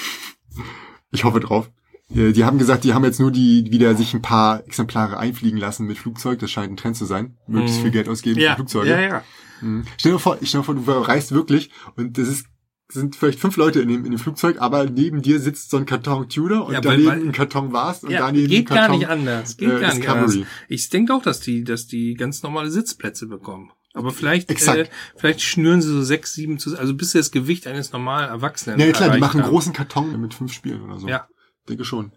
ich 1.11 1.25
hoffe 1.25 1.41
drauf. 1.41 1.71
Äh, 2.15 2.33
Die 2.33 2.45
haben 2.45 2.59
gesagt, 2.59 2.85
die 2.85 2.95
haben 2.95 3.05
jetzt 3.05 3.21
nur 3.21 3.31
die 3.31 3.71
wieder 3.71 3.95
sich 3.97 4.15
ein 4.15 4.23
paar 4.23 4.65
Exemplare 4.67 5.19
einfliegen 5.19 5.59
lassen 5.59 5.87
mit 5.87 5.99
Flugzeug. 5.99 6.39
Das 6.39 6.51
scheint 6.51 6.73
ein 6.73 6.77
Trend 6.79 6.97
zu 6.97 7.05
sein. 7.05 7.37
Möglichst 7.47 7.79
Mhm. 7.79 7.83
viel 7.83 7.91
Geld 7.91 8.09
ausgeben 8.09 8.41
Ja, 8.41 8.51
für 8.53 8.57
Flugzeuge. 8.57 8.91
ja, 8.91 9.01
ja. 9.01 9.23
Mhm. 9.61 9.85
Stell 9.99 10.13
dir 10.13 10.19
vor, 10.19 10.39
stell 10.43 10.61
dir 10.61 10.65
vor, 10.65 10.75
du 10.75 10.91
reist 10.91 11.33
wirklich 11.33 11.71
und 11.97 12.17
das 12.19 12.29
ist 12.29 12.47
sind 12.93 13.17
vielleicht 13.17 13.41
fünf 13.41 13.57
Leute 13.57 13.81
in 13.81 13.89
dem, 13.89 14.05
in 14.05 14.11
dem 14.13 14.19
Flugzeug, 14.19 14.57
aber 14.61 14.85
neben 14.85 15.23
dir 15.23 15.41
sitzt 15.41 15.71
so 15.71 15.77
ein 15.77 15.87
Karton 15.87 16.29
Tudor 16.29 16.67
und 16.67 16.73
Ja, 16.75 16.81
daneben 16.81 17.09
weil- 17.09 17.21
ein 17.21 17.33
Karton 17.33 17.73
Vast 17.73 18.05
und 18.05 18.11
ja 18.11 18.21
daneben 18.21 18.49
geht 18.49 18.71
ein 18.71 18.77
Karton 18.77 18.89
gar 18.89 18.99
nicht 18.99 19.09
anders. 19.09 19.57
Geht 19.57 19.71
äh, 19.71 19.81
gar 19.81 19.95
nicht 19.95 20.09
anders. 20.09 20.37
Ich 20.69 20.89
denke 20.91 21.15
auch, 21.15 21.23
dass 21.23 21.41
die, 21.41 21.65
dass 21.65 21.87
die 21.87 22.15
ganz 22.15 22.43
normale 22.43 22.71
Sitzplätze 22.71 23.27
bekommen. 23.27 23.71
Aber 23.95 24.11
vielleicht, 24.11 24.51
Exakt. 24.51 24.79
äh, 24.79 24.87
vielleicht 25.17 25.43
schnüren 25.43 25.83
sie 25.83 25.89
so 25.89 26.03
sechs, 26.03 26.33
sieben 26.33 26.59
zu, 26.59 26.77
also 26.79 26.95
bis 26.95 27.13
sie 27.13 27.19
das 27.19 27.31
Gewicht 27.31 27.67
eines 27.67 27.93
normalen 27.93 28.29
Erwachsenen. 28.31 28.81
Ja, 28.81 28.91
klar, 28.93 29.11
die 29.11 29.21
machen 29.21 29.39
einen 29.41 29.45
haben. 29.45 29.51
großen 29.53 29.73
Karton 29.75 30.19
mit 30.21 30.33
fünf 30.33 30.53
Spielen 30.53 30.81
oder 30.83 30.99
so. 30.99 31.09
Ja. 31.09 31.29
Denke 31.69 31.85
schon. 31.85 32.13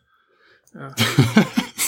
Ja. 0.73 0.93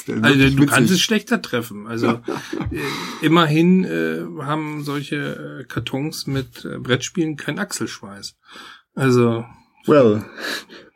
Also 0.09 0.49
du 0.55 0.65
kannst 0.67 0.89
es 0.89 1.01
schlechter 1.01 1.41
treffen. 1.41 1.85
Also 1.85 2.07
äh, 2.71 2.79
immerhin 3.21 3.83
äh, 3.83 4.21
haben 4.41 4.83
solche 4.85 5.59
äh, 5.59 5.63
Kartons 5.65 6.27
mit 6.27 6.63
äh, 6.63 6.77
Brettspielen 6.77 7.35
keinen 7.35 7.59
Achselschweiß. 7.59 8.37
Also 8.97 9.45
Well. 9.85 10.25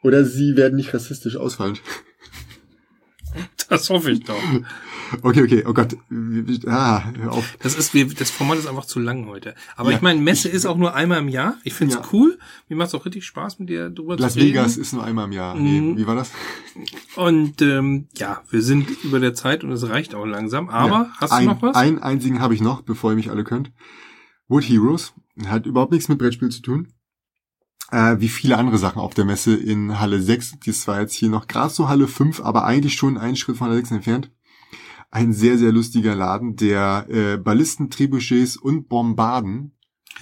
Oder 0.04 0.26
sie 0.26 0.58
werden 0.58 0.76
nicht 0.76 0.93
rassistisch 0.93 1.38
ausfallen. 1.38 1.78
das 3.70 3.89
hoffe 3.89 4.12
ich 4.12 4.24
doch. 4.24 4.41
Okay, 5.24 5.43
okay, 5.43 5.64
oh 5.68 5.74
Gott. 5.74 5.95
Ah, 6.68 7.04
hör 7.18 7.34
auf. 7.34 7.58
Das 7.62 7.76
ist 7.76 7.93
das 8.20 8.32
Format 8.32 8.58
ist 8.58 8.68
einfach 8.68 8.86
zu 8.86 8.99
lang 8.99 9.28
heute. 9.28 9.56
Aber 9.76 9.91
Ja. 9.91 9.97
ich 9.97 10.02
meine, 10.02 10.22
Messe 10.22 10.47
ist 10.49 10.66
auch 10.66 10.78
nur 10.78 10.95
einmal 10.95 11.20
im 11.20 11.28
Jahr. 11.28 11.58
Ich 11.64 11.74
finde 11.74 11.95
es 11.95 11.99
Ja. 12.02 12.08
cool. 12.14 12.39
Mir 12.70 12.76
macht 12.78 12.88
es 12.89 12.95
auch 12.95 13.06
richtig 13.06 13.26
Spaß, 13.26 13.60
mit 13.60 13.70
dir 13.70 13.89
drüber 13.89 14.18
Las 14.18 14.34
zu 14.34 14.39
reden. 14.39 14.49
Vegas 14.52 14.78
ist 14.78 14.93
nur 14.93 15.04
einmal 15.04 15.26
im 15.26 15.34
Jahr. 15.34 15.56
Mhm. 15.56 15.64
Nee, 15.93 15.97
wie 16.02 16.08
war 16.08 16.16
das? 16.16 16.32
Und 17.16 17.62
ähm, 17.62 18.08
ja, 18.18 18.41
wir 18.49 18.62
sind 18.62 18.89
über 19.04 19.20
der 19.20 19.34
Zeit 19.34 19.64
und 19.64 19.72
es 19.72 19.88
reicht 19.88 20.16
auch 20.16 20.26
langsam. 20.26 20.70
Aber 20.70 20.89
Ja. 20.89 21.12
hast 21.18 21.32
du 21.32 21.36
ein, 21.36 21.45
noch 21.45 21.62
was? 21.62 21.76
Einen 21.76 21.99
einzigen 21.99 22.39
habe 22.39 22.54
ich 22.56 22.62
noch, 22.62 22.82
bevor 22.82 23.12
ihr 23.12 23.16
mich 23.18 23.30
alle 23.30 23.43
könnt. 23.43 23.72
Wood 24.47 24.64
Heroes. 24.64 25.14
Hat 25.45 25.66
überhaupt 25.66 25.91
nichts 25.91 26.08
mit 26.10 26.20
Brettspiel 26.20 26.49
zu 26.49 26.62
tun. 26.62 26.88
Äh, 27.92 28.20
wie 28.20 28.30
viele 28.30 28.58
andere 28.58 28.78
Sachen 28.78 29.02
auf 29.02 29.14
der 29.14 29.26
Messe 29.26 29.54
in 29.56 30.00
Halle 30.00 30.22
6. 30.22 30.56
Das 30.66 30.88
war 30.88 31.02
jetzt 31.02 31.14
hier 31.14 31.30
noch 31.30 31.48
gerade 31.48 31.74
so 31.74 31.89
Halle 31.89 32.08
5, 32.08 32.39
aber 32.42 32.64
eigentlich 32.66 32.96
schon 32.96 33.18
einen 33.18 33.36
Schritt 33.36 33.58
von 33.58 33.68
Halle 33.68 33.78
6 33.78 33.92
entfernt. 33.92 34.32
Ein 35.12 35.34
sehr, 35.34 35.58
sehr 35.58 35.74
lustiger 35.74 36.16
Laden, 36.16 36.56
der 36.56 37.06
äh, 37.10 37.38
Ballisten, 37.38 37.89
Trebuchets 37.89 38.56
und 38.56 38.88
Bombarden 38.88 39.74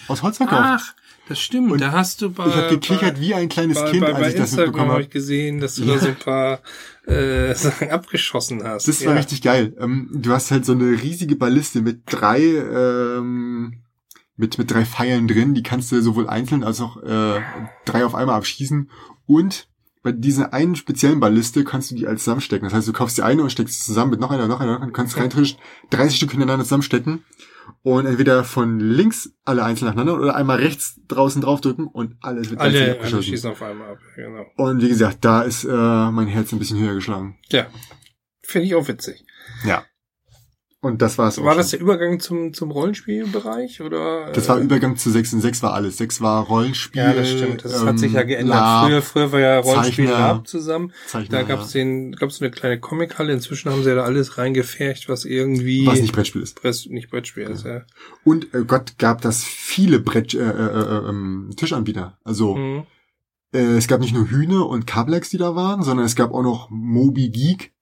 aus 0.08 0.24
Holz 0.24 0.38
verkauft. 0.38 0.62
Ach, 0.64 0.94
das 1.28 1.40
stimmt. 1.40 1.72
Und 1.72 1.82
da 1.82 1.92
hast 1.92 2.22
du 2.22 2.32
bei 2.32 2.48
ich 2.48 2.56
habe 2.56 2.70
gekichert 2.70 3.16
bei, 3.16 3.22
wie 3.22 3.34
ein 3.36 3.50
kleines 3.50 3.80
bei, 3.80 3.92
Kind, 3.92 4.02
bei, 4.02 4.14
als 4.16 4.28
ich 4.30 4.34
das 4.34 4.50
Instagram 4.52 4.66
mitbekommen 4.66 4.82
habe 4.90 4.94
habe. 4.94 5.02
ich 5.04 5.10
gesehen, 5.12 5.60
dass 5.60 5.76
du 5.76 5.84
Ja. 5.84 5.94
da 5.94 6.00
so 6.00 6.08
ein 6.08 6.16
paar 6.16 6.60
äh, 7.06 7.54
Sachen 7.56 7.90
abgeschossen 7.92 8.64
hast. 8.64 8.88
Das 8.88 9.02
war 9.06 9.14
ja. 9.14 9.20
richtig 9.20 9.44
geil. 9.44 9.76
Ähm, 9.80 10.10
du 10.12 10.32
hast 10.32 10.50
halt 10.50 10.66
so 10.66 10.72
eine 10.72 10.86
riesige 11.04 11.36
Balliste 11.36 11.82
mit 11.82 12.02
drei, 12.08 12.40
ähm, 12.42 13.82
mit, 14.40 14.58
mit 14.58 14.72
drei 14.72 14.86
Pfeilen 14.86 15.28
drin. 15.28 15.54
Die 15.54 15.64
kannst 15.64 15.92
du 15.92 16.02
sowohl 16.02 16.28
einzeln 16.30 16.64
als 16.64 16.80
auch 16.80 16.98
äh, 17.04 17.42
drei 17.86 18.06
auf 18.06 18.16
einmal 18.16 18.36
abschießen. 18.36 18.90
Und 19.26 19.68
bei 20.02 20.14
dieser 20.14 20.54
einen 20.54 20.78
speziellen 20.78 21.20
Balliste 21.20 21.66
kannst 21.66 21.92
du 21.92 21.96
die 21.96 22.08
als 22.08 22.24
zusammenstecken. 22.24 22.66
Das 22.66 22.74
heißt, 22.74 22.88
du 22.88 22.94
kaufst 22.94 23.18
die 23.18 23.22
eine 23.22 23.44
und 23.44 23.52
steckst 23.52 23.80
sie 23.80 23.86
zusammen 23.86 24.12
mit 24.12 24.22
noch 24.22 24.32
einer, 24.32 24.48
noch 24.48 24.62
einer, 24.62 24.80
und 24.80 24.94
kannst 24.94 25.18
rein 25.18 25.30
theoretisch 25.30 25.58
30 25.90 26.16
Stück 26.16 26.32
hintereinander 26.32 26.64
zusammenstecken. 26.64 27.26
Und 27.84 28.06
entweder 28.06 28.46
von 28.46 28.80
links 28.80 29.34
alle 29.44 29.64
einzeln 29.64 29.88
nacheinander 29.88 30.16
oder 30.16 30.36
einmal 30.36 30.58
rechts 30.58 31.00
draußen 31.08 31.42
draufdrücken 31.42 31.86
und 31.86 32.16
alles 32.22 32.50
wird 32.50 32.62
Alle, 32.62 33.00
alle 33.00 33.22
schießen 33.22 33.52
auf 33.52 33.62
einmal 33.62 33.92
ab. 33.92 34.00
Genau. 34.16 34.46
Und 34.56 34.82
wie 34.82 34.88
gesagt, 34.88 35.24
da 35.24 35.42
ist 35.42 35.66
äh, 35.66 35.68
mein 35.68 36.28
Herz 36.28 36.52
ein 36.52 36.60
bisschen 36.60 36.80
höher 36.80 36.96
geschlagen. 36.96 37.38
Ja, 37.50 37.68
finde 38.42 38.68
ich 38.68 38.76
auch 38.76 38.88
witzig. 38.88 39.24
Ja. 39.66 39.84
Und 40.82 41.02
das 41.02 41.18
war's. 41.18 41.44
War 41.44 41.56
das 41.56 41.72
der 41.72 41.82
Übergang 41.82 42.22
zum, 42.22 42.54
zum 42.54 42.72
Rollenspielbereich 42.72 43.82
oder? 43.82 44.32
Das 44.32 44.48
war 44.48 44.60
äh, 44.60 44.64
Übergang 44.64 44.96
zu 44.96 45.10
6 45.12 45.34
und 45.34 45.42
6 45.42 45.62
war 45.62 45.74
alles. 45.74 45.98
6 45.98 46.22
war 46.22 46.46
Rollenspiel. 46.46 47.02
Ja, 47.02 47.14
das 47.14 47.30
stimmt. 47.30 47.66
Das 47.66 47.82
ähm, 47.82 47.88
hat 47.88 48.00
sich 48.00 48.14
ja 48.14 48.24
geändert. 48.24 48.56
Lab, 48.56 48.86
früher, 48.88 49.02
früher 49.02 49.32
war 49.34 49.40
ja 49.42 49.60
Rollenspiel 49.60 50.06
Zeichner, 50.08 50.20
Lab 50.20 50.48
zusammen. 50.48 50.94
Zeichner, 51.06 51.38
Da 51.40 51.44
gab's 51.44 51.74
ja. 51.74 51.82
den, 51.82 52.14
gab's 52.14 52.42
eine 52.42 52.50
kleine 52.50 52.80
Comichalle. 52.80 53.34
Inzwischen 53.34 53.70
haben 53.70 53.84
sie 53.84 53.90
ja 53.90 53.96
da 53.96 54.04
alles 54.04 54.38
reingefercht, 54.38 55.10
was 55.10 55.26
irgendwie 55.26 55.86
was 55.86 56.00
nicht 56.00 56.14
Brettspiel 56.14 56.42
ist. 56.42 56.56
Press, 56.62 56.86
nicht 56.86 57.10
Brettspiel 57.10 57.44
ist. 57.44 57.66
Ja. 57.66 57.82
Und 58.24 58.54
äh, 58.54 58.64
Gott 58.64 58.98
gab 58.98 59.22
das 59.22 59.44
viele 59.44 60.00
Brett 60.00 60.34
äh, 60.34 60.38
äh, 60.40 60.50
äh, 60.50 61.10
ähm, 61.10 61.50
Tischanbieter. 61.58 62.18
Also 62.24 62.56
Mhm. 62.56 62.84
äh, 63.54 63.76
es 63.76 63.90
gab 63.90 64.00
nicht 64.00 64.14
nur 64.14 64.30
Hühne 64.30 64.64
und 64.64 64.88
Kablex, 64.88 65.30
die 65.30 65.38
da 65.38 65.56
waren, 65.56 65.84
sondern 65.84 66.06
es 66.06 66.16
gab 66.16 66.34
auch 66.34 66.44
noch 66.44 66.70
Moby 66.70 67.32
Geek. 67.32 67.74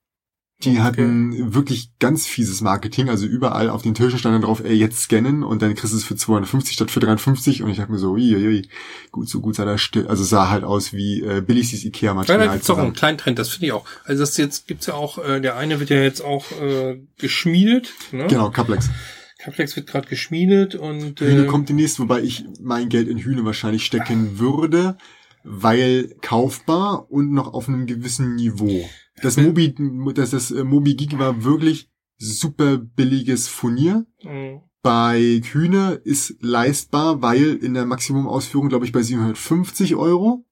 Die 0.63 0.69
Okay. 0.71 0.79
hatten 0.79 1.53
wirklich 1.53 1.91
ganz 1.99 2.25
fieses 2.25 2.61
Marketing, 2.61 3.09
also 3.09 3.27
überall 3.27 3.69
auf 3.69 3.83
den 3.83 3.93
Tischen 3.93 4.17
stand 4.17 4.33
dann 4.33 4.41
drauf, 4.41 4.63
ey, 4.63 4.73
jetzt 4.73 5.01
scannen 5.01 5.43
und 5.43 5.61
dann 5.61 5.75
kriegst 5.75 5.93
du 5.93 5.97
es 5.97 6.03
für 6.03 6.15
250 6.15 6.73
statt 6.73 6.89
für 6.89 6.99
350 6.99 7.61
und 7.61 7.69
ich 7.69 7.77
dachte 7.77 7.91
mir 7.91 7.99
so, 7.99 8.13
uiuiui, 8.13 8.67
gut, 9.11 9.29
so 9.29 9.39
gut 9.39 9.53
sah 9.55 9.65
das 9.65 9.81
still. 9.81 10.07
Also 10.07 10.23
sah 10.23 10.49
halt 10.49 10.63
aus 10.63 10.93
wie 10.93 11.21
äh, 11.21 11.41
billigstes 11.41 11.84
Ja, 11.84 11.89
Ikea-Material. 11.89 12.47
da 12.47 12.53
gibt's 12.53 12.69
auch 12.71 12.77
einen 12.77 12.85
zusammen. 12.85 12.93
kleinen 12.95 13.17
Trend, 13.19 13.38
das 13.38 13.49
finde 13.49 13.67
ich 13.67 13.71
auch. 13.73 13.85
Also 14.03 14.23
das 14.23 14.35
jetzt 14.38 14.67
gibt's 14.67 14.88
ja 14.88 14.95
auch, 14.95 15.19
äh, 15.23 15.39
der 15.41 15.57
eine 15.57 15.79
wird 15.79 15.91
ja 15.91 15.97
jetzt 16.01 16.21
auch 16.21 16.45
äh, 16.59 17.01
geschmiedet. 17.19 17.93
Ne? 18.11 18.25
Genau, 18.27 18.49
Kablex. 18.49 18.89
Caplex 19.38 19.75
wird 19.75 19.85
gerade 19.85 20.07
geschmiedet 20.07 20.73
und 20.73 21.19
Hühne 21.21 21.43
äh, 21.43 21.45
kommt 21.45 21.69
demnächst, 21.69 21.99
wobei 21.99 22.21
ich 22.23 22.45
mein 22.59 22.89
Geld 22.89 23.07
in 23.07 23.19
Hühne 23.19 23.45
wahrscheinlich 23.45 23.85
stecken 23.85 24.39
würde, 24.39 24.97
weil 25.43 26.15
kaufbar 26.23 27.11
und 27.11 27.31
noch 27.31 27.53
auf 27.53 27.67
einem 27.67 27.85
gewissen 27.85 28.35
Niveau. 28.35 28.89
Das 29.22 29.38
Mobi, 29.38 29.76
das, 30.14 30.31
das 30.31 30.52
äh, 30.52 30.64
Mobi 30.64 30.95
Geek 30.95 31.18
war 31.18 31.44
wirklich 31.44 31.89
super 32.18 32.77
billiges 32.77 33.48
Furnier. 33.48 34.06
mh, 34.23 34.61
Bei 34.81 35.19
Hühne 35.44 35.99
ist 36.03 36.35
leistbar, 36.41 37.22
weil 37.22 37.56
in 37.56 37.73
der 37.73 37.85
Maximumausführung, 37.85 38.69
glaube 38.69 38.85
ich, 38.85 38.91
bei 38.91 39.02
750 39.02 39.95
Euro. 39.95 40.45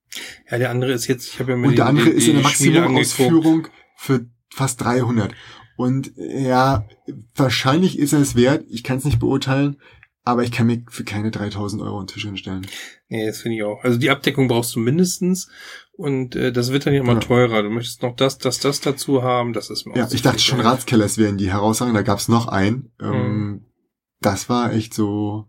ja, 0.50 0.58
der 0.58 0.70
andere 0.72 0.92
ist 0.94 1.08
jetzt, 1.08 1.28
ich 1.28 1.40
habe 1.40 1.52
ja 1.52 1.58
mir 1.58 1.68
Und 1.68 1.72
die, 1.74 1.76
der 1.78 1.86
andere 1.86 2.10
die, 2.10 2.16
ist 2.18 2.28
in 2.28 2.34
der. 2.36 2.44
Maximumausführung 2.44 3.68
für 3.96 4.26
fast 4.50 4.82
300. 4.82 5.34
Und 5.78 6.14
ja, 6.18 6.88
wahrscheinlich 7.36 8.00
ist 8.00 8.14
er 8.14 8.20
es 8.22 8.36
wert. 8.36 8.66
Ich 8.70 8.84
kann 8.84 8.98
es 8.98 9.06
nicht 9.06 9.20
beurteilen. 9.20 9.78
Aber 10.28 10.44
ich 10.44 10.52
kann 10.52 10.66
mir 10.66 10.84
für 10.90 11.04
keine 11.04 11.30
3000 11.30 11.84
Euro 11.84 12.00
einen 12.00 12.08
Tisch 12.08 12.24
hinstellen. 12.26 12.66
Nee, 13.10 13.28
das 13.28 13.42
finde 13.42 13.58
ich 13.58 13.64
auch. 13.64 13.84
Also 13.84 14.00
die 14.00 14.10
Abdeckung 14.10 14.48
brauchst 14.48 14.74
du 14.76 14.80
mindestens 14.80 15.50
und 15.98 16.36
äh, 16.36 16.52
das 16.52 16.72
wird 16.72 16.86
dann 16.86 16.94
ja 16.94 17.02
immer 17.02 17.14
Ja. 17.14 17.20
teurer. 17.20 17.64
Du 17.64 17.70
möchtest 17.70 18.02
noch 18.02 18.16
das, 18.16 18.38
das, 18.38 18.60
das 18.60 18.82
dazu 18.82 19.24
haben. 19.24 19.54
Das 19.54 19.70
ist 19.70 19.86
mir 19.86 19.96
Ja, 19.98 20.08
ich 20.12 20.22
dachte 20.22 20.40
schon. 20.40 20.60
Ratskellers 20.60 21.18
wären 21.18 21.38
die 21.38 21.50
heraussagen. 21.52 21.94
Da 21.94 22.02
gab's 22.02 22.28
noch 22.28 22.48
einen. 22.48 22.92
Ähm, 23.02 23.66
Das 24.22 24.50
war 24.50 24.74
echt 24.74 24.94
so. 24.94 25.46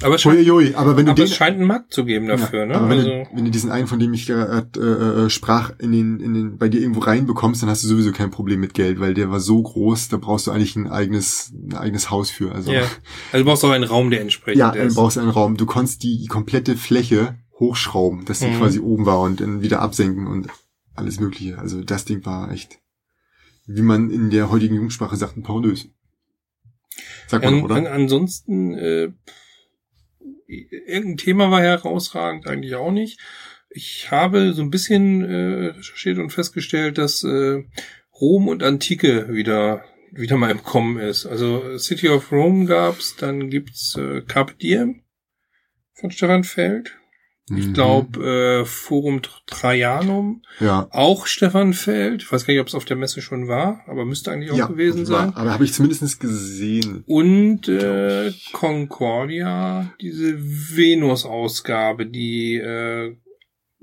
Aber 0.00 0.14
es 0.14 0.20
scheint, 0.22 0.36
Uiuiui, 0.38 0.76
aber 0.76 0.96
wenn 0.96 1.06
du 1.06 1.10
aber 1.10 1.22
den, 1.22 1.24
es 1.24 1.34
scheint 1.34 1.56
einen 1.56 1.66
Markt 1.66 1.92
zu 1.92 2.04
geben 2.04 2.28
dafür, 2.28 2.60
ja, 2.60 2.66
ne? 2.66 2.74
aber 2.76 2.88
wenn, 2.88 2.98
Also, 2.98 3.10
du, 3.10 3.26
wenn 3.34 3.44
du 3.46 3.50
diesen 3.50 3.72
einen, 3.72 3.88
von 3.88 3.98
dem 3.98 4.14
ich 4.14 4.26
gerade 4.26 4.70
äh, 4.76 5.24
äh, 5.24 5.28
sprach, 5.30 5.72
in 5.80 5.90
den, 5.90 6.20
in 6.20 6.34
den, 6.34 6.56
bei 6.56 6.68
dir 6.68 6.80
irgendwo 6.80 7.00
reinbekommst, 7.00 7.62
dann 7.62 7.68
hast 7.68 7.82
du 7.82 7.88
sowieso 7.88 8.12
kein 8.12 8.30
Problem 8.30 8.60
mit 8.60 8.74
Geld, 8.74 9.00
weil 9.00 9.12
der 9.14 9.32
war 9.32 9.40
so 9.40 9.60
groß, 9.60 10.08
da 10.08 10.16
brauchst 10.18 10.46
du 10.46 10.52
eigentlich 10.52 10.76
ein 10.76 10.86
eigenes, 10.86 11.52
ein 11.52 11.74
eigenes 11.74 12.12
Haus 12.12 12.30
für. 12.30 12.52
Also 12.52 12.70
ja. 12.70 12.82
Also 13.32 13.38
du 13.38 13.44
brauchst 13.44 13.64
auch 13.64 13.70
einen 13.70 13.82
Raum, 13.82 14.10
der 14.10 14.20
entsprechend 14.20 14.60
ja, 14.60 14.70
ist. 14.70 14.94
brauchst 14.94 15.16
du 15.16 15.20
einen 15.20 15.30
Raum. 15.30 15.56
Du 15.56 15.66
konntest 15.66 16.04
die 16.04 16.26
komplette 16.28 16.76
Fläche 16.76 17.34
hochschrauben, 17.58 18.24
dass 18.24 18.40
die 18.40 18.46
Mhm. 18.46 18.58
quasi 18.58 18.78
oben 18.80 19.06
war 19.06 19.20
und 19.20 19.40
dann 19.40 19.62
wieder 19.62 19.80
absenken 19.80 20.26
und 20.26 20.48
alles 20.94 21.20
Mögliche. 21.20 21.58
Also 21.58 21.82
das 21.82 22.04
Ding 22.04 22.24
war 22.24 22.50
echt, 22.50 22.78
wie 23.66 23.82
man 23.82 24.10
in 24.10 24.30
der 24.30 24.50
heutigen 24.50 24.74
Jugendsprache 24.74 25.16
sagt, 25.16 25.36
ein 25.36 25.42
Pornös. 25.42 25.88
Sagt 27.26 27.44
man 27.44 27.54
An, 27.54 27.62
oder? 27.62 27.74
an, 27.76 27.86
ansonsten, 27.86 28.74
äh, 28.74 29.12
irgendein 30.46 31.16
Thema 31.18 31.50
war 31.50 31.60
herausragend, 31.60 32.46
eigentlich 32.46 32.74
auch 32.74 32.90
nicht. 32.90 33.20
Ich 33.70 34.10
habe 34.10 34.54
so 34.54 34.62
ein 34.62 34.70
bisschen 34.70 35.22
äh, 35.24 35.66
recherchiert 35.76 36.18
und 36.18 36.30
festgestellt, 36.30 36.96
dass 36.96 37.22
äh, 37.22 37.62
Rom 38.20 38.48
und 38.48 38.62
Antike 38.62 39.32
wieder 39.32 39.84
wieder 40.10 40.36
mal 40.38 40.50
im 40.50 40.62
Kommen 40.62 40.98
ist. 40.98 41.26
Also 41.26 41.76
City 41.78 42.08
of 42.08 42.32
Rome 42.32 42.64
gab's, 42.64 43.16
dann 43.16 43.50
gibt's 43.50 43.94
äh, 43.96 44.22
Carpe 44.22 44.54
Diem 44.54 45.02
von 45.92 46.10
Stefan 46.10 46.44
Feld. 46.44 46.96
Ich 47.50 47.68
Mhm. 47.68 47.72
glaube, 47.72 48.60
äh, 48.62 48.64
Forum 48.66 49.22
Trajanum, 49.46 50.42
Ja. 50.60 50.86
auch 50.90 51.26
Stefan 51.26 51.72
Feld. 51.72 52.22
Ich 52.22 52.30
weiß 52.30 52.44
gar 52.46 52.52
nicht, 52.52 52.60
ob 52.60 52.66
es 52.68 52.74
auf 52.74 52.84
der 52.84 52.96
Messe 52.96 53.22
schon 53.22 53.48
war, 53.48 53.80
aber 53.86 54.04
müsste 54.04 54.30
eigentlich 54.30 54.50
auch 54.50 54.56
ja, 54.58 54.66
gewesen 54.66 55.06
sein. 55.06 55.28
war- 55.34 55.36
Aber 55.36 55.52
habe 55.52 55.64
ich 55.64 55.72
zumindest 55.72 56.20
gesehen. 56.20 57.04
Und 57.06 57.68
äh, 57.68 58.32
Concordia, 58.52 59.92
diese 60.00 60.36
Venus-Ausgabe, 60.38 62.06
die, 62.06 62.56
äh, 62.56 63.16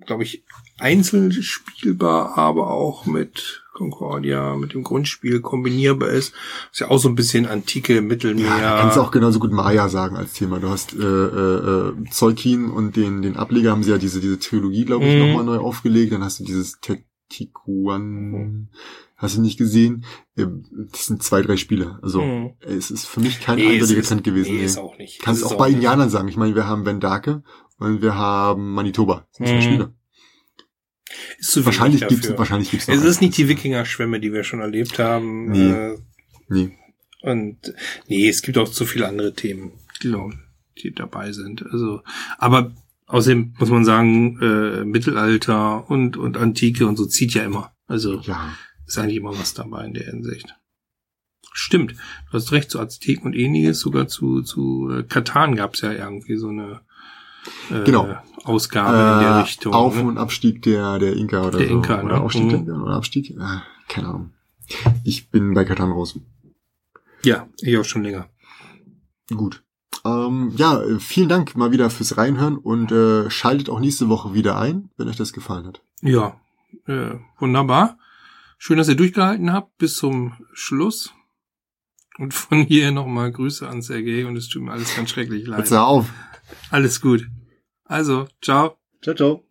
glaube 0.06 0.24
ich, 0.24 0.44
einzeln 0.78 1.32
spielbar, 1.32 2.38
aber 2.38 2.72
auch 2.72 3.06
mit 3.06 3.64
Concordia, 3.76 4.56
mit 4.56 4.74
dem 4.74 4.84
Grundspiel 4.84 5.42
kombinierbar 5.42 6.10
ist. 6.10 6.34
Ist 6.72 6.80
ja 6.80 6.90
auch 6.90 6.98
so 6.98 7.10
ein 7.10 7.16
bisschen 7.16 7.46
antike 7.46 8.02
Mittelmeer. 8.02 8.46
Ja, 8.46 8.80
kannst 8.80 8.96
du 8.98 9.02
auch 9.02 9.12
genauso 9.12 9.38
gut 9.40 9.52
Maya 9.52 9.90
sagen 9.90 10.16
als 10.16 10.34
Thema. 10.34 10.60
Du 10.60 10.70
hast 10.70 10.94
äh, 10.96 11.04
äh, 11.04 11.90
äh, 11.90 11.94
Zolkin 12.10 12.70
und 12.72 12.96
den 12.96 13.22
den 13.22 13.36
Ableger 13.36 13.72
haben 13.72 13.84
sie 13.84 13.92
ja 13.92 13.98
diese 13.98 14.22
diese 14.22 14.40
Trilogie, 14.40 14.86
glaube 14.86 15.06
ich, 15.06 15.14
Mhm. 15.16 15.20
nochmal 15.28 15.44
neu 15.44 15.58
aufgelegt. 15.58 16.14
Dann 16.14 16.24
hast 16.24 16.40
du 16.40 16.46
dieses 16.46 16.80
Tetikuan, 16.80 18.70
hast 19.18 19.38
du 19.38 19.42
nicht 19.42 19.58
gesehen? 19.58 20.06
Ähm, 20.38 20.66
Das 20.92 21.06
sind 21.08 21.22
zwei, 21.24 21.42
drei 21.42 21.58
Spiele. 21.58 22.00
Also 22.02 22.22
Mhm. 22.22 22.54
es 22.62 22.92
ist 22.92 23.06
für 23.06 23.20
mich 23.20 23.42
kein 23.42 23.58
Nee, 23.58 23.66
es 23.66 23.72
eindeutiger 23.74 24.02
Trend 24.04 24.24
gewesen. 24.24 24.56
Nee, 24.56 24.64
ist 24.64 24.78
auch 24.78 24.98
nicht. 24.98 25.22
Kannst 25.22 25.42
Ist 25.42 25.52
auch 25.52 25.58
bei 25.58 25.68
nicht. 25.68 25.76
Indianern 25.76 26.10
sagen. 26.10 26.28
Ich 26.28 26.38
meine, 26.38 26.56
wir 26.56 26.68
haben 26.68 26.86
Vendake 26.86 27.44
und 27.78 28.02
wir 28.02 28.16
haben 28.16 28.74
Manitoba. 28.74 29.26
Das 29.30 29.38
sind 29.38 29.48
zwei 29.48 29.56
Mhm. 29.56 29.62
Spiele. 29.62 29.94
Wahrscheinlich 31.56 32.08
gibt's 32.08 32.30
wahrscheinlich 32.38 32.72
gibt's 32.72 32.88
Es 32.88 33.04
ist 33.04 33.22
nicht 33.22 33.38
die 33.38 33.48
Wikinger-Schwemme, 33.48 34.20
die 34.20 34.34
wir 34.34 34.44
schon 34.44 34.62
erlebt 34.62 35.00
haben. 35.00 35.52
Nee. 35.52 35.72
Äh, 35.72 35.98
Nee. 36.48 36.78
Und 37.22 37.58
nee, 38.08 38.30
es 38.30 38.44
gibt 38.44 38.58
auch 38.60 38.70
zu 38.70 38.86
viele 38.86 39.08
andere 39.08 39.34
Themen, 39.34 39.72
die, 40.04 40.10
noch- 40.10 40.32
die 40.78 40.92
dabei 40.94 41.32
sind. 41.32 41.66
Also, 41.72 42.02
aber 42.38 42.72
außerdem 43.08 43.56
muss 43.58 43.70
man 43.72 43.84
sagen, 43.84 44.40
äh, 44.42 44.86
Mittelalter 44.86 45.90
und, 45.90 46.18
und 46.18 46.38
Antike 46.38 46.86
und 46.86 46.98
so 46.98 47.06
zieht 47.08 47.34
ja 47.34 47.44
immer. 47.44 47.74
Also 47.88 48.20
Ja. 48.22 48.54
ist 48.86 49.00
eigentlich 49.00 49.18
immer 49.18 49.38
was 49.40 49.56
dabei 49.56 49.86
in 49.86 49.94
der 49.96 50.06
Hinsicht. 50.06 50.54
Stimmt, 51.52 51.94
du 51.94 52.34
hast 52.34 52.52
recht, 52.52 52.70
zu 52.70 52.80
Azteken 52.80 53.26
und 53.26 53.34
ähnliches, 53.34 53.80
sogar 53.80 54.08
zu, 54.08 54.42
zu 54.44 54.90
äh, 54.92 55.04
Katan 55.04 55.56
gab's 55.56 55.82
ja 55.82 55.94
irgendwie 55.94 56.36
so 56.38 56.50
eine 56.50 56.82
äh, 57.72 57.84
Genau. 57.86 58.16
Ausgabe 58.46 58.90
in 58.90 59.20
der 59.26 59.30
Äh, 59.38 59.42
Richtung. 59.42 59.74
Auf- 59.74 59.96
ne? 59.96 60.04
und 60.04 60.18
Abstieg 60.18 60.62
der, 60.62 61.00
der 61.00 61.14
Inka 61.16 61.42
oder 61.48 61.58
Der 61.60 61.68
so. 61.68 61.74
Inka, 61.74 62.02
oder 62.04 62.16
ne? 62.16 62.22
Aufstieg 62.22 62.46
Mhm. 62.46 62.66
der 62.66 62.76
oder 62.76 62.96
Abstieg? 62.96 63.32
Äh, 63.32 63.58
keine 63.88 64.08
Ahnung. 64.08 64.34
Ich 65.04 65.30
bin 65.30 65.54
bei 65.54 65.66
Katan 65.66 65.92
raus. 65.92 66.20
Ja, 67.24 67.48
ich 67.62 67.78
auch 67.78 67.86
schon 67.86 68.04
länger. 68.04 68.30
Gut. 69.36 69.64
Ähm, 70.04 70.54
ja, 70.56 70.82
äh, 70.84 71.00
vielen 71.00 71.30
Dank 71.30 71.56
mal 71.56 71.72
wieder 71.72 71.90
fürs 71.90 72.18
Reinhören 72.18 72.58
und 72.58 72.92
äh, 72.92 73.30
schaltet 73.32 73.70
auch 73.70 73.80
nächste 73.80 74.08
Woche 74.10 74.34
wieder 74.36 74.58
ein, 74.60 74.90
wenn 74.98 75.08
euch 75.08 75.16
das 75.16 75.34
gefallen 75.34 75.66
hat. 75.66 75.82
Ja, 76.02 76.40
äh, 76.86 77.16
wunderbar. 77.40 77.98
Schön, 78.60 78.78
dass 78.78 78.88
ihr 78.88 78.96
durchgehalten 78.96 79.52
habt 79.52 79.78
bis 79.78 79.96
zum 79.96 80.34
Schluss. 80.54 81.12
Und 82.18 82.34
von 82.34 82.62
hier 82.64 82.92
nochmal 82.92 83.32
Grüße 83.32 83.68
an 83.68 83.82
Sergej 83.82 84.26
und 84.26 84.38
es 84.38 84.48
tut 84.48 84.62
mir 84.62 84.72
alles 84.72 84.96
ganz 84.96 85.10
schrecklich 85.10 85.46
leid. 85.48 85.60
Jetzt 85.60 85.74
auf. 85.74 86.10
Alles 86.70 87.02
gut. 87.02 87.28
Also, 87.86 88.28
ciao. 88.42 88.78
Ciao, 89.02 89.14
ciao. 89.16 89.45